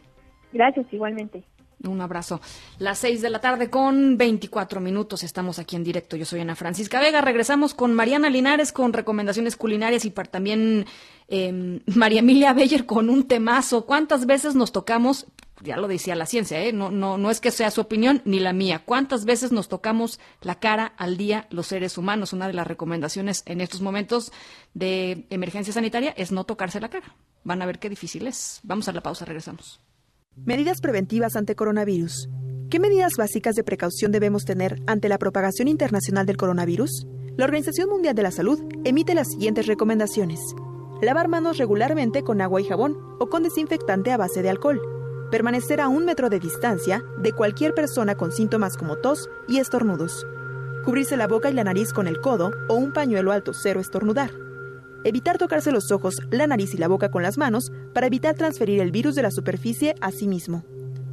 Gracias, 0.53 0.87
igualmente. 0.91 1.45
Un 1.85 2.01
abrazo. 2.01 2.40
Las 2.78 2.98
seis 2.98 3.20
de 3.20 3.28
la 3.28 3.40
tarde 3.40 3.69
con 3.69 4.16
24 4.16 4.81
minutos. 4.81 5.23
Estamos 5.23 5.59
aquí 5.59 5.77
en 5.77 5.85
directo. 5.85 6.16
Yo 6.16 6.24
soy 6.24 6.40
Ana 6.40 6.57
Francisca 6.57 7.01
Vega. 7.01 7.20
Regresamos 7.20 7.74
con 7.74 7.93
Mariana 7.93 8.31
Linares 8.31 8.73
con 8.73 8.93
recomendaciones 8.93 9.57
culinarias 9.57 10.05
y 10.05 10.11
también 10.11 10.86
eh, 11.28 11.81
María 11.86 12.20
Emilia 12.20 12.55
Beller 12.55 12.86
con 12.86 13.11
un 13.11 13.28
temazo. 13.28 13.85
¿Cuántas 13.85 14.27
veces 14.27 14.55
nos 14.55 14.73
tocamos? 14.73 15.27
Ya 15.62 15.77
lo 15.77 15.89
decía 15.89 16.15
la 16.15 16.27
ciencia, 16.27 16.62
¿eh? 16.62 16.73
no, 16.74 16.90
no, 16.90 17.16
no 17.16 17.31
es 17.31 17.40
que 17.40 17.51
sea 17.51 17.70
su 17.70 17.81
opinión 17.81 18.20
ni 18.27 18.40
la 18.40 18.53
mía. 18.53 18.82
¿Cuántas 18.85 19.24
veces 19.24 19.53
nos 19.53 19.69
tocamos 19.69 20.20
la 20.43 20.61
cara 20.61 20.93
al 20.98 21.16
día 21.16 21.47
los 21.51 21.66
seres 21.66 21.97
humanos? 21.97 22.35
Una 22.35 22.47
de 22.47 22.53
las 22.53 22.66
recomendaciones 22.66 23.43
en 23.47 23.62
estos 23.62 23.81
momentos 23.81 24.32
de 24.74 25.27
emergencia 25.31 25.73
sanitaria 25.73 26.12
es 26.16 26.31
no 26.31 26.44
tocarse 26.44 26.78
la 26.78 26.90
cara. 26.90 27.16
Van 27.43 27.62
a 27.62 27.66
ver 27.66 27.78
qué 27.78 27.89
difícil 27.89 28.27
es. 28.27 28.61
Vamos 28.65 28.89
a 28.89 28.93
la 28.93 29.01
pausa, 29.01 29.24
regresamos. 29.24 29.81
Medidas 30.44 30.80
preventivas 30.80 31.34
ante 31.34 31.56
coronavirus. 31.56 32.28
¿Qué 32.70 32.78
medidas 32.78 33.14
básicas 33.16 33.54
de 33.54 33.64
precaución 33.64 34.12
debemos 34.12 34.44
tener 34.44 34.80
ante 34.86 35.08
la 35.08 35.18
propagación 35.18 35.66
internacional 35.66 36.26
del 36.26 36.36
coronavirus? 36.36 37.06
La 37.36 37.46
Organización 37.46 37.88
Mundial 37.88 38.14
de 38.14 38.22
la 38.22 38.30
Salud 38.30 38.60
emite 38.84 39.14
las 39.14 39.28
siguientes 39.28 39.66
recomendaciones. 39.66 40.40
Lavar 41.02 41.28
manos 41.28 41.58
regularmente 41.58 42.22
con 42.22 42.40
agua 42.40 42.60
y 42.60 42.64
jabón 42.64 42.96
o 43.18 43.28
con 43.28 43.42
desinfectante 43.42 44.12
a 44.12 44.16
base 44.16 44.42
de 44.42 44.50
alcohol. 44.50 44.80
Permanecer 45.30 45.80
a 45.80 45.88
un 45.88 46.04
metro 46.04 46.28
de 46.28 46.38
distancia 46.38 47.02
de 47.18 47.32
cualquier 47.32 47.74
persona 47.74 48.14
con 48.14 48.30
síntomas 48.30 48.76
como 48.76 48.96
tos 48.96 49.28
y 49.48 49.58
estornudos. 49.58 50.26
Cubrirse 50.84 51.16
la 51.16 51.26
boca 51.26 51.50
y 51.50 51.54
la 51.54 51.64
nariz 51.64 51.92
con 51.92 52.06
el 52.06 52.20
codo 52.20 52.52
o 52.68 52.74
un 52.74 52.92
pañuelo 52.92 53.32
alto 53.32 53.52
cero 53.52 53.80
estornudar 53.80 54.45
Evitar 55.07 55.39
tocarse 55.39 55.70
los 55.70 55.93
ojos, 55.93 56.16
la 56.33 56.49
nariz 56.49 56.74
y 56.74 56.78
la 56.78 56.89
boca 56.89 57.12
con 57.12 57.23
las 57.23 57.39
manos 57.39 57.70
para 57.95 58.09
evitar 58.09 58.35
transferir 58.35 58.81
el 58.81 58.91
virus 58.91 59.15
de 59.15 59.23
la 59.23 59.31
superficie 59.31 59.95
a 60.01 60.11
sí 60.11 60.27
mismo. 60.27 60.65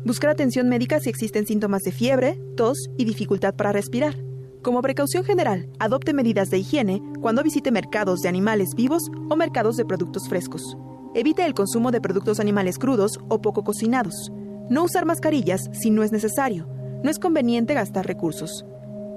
Buscar 0.03 0.32
atención 0.32 0.68
médica 0.68 0.99
si 0.99 1.11
existen 1.11 1.45
síntomas 1.45 1.84
de 1.84 1.91
fiebre, 1.91 2.41
tos 2.57 2.90
y 2.98 3.06
dificultad 3.06 3.53
para 3.53 3.72
respirar. 3.72 4.15
Como 4.64 4.82
precaución 4.82 5.24
general, 5.24 5.70
adopte 5.78 6.11
medidas 6.11 6.49
de 6.49 6.57
higiene 6.57 7.03
cuando 7.22 7.44
visite 7.44 7.70
mercados 7.70 8.22
de 8.22 8.30
animales 8.30 8.74
vivos 8.76 9.11
o 9.30 9.36
mercados 9.36 9.76
de 9.76 9.86
productos 9.86 10.28
frescos. 10.28 10.76
Evite 11.14 11.45
el 11.45 11.53
consumo 11.53 11.91
de 11.91 12.02
productos 12.02 12.40
animales 12.40 12.80
crudos 12.80 13.20
o 13.30 13.44
poco 13.44 13.64
cocinados. 13.64 14.32
No 14.72 14.86
usar 14.86 15.06
mascarillas 15.06 15.70
si 15.72 15.91
no 15.91 16.02
es 16.02 16.11
necesario. 16.11 16.68
No 17.03 17.11
es 17.11 17.20
conveniente 17.20 17.76
gastar 17.76 18.07
recursos. 18.07 18.65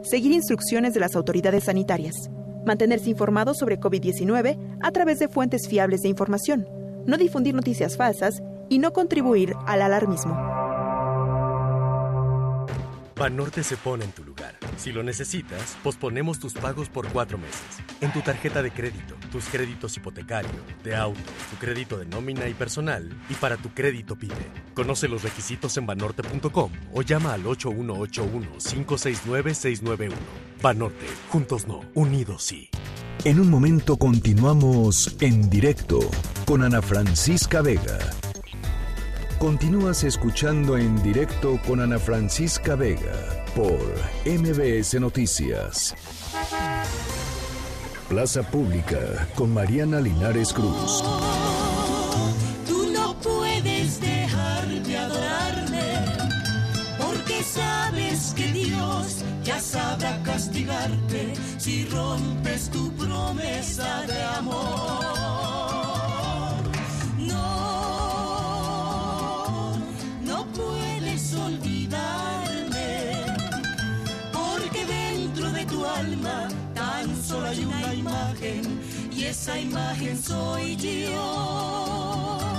Seguir 0.02 0.32
instrucciones 0.32 0.92
de 0.92 1.00
las 1.00 1.16
autoridades 1.16 1.64
sanitarias 1.64 2.28
mantenerse 2.66 3.08
informado 3.08 3.54
sobre 3.54 3.80
COVID-19 3.80 4.58
a 4.82 4.90
través 4.90 5.18
de 5.18 5.28
fuentes 5.28 5.68
fiables 5.68 6.02
de 6.02 6.08
información, 6.08 6.68
no 7.06 7.16
difundir 7.16 7.54
noticias 7.54 7.96
falsas 7.96 8.42
y 8.68 8.78
no 8.78 8.92
contribuir 8.92 9.54
al 9.66 9.80
alarmismo. 9.80 10.65
Banorte 13.18 13.64
se 13.64 13.78
pone 13.78 14.04
en 14.04 14.12
tu 14.12 14.22
lugar. 14.24 14.58
Si 14.76 14.92
lo 14.92 15.02
necesitas, 15.02 15.78
posponemos 15.82 16.38
tus 16.38 16.52
pagos 16.52 16.90
por 16.90 17.08
cuatro 17.08 17.38
meses. 17.38 17.82
En 18.02 18.12
tu 18.12 18.20
tarjeta 18.20 18.62
de 18.62 18.70
crédito, 18.70 19.14
tus 19.32 19.46
créditos 19.46 19.96
hipotecario, 19.96 20.50
de 20.84 20.94
auto, 20.94 21.18
tu 21.50 21.56
crédito 21.56 21.96
de 21.96 22.04
nómina 22.04 22.46
y 22.46 22.52
personal, 22.52 23.10
y 23.30 23.34
para 23.34 23.56
tu 23.56 23.72
crédito 23.72 24.16
PYME. 24.16 24.34
Conoce 24.74 25.08
los 25.08 25.22
requisitos 25.22 25.78
en 25.78 25.86
banorte.com 25.86 26.70
o 26.92 27.00
llama 27.00 27.32
al 27.32 27.44
8181-569-691. 27.44 30.12
Banorte, 30.60 31.06
juntos 31.30 31.66
no, 31.66 31.80
unidos 31.94 32.42
sí. 32.42 32.68
En 33.24 33.40
un 33.40 33.48
momento 33.48 33.96
continuamos 33.96 35.16
en 35.20 35.48
directo 35.48 36.00
con 36.44 36.62
Ana 36.62 36.82
Francisca 36.82 37.62
Vega. 37.62 37.98
Continúas 39.38 40.02
escuchando 40.02 40.78
en 40.78 41.02
directo 41.02 41.60
con 41.66 41.80
Ana 41.80 41.98
Francisca 41.98 42.74
Vega 42.74 43.44
por 43.54 43.78
MBS 44.24 44.98
Noticias. 44.98 45.94
Plaza 48.08 48.42
Pública 48.42 49.28
con 49.34 49.52
Mariana 49.52 50.00
Linares 50.00 50.54
Cruz. 50.54 51.04
Tú 52.66 52.86
no 52.94 53.14
puedes 53.20 54.00
dejar 54.00 54.68
de 54.68 54.96
adorarme 54.96 56.04
porque 56.98 57.42
sabes 57.42 58.32
que 58.34 58.46
Dios 58.46 59.18
ya 59.44 59.60
sabrá 59.60 60.18
castigarte 60.22 61.34
si 61.58 61.84
rompes 61.84 62.70
tu 62.70 62.90
promesa 62.92 64.02
de 64.06 64.22
amor. 64.38 65.25
Esa 79.28 79.58
imagen 79.58 80.16
soy 80.22 80.76
yo. 80.76 82.55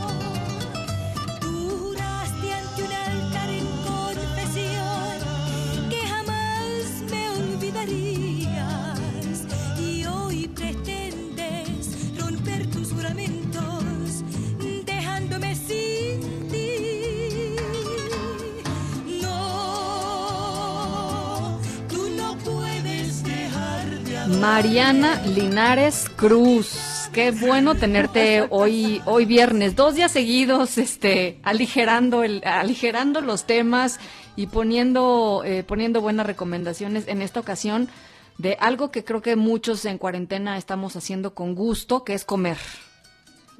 Mariana 24.39 25.21
Linares 25.25 26.09
Cruz. 26.15 27.09
Qué 27.11 27.31
bueno 27.31 27.73
tenerte 27.75 28.45
hoy, 28.49 29.01
hoy 29.05 29.25
viernes, 29.25 29.75
dos 29.75 29.95
días 29.95 30.11
seguidos, 30.11 30.77
este, 30.77 31.39
aligerando 31.43 32.23
el, 32.23 32.43
aligerando 32.45 33.21
los 33.21 33.45
temas 33.45 33.99
y 34.35 34.47
poniendo, 34.47 35.41
eh, 35.43 35.63
poniendo 35.63 36.01
buenas 36.01 36.27
recomendaciones 36.27 37.07
en 37.07 37.21
esta 37.21 37.39
ocasión 37.39 37.89
de 38.37 38.57
algo 38.59 38.91
que 38.91 39.03
creo 39.03 39.21
que 39.21 39.35
muchos 39.35 39.83
en 39.85 39.97
cuarentena 39.97 40.57
estamos 40.57 40.95
haciendo 40.95 41.33
con 41.33 41.55
gusto, 41.55 42.03
que 42.03 42.13
es 42.13 42.23
comer. 42.23 42.57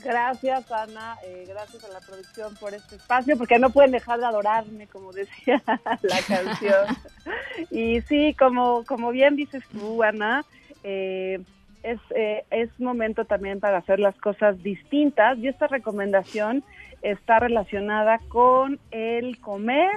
Gracias, 0.03 0.71
Ana. 0.71 1.17
eh, 1.25 1.45
gracias 1.47 1.83
a 1.83 1.89
la 1.89 1.99
producción 2.01 2.55
por 2.55 2.73
este 2.75 2.97
espacio, 2.97 3.35
porque 3.35 3.57
no 3.57 3.71
pueden 3.71 3.91
dejar 3.91 4.19
de 4.19 4.27
adorarme, 4.27 4.87
como 4.87 5.11
decía 5.11 5.61
la 6.03 6.21
canción. 6.27 6.85
y 7.71 8.01
sí, 8.01 8.35
como, 8.37 8.85
como 8.85 9.09
bien 9.09 9.35
dices 9.35 9.63
tú, 9.71 10.03
Ana, 10.03 10.45
eh, 10.89 11.41
es, 11.83 11.99
eh, 12.15 12.45
es 12.49 12.69
momento 12.79 13.25
también 13.25 13.59
para 13.59 13.79
hacer 13.79 13.99
las 13.99 14.15
cosas 14.15 14.63
distintas 14.63 15.37
y 15.37 15.49
esta 15.49 15.67
recomendación 15.67 16.63
está 17.01 17.39
relacionada 17.39 18.19
con 18.29 18.79
el 18.91 19.37
comer, 19.41 19.91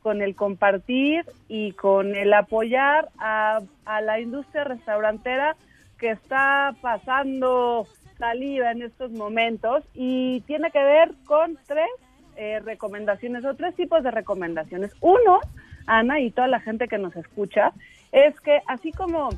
con 0.00 0.22
el 0.22 0.34
compartir 0.34 1.26
y 1.48 1.72
con 1.72 2.14
el 2.14 2.32
apoyar 2.32 3.10
a, 3.18 3.60
la 4.00 4.20
industria 4.20 4.64
restaurantera 4.64 5.54
que 5.98 6.12
está 6.12 6.74
pasando 6.80 7.86
saliva 8.18 8.70
en 8.70 8.80
estos 8.80 9.12
momentos 9.12 9.84
y 9.94 10.40
tiene 10.46 10.70
que 10.70 10.82
ver 10.82 11.12
con 11.26 11.58
tres 11.66 11.90
eh, 12.36 12.58
recomendaciones 12.60 13.44
o 13.44 13.54
tres 13.54 13.76
tipos 13.76 14.02
de 14.02 14.10
recomendaciones. 14.10 14.92
Uno, 15.02 15.40
Ana 15.86 16.20
y 16.20 16.30
toda 16.30 16.48
la 16.48 16.60
gente 16.60 16.88
que 16.88 16.96
nos 16.96 17.14
escucha, 17.16 17.74
es 18.12 18.38
que 18.40 18.62
así 18.66 18.92
como 18.92 19.30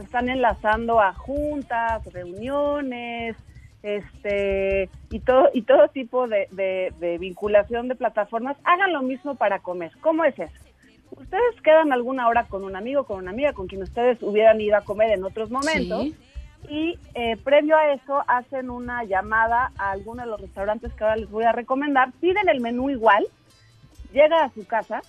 están 0.00 0.28
enlazando 0.28 1.00
a 1.00 1.12
juntas, 1.14 2.04
reuniones, 2.12 3.36
este 3.82 4.90
y 5.10 5.20
todo 5.20 5.50
y 5.54 5.62
todo 5.62 5.88
tipo 5.88 6.26
de, 6.28 6.48
de- 6.50 6.92
de 6.98 7.18
vinculación 7.18 7.88
de 7.88 7.94
plataformas, 7.94 8.56
hagan 8.64 8.92
lo 8.92 9.02
mismo 9.02 9.34
para 9.36 9.60
comer. 9.60 9.92
¿Cómo 10.00 10.24
es 10.24 10.38
eso? 10.38 10.52
Ustedes 11.10 11.60
quedan 11.62 11.92
alguna 11.92 12.28
hora 12.28 12.44
con 12.44 12.64
un 12.64 12.76
amigo, 12.76 13.04
con 13.04 13.18
una 13.18 13.30
amiga, 13.30 13.52
con 13.52 13.66
quien 13.66 13.82
ustedes 13.82 14.22
hubieran 14.22 14.60
ido 14.60 14.76
a 14.76 14.82
comer 14.82 15.10
en 15.12 15.24
otros 15.24 15.50
momentos. 15.50 16.02
Sí. 16.02 16.16
Y 16.68 16.98
eh, 17.14 17.36
previo 17.36 17.76
a 17.76 17.92
eso 17.92 18.22
hacen 18.26 18.68
una 18.68 19.04
llamada 19.04 19.70
a 19.78 19.92
alguno 19.92 20.22
de 20.22 20.28
los 20.28 20.40
restaurantes 20.40 20.92
que 20.92 21.04
ahora 21.04 21.16
les 21.16 21.30
voy 21.30 21.44
a 21.44 21.52
recomendar, 21.52 22.12
piden 22.20 22.48
el 22.48 22.60
menú 22.60 22.90
igual, 22.90 23.24
llega 24.12 24.42
a 24.44 24.50
su 24.50 24.66
casa 24.66 25.00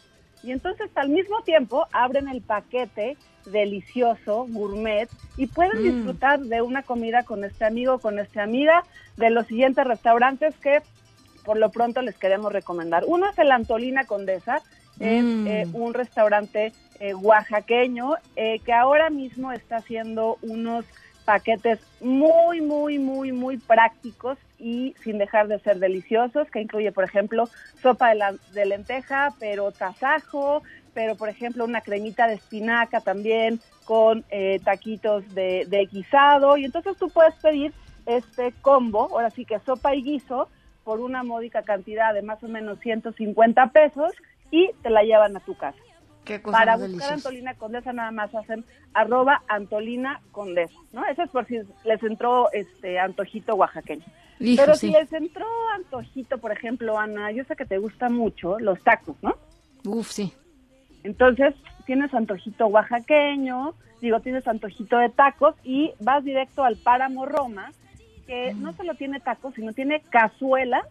y 0.44 0.52
entonces 0.52 0.90
al 0.96 1.10
mismo 1.10 1.42
tiempo 1.44 1.88
abren 1.92 2.28
el 2.28 2.42
paquete 2.42 3.18
delicioso, 3.46 4.46
gourmet, 4.50 5.10
y 5.38 5.48
pueden 5.48 5.80
Mm. 5.80 5.84
disfrutar 5.84 6.40
de 6.40 6.62
una 6.62 6.84
comida 6.84 7.24
con 7.24 7.44
este 7.44 7.66
amigo, 7.66 8.00
con 8.00 8.20
esta 8.20 8.44
amiga, 8.44 8.84
de 9.18 9.30
los 9.30 9.48
siguientes 9.48 9.86
restaurantes 9.86 10.56
que 10.58 10.82
por 11.46 11.58
lo 11.58 11.70
pronto 11.72 12.02
les 12.02 12.18
queremos 12.18 12.52
recomendar. 12.52 13.04
Uno 13.08 13.28
es 13.30 13.38
el 13.40 13.52
Antolina 13.52 14.06
Condesa, 14.06 14.62
es 15.00 15.24
Mm. 15.24 15.48
eh, 15.48 15.68
un 15.74 15.94
restaurante 15.94 16.74
eh, 17.00 17.14
oaxaqueño 17.14 18.16
eh, 18.36 18.60
que 18.66 18.74
ahora 18.74 19.10
mismo 19.10 19.54
está 19.54 19.78
haciendo 19.78 20.38
unos 20.42 20.84
paquetes 21.30 21.80
muy, 22.02 22.60
muy, 22.60 22.98
muy, 22.98 23.32
muy 23.32 23.58
prácticos 23.60 24.36
y 24.58 24.96
sin 25.04 25.20
dejar 25.20 25.48
de 25.48 25.60
ser 25.60 25.78
deliciosos, 25.78 26.50
que 26.50 26.60
incluye, 26.60 26.92
por 26.92 27.04
ejemplo, 27.04 27.48
sopa 27.84 28.10
de, 28.10 28.16
la- 28.16 28.36
de 28.56 28.66
lenteja, 28.66 29.36
pero 29.40 29.72
tasajo, 29.72 30.64
pero, 30.96 31.16
por 31.16 31.30
ejemplo, 31.30 31.66
una 31.66 31.82
cremita 31.82 32.28
de 32.28 32.34
espinaca 32.34 33.02
también 33.02 33.60
con 33.86 34.26
eh, 34.32 34.60
taquitos 34.66 35.24
de, 35.36 35.66
de 35.68 35.86
guisado. 35.86 36.58
Y 36.58 36.66
entonces 36.66 36.98
tú 36.98 37.12
puedes 37.12 37.36
pedir 37.36 37.72
este 38.08 38.52
combo, 38.64 39.02
ahora 39.12 39.30
sí 39.30 39.46
que 39.46 39.60
sopa 39.60 39.94
y 39.94 40.02
guiso, 40.02 40.50
por 40.84 41.00
una 41.00 41.22
módica 41.22 41.62
cantidad 41.62 42.12
de 42.16 42.24
más 42.24 42.44
o 42.44 42.48
menos 42.48 42.80
150 42.80 43.68
pesos 43.68 44.12
y 44.50 44.72
te 44.82 44.90
la 44.90 45.04
llevan 45.04 45.38
a 45.38 45.42
tu 45.42 45.54
casa. 45.56 45.78
Qué 46.26 46.42
cosa 46.42 46.58
Para 46.58 46.78
buscar. 46.78 47.14
Antolina 47.14 47.54
Condesa 47.56 47.94
nada 47.94 48.12
más 48.12 48.34
hacen 48.36 48.66
arroba 48.94 49.42
Antolina 49.48 50.22
Condesa, 50.32 50.78
¿no? 50.94 51.06
Eso 51.06 51.24
es 51.24 51.30
por 51.30 51.46
si 51.48 51.60
les 51.86 52.04
entró 52.04 52.52
este 52.52 53.00
antojito 53.00 53.56
oaxaqueño. 53.56 54.06
Hijo, 54.40 54.62
Pero 54.62 54.76
sí. 54.76 54.88
si 54.88 54.94
les 54.94 55.12
entró 55.12 55.46
antojito, 55.76 56.38
por 56.38 56.52
ejemplo, 56.52 56.98
Ana, 56.98 57.32
yo 57.32 57.44
sé 57.46 57.56
que 57.56 57.66
te 57.66 57.78
gusta 57.78 58.10
mucho 58.10 58.60
los 58.60 58.82
tacos, 58.84 59.18
¿no? 59.22 59.36
Uf, 59.86 60.10
sí. 60.12 60.34
Entonces, 61.04 61.56
tienes 61.86 62.14
antojito 62.14 62.68
oaxaqueño, 62.68 63.74
digo, 64.02 64.20
tienes 64.22 64.48
antojito 64.48 64.98
de 64.98 65.10
tacos 65.10 65.56
y 65.64 65.92
vas 66.00 66.24
directo 66.24 66.64
al 66.64 66.78
Páramo 66.78 67.26
Roma, 67.26 67.72
que 68.28 68.54
no 68.54 68.74
solo 68.74 68.94
tiene 68.96 69.20
tacos, 69.20 69.56
sino 69.56 69.74
tiene 69.74 70.02
cazuelas 70.10 70.86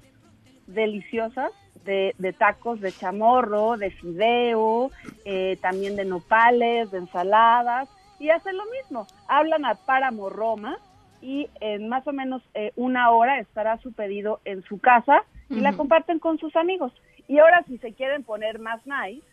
deliciosas 0.66 1.50
de, 1.84 2.14
de 2.18 2.32
tacos 2.32 2.80
de 2.80 2.92
chamorro, 2.92 3.76
de 3.76 3.90
fideo, 3.90 4.90
eh, 5.24 5.58
también 5.60 5.96
de 5.96 6.04
nopales, 6.04 6.90
de 6.90 6.98
ensaladas, 6.98 7.88
y 8.18 8.30
hacen 8.30 8.56
lo 8.56 8.64
mismo. 8.66 9.06
Hablan 9.28 9.64
a 9.64 9.74
Páramo 9.74 10.28
Roma 10.28 10.78
y 11.20 11.48
en 11.60 11.88
más 11.88 12.06
o 12.06 12.12
menos 12.12 12.42
eh, 12.54 12.72
una 12.76 13.10
hora 13.10 13.38
estará 13.38 13.78
su 13.78 13.92
pedido 13.92 14.40
en 14.44 14.62
su 14.62 14.78
casa 14.78 15.22
y 15.50 15.60
la 15.60 15.72
comparten 15.72 16.18
con 16.18 16.38
sus 16.38 16.54
amigos. 16.56 16.92
Y 17.26 17.38
ahora 17.38 17.64
si 17.66 17.78
se 17.78 17.92
quieren 17.92 18.22
poner 18.22 18.58
más 18.58 18.80
nice, 18.86 19.26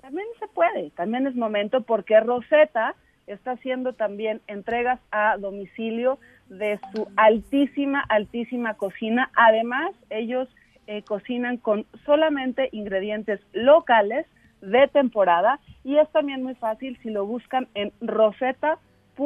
también 0.00 0.26
se 0.38 0.46
puede, 0.48 0.90
también 0.90 1.26
es 1.26 1.34
momento 1.34 1.82
porque 1.82 2.20
Rosetta 2.20 2.94
está 3.26 3.52
haciendo 3.52 3.92
también 3.92 4.40
entregas 4.46 5.00
a 5.10 5.36
domicilio 5.36 6.18
de 6.48 6.78
su 6.92 7.08
altísima, 7.16 8.00
altísima 8.08 8.74
cocina. 8.74 9.30
Además, 9.34 9.94
ellos 10.10 10.48
eh, 10.88 11.02
cocinan 11.02 11.58
con 11.58 11.84
solamente 12.06 12.70
ingredientes 12.72 13.40
locales 13.52 14.26
de 14.62 14.88
temporada 14.88 15.60
y 15.84 15.98
es 15.98 16.10
también 16.12 16.42
muy 16.42 16.54
fácil 16.54 16.98
si 17.02 17.10
lo 17.10 17.26
buscan 17.26 17.68
en 17.74 17.92
rosetta.com.mx. 18.00 19.18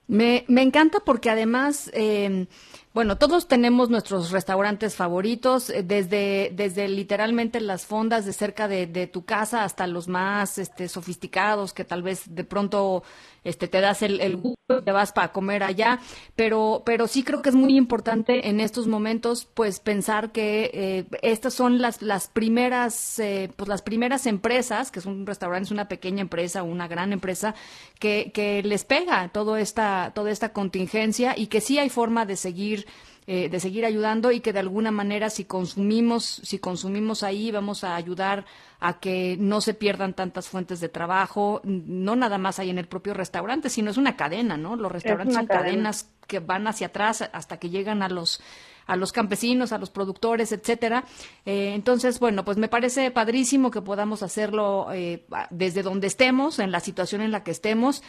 Me, 0.07 0.45
me 0.49 0.63
encanta 0.63 1.01
porque 1.05 1.29
además, 1.29 1.91
eh, 1.93 2.47
bueno, 2.95 3.19
todos 3.19 3.49
tenemos 3.49 3.91
nuestros 3.91 4.31
restaurantes 4.31 4.97
favoritos, 4.97 5.71
eh, 5.71 5.83
desde, 5.83 6.51
desde 6.55 6.89
literalmente 6.89 7.61
las 7.61 7.87
fondas 7.87 8.25
de 8.25 8.33
cerca 8.33 8.67
de, 8.67 8.89
tu 9.07 9.25
casa 9.25 9.65
hasta 9.65 9.87
los 9.87 10.09
más 10.09 10.59
este, 10.59 10.89
sofisticados 10.89 11.73
que 11.73 11.85
tal 11.85 12.03
vez 12.03 12.23
de 12.35 12.45
pronto 12.45 13.03
este, 13.45 13.69
te 13.69 13.81
das 13.81 14.03
el, 14.03 14.21
el 14.21 14.41
te 14.85 14.93
vas 14.93 15.13
para 15.13 15.33
comer 15.33 15.63
allá, 15.63 16.01
pero, 16.37 16.83
pero 16.85 17.07
sí 17.07 17.23
creo 17.23 17.41
que 17.41 17.49
es 17.49 17.55
muy 17.55 17.77
importante 17.77 18.49
en 18.49 18.61
estos 18.61 18.87
momentos 18.87 19.47
pues 19.47 19.81
pensar 19.81 20.33
que 20.33 20.71
eh, 20.75 21.07
estas 21.23 21.55
son 21.55 21.81
las, 21.81 22.03
las 22.03 22.29
primeras, 22.29 23.19
eh, 23.19 23.51
pues 23.57 23.69
las 23.69 23.83
primeras 23.83 24.27
empresas, 24.27 24.91
que 24.91 24.99
es 24.99 25.07
un 25.07 25.27
restaurante, 25.27 25.67
es 25.67 25.71
una 25.71 25.89
pequeña 25.89 26.21
empresa 26.21 26.63
o 26.63 26.67
una 26.67 26.89
gran 26.89 27.13
empresa, 27.13 27.55
que, 27.99 28.31
que 28.35 28.63
les 28.63 28.85
pega 28.85 29.29
todo 29.31 29.57
esta, 29.57 30.13
toda 30.15 30.31
esta 30.31 30.53
contingencia 30.53 31.35
y 31.37 31.47
que 31.47 31.61
sí 31.61 31.79
hay 31.79 31.89
forma 31.89 32.27
de 32.27 32.37
seguir 32.37 32.87
eh, 33.31 33.51
de 33.51 33.61
seguir 33.61 33.85
ayudando 33.85 34.33
y 34.33 34.41
que 34.41 34.55
de 34.55 34.61
alguna 34.61 34.91
manera 34.91 35.29
si 35.29 35.45
consumimos, 35.45 36.41
si 36.43 36.59
consumimos 36.59 37.23
ahí 37.23 37.51
vamos 37.51 37.85
a 37.85 37.95
ayudar 37.95 38.47
a 38.81 39.01
que 39.01 39.37
no 39.39 39.61
se 39.61 39.75
pierdan 39.75 40.15
tantas 40.15 40.49
fuentes 40.49 40.81
de 40.81 40.89
trabajo, 40.89 41.61
no 41.63 42.17
nada 42.17 42.39
más 42.39 42.59
hay 42.59 42.71
en 42.71 42.79
el 42.79 42.89
propio 42.89 43.13
restaurante, 43.13 43.69
sino 43.69 43.91
es 43.91 43.99
una 43.99 44.17
cadena, 44.17 44.57
¿no? 44.57 44.77
Los 44.77 44.91
restaurantes 44.91 45.35
son 45.35 45.45
cadena. 45.45 45.63
cadenas 45.63 46.11
que 46.27 46.41
van 46.41 46.67
hacia 46.69 46.87
atrás 46.87 47.29
hasta 47.31 47.59
que 47.59 47.69
llegan 47.69 48.03
a 48.03 48.09
los 48.09 48.41
a 48.89 48.97
los 48.97 49.13
campesinos, 49.13 49.73
a 49.73 49.79
los 49.79 49.91
productores, 49.91 50.51
etcétera. 50.51 51.05
Eh, 51.47 51.75
entonces, 51.75 52.19
bueno, 52.19 52.45
pues 52.45 52.57
me 52.57 52.67
parece 52.69 53.13
padrísimo 53.13 53.71
que 53.71 53.83
podamos 53.83 54.25
hacerlo 54.25 54.89
eh, 54.93 55.25
desde 55.51 55.83
donde 55.85 56.09
estemos, 56.09 56.59
en 56.59 56.73
la 56.73 56.81
situación 56.81 57.21
en 57.21 57.31
la 57.31 57.45
que 57.45 57.53
estemos. 57.53 58.03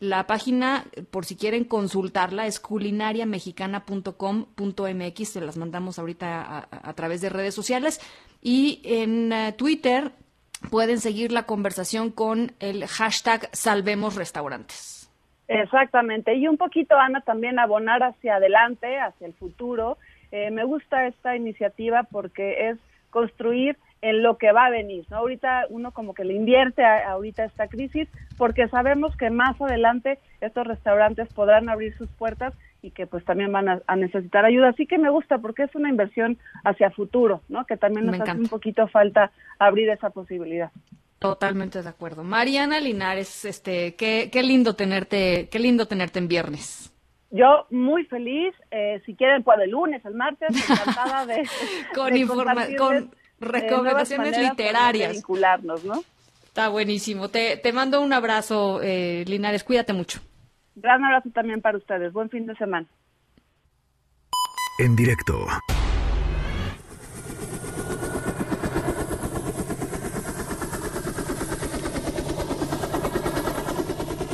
La 0.00 0.26
página, 0.26 0.86
por 1.12 1.24
si 1.24 1.36
quieren 1.36 1.62
consultarla, 1.64 2.46
es 2.46 2.58
culinariamexicana.com.mx, 2.58 5.28
se 5.28 5.40
las 5.40 5.56
mandamos 5.56 5.98
ahorita 5.98 6.42
a, 6.42 6.58
a- 6.58 6.90
a 6.90 6.92
través 6.94 7.20
de 7.20 7.28
redes 7.28 7.54
sociales. 7.54 8.00
Y 8.40 8.80
en 8.84 9.32
eh, 9.32 9.52
Twitter 9.56 10.12
pueden 10.70 11.00
seguir 11.00 11.32
la 11.32 11.44
conversación 11.44 12.10
con 12.10 12.52
el 12.60 12.86
hashtag 12.86 13.48
Salvemos 13.52 14.16
Restaurantes. 14.16 15.10
Exactamente. 15.48 16.34
Y 16.34 16.48
un 16.48 16.56
poquito, 16.56 16.96
Ana, 16.96 17.20
también 17.20 17.58
abonar 17.58 18.02
hacia 18.02 18.36
adelante, 18.36 18.98
hacia 18.98 19.26
el 19.26 19.34
futuro. 19.34 19.98
Eh, 20.32 20.50
me 20.50 20.64
gusta 20.64 21.06
esta 21.06 21.36
iniciativa 21.36 22.04
porque 22.10 22.70
es 22.70 22.78
construir 23.10 23.76
en 24.00 24.22
lo 24.22 24.36
que 24.36 24.50
va 24.50 24.66
a 24.66 24.70
venir. 24.70 25.04
¿no? 25.10 25.18
Ahorita 25.18 25.66
uno 25.70 25.92
como 25.92 26.14
que 26.14 26.24
le 26.24 26.34
invierte 26.34 26.84
a, 26.84 27.10
ahorita 27.12 27.44
esta 27.44 27.68
crisis 27.68 28.08
porque 28.36 28.66
sabemos 28.68 29.16
que 29.16 29.30
más 29.30 29.60
adelante 29.60 30.18
estos 30.40 30.66
restaurantes 30.66 31.32
podrán 31.32 31.68
abrir 31.68 31.96
sus 31.96 32.08
puertas 32.10 32.54
y 32.82 32.90
que 32.90 33.06
pues 33.06 33.24
también 33.24 33.52
van 33.52 33.68
a, 33.68 33.80
a 33.86 33.94
necesitar 33.94 34.44
ayuda. 34.44 34.70
Así 34.70 34.86
que 34.86 34.98
me 34.98 35.10
gusta 35.10 35.38
porque 35.38 35.62
es 35.64 35.74
una 35.76 35.88
inversión 35.88 36.38
hacia 36.64 36.90
futuro, 36.90 37.42
¿no? 37.48 37.64
Que 37.64 37.76
también 37.76 38.06
nos 38.06 38.20
hace 38.20 38.32
un 38.32 38.48
poquito 38.48 38.88
falta 38.88 39.30
abrir 39.58 39.88
esa 39.90 40.10
posibilidad. 40.10 40.72
Totalmente 41.20 41.80
de 41.80 41.88
acuerdo. 41.88 42.24
Mariana 42.24 42.80
Linares, 42.80 43.44
este, 43.44 43.94
qué, 43.94 44.28
qué 44.32 44.42
lindo 44.42 44.74
tenerte, 44.74 45.48
qué 45.48 45.60
lindo 45.60 45.86
tenerte 45.86 46.18
en 46.18 46.26
viernes. 46.26 46.91
Yo 47.34 47.66
muy 47.70 48.04
feliz, 48.04 48.54
eh, 48.70 49.02
si 49.06 49.14
quieren, 49.16 49.42
pues 49.42 49.58
el 49.60 49.70
lunes, 49.70 50.04
el 50.04 50.14
martes, 50.14 50.48
encantada 50.50 51.24
de, 51.26 51.42
Con 51.94 52.12
de 52.12 52.18
informa- 52.20 52.76
con 52.76 52.94
eh, 52.96 53.08
recomendaciones 53.40 54.32
maneras 54.32 54.50
literarias. 54.58 55.08
De 55.08 55.14
vincularnos, 55.14 55.82
¿no? 55.84 56.04
Está 56.44 56.68
buenísimo. 56.68 57.28
Te, 57.30 57.56
te 57.56 57.72
mando 57.72 58.02
un 58.02 58.12
abrazo, 58.12 58.80
eh, 58.82 59.24
Linares. 59.26 59.64
Cuídate 59.64 59.94
mucho. 59.94 60.20
Gran 60.74 61.02
abrazo 61.04 61.30
también 61.32 61.62
para 61.62 61.78
ustedes. 61.78 62.12
Buen 62.12 62.28
fin 62.28 62.46
de 62.46 62.54
semana. 62.56 62.86
En 64.78 64.94
directo. 64.94 65.46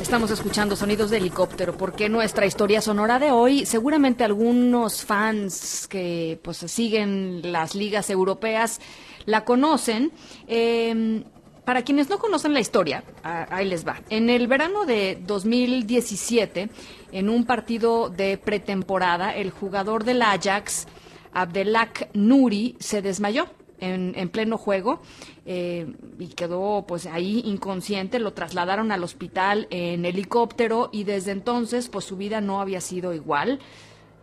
Estamos 0.09 0.31
escuchando 0.31 0.75
sonidos 0.75 1.11
de 1.11 1.17
helicóptero 1.17 1.77
porque 1.77 2.09
nuestra 2.09 2.47
historia 2.47 2.81
sonora 2.81 3.19
de 3.19 3.31
hoy, 3.31 3.67
seguramente 3.67 4.23
algunos 4.23 5.05
fans 5.05 5.87
que 5.87 6.39
pues 6.41 6.57
siguen 6.57 7.51
las 7.51 7.75
ligas 7.75 8.09
europeas 8.09 8.81
la 9.27 9.45
conocen. 9.45 10.11
Eh, 10.47 11.23
para 11.63 11.83
quienes 11.83 12.09
no 12.09 12.17
conocen 12.17 12.55
la 12.55 12.59
historia, 12.59 13.03
ahí 13.21 13.67
les 13.67 13.87
va. 13.87 14.01
En 14.09 14.31
el 14.31 14.47
verano 14.47 14.83
de 14.85 15.21
2017, 15.27 16.71
en 17.11 17.29
un 17.29 17.45
partido 17.45 18.09
de 18.09 18.39
pretemporada, 18.39 19.35
el 19.35 19.51
jugador 19.51 20.05
del 20.05 20.23
Ajax, 20.23 20.87
Abdelak 21.33 22.09
Nuri, 22.15 22.77
se 22.79 23.03
desmayó 23.03 23.45
en, 23.79 24.13
en 24.15 24.29
pleno 24.29 24.57
juego 24.57 25.01
eh, 25.45 25.93
y 26.17 26.27
quedó 26.27 26.85
pues 26.87 27.05
ahí 27.05 27.41
inconsciente. 27.45 28.19
Lo 28.19 28.33
trasladaron 28.33 28.91
al 28.91 29.03
hospital 29.03 29.67
en 29.69 30.05
helicóptero 30.05 30.89
y 30.91 31.03
desde 31.03 31.31
entonces 31.31 31.89
pues 31.89 32.05
su 32.05 32.17
vida 32.17 32.41
no 32.41 32.61
había 32.61 32.81
sido 32.81 33.13
igual 33.13 33.59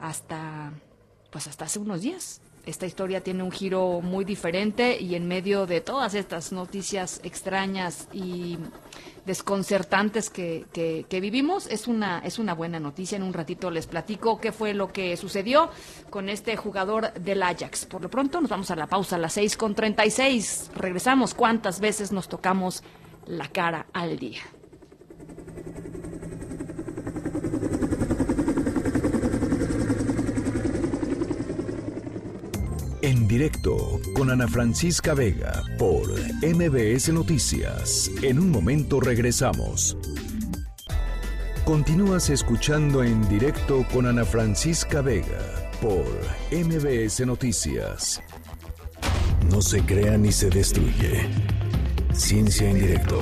hasta 0.01 0.73
pues 1.31 1.47
hasta 1.47 1.67
hace 1.67 1.79
unos 1.79 2.03
días. 2.03 2.41
Esta 2.65 2.87
historia 2.87 3.23
tiene 3.23 3.45
un 3.45 3.53
giro 3.53 4.01
muy 4.01 4.25
diferente 4.25 5.01
y 5.01 5.15
en 5.15 5.29
medio 5.29 5.67
de 5.67 5.81
todas 5.81 6.15
estas 6.15 6.51
noticias 6.51 7.21
extrañas 7.23 8.09
y 8.13 8.59
desconcertantes 9.27 10.31
que, 10.31 10.65
que- 10.73 11.05
que 11.09 11.21
vivimos, 11.21 11.67
es 11.67 11.87
una, 11.89 12.21
es 12.21 12.39
una 12.39 12.55
buena 12.55 12.81
noticia. 12.81 13.17
En 13.17 13.23
un 13.23 13.33
ratito 13.35 13.71
les 13.71 13.87
platico 13.87 14.41
qué 14.41 14.53
fue 14.53 14.73
lo 14.75 14.93
que 14.93 15.17
sucedió 15.17 15.71
con 16.11 16.29
este 16.29 16.57
jugador 16.57 17.13
del 17.15 17.43
Ajax. 17.43 17.87
Por 17.87 18.03
lo 18.03 18.09
pronto 18.09 18.41
nos 18.41 18.51
vamos 18.51 18.71
a 18.71 18.77
la 18.77 18.87
pausa 18.87 19.17
a 19.17 19.19
las 19.19 19.33
6 19.35 19.57
con 19.57 19.75
36. 19.75 20.71
Regresamos. 20.77 21.35
¿Cuántas 21.35 21.81
veces 21.81 22.13
nos 22.13 22.29
tocamos 22.29 22.83
la 23.27 23.49
cara 23.49 23.87
al 23.93 24.19
día? 24.19 24.41
En 33.07 33.29
directo 33.29 34.01
con 34.15 34.33
Ana 34.33 34.49
Francisca 34.49 35.15
Vega 35.15 35.63
por 35.79 36.09
MBS 36.43 37.13
Noticias. 37.13 38.11
En 38.21 38.41
un 38.41 38.51
momento 38.51 38.99
regresamos. 38.99 39.97
Continúas 41.65 42.31
escuchando 42.31 43.05
en 43.05 43.29
directo 43.29 43.87
con 43.93 44.07
Ana 44.07 44.25
Francisca 44.25 45.03
Vega 45.03 45.39
por 45.81 46.05
MBS 46.51 47.25
Noticias. 47.25 48.21
No 49.53 49.63
se 49.63 49.83
crea 49.83 50.19
ni 50.19 50.33
se 50.33 50.51
destruye. 50.51 51.29
Ciencia 52.13 52.69
en 52.69 52.81
directo 52.81 53.21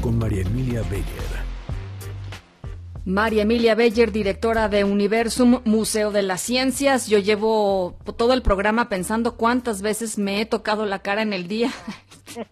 con 0.00 0.16
María 0.16 0.42
Emilia. 0.42 0.84
María 3.04 3.42
Emilia 3.42 3.74
Beller, 3.74 4.12
directora 4.12 4.70
de 4.70 4.82
Universum, 4.82 5.60
Museo 5.64 6.10
de 6.10 6.22
las 6.22 6.40
Ciencias. 6.40 7.06
Yo 7.06 7.18
llevo 7.18 7.98
todo 8.16 8.32
el 8.32 8.40
programa 8.40 8.88
pensando 8.88 9.36
cuántas 9.36 9.82
veces 9.82 10.16
me 10.16 10.40
he 10.40 10.46
tocado 10.46 10.86
la 10.86 11.00
cara 11.00 11.22
en 11.22 11.32
el 11.32 11.48
día. 11.48 11.70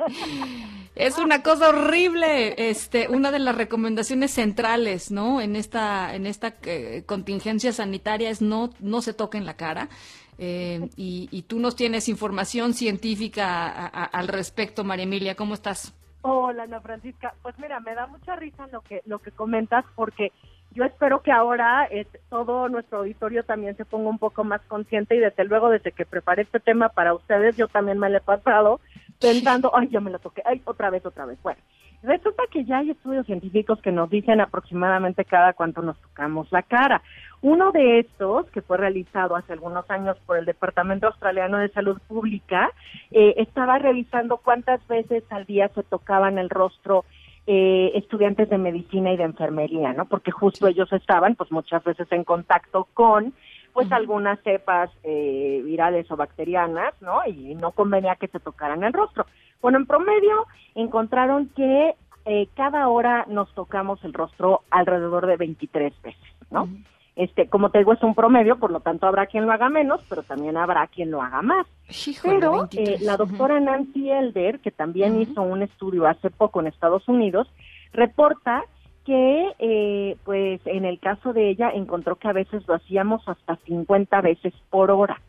Es 0.95 1.17
una 1.17 1.43
cosa 1.43 1.71
horrible. 1.71 2.69
Este, 2.69 3.09
una 3.09 3.31
de 3.31 3.39
las 3.39 3.57
recomendaciones 3.57 4.31
centrales, 4.31 5.11
¿no? 5.11 5.41
En 5.41 5.57
esta, 5.57 6.15
en 6.15 6.27
esta 6.27 6.57
eh, 6.65 7.03
contingencia 7.07 7.73
sanitaria 7.73 8.29
es 8.29 8.43
no, 8.43 8.71
no 8.79 9.01
se 9.01 9.15
toquen 9.15 9.47
la 9.47 9.57
cara. 9.57 9.89
Eh, 10.37 10.91
y, 10.97 11.31
y 11.33 11.43
tú 11.43 11.61
nos 11.61 11.77
tienes 11.77 12.11
información 12.11 12.75
científica 12.75 13.87
al 13.87 14.29
respecto, 14.29 14.85
María 14.85 15.05
Emilia. 15.05 15.35
¿Cómo 15.35 15.55
estás? 15.55 15.95
Hola, 16.23 16.65
Ana 16.65 16.81
Francisca. 16.81 17.35
Pues 17.43 17.59
mira, 17.59 17.81
me 17.81 17.95
da 17.95 18.07
mucha 18.07 18.37
risa 18.37 18.69
lo 18.69 18.81
que 18.81 19.03
lo 19.07 19.19
que 19.19 19.33
comentas 19.33 19.85
porque 19.97 20.33
yo 20.75 20.85
espero 20.85 21.21
que 21.21 21.33
ahora 21.33 21.87
eh, 21.91 22.07
todo 22.31 22.69
nuestro 22.69 22.99
auditorio 22.99 23.45
también 23.45 23.77
se 23.77 23.85
ponga 23.85 24.09
un 24.09 24.19
poco 24.19 24.45
más 24.45 24.61
consciente 24.63 25.17
y 25.17 25.19
desde 25.19 25.45
luego 25.45 25.69
desde 25.69 25.93
que 25.93 26.07
preparé 26.07 26.43
este 26.43 26.61
tema 26.61 26.89
para 26.89 27.13
ustedes 27.13 27.57
yo 27.57 27.69
también 27.69 27.99
me 27.99 28.09
lo 28.09 28.19
he 28.19 28.21
pasado 28.21 28.81
pensando, 29.21 29.73
ay, 29.77 29.89
ya 29.89 30.01
me 30.01 30.11
lo 30.11 30.19
toqué, 30.19 30.43
ay, 30.45 30.63
otra 30.65 30.91
vez, 30.91 31.05
otra 31.05 31.27
vez. 31.27 31.39
Bueno, 31.43 31.61
resulta 32.03 32.45
que 32.51 32.65
ya 32.65 32.79
hay 32.79 32.91
estudios 32.91 33.27
científicos 33.27 33.81
que 33.83 33.93
nos 33.93 34.09
dicen 34.09 34.41
aproximadamente 34.41 35.25
cada 35.25 35.53
cuánto 35.53 35.83
nos 35.83 36.01
tocamos 36.01 36.51
la 36.53 36.63
cara. 36.63 37.03
Uno 37.43 37.73
de 37.73 37.99
estos, 37.99 38.49
que 38.51 38.63
fue 38.63 38.79
realizado 38.79 39.35
hace 39.35 39.53
algunos 39.53 39.89
años 39.91 40.17
por 40.27 40.39
el 40.39 40.45
Departamento 40.45 41.09
Australiano 41.09 41.59
de 41.59 41.71
Salud 41.71 42.01
Pública, 42.07 42.71
eh, 43.11 43.35
estaba 43.39 43.79
revisando 43.79 44.37
cuántas 44.39 44.87
veces 44.87 45.25
al 45.31 45.45
día 45.45 45.69
se 45.75 45.83
tocaban 45.83 46.39
el 46.39 46.49
rostro 46.49 47.05
eh, 47.49 47.91
estudiantes 47.97 48.49
de 48.49 48.59
medicina 48.59 49.13
y 49.13 49.17
de 49.17 49.25
enfermería, 49.25 49.93
¿no? 49.93 50.05
Porque 50.05 50.31
justo 50.31 50.69
ellos 50.69 50.93
estaban, 50.93 51.35
pues 51.35 51.51
muchas 51.51 51.83
veces 51.83 52.07
en 52.13 52.23
contacto 52.23 52.87
con, 52.95 53.35
pues 53.73 53.91
algunas 53.91 54.39
cepas 54.43 54.91
eh, 55.03 55.61
virales 55.65 56.09
o 56.13 56.17
bacterianas, 56.17 56.95
¿no? 57.01 57.27
Y 57.27 57.57
no 57.57 57.73
convenía 57.73 58.15
que 58.15 58.29
se 58.29 58.39
tocaran 58.39 58.85
el 58.85 58.93
rostro. 58.93 59.27
Bueno, 59.61 59.79
en 59.79 59.87
promedio 59.87 60.47
encontraron 60.77 61.49
que 61.57 61.97
eh, 62.25 62.49
cada 62.55 62.89
hora 62.89 63.25
nos 63.29 63.53
tocamos 63.55 64.03
el 64.05 64.13
rostro 64.13 64.63
alrededor 64.71 65.27
de 65.27 65.37
23 65.37 65.93
veces, 66.03 66.37
¿no? 66.51 66.69
Este, 67.15 67.47
como 67.49 67.71
te 67.71 67.79
digo, 67.79 67.93
es 67.93 68.03
un 68.03 68.15
promedio, 68.15 68.59
por 68.59 68.71
lo 68.71 68.81
tanto 68.81 69.07
habrá 69.07 69.27
quien 69.27 69.45
lo 69.45 69.53
haga 69.53 69.69
menos, 69.69 70.03
pero 70.09 70.23
también 70.23 70.57
habrá 70.57 70.87
quien 70.87 71.11
lo 71.11 71.21
haga 71.21 71.43
más. 71.43 71.67
Híjole, 72.07 72.35
pero 72.35 72.53
23, 72.53 72.89
eh, 72.89 73.05
la 73.05 73.19
doctora 73.19 73.61
Nancy 73.61 74.11
Elder, 74.11 74.61
que 74.61 74.71
también 74.71 75.21
hizo 75.21 75.43
un 75.43 75.63
estudio 75.63 76.07
hace 76.07 76.31
poco 76.31 76.61
en 76.61 76.69
Estados 76.69 77.07
Unidos, 77.09 77.49
reporta 77.93 78.65
que, 79.05 79.53
eh, 79.59 80.17
pues, 80.25 80.61
en 80.65 80.85
el 80.87 81.01
caso 81.01 81.33
de 81.33 81.51
ella 81.51 81.71
encontró 81.75 82.17
que 82.17 82.29
a 82.29 82.33
veces 82.33 82.67
lo 82.67 82.75
hacíamos 82.75 83.23
hasta 83.29 83.57
50 83.67 84.21
veces 84.23 84.55
por 84.71 84.91
hora. 84.91 85.21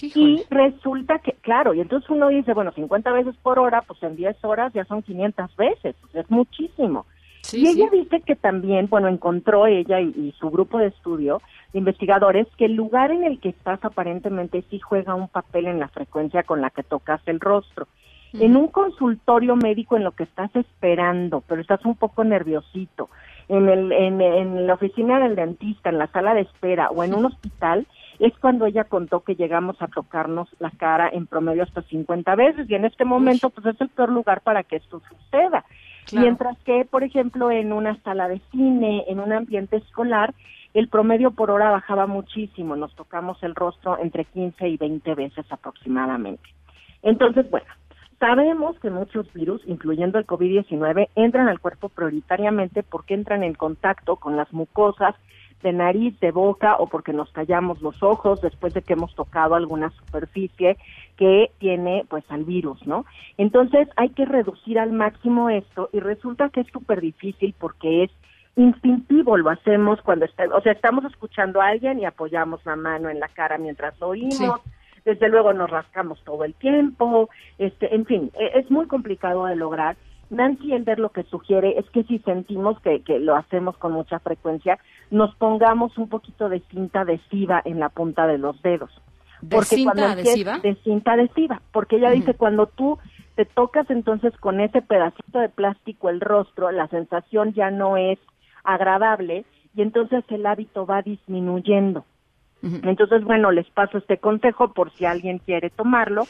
Y 0.00 0.44
resulta 0.50 1.20
que, 1.20 1.32
claro, 1.40 1.72
y 1.72 1.80
entonces 1.80 2.10
uno 2.10 2.28
dice, 2.28 2.52
bueno, 2.52 2.72
50 2.72 3.12
veces 3.12 3.34
por 3.42 3.58
hora, 3.58 3.82
pues 3.82 4.02
en 4.02 4.16
10 4.16 4.44
horas 4.44 4.72
ya 4.72 4.84
son 4.84 5.02
500 5.02 5.56
veces, 5.56 5.96
es 6.12 6.30
muchísimo. 6.30 7.06
Y 7.52 7.66
ella 7.66 7.88
dice 7.90 8.20
que 8.22 8.36
también, 8.36 8.88
bueno, 8.88 9.08
encontró 9.08 9.66
ella 9.66 10.00
y, 10.00 10.08
y 10.08 10.34
su 10.38 10.50
grupo 10.50 10.78
de 10.78 10.88
estudio 10.88 11.42
de 11.72 11.80
investigadores 11.80 12.46
que 12.56 12.66
el 12.66 12.74
lugar 12.74 13.10
en 13.10 13.24
el 13.24 13.40
que 13.40 13.50
estás 13.50 13.84
aparentemente 13.84 14.64
sí 14.70 14.78
juega 14.78 15.14
un 15.14 15.28
papel 15.28 15.66
en 15.66 15.80
la 15.80 15.88
frecuencia 15.88 16.42
con 16.44 16.60
la 16.60 16.70
que 16.70 16.82
tocas 16.82 17.20
el 17.26 17.40
rostro. 17.40 17.86
En 18.32 18.56
un 18.56 18.66
consultorio 18.66 19.54
médico 19.54 19.96
en 19.96 20.02
lo 20.02 20.10
que 20.10 20.24
estás 20.24 20.50
esperando, 20.56 21.42
pero 21.46 21.60
estás 21.60 21.84
un 21.84 21.94
poco 21.94 22.24
nerviosito, 22.24 23.08
en, 23.48 23.68
el, 23.68 23.92
en, 23.92 24.20
en 24.20 24.66
la 24.66 24.74
oficina 24.74 25.20
del 25.20 25.36
dentista, 25.36 25.90
en 25.90 25.98
la 25.98 26.08
sala 26.08 26.34
de 26.34 26.40
espera 26.40 26.90
o 26.90 27.04
en 27.04 27.14
un 27.14 27.26
hospital, 27.26 27.86
es 28.18 28.32
cuando 28.38 28.66
ella 28.66 28.84
contó 28.84 29.20
que 29.20 29.34
llegamos 29.36 29.80
a 29.80 29.88
tocarnos 29.88 30.48
la 30.58 30.70
cara 30.70 31.08
en 31.12 31.26
promedio 31.26 31.62
hasta 31.62 31.82
50 31.82 32.34
veces 32.34 32.68
y 32.68 32.74
en 32.74 32.84
este 32.84 33.04
momento 33.04 33.50
pues 33.50 33.66
es 33.66 33.80
el 33.80 33.88
peor 33.88 34.10
lugar 34.10 34.40
para 34.40 34.62
que 34.62 34.76
esto 34.76 35.00
suceda. 35.08 35.64
Mientras 36.12 36.58
que, 36.60 36.84
por 36.84 37.02
ejemplo, 37.02 37.50
en 37.50 37.72
una 37.72 38.00
sala 38.02 38.28
de 38.28 38.40
cine, 38.50 39.04
en 39.08 39.20
un 39.20 39.32
ambiente 39.32 39.76
escolar, 39.76 40.34
el 40.74 40.88
promedio 40.88 41.30
por 41.30 41.50
hora 41.50 41.70
bajaba 41.70 42.06
muchísimo, 42.06 42.76
nos 42.76 42.94
tocamos 42.94 43.42
el 43.42 43.54
rostro 43.54 43.98
entre 43.98 44.24
15 44.24 44.68
y 44.68 44.76
20 44.76 45.14
veces 45.14 45.46
aproximadamente. 45.50 46.42
Entonces, 47.02 47.48
bueno, 47.50 47.66
sabemos 48.18 48.78
que 48.80 48.90
muchos 48.90 49.32
virus, 49.32 49.62
incluyendo 49.66 50.18
el 50.18 50.26
COVID-19, 50.26 51.08
entran 51.14 51.48
al 51.48 51.60
cuerpo 51.60 51.88
prioritariamente 51.88 52.82
porque 52.82 53.14
entran 53.14 53.44
en 53.44 53.54
contacto 53.54 54.16
con 54.16 54.36
las 54.36 54.52
mucosas 54.52 55.14
de 55.64 55.72
nariz, 55.72 56.20
de 56.20 56.30
boca 56.30 56.76
o 56.76 56.86
porque 56.86 57.14
nos 57.14 57.32
tallamos 57.32 57.80
los 57.80 58.00
ojos 58.02 58.40
después 58.42 58.74
de 58.74 58.82
que 58.82 58.92
hemos 58.92 59.14
tocado 59.14 59.54
alguna 59.54 59.90
superficie 59.90 60.76
que 61.16 61.50
tiene 61.58 62.04
pues 62.08 62.22
al 62.28 62.44
virus, 62.44 62.86
¿no? 62.86 63.06
Entonces 63.38 63.88
hay 63.96 64.10
que 64.10 64.26
reducir 64.26 64.78
al 64.78 64.92
máximo 64.92 65.48
esto 65.48 65.88
y 65.92 66.00
resulta 66.00 66.50
que 66.50 66.60
es 66.60 66.66
súper 66.68 67.00
difícil 67.00 67.54
porque 67.58 68.04
es 68.04 68.10
instintivo 68.56 69.36
lo 69.36 69.50
hacemos 69.50 70.00
cuando 70.02 70.26
está, 70.26 70.44
o 70.54 70.60
sea, 70.60 70.72
estamos 70.72 71.04
escuchando 71.06 71.60
a 71.60 71.68
alguien 71.68 71.98
y 71.98 72.04
apoyamos 72.04 72.64
la 72.66 72.76
mano 72.76 73.08
en 73.08 73.18
la 73.18 73.28
cara 73.28 73.58
mientras 73.58 73.98
lo 73.98 74.08
oímos. 74.08 74.36
Sí. 74.36 74.70
Desde 75.04 75.28
luego 75.28 75.52
nos 75.52 75.68
rascamos 75.70 76.22
todo 76.24 76.44
el 76.44 76.54
tiempo, 76.54 77.28
este, 77.58 77.94
en 77.94 78.04
fin, 78.06 78.30
e- 78.38 78.58
es 78.58 78.70
muy 78.70 78.86
complicado 78.86 79.46
de 79.46 79.56
lograr. 79.56 79.96
Nancy 80.34 80.72
Elder 80.72 80.98
lo 80.98 81.10
que 81.10 81.22
sugiere 81.24 81.78
es 81.78 81.88
que 81.90 82.04
si 82.04 82.18
sentimos 82.20 82.80
que, 82.80 83.02
que 83.02 83.18
lo 83.18 83.36
hacemos 83.36 83.76
con 83.78 83.92
mucha 83.92 84.18
frecuencia, 84.18 84.78
nos 85.10 85.34
pongamos 85.36 85.96
un 85.98 86.08
poquito 86.08 86.48
de 86.48 86.60
cinta 86.70 87.00
adhesiva 87.00 87.62
en 87.64 87.80
la 87.80 87.88
punta 87.88 88.26
de 88.26 88.38
los 88.38 88.60
dedos. 88.62 88.90
¿De 89.40 89.60
cinta 89.62 89.92
cuando 89.92 90.12
adhesiva? 90.12 90.58
De 90.58 90.74
cinta 90.76 91.12
adhesiva, 91.12 91.62
porque 91.72 91.96
ella 91.96 92.10
dice 92.10 92.34
cuando 92.34 92.66
tú 92.66 92.98
te 93.34 93.44
tocas 93.44 93.90
entonces 93.90 94.36
con 94.38 94.60
ese 94.60 94.80
pedacito 94.80 95.38
de 95.38 95.48
plástico 95.48 96.08
el 96.08 96.20
rostro, 96.20 96.70
la 96.70 96.88
sensación 96.88 97.52
ya 97.52 97.70
no 97.70 97.96
es 97.96 98.18
agradable 98.62 99.44
y 99.74 99.82
entonces 99.82 100.24
el 100.28 100.46
hábito 100.46 100.86
va 100.86 101.02
disminuyendo. 101.02 102.04
Entonces, 102.62 103.22
bueno, 103.24 103.50
les 103.50 103.68
paso 103.68 103.98
este 103.98 104.16
consejo 104.16 104.72
por 104.72 104.90
si 104.92 105.04
alguien 105.04 105.38
quiere 105.38 105.68
tomarlo. 105.68 106.22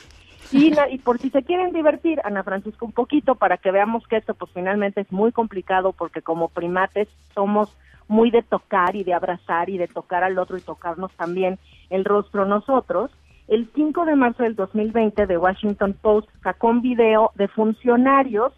Y, 0.52 0.72
y 0.90 0.98
por 0.98 1.18
si 1.18 1.30
se 1.30 1.42
quieren 1.42 1.72
divertir, 1.72 2.20
Ana 2.24 2.42
Francisco, 2.42 2.86
un 2.86 2.92
poquito 2.92 3.34
para 3.34 3.56
que 3.56 3.70
veamos 3.70 4.06
que 4.06 4.16
esto 4.16 4.34
pues 4.34 4.50
finalmente 4.52 5.00
es 5.00 5.10
muy 5.10 5.32
complicado 5.32 5.92
porque 5.92 6.22
como 6.22 6.48
primates 6.48 7.08
somos 7.34 7.76
muy 8.08 8.30
de 8.30 8.42
tocar 8.42 8.96
y 8.96 9.04
de 9.04 9.14
abrazar 9.14 9.70
y 9.70 9.78
de 9.78 9.88
tocar 9.88 10.24
al 10.24 10.38
otro 10.38 10.56
y 10.56 10.60
tocarnos 10.60 11.12
también 11.12 11.58
el 11.90 12.04
rostro 12.04 12.44
nosotros. 12.44 13.10
El 13.48 13.68
5 13.74 14.04
de 14.04 14.16
marzo 14.16 14.42
del 14.42 14.56
2020 14.56 15.26
The 15.26 15.38
Washington 15.38 15.94
Post 16.00 16.28
sacó 16.42 16.68
un 16.68 16.82
video 16.82 17.30
de 17.34 17.48
funcionarios 17.48 18.52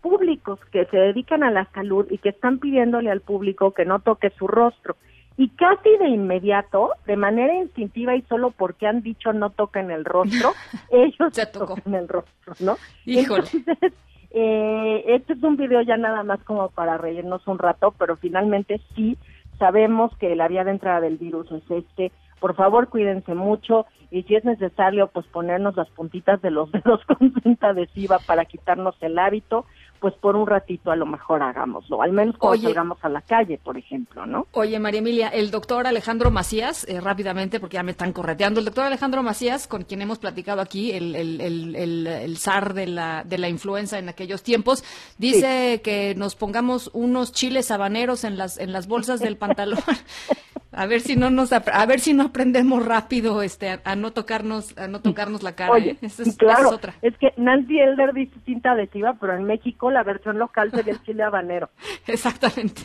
públicos 0.00 0.58
que 0.72 0.86
se 0.86 0.96
dedican 0.96 1.42
a 1.42 1.50
la 1.50 1.66
salud 1.72 2.06
y 2.10 2.18
que 2.18 2.30
están 2.30 2.58
pidiéndole 2.58 3.10
al 3.10 3.20
público 3.20 3.72
que 3.72 3.84
no 3.84 4.00
toque 4.00 4.30
su 4.30 4.46
rostro. 4.46 4.96
Y 5.40 5.48
casi 5.48 5.88
de 5.96 6.10
inmediato, 6.10 6.90
de 7.06 7.16
manera 7.16 7.54
instintiva 7.54 8.14
y 8.14 8.20
solo 8.28 8.50
porque 8.50 8.86
han 8.86 9.00
dicho 9.00 9.32
no 9.32 9.48
toquen 9.48 9.90
el 9.90 10.04
rostro, 10.04 10.52
ellos 10.90 11.32
tocan 11.50 11.94
el 11.94 12.08
rostro, 12.08 12.52
¿no? 12.60 12.76
Híjole. 13.06 13.44
Entonces, 13.50 13.94
eh, 14.32 15.02
este 15.06 15.32
es 15.32 15.42
un 15.42 15.56
video 15.56 15.80
ya 15.80 15.96
nada 15.96 16.24
más 16.24 16.44
como 16.44 16.68
para 16.68 16.98
reírnos 16.98 17.46
un 17.46 17.58
rato, 17.58 17.94
pero 17.98 18.16
finalmente 18.16 18.82
sí 18.94 19.16
sabemos 19.58 20.14
que 20.18 20.36
la 20.36 20.46
vía 20.46 20.62
de 20.62 20.72
entrada 20.72 21.00
del 21.00 21.16
virus 21.16 21.50
es 21.52 21.70
este. 21.70 22.12
Por 22.38 22.54
favor, 22.54 22.90
cuídense 22.90 23.34
mucho 23.34 23.86
y 24.10 24.24
si 24.24 24.34
es 24.34 24.44
necesario, 24.44 25.06
pues 25.06 25.24
ponernos 25.28 25.74
las 25.74 25.88
puntitas 25.88 26.42
de 26.42 26.50
los 26.50 26.70
dedos 26.72 27.00
con 27.06 27.32
cinta 27.42 27.68
adhesiva 27.68 28.18
para 28.26 28.44
quitarnos 28.44 28.94
el 29.00 29.18
hábito, 29.18 29.64
pues 30.00 30.14
por 30.14 30.34
un 30.34 30.46
ratito 30.46 30.90
a 30.90 30.96
lo 30.96 31.06
mejor 31.06 31.42
hagámoslo, 31.42 32.02
al 32.02 32.12
menos 32.12 32.36
cuando 32.38 32.54
Oye. 32.58 32.64
salgamos 32.64 32.98
a 33.02 33.08
la 33.08 33.20
calle, 33.20 33.58
por 33.62 33.76
ejemplo, 33.76 34.26
¿no? 34.26 34.46
Oye, 34.52 34.78
María 34.78 35.00
Emilia, 35.00 35.28
el 35.28 35.50
doctor 35.50 35.86
Alejandro 35.86 36.30
Macías, 36.30 36.86
eh, 36.88 37.00
rápidamente, 37.00 37.60
porque 37.60 37.74
ya 37.74 37.82
me 37.82 37.92
están 37.92 38.12
correteando, 38.12 38.60
el 38.60 38.66
doctor 38.66 38.84
Alejandro 38.84 39.22
Macías, 39.22 39.68
con 39.68 39.82
quien 39.82 40.00
hemos 40.02 40.18
platicado 40.18 40.62
aquí, 40.62 40.92
el, 40.92 41.14
el, 41.14 41.40
el, 41.40 41.76
el, 41.76 42.06
el 42.06 42.36
zar 42.38 42.72
de 42.74 42.86
la, 42.86 43.24
de 43.24 43.38
la 43.38 43.48
influenza 43.48 43.98
en 43.98 44.08
aquellos 44.08 44.42
tiempos, 44.42 44.82
dice 45.18 45.80
que 45.84 46.14
nos 46.16 46.34
pongamos 46.34 46.90
unos 46.94 47.32
chiles 47.32 47.70
habaneros 47.70 48.24
en 48.24 48.38
las, 48.38 48.58
en 48.58 48.72
las 48.72 48.86
bolsas 48.88 49.20
del 49.20 49.36
pantalón. 49.36 49.80
A 50.72 50.86
ver 50.86 51.00
si 51.00 51.16
no 51.16 51.30
nos 51.30 51.52
a 51.52 51.86
ver 51.86 51.98
si 51.98 52.14
no 52.14 52.24
aprendemos 52.24 52.86
rápido 52.86 53.42
este 53.42 53.70
a, 53.70 53.80
a 53.84 53.96
no 53.96 54.12
tocarnos 54.12 54.76
a 54.78 54.86
no 54.86 55.00
tocarnos 55.00 55.42
la 55.42 55.56
cara. 55.56 55.72
Oye, 55.72 55.90
¿eh? 55.90 55.98
Esa 56.02 56.22
es, 56.22 56.28
y 56.28 56.36
claro, 56.36 56.60
esa 56.60 56.68
es 56.68 56.74
otra. 56.74 56.94
es 57.02 57.18
que 57.18 57.32
Nancy 57.36 57.80
Elder 57.80 58.12
dice 58.12 58.38
cinta 58.46 58.72
adhesiva, 58.72 59.16
pero 59.20 59.34
en 59.34 59.44
México 59.44 59.90
la 59.90 60.04
versión 60.04 60.38
local 60.38 60.70
sería 60.70 60.92
el 60.92 61.02
chile 61.02 61.24
habanero. 61.24 61.70
Exactamente. 62.06 62.82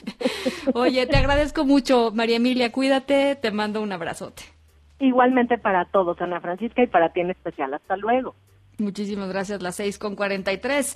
Oye, 0.73 1.05
te 1.05 1.17
agradezco 1.17 1.63
mucho, 1.63 2.11
María 2.11 2.37
Emilia, 2.37 2.71
cuídate, 2.71 3.35
te 3.35 3.51
mando 3.51 3.81
un 3.81 3.91
abrazote. 3.91 4.43
Igualmente 4.99 5.57
para 5.57 5.85
todos, 5.85 6.19
Ana 6.21 6.41
Francisca, 6.41 6.81
y 6.81 6.87
para 6.87 7.09
ti 7.09 7.19
en 7.19 7.31
especial. 7.31 7.73
Hasta 7.73 7.97
luego. 7.97 8.33
Muchísimas 8.79 9.29
gracias, 9.29 9.61
las 9.61 9.75
seis 9.75 9.99
con 9.99 10.15
43. 10.15 10.95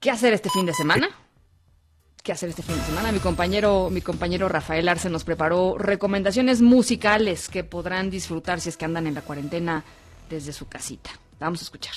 ¿Qué 0.00 0.10
hacer 0.10 0.32
este 0.32 0.50
fin 0.50 0.66
de 0.66 0.72
semana? 0.72 1.08
¿Qué 2.26 2.32
hacer 2.32 2.48
este 2.48 2.64
fin 2.64 2.74
de 2.74 2.82
semana? 2.82 3.12
Mi 3.12 3.20
compañero, 3.20 3.88
mi 3.88 4.00
compañero 4.00 4.48
Rafael 4.48 4.88
Arce 4.88 5.08
nos 5.08 5.22
preparó 5.22 5.78
recomendaciones 5.78 6.60
musicales 6.60 7.48
que 7.48 7.62
podrán 7.62 8.10
disfrutar 8.10 8.60
si 8.60 8.68
es 8.68 8.76
que 8.76 8.84
andan 8.84 9.06
en 9.06 9.14
la 9.14 9.20
cuarentena 9.20 9.84
desde 10.28 10.52
su 10.52 10.66
casita. 10.66 11.10
Vamos 11.38 11.60
a 11.60 11.62
escuchar. 11.62 11.94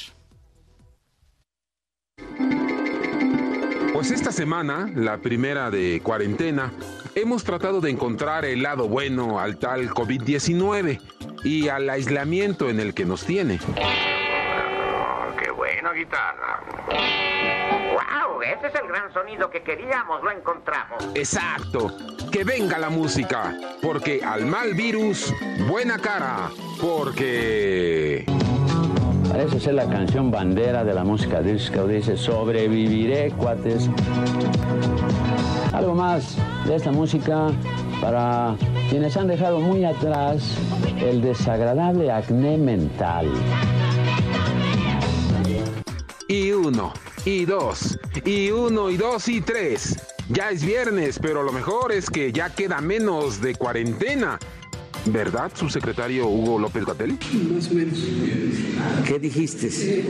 Pues 3.92 4.12
esta 4.12 4.32
semana, 4.32 4.92
la 4.96 5.18
primera 5.18 5.72
de 5.72 6.00
cuarentena, 6.04 6.74
hemos 7.16 7.44
tratado 7.44 7.82
de 7.82 7.90
encontrar 7.90 8.46
el 8.46 8.62
lado 8.62 8.88
bueno 8.88 9.40
al 9.40 9.58
tal 9.58 9.90
COVID-19 9.90 11.02
y 11.44 11.70
al 11.70 11.90
aislamiento 11.90 12.70
en 12.70 12.80
el 12.80 12.94
que 12.94 13.06
nos 13.06 13.26
tiene. 13.26 13.58
¡Qué 15.40 15.50
bueno, 15.50 15.92
guitarra! 15.92 17.59
¡Wow! 18.00 18.42
Ese 18.42 18.68
es 18.68 18.76
el 18.76 18.88
gran 18.88 19.12
sonido 19.14 19.50
que 19.50 19.62
queríamos, 19.62 20.24
lo 20.24 20.32
encontramos. 20.32 21.04
Exacto, 21.16 21.92
que 22.32 22.46
venga 22.46 22.78
la 22.78 22.90
música, 22.90 23.54
porque 23.82 24.22
al 24.24 24.46
mal 24.46 24.74
virus, 24.74 25.34
buena 25.68 25.98
cara, 26.00 26.50
porque... 26.80 28.26
Parece 29.30 29.60
ser 29.60 29.74
la 29.74 29.88
canción 29.88 30.32
bandera 30.32 30.84
de 30.84 30.94
la 30.94 31.04
música 31.04 31.42
disco. 31.42 31.86
Dice, 31.86 32.18
sobreviviré, 32.18 33.32
cuates. 33.32 33.90
Algo 35.72 35.94
más 35.94 36.36
de 36.66 36.76
esta 36.76 36.92
música 36.92 37.50
para 38.02 38.56
quienes 38.90 39.16
han 39.18 39.28
dejado 39.28 39.60
muy 39.60 39.86
atrás 39.86 40.58
el 41.00 41.22
desagradable 41.22 42.12
acné 42.12 42.58
mental. 42.58 43.28
Y 46.32 46.52
uno, 46.52 46.94
y 47.26 47.46
dos, 47.46 47.98
y 48.24 48.52
uno, 48.52 48.92
y 48.92 48.98
dos, 48.98 49.28
y 49.28 49.42
tres. 49.42 49.98
Ya 50.30 50.52
es 50.52 50.64
viernes, 50.64 51.18
pero 51.20 51.42
lo 51.42 51.52
mejor 51.52 51.92
es 51.92 52.08
que 52.08 52.32
ya 52.32 52.54
queda 52.54 52.82
menos 52.82 53.42
de 53.42 53.56
cuarentena. 53.56 54.38
¿Verdad, 55.06 55.52
subsecretario 55.56 56.28
Hugo 56.28 56.60
López 56.60 56.86
Gatel? 56.86 57.18
Más 57.52 57.72
o 57.72 57.74
menos. 57.74 57.98
¿Qué 59.08 59.18
dijiste? 59.18 60.06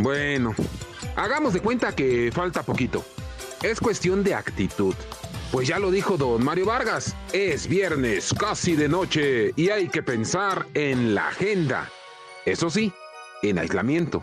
Bueno, 0.00 0.52
hagamos 1.14 1.52
de 1.52 1.60
cuenta 1.60 1.94
que 1.94 2.32
falta 2.34 2.64
poquito. 2.64 3.04
Es 3.62 3.78
cuestión 3.78 4.24
de 4.24 4.34
actitud. 4.34 4.96
Pues 5.52 5.68
ya 5.68 5.78
lo 5.78 5.92
dijo 5.92 6.16
don 6.16 6.42
Mario 6.42 6.66
Vargas, 6.66 7.14
es 7.32 7.68
viernes, 7.68 8.34
casi 8.36 8.74
de 8.74 8.88
noche, 8.88 9.52
y 9.54 9.68
hay 9.68 9.86
que 9.86 10.02
pensar 10.02 10.66
en 10.74 11.14
la 11.14 11.28
agenda. 11.28 11.88
Eso 12.44 12.68
sí, 12.68 12.92
en 13.42 13.58
aislamiento. 13.58 14.22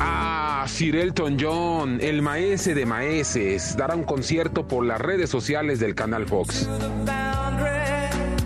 Ah, 0.00 0.64
Sir 0.68 0.96
Elton 0.96 1.36
John, 1.40 1.98
el 2.00 2.20
maese 2.20 2.74
de 2.74 2.84
maeses, 2.84 3.76
dará 3.76 3.94
un 3.94 4.04
concierto 4.04 4.66
por 4.66 4.84
las 4.84 5.00
redes 5.00 5.30
sociales 5.30 5.80
del 5.80 5.94
canal 5.94 6.26
Fox. 6.26 6.68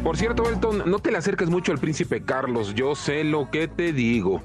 Por 0.05 0.17
cierto, 0.17 0.49
Elton, 0.49 0.85
no 0.87 1.01
te 1.01 1.11
le 1.11 1.19
acerques 1.19 1.51
mucho 1.51 1.73
al 1.73 1.79
príncipe 1.79 2.23
Carlos, 2.23 2.75
yo 2.75 2.95
sé 2.95 3.25
lo 3.25 3.51
que 3.51 3.69
te 3.69 3.93
digo. 3.93 4.43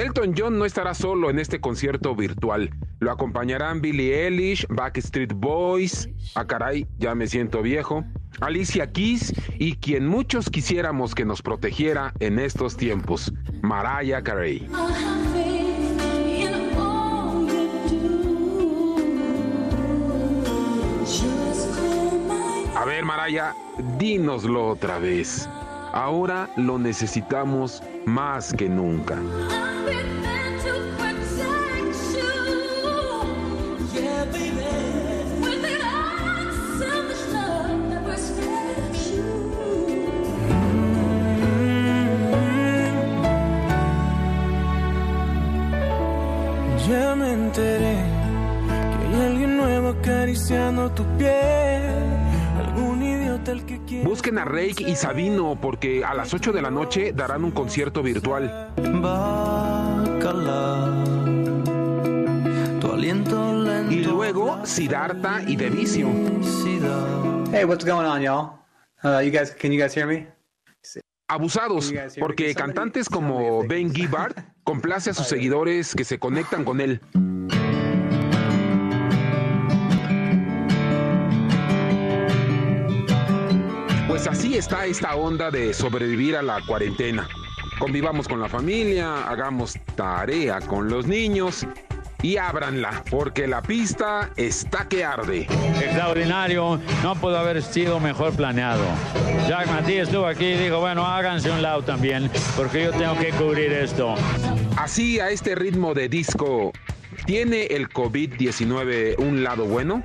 Elton 0.00 0.32
John 0.34 0.58
no 0.58 0.64
estará 0.64 0.94
solo 0.94 1.28
en 1.28 1.38
este 1.38 1.60
concierto 1.60 2.16
virtual. 2.16 2.70
Lo 3.00 3.10
acompañarán 3.10 3.82
Billie 3.82 4.26
Eilish, 4.26 4.66
Backstreet 4.70 5.34
Boys, 5.34 6.08
a 6.34 6.40
ah, 6.40 6.72
ya 6.96 7.14
me 7.14 7.26
siento 7.26 7.60
viejo, 7.60 8.02
Alicia 8.40 8.90
Keys 8.90 9.34
y 9.58 9.76
quien 9.76 10.06
muchos 10.06 10.48
quisiéramos 10.48 11.14
que 11.14 11.26
nos 11.26 11.42
protegiera 11.42 12.14
en 12.18 12.38
estos 12.38 12.78
tiempos, 12.78 13.30
Mariah 13.60 14.22
Carey. 14.22 14.66
A 22.74 22.84
ver, 22.86 23.04
Mariah, 23.04 23.54
dínoslo 23.98 24.66
otra 24.68 24.98
vez. 24.98 25.46
Ahora 25.92 26.48
lo 26.56 26.78
necesitamos 26.78 27.82
más 28.06 28.52
que 28.54 28.68
nunca. 28.68 29.18
Ya 46.88 47.14
me 47.14 47.32
enteré 47.32 47.96
que 48.66 49.16
hay 49.16 49.26
alguien 49.26 49.56
nuevo 49.56 49.90
acariciando 49.90 50.90
tu 50.90 51.04
piel. 51.16 52.19
Busquen 54.04 54.38
a 54.38 54.44
Rake 54.44 54.84
y 54.86 54.96
Sabino 54.96 55.58
porque 55.60 56.04
a 56.04 56.14
las 56.14 56.34
8 56.34 56.52
de 56.52 56.62
la 56.62 56.70
noche 56.70 57.12
darán 57.12 57.44
un 57.44 57.50
concierto 57.50 58.02
virtual. 58.02 58.72
Y 63.90 64.04
luego 64.04 64.64
Siddhartha 64.64 65.42
y 65.46 65.56
Devicio. 65.56 66.08
Hey, 67.52 67.64
what's 67.64 67.84
going 67.84 68.06
on, 68.06 68.22
y'all? 68.22 68.60
Uh, 69.02 69.20
you 69.20 69.30
guys, 69.30 69.50
can 69.50 69.72
you 69.72 69.80
guys 69.80 69.94
hear 69.94 70.06
me? 70.06 70.26
Abusados, 71.28 71.92
porque 72.18 72.54
cantantes 72.54 73.08
como 73.08 73.64
Ben 73.66 73.94
Gibbard 73.94 74.34
complace 74.64 75.10
a 75.10 75.14
sus 75.14 75.26
seguidores 75.28 75.94
que 75.94 76.04
se 76.04 76.18
conectan 76.18 76.64
con 76.64 76.80
él. 76.80 77.00
Pues 84.22 84.38
así 84.38 84.54
está 84.54 84.84
esta 84.84 85.16
onda 85.16 85.50
de 85.50 85.72
sobrevivir 85.72 86.36
a 86.36 86.42
la 86.42 86.60
cuarentena. 86.66 87.26
Convivamos 87.78 88.28
con 88.28 88.38
la 88.38 88.50
familia, 88.50 89.26
hagamos 89.26 89.78
tarea 89.96 90.60
con 90.60 90.90
los 90.90 91.06
niños 91.06 91.66
y 92.20 92.36
ábranla, 92.36 93.02
porque 93.10 93.46
la 93.46 93.62
pista 93.62 94.28
está 94.36 94.86
que 94.86 95.06
arde. 95.06 95.46
Extraordinario, 95.80 96.78
no 97.02 97.14
pudo 97.14 97.38
haber 97.38 97.62
sido 97.62 97.98
mejor 97.98 98.34
planeado. 98.34 98.84
Jack 99.48 99.68
Matías 99.68 100.08
estuvo 100.08 100.26
aquí 100.26 100.48
y 100.48 100.64
dijo, 100.64 100.80
bueno, 100.80 101.06
háganse 101.06 101.50
un 101.50 101.62
lado 101.62 101.80
también, 101.80 102.30
porque 102.58 102.84
yo 102.84 102.90
tengo 102.90 103.16
que 103.18 103.30
cubrir 103.30 103.72
esto. 103.72 104.16
Así, 104.76 105.18
a 105.18 105.30
este 105.30 105.54
ritmo 105.54 105.94
de 105.94 106.10
disco, 106.10 106.72
¿tiene 107.24 107.68
el 107.68 107.88
COVID-19 107.88 109.14
un 109.16 109.42
lado 109.42 109.64
bueno? 109.64 110.02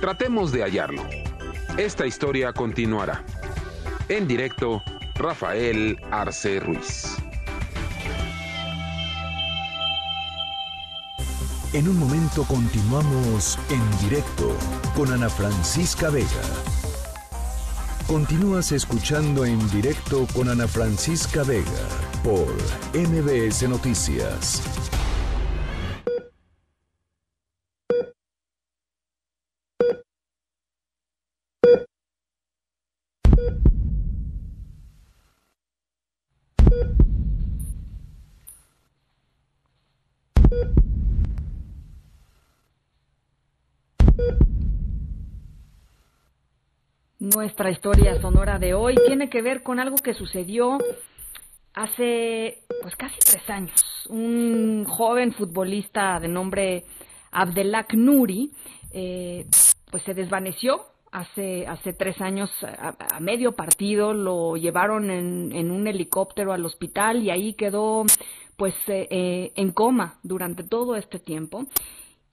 Tratemos 0.00 0.52
de 0.52 0.62
hallarlo. 0.62 1.25
Esta 1.78 2.06
historia 2.06 2.54
continuará. 2.54 3.22
En 4.08 4.26
directo, 4.26 4.82
Rafael 5.14 6.00
Arce 6.10 6.58
Ruiz. 6.58 7.16
En 11.74 11.86
un 11.86 11.98
momento 11.98 12.44
continuamos 12.44 13.58
en 13.68 14.08
directo 14.08 14.56
con 14.96 15.12
Ana 15.12 15.28
Francisca 15.28 16.08
Vega. 16.08 16.26
Continúas 18.06 18.72
escuchando 18.72 19.44
en 19.44 19.58
directo 19.70 20.26
con 20.34 20.48
Ana 20.48 20.66
Francisca 20.66 21.42
Vega 21.42 21.88
por 22.24 22.54
MBS 22.94 23.68
Noticias. 23.68 24.62
Nuestra 47.36 47.70
historia 47.70 48.18
sonora 48.18 48.58
de 48.58 48.72
hoy 48.72 48.94
tiene 49.06 49.28
que 49.28 49.42
ver 49.42 49.62
con 49.62 49.78
algo 49.78 49.96
que 49.96 50.14
sucedió 50.14 50.78
hace 51.74 52.62
pues 52.80 52.96
casi 52.96 53.18
tres 53.18 53.50
años. 53.50 54.06
Un 54.08 54.86
joven 54.86 55.34
futbolista 55.34 56.18
de 56.18 56.28
nombre 56.28 56.84
Abdelak 57.32 57.92
Nuri 57.92 58.52
eh, 58.90 59.44
pues 59.90 60.02
se 60.04 60.14
desvaneció 60.14 60.86
hace, 61.12 61.66
hace 61.66 61.92
tres 61.92 62.18
años 62.22 62.50
a, 62.62 63.20
medio 63.20 63.52
partido, 63.52 64.14
lo 64.14 64.56
llevaron 64.56 65.10
en, 65.10 65.52
en, 65.54 65.70
un 65.70 65.86
helicóptero 65.86 66.54
al 66.54 66.64
hospital 66.64 67.22
y 67.22 67.28
ahí 67.28 67.52
quedó 67.52 68.04
pues 68.56 68.74
eh, 68.86 69.08
eh, 69.10 69.52
en 69.56 69.72
coma 69.72 70.20
durante 70.22 70.64
todo 70.64 70.96
este 70.96 71.18
tiempo. 71.18 71.66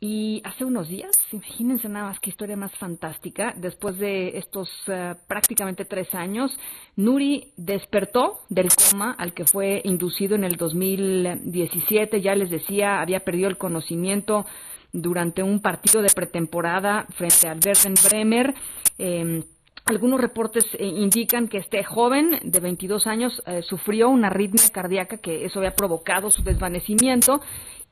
Y 0.05 0.41
hace 0.43 0.65
unos 0.65 0.89
días, 0.89 1.11
imagínense 1.31 1.87
nada 1.87 2.07
más 2.07 2.19
qué 2.19 2.29
historia 2.29 2.57
más 2.57 2.75
fantástica, 2.75 3.53
después 3.55 3.97
de 3.97 4.37
estos 4.37 4.69
eh, 4.87 5.15
prácticamente 5.29 5.85
tres 5.85 6.13
años, 6.13 6.51
Nuri 6.97 7.53
despertó 7.55 8.39
del 8.49 8.67
coma 8.67 9.15
al 9.17 9.33
que 9.33 9.45
fue 9.45 9.79
inducido 9.85 10.35
en 10.35 10.43
el 10.43 10.57
2017, 10.57 12.19
ya 12.19 12.35
les 12.35 12.49
decía, 12.49 12.99
había 12.99 13.21
perdido 13.21 13.47
el 13.47 13.57
conocimiento 13.57 14.45
durante 14.91 15.41
un 15.41 15.61
partido 15.61 16.01
de 16.01 16.09
pretemporada 16.13 17.07
frente 17.15 17.47
al 17.47 17.61
Werder 17.65 17.93
Bremer. 18.03 18.53
Eh, 18.97 19.41
algunos 19.85 20.21
reportes 20.21 20.63
eh, 20.79 20.85
indican 20.85 21.49
que 21.49 21.57
este 21.57 21.83
joven 21.83 22.39
de 22.43 22.59
22 22.61 23.05
años 23.05 23.43
eh, 23.45 23.61
sufrió 23.63 24.07
una 24.09 24.27
arritmia 24.27 24.69
cardíaca 24.71 25.17
que 25.17 25.43
eso 25.43 25.59
había 25.59 25.75
provocado 25.75 26.31
su 26.31 26.41
desvanecimiento 26.41 27.41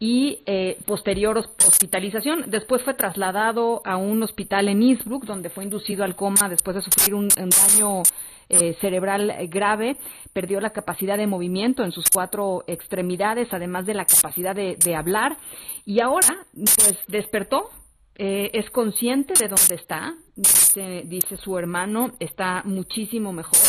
y 0.02 0.40
eh, 0.48 0.80
posterior 0.88 1.38
hospitalización. 1.38 2.46
Después 2.50 2.82
fue 2.82 2.96
trasladado 2.96 3.84
a 3.86 3.98
un 3.98 4.24
hospital 4.24 4.68
en 4.68 4.82
Innsbruck, 4.82 5.26
donde 5.26 5.52
fue 5.52 5.64
inducido 5.64 6.04
al 6.04 6.16
coma 6.16 6.50
después 6.50 6.76
de 6.76 6.82
sufrir 6.82 7.14
un, 7.14 7.28
daño 7.28 8.02
eh, 8.50 8.76
cerebral 8.82 9.32
grave. 9.48 9.98
Perdió 10.34 10.60
la 10.60 10.72
capacidad 10.72 11.18
de 11.18 11.28
movimiento 11.28 11.84
en 11.84 11.92
sus 11.92 12.06
cuatro 12.12 12.64
extremidades, 12.66 13.54
además 13.54 13.86
de 13.86 13.94
la 13.94 14.06
capacidad 14.06 14.56
de, 14.56 14.96
hablar. 14.96 15.38
Y 15.86 16.00
ahora, 16.00 16.48
pues 16.52 16.98
despertó, 17.08 17.70
eh, 18.16 18.50
es 18.54 18.72
consciente 18.72 19.34
de 19.40 19.50
dónde 19.50 19.76
está, 19.76 20.16
dice, 20.36 21.04
dice 21.06 21.38
su 21.38 21.56
hermano, 21.60 22.14
está 22.20 22.64
muchísimo 22.66 23.34
mejor, 23.34 23.60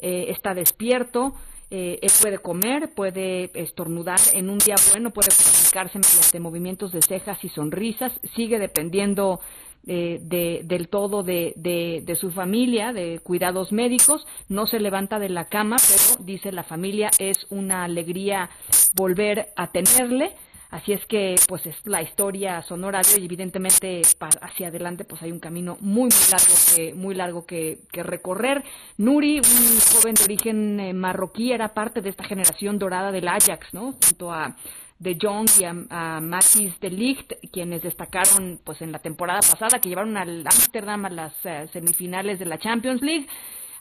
está 0.00 0.52
despierto, 0.52 1.34
eh, 1.70 2.00
él 2.02 2.10
puede 2.20 2.38
comer, 2.38 2.92
puede 2.94 3.50
estornudar 3.54 4.18
en 4.32 4.50
un 4.50 4.58
día 4.58 4.74
bueno, 4.90 5.10
puede 5.10 5.28
comunicarse 5.30 5.98
mediante 5.98 6.40
movimientos 6.40 6.92
de 6.92 7.00
cejas 7.00 7.44
y 7.44 7.48
sonrisas, 7.48 8.12
sigue 8.34 8.58
dependiendo 8.58 9.40
eh, 9.86 10.18
de, 10.20 10.62
del 10.64 10.88
todo 10.88 11.22
de, 11.22 11.54
de, 11.56 12.16
su 12.16 12.32
familia, 12.32 12.92
de 12.92 13.20
cuidados 13.22 13.72
médicos, 13.72 14.26
no 14.48 14.66
se 14.66 14.80
levanta 14.80 15.18
de 15.18 15.28
la 15.28 15.46
cama, 15.46 15.76
pero 15.78 16.24
dice 16.24 16.52
la 16.52 16.64
familia 16.64 17.10
es 17.18 17.46
una 17.50 17.84
alegría 17.84 18.50
volver 18.94 19.50
a 19.56 19.68
tenerle 19.68 20.34
Así 20.70 20.92
es 20.92 21.04
que, 21.06 21.34
pues, 21.48 21.66
es 21.66 21.74
la 21.84 22.00
historia 22.00 22.62
sonora 22.62 23.00
de 23.00 23.14
hoy. 23.14 23.24
Evidentemente, 23.24 24.02
hacia 24.40 24.68
adelante, 24.68 25.04
pues, 25.04 25.20
hay 25.22 25.32
un 25.32 25.40
camino 25.40 25.76
muy, 25.80 26.10
muy 26.10 26.30
largo 26.30 26.54
que, 26.74 26.94
muy 26.94 27.14
largo 27.14 27.46
que, 27.46 27.78
recorrer. 27.92 28.62
Nuri, 28.96 29.38
un 29.38 29.80
joven 29.92 30.14
de 30.14 30.24
origen 30.24 30.80
eh, 30.80 30.92
marroquí, 30.92 31.52
era 31.52 31.74
parte 31.74 32.00
de 32.00 32.10
esta 32.10 32.24
generación 32.24 32.78
dorada 32.78 33.10
del 33.10 33.26
Ajax, 33.26 33.74
¿no? 33.74 33.94
Junto 34.04 34.32
a 34.32 34.56
de 35.00 35.16
Jong 35.20 35.48
y 35.58 35.64
a, 35.64 36.20
Matis 36.20 36.78
de 36.78 36.90
Ligt, 36.90 37.32
quienes 37.50 37.82
destacaron, 37.82 38.60
pues, 38.62 38.80
en 38.80 38.92
la 38.92 39.00
temporada 39.00 39.40
pasada, 39.40 39.80
que 39.80 39.88
llevaron 39.88 40.16
al 40.16 40.46
Amsterdam 40.46 41.06
a 41.06 41.10
las 41.10 41.34
eh, 41.44 41.68
semifinales 41.72 42.38
de 42.38 42.46
la 42.46 42.58
Champions 42.58 43.02
League. 43.02 43.26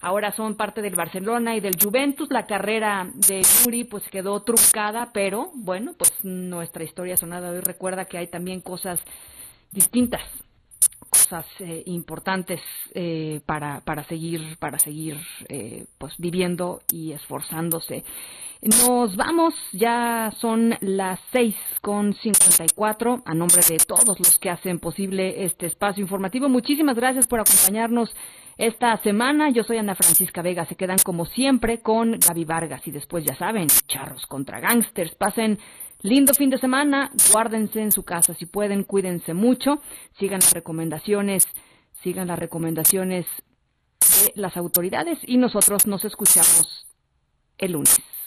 Ahora 0.01 0.31
son 0.31 0.55
parte 0.55 0.81
del 0.81 0.95
Barcelona 0.95 1.55
y 1.55 1.59
del 1.59 1.77
Juventus. 1.81 2.30
La 2.31 2.45
carrera 2.45 3.09
de 3.27 3.41
Yuri 3.41 3.84
pues 3.84 4.03
quedó 4.09 4.41
truncada, 4.41 5.11
pero 5.13 5.51
bueno, 5.55 5.93
pues 5.97 6.13
nuestra 6.23 6.84
historia 6.84 7.17
sonada 7.17 7.51
hoy 7.51 7.61
recuerda 7.61 8.05
que 8.05 8.17
hay 8.17 8.27
también 8.27 8.61
cosas 8.61 8.99
distintas 9.71 10.21
cosas 11.10 11.45
eh, 11.60 11.84
importantes 11.86 12.61
eh, 12.94 13.41
para, 13.45 13.81
para 13.81 14.03
seguir 14.06 14.57
para 14.60 14.80
seguir 14.80 15.18
eh, 15.48 15.86
pues 15.98 16.14
viviendo 16.18 16.81
y 16.91 17.11
esforzándose. 17.11 18.03
Nos 18.61 19.15
vamos 19.15 19.53
ya 19.72 20.34
son 20.41 20.76
las 20.81 21.19
seis 21.31 21.56
con 21.81 22.14
cincuenta 22.14 22.65
y 22.65 22.76
cuatro 22.76 23.22
a 23.26 23.34
nombre 23.34 23.61
de 23.68 23.77
todos 23.77 24.19
los 24.19 24.38
que 24.38 24.49
hacen 24.49 24.80
posible 24.80 25.45
este 25.45 25.68
espacio 25.68 26.02
informativo. 26.02 26.49
Muchísimas 26.49 26.98
gracias 26.98 27.26
por 27.26 27.40
acompañarnos 27.40 28.14
esta 28.57 28.98
semana. 28.98 29.49
Yo 29.49 29.64
soy 29.64 29.77
Ana 29.77 29.95
Francisca 29.95 30.41
Vega. 30.41 30.65
Se 30.65 30.76
quedan 30.76 30.98
como 31.06 31.26
siempre 31.26 31.80
con 31.80 32.19
Gaby 32.19 32.44
Vargas. 32.44 32.86
Y 32.86 32.91
después 32.91 33.23
ya 33.23 33.36
saben 33.38 33.68
charros 33.88 34.26
contra 34.26 34.60
gangsters. 34.60 35.15
Pasen 35.15 35.57
Lindo 36.01 36.34
fin 36.34 36.49
de 36.49 36.57
semana, 36.57 37.11
guárdense 37.34 37.81
en 37.81 37.91
su 37.91 38.03
casa 38.03 38.34
si 38.34 38.45
pueden, 38.45 38.84
cuídense 38.85 39.34
mucho, 39.34 39.81
sigan 40.17 40.39
las 40.39 40.53
recomendaciones, 40.53 41.45
sigan 42.01 42.30
las 42.30 42.39
recomendaciones 42.39 43.26
de 43.99 44.31
las 44.35 44.55
autoridades 44.55 45.19
y 45.23 45.35
nosotros 45.35 45.88
nos 45.88 46.05
escuchamos 46.05 46.88
el 47.57 47.73
lunes. 47.73 48.19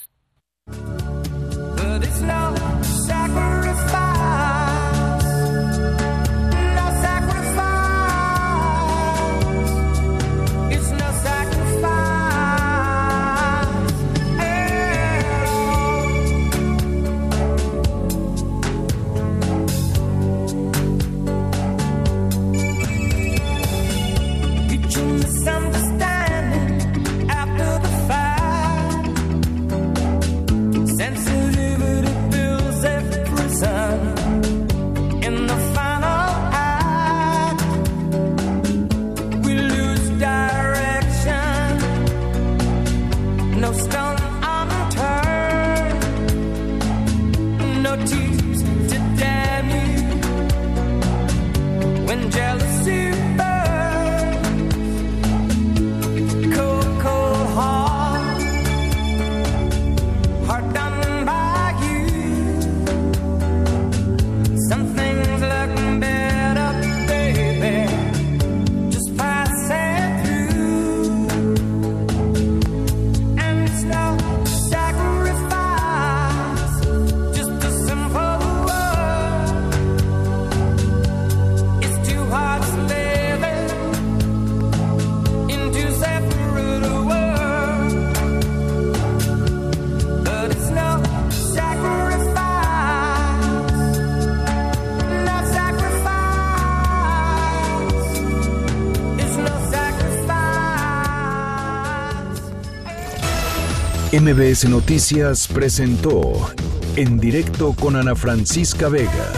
MBS 104.13 104.69
Noticias 104.69 105.49
presentó 105.49 106.53
en 106.97 107.19
directo 107.19 107.73
con 107.73 107.97
Ana 107.97 108.15
Francisca 108.15 108.91
Vega. 108.91 109.33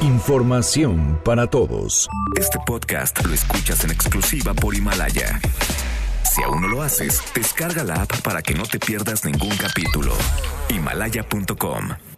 Información 0.00 1.20
para 1.24 1.46
todos. 1.46 2.08
Este 2.36 2.58
podcast 2.66 3.24
lo 3.24 3.32
escuchas 3.32 3.84
en 3.84 3.92
exclusiva 3.92 4.54
por 4.54 4.74
Himalaya. 4.74 5.40
Si 6.24 6.42
aún 6.42 6.62
no 6.62 6.66
lo 6.66 6.82
haces, 6.82 7.22
descarga 7.32 7.84
la 7.84 8.02
app 8.02 8.20
para 8.22 8.42
que 8.42 8.54
no 8.54 8.64
te 8.64 8.80
pierdas 8.80 9.24
ningún 9.24 9.56
capítulo. 9.56 10.14
Himalaya.com 10.68 12.09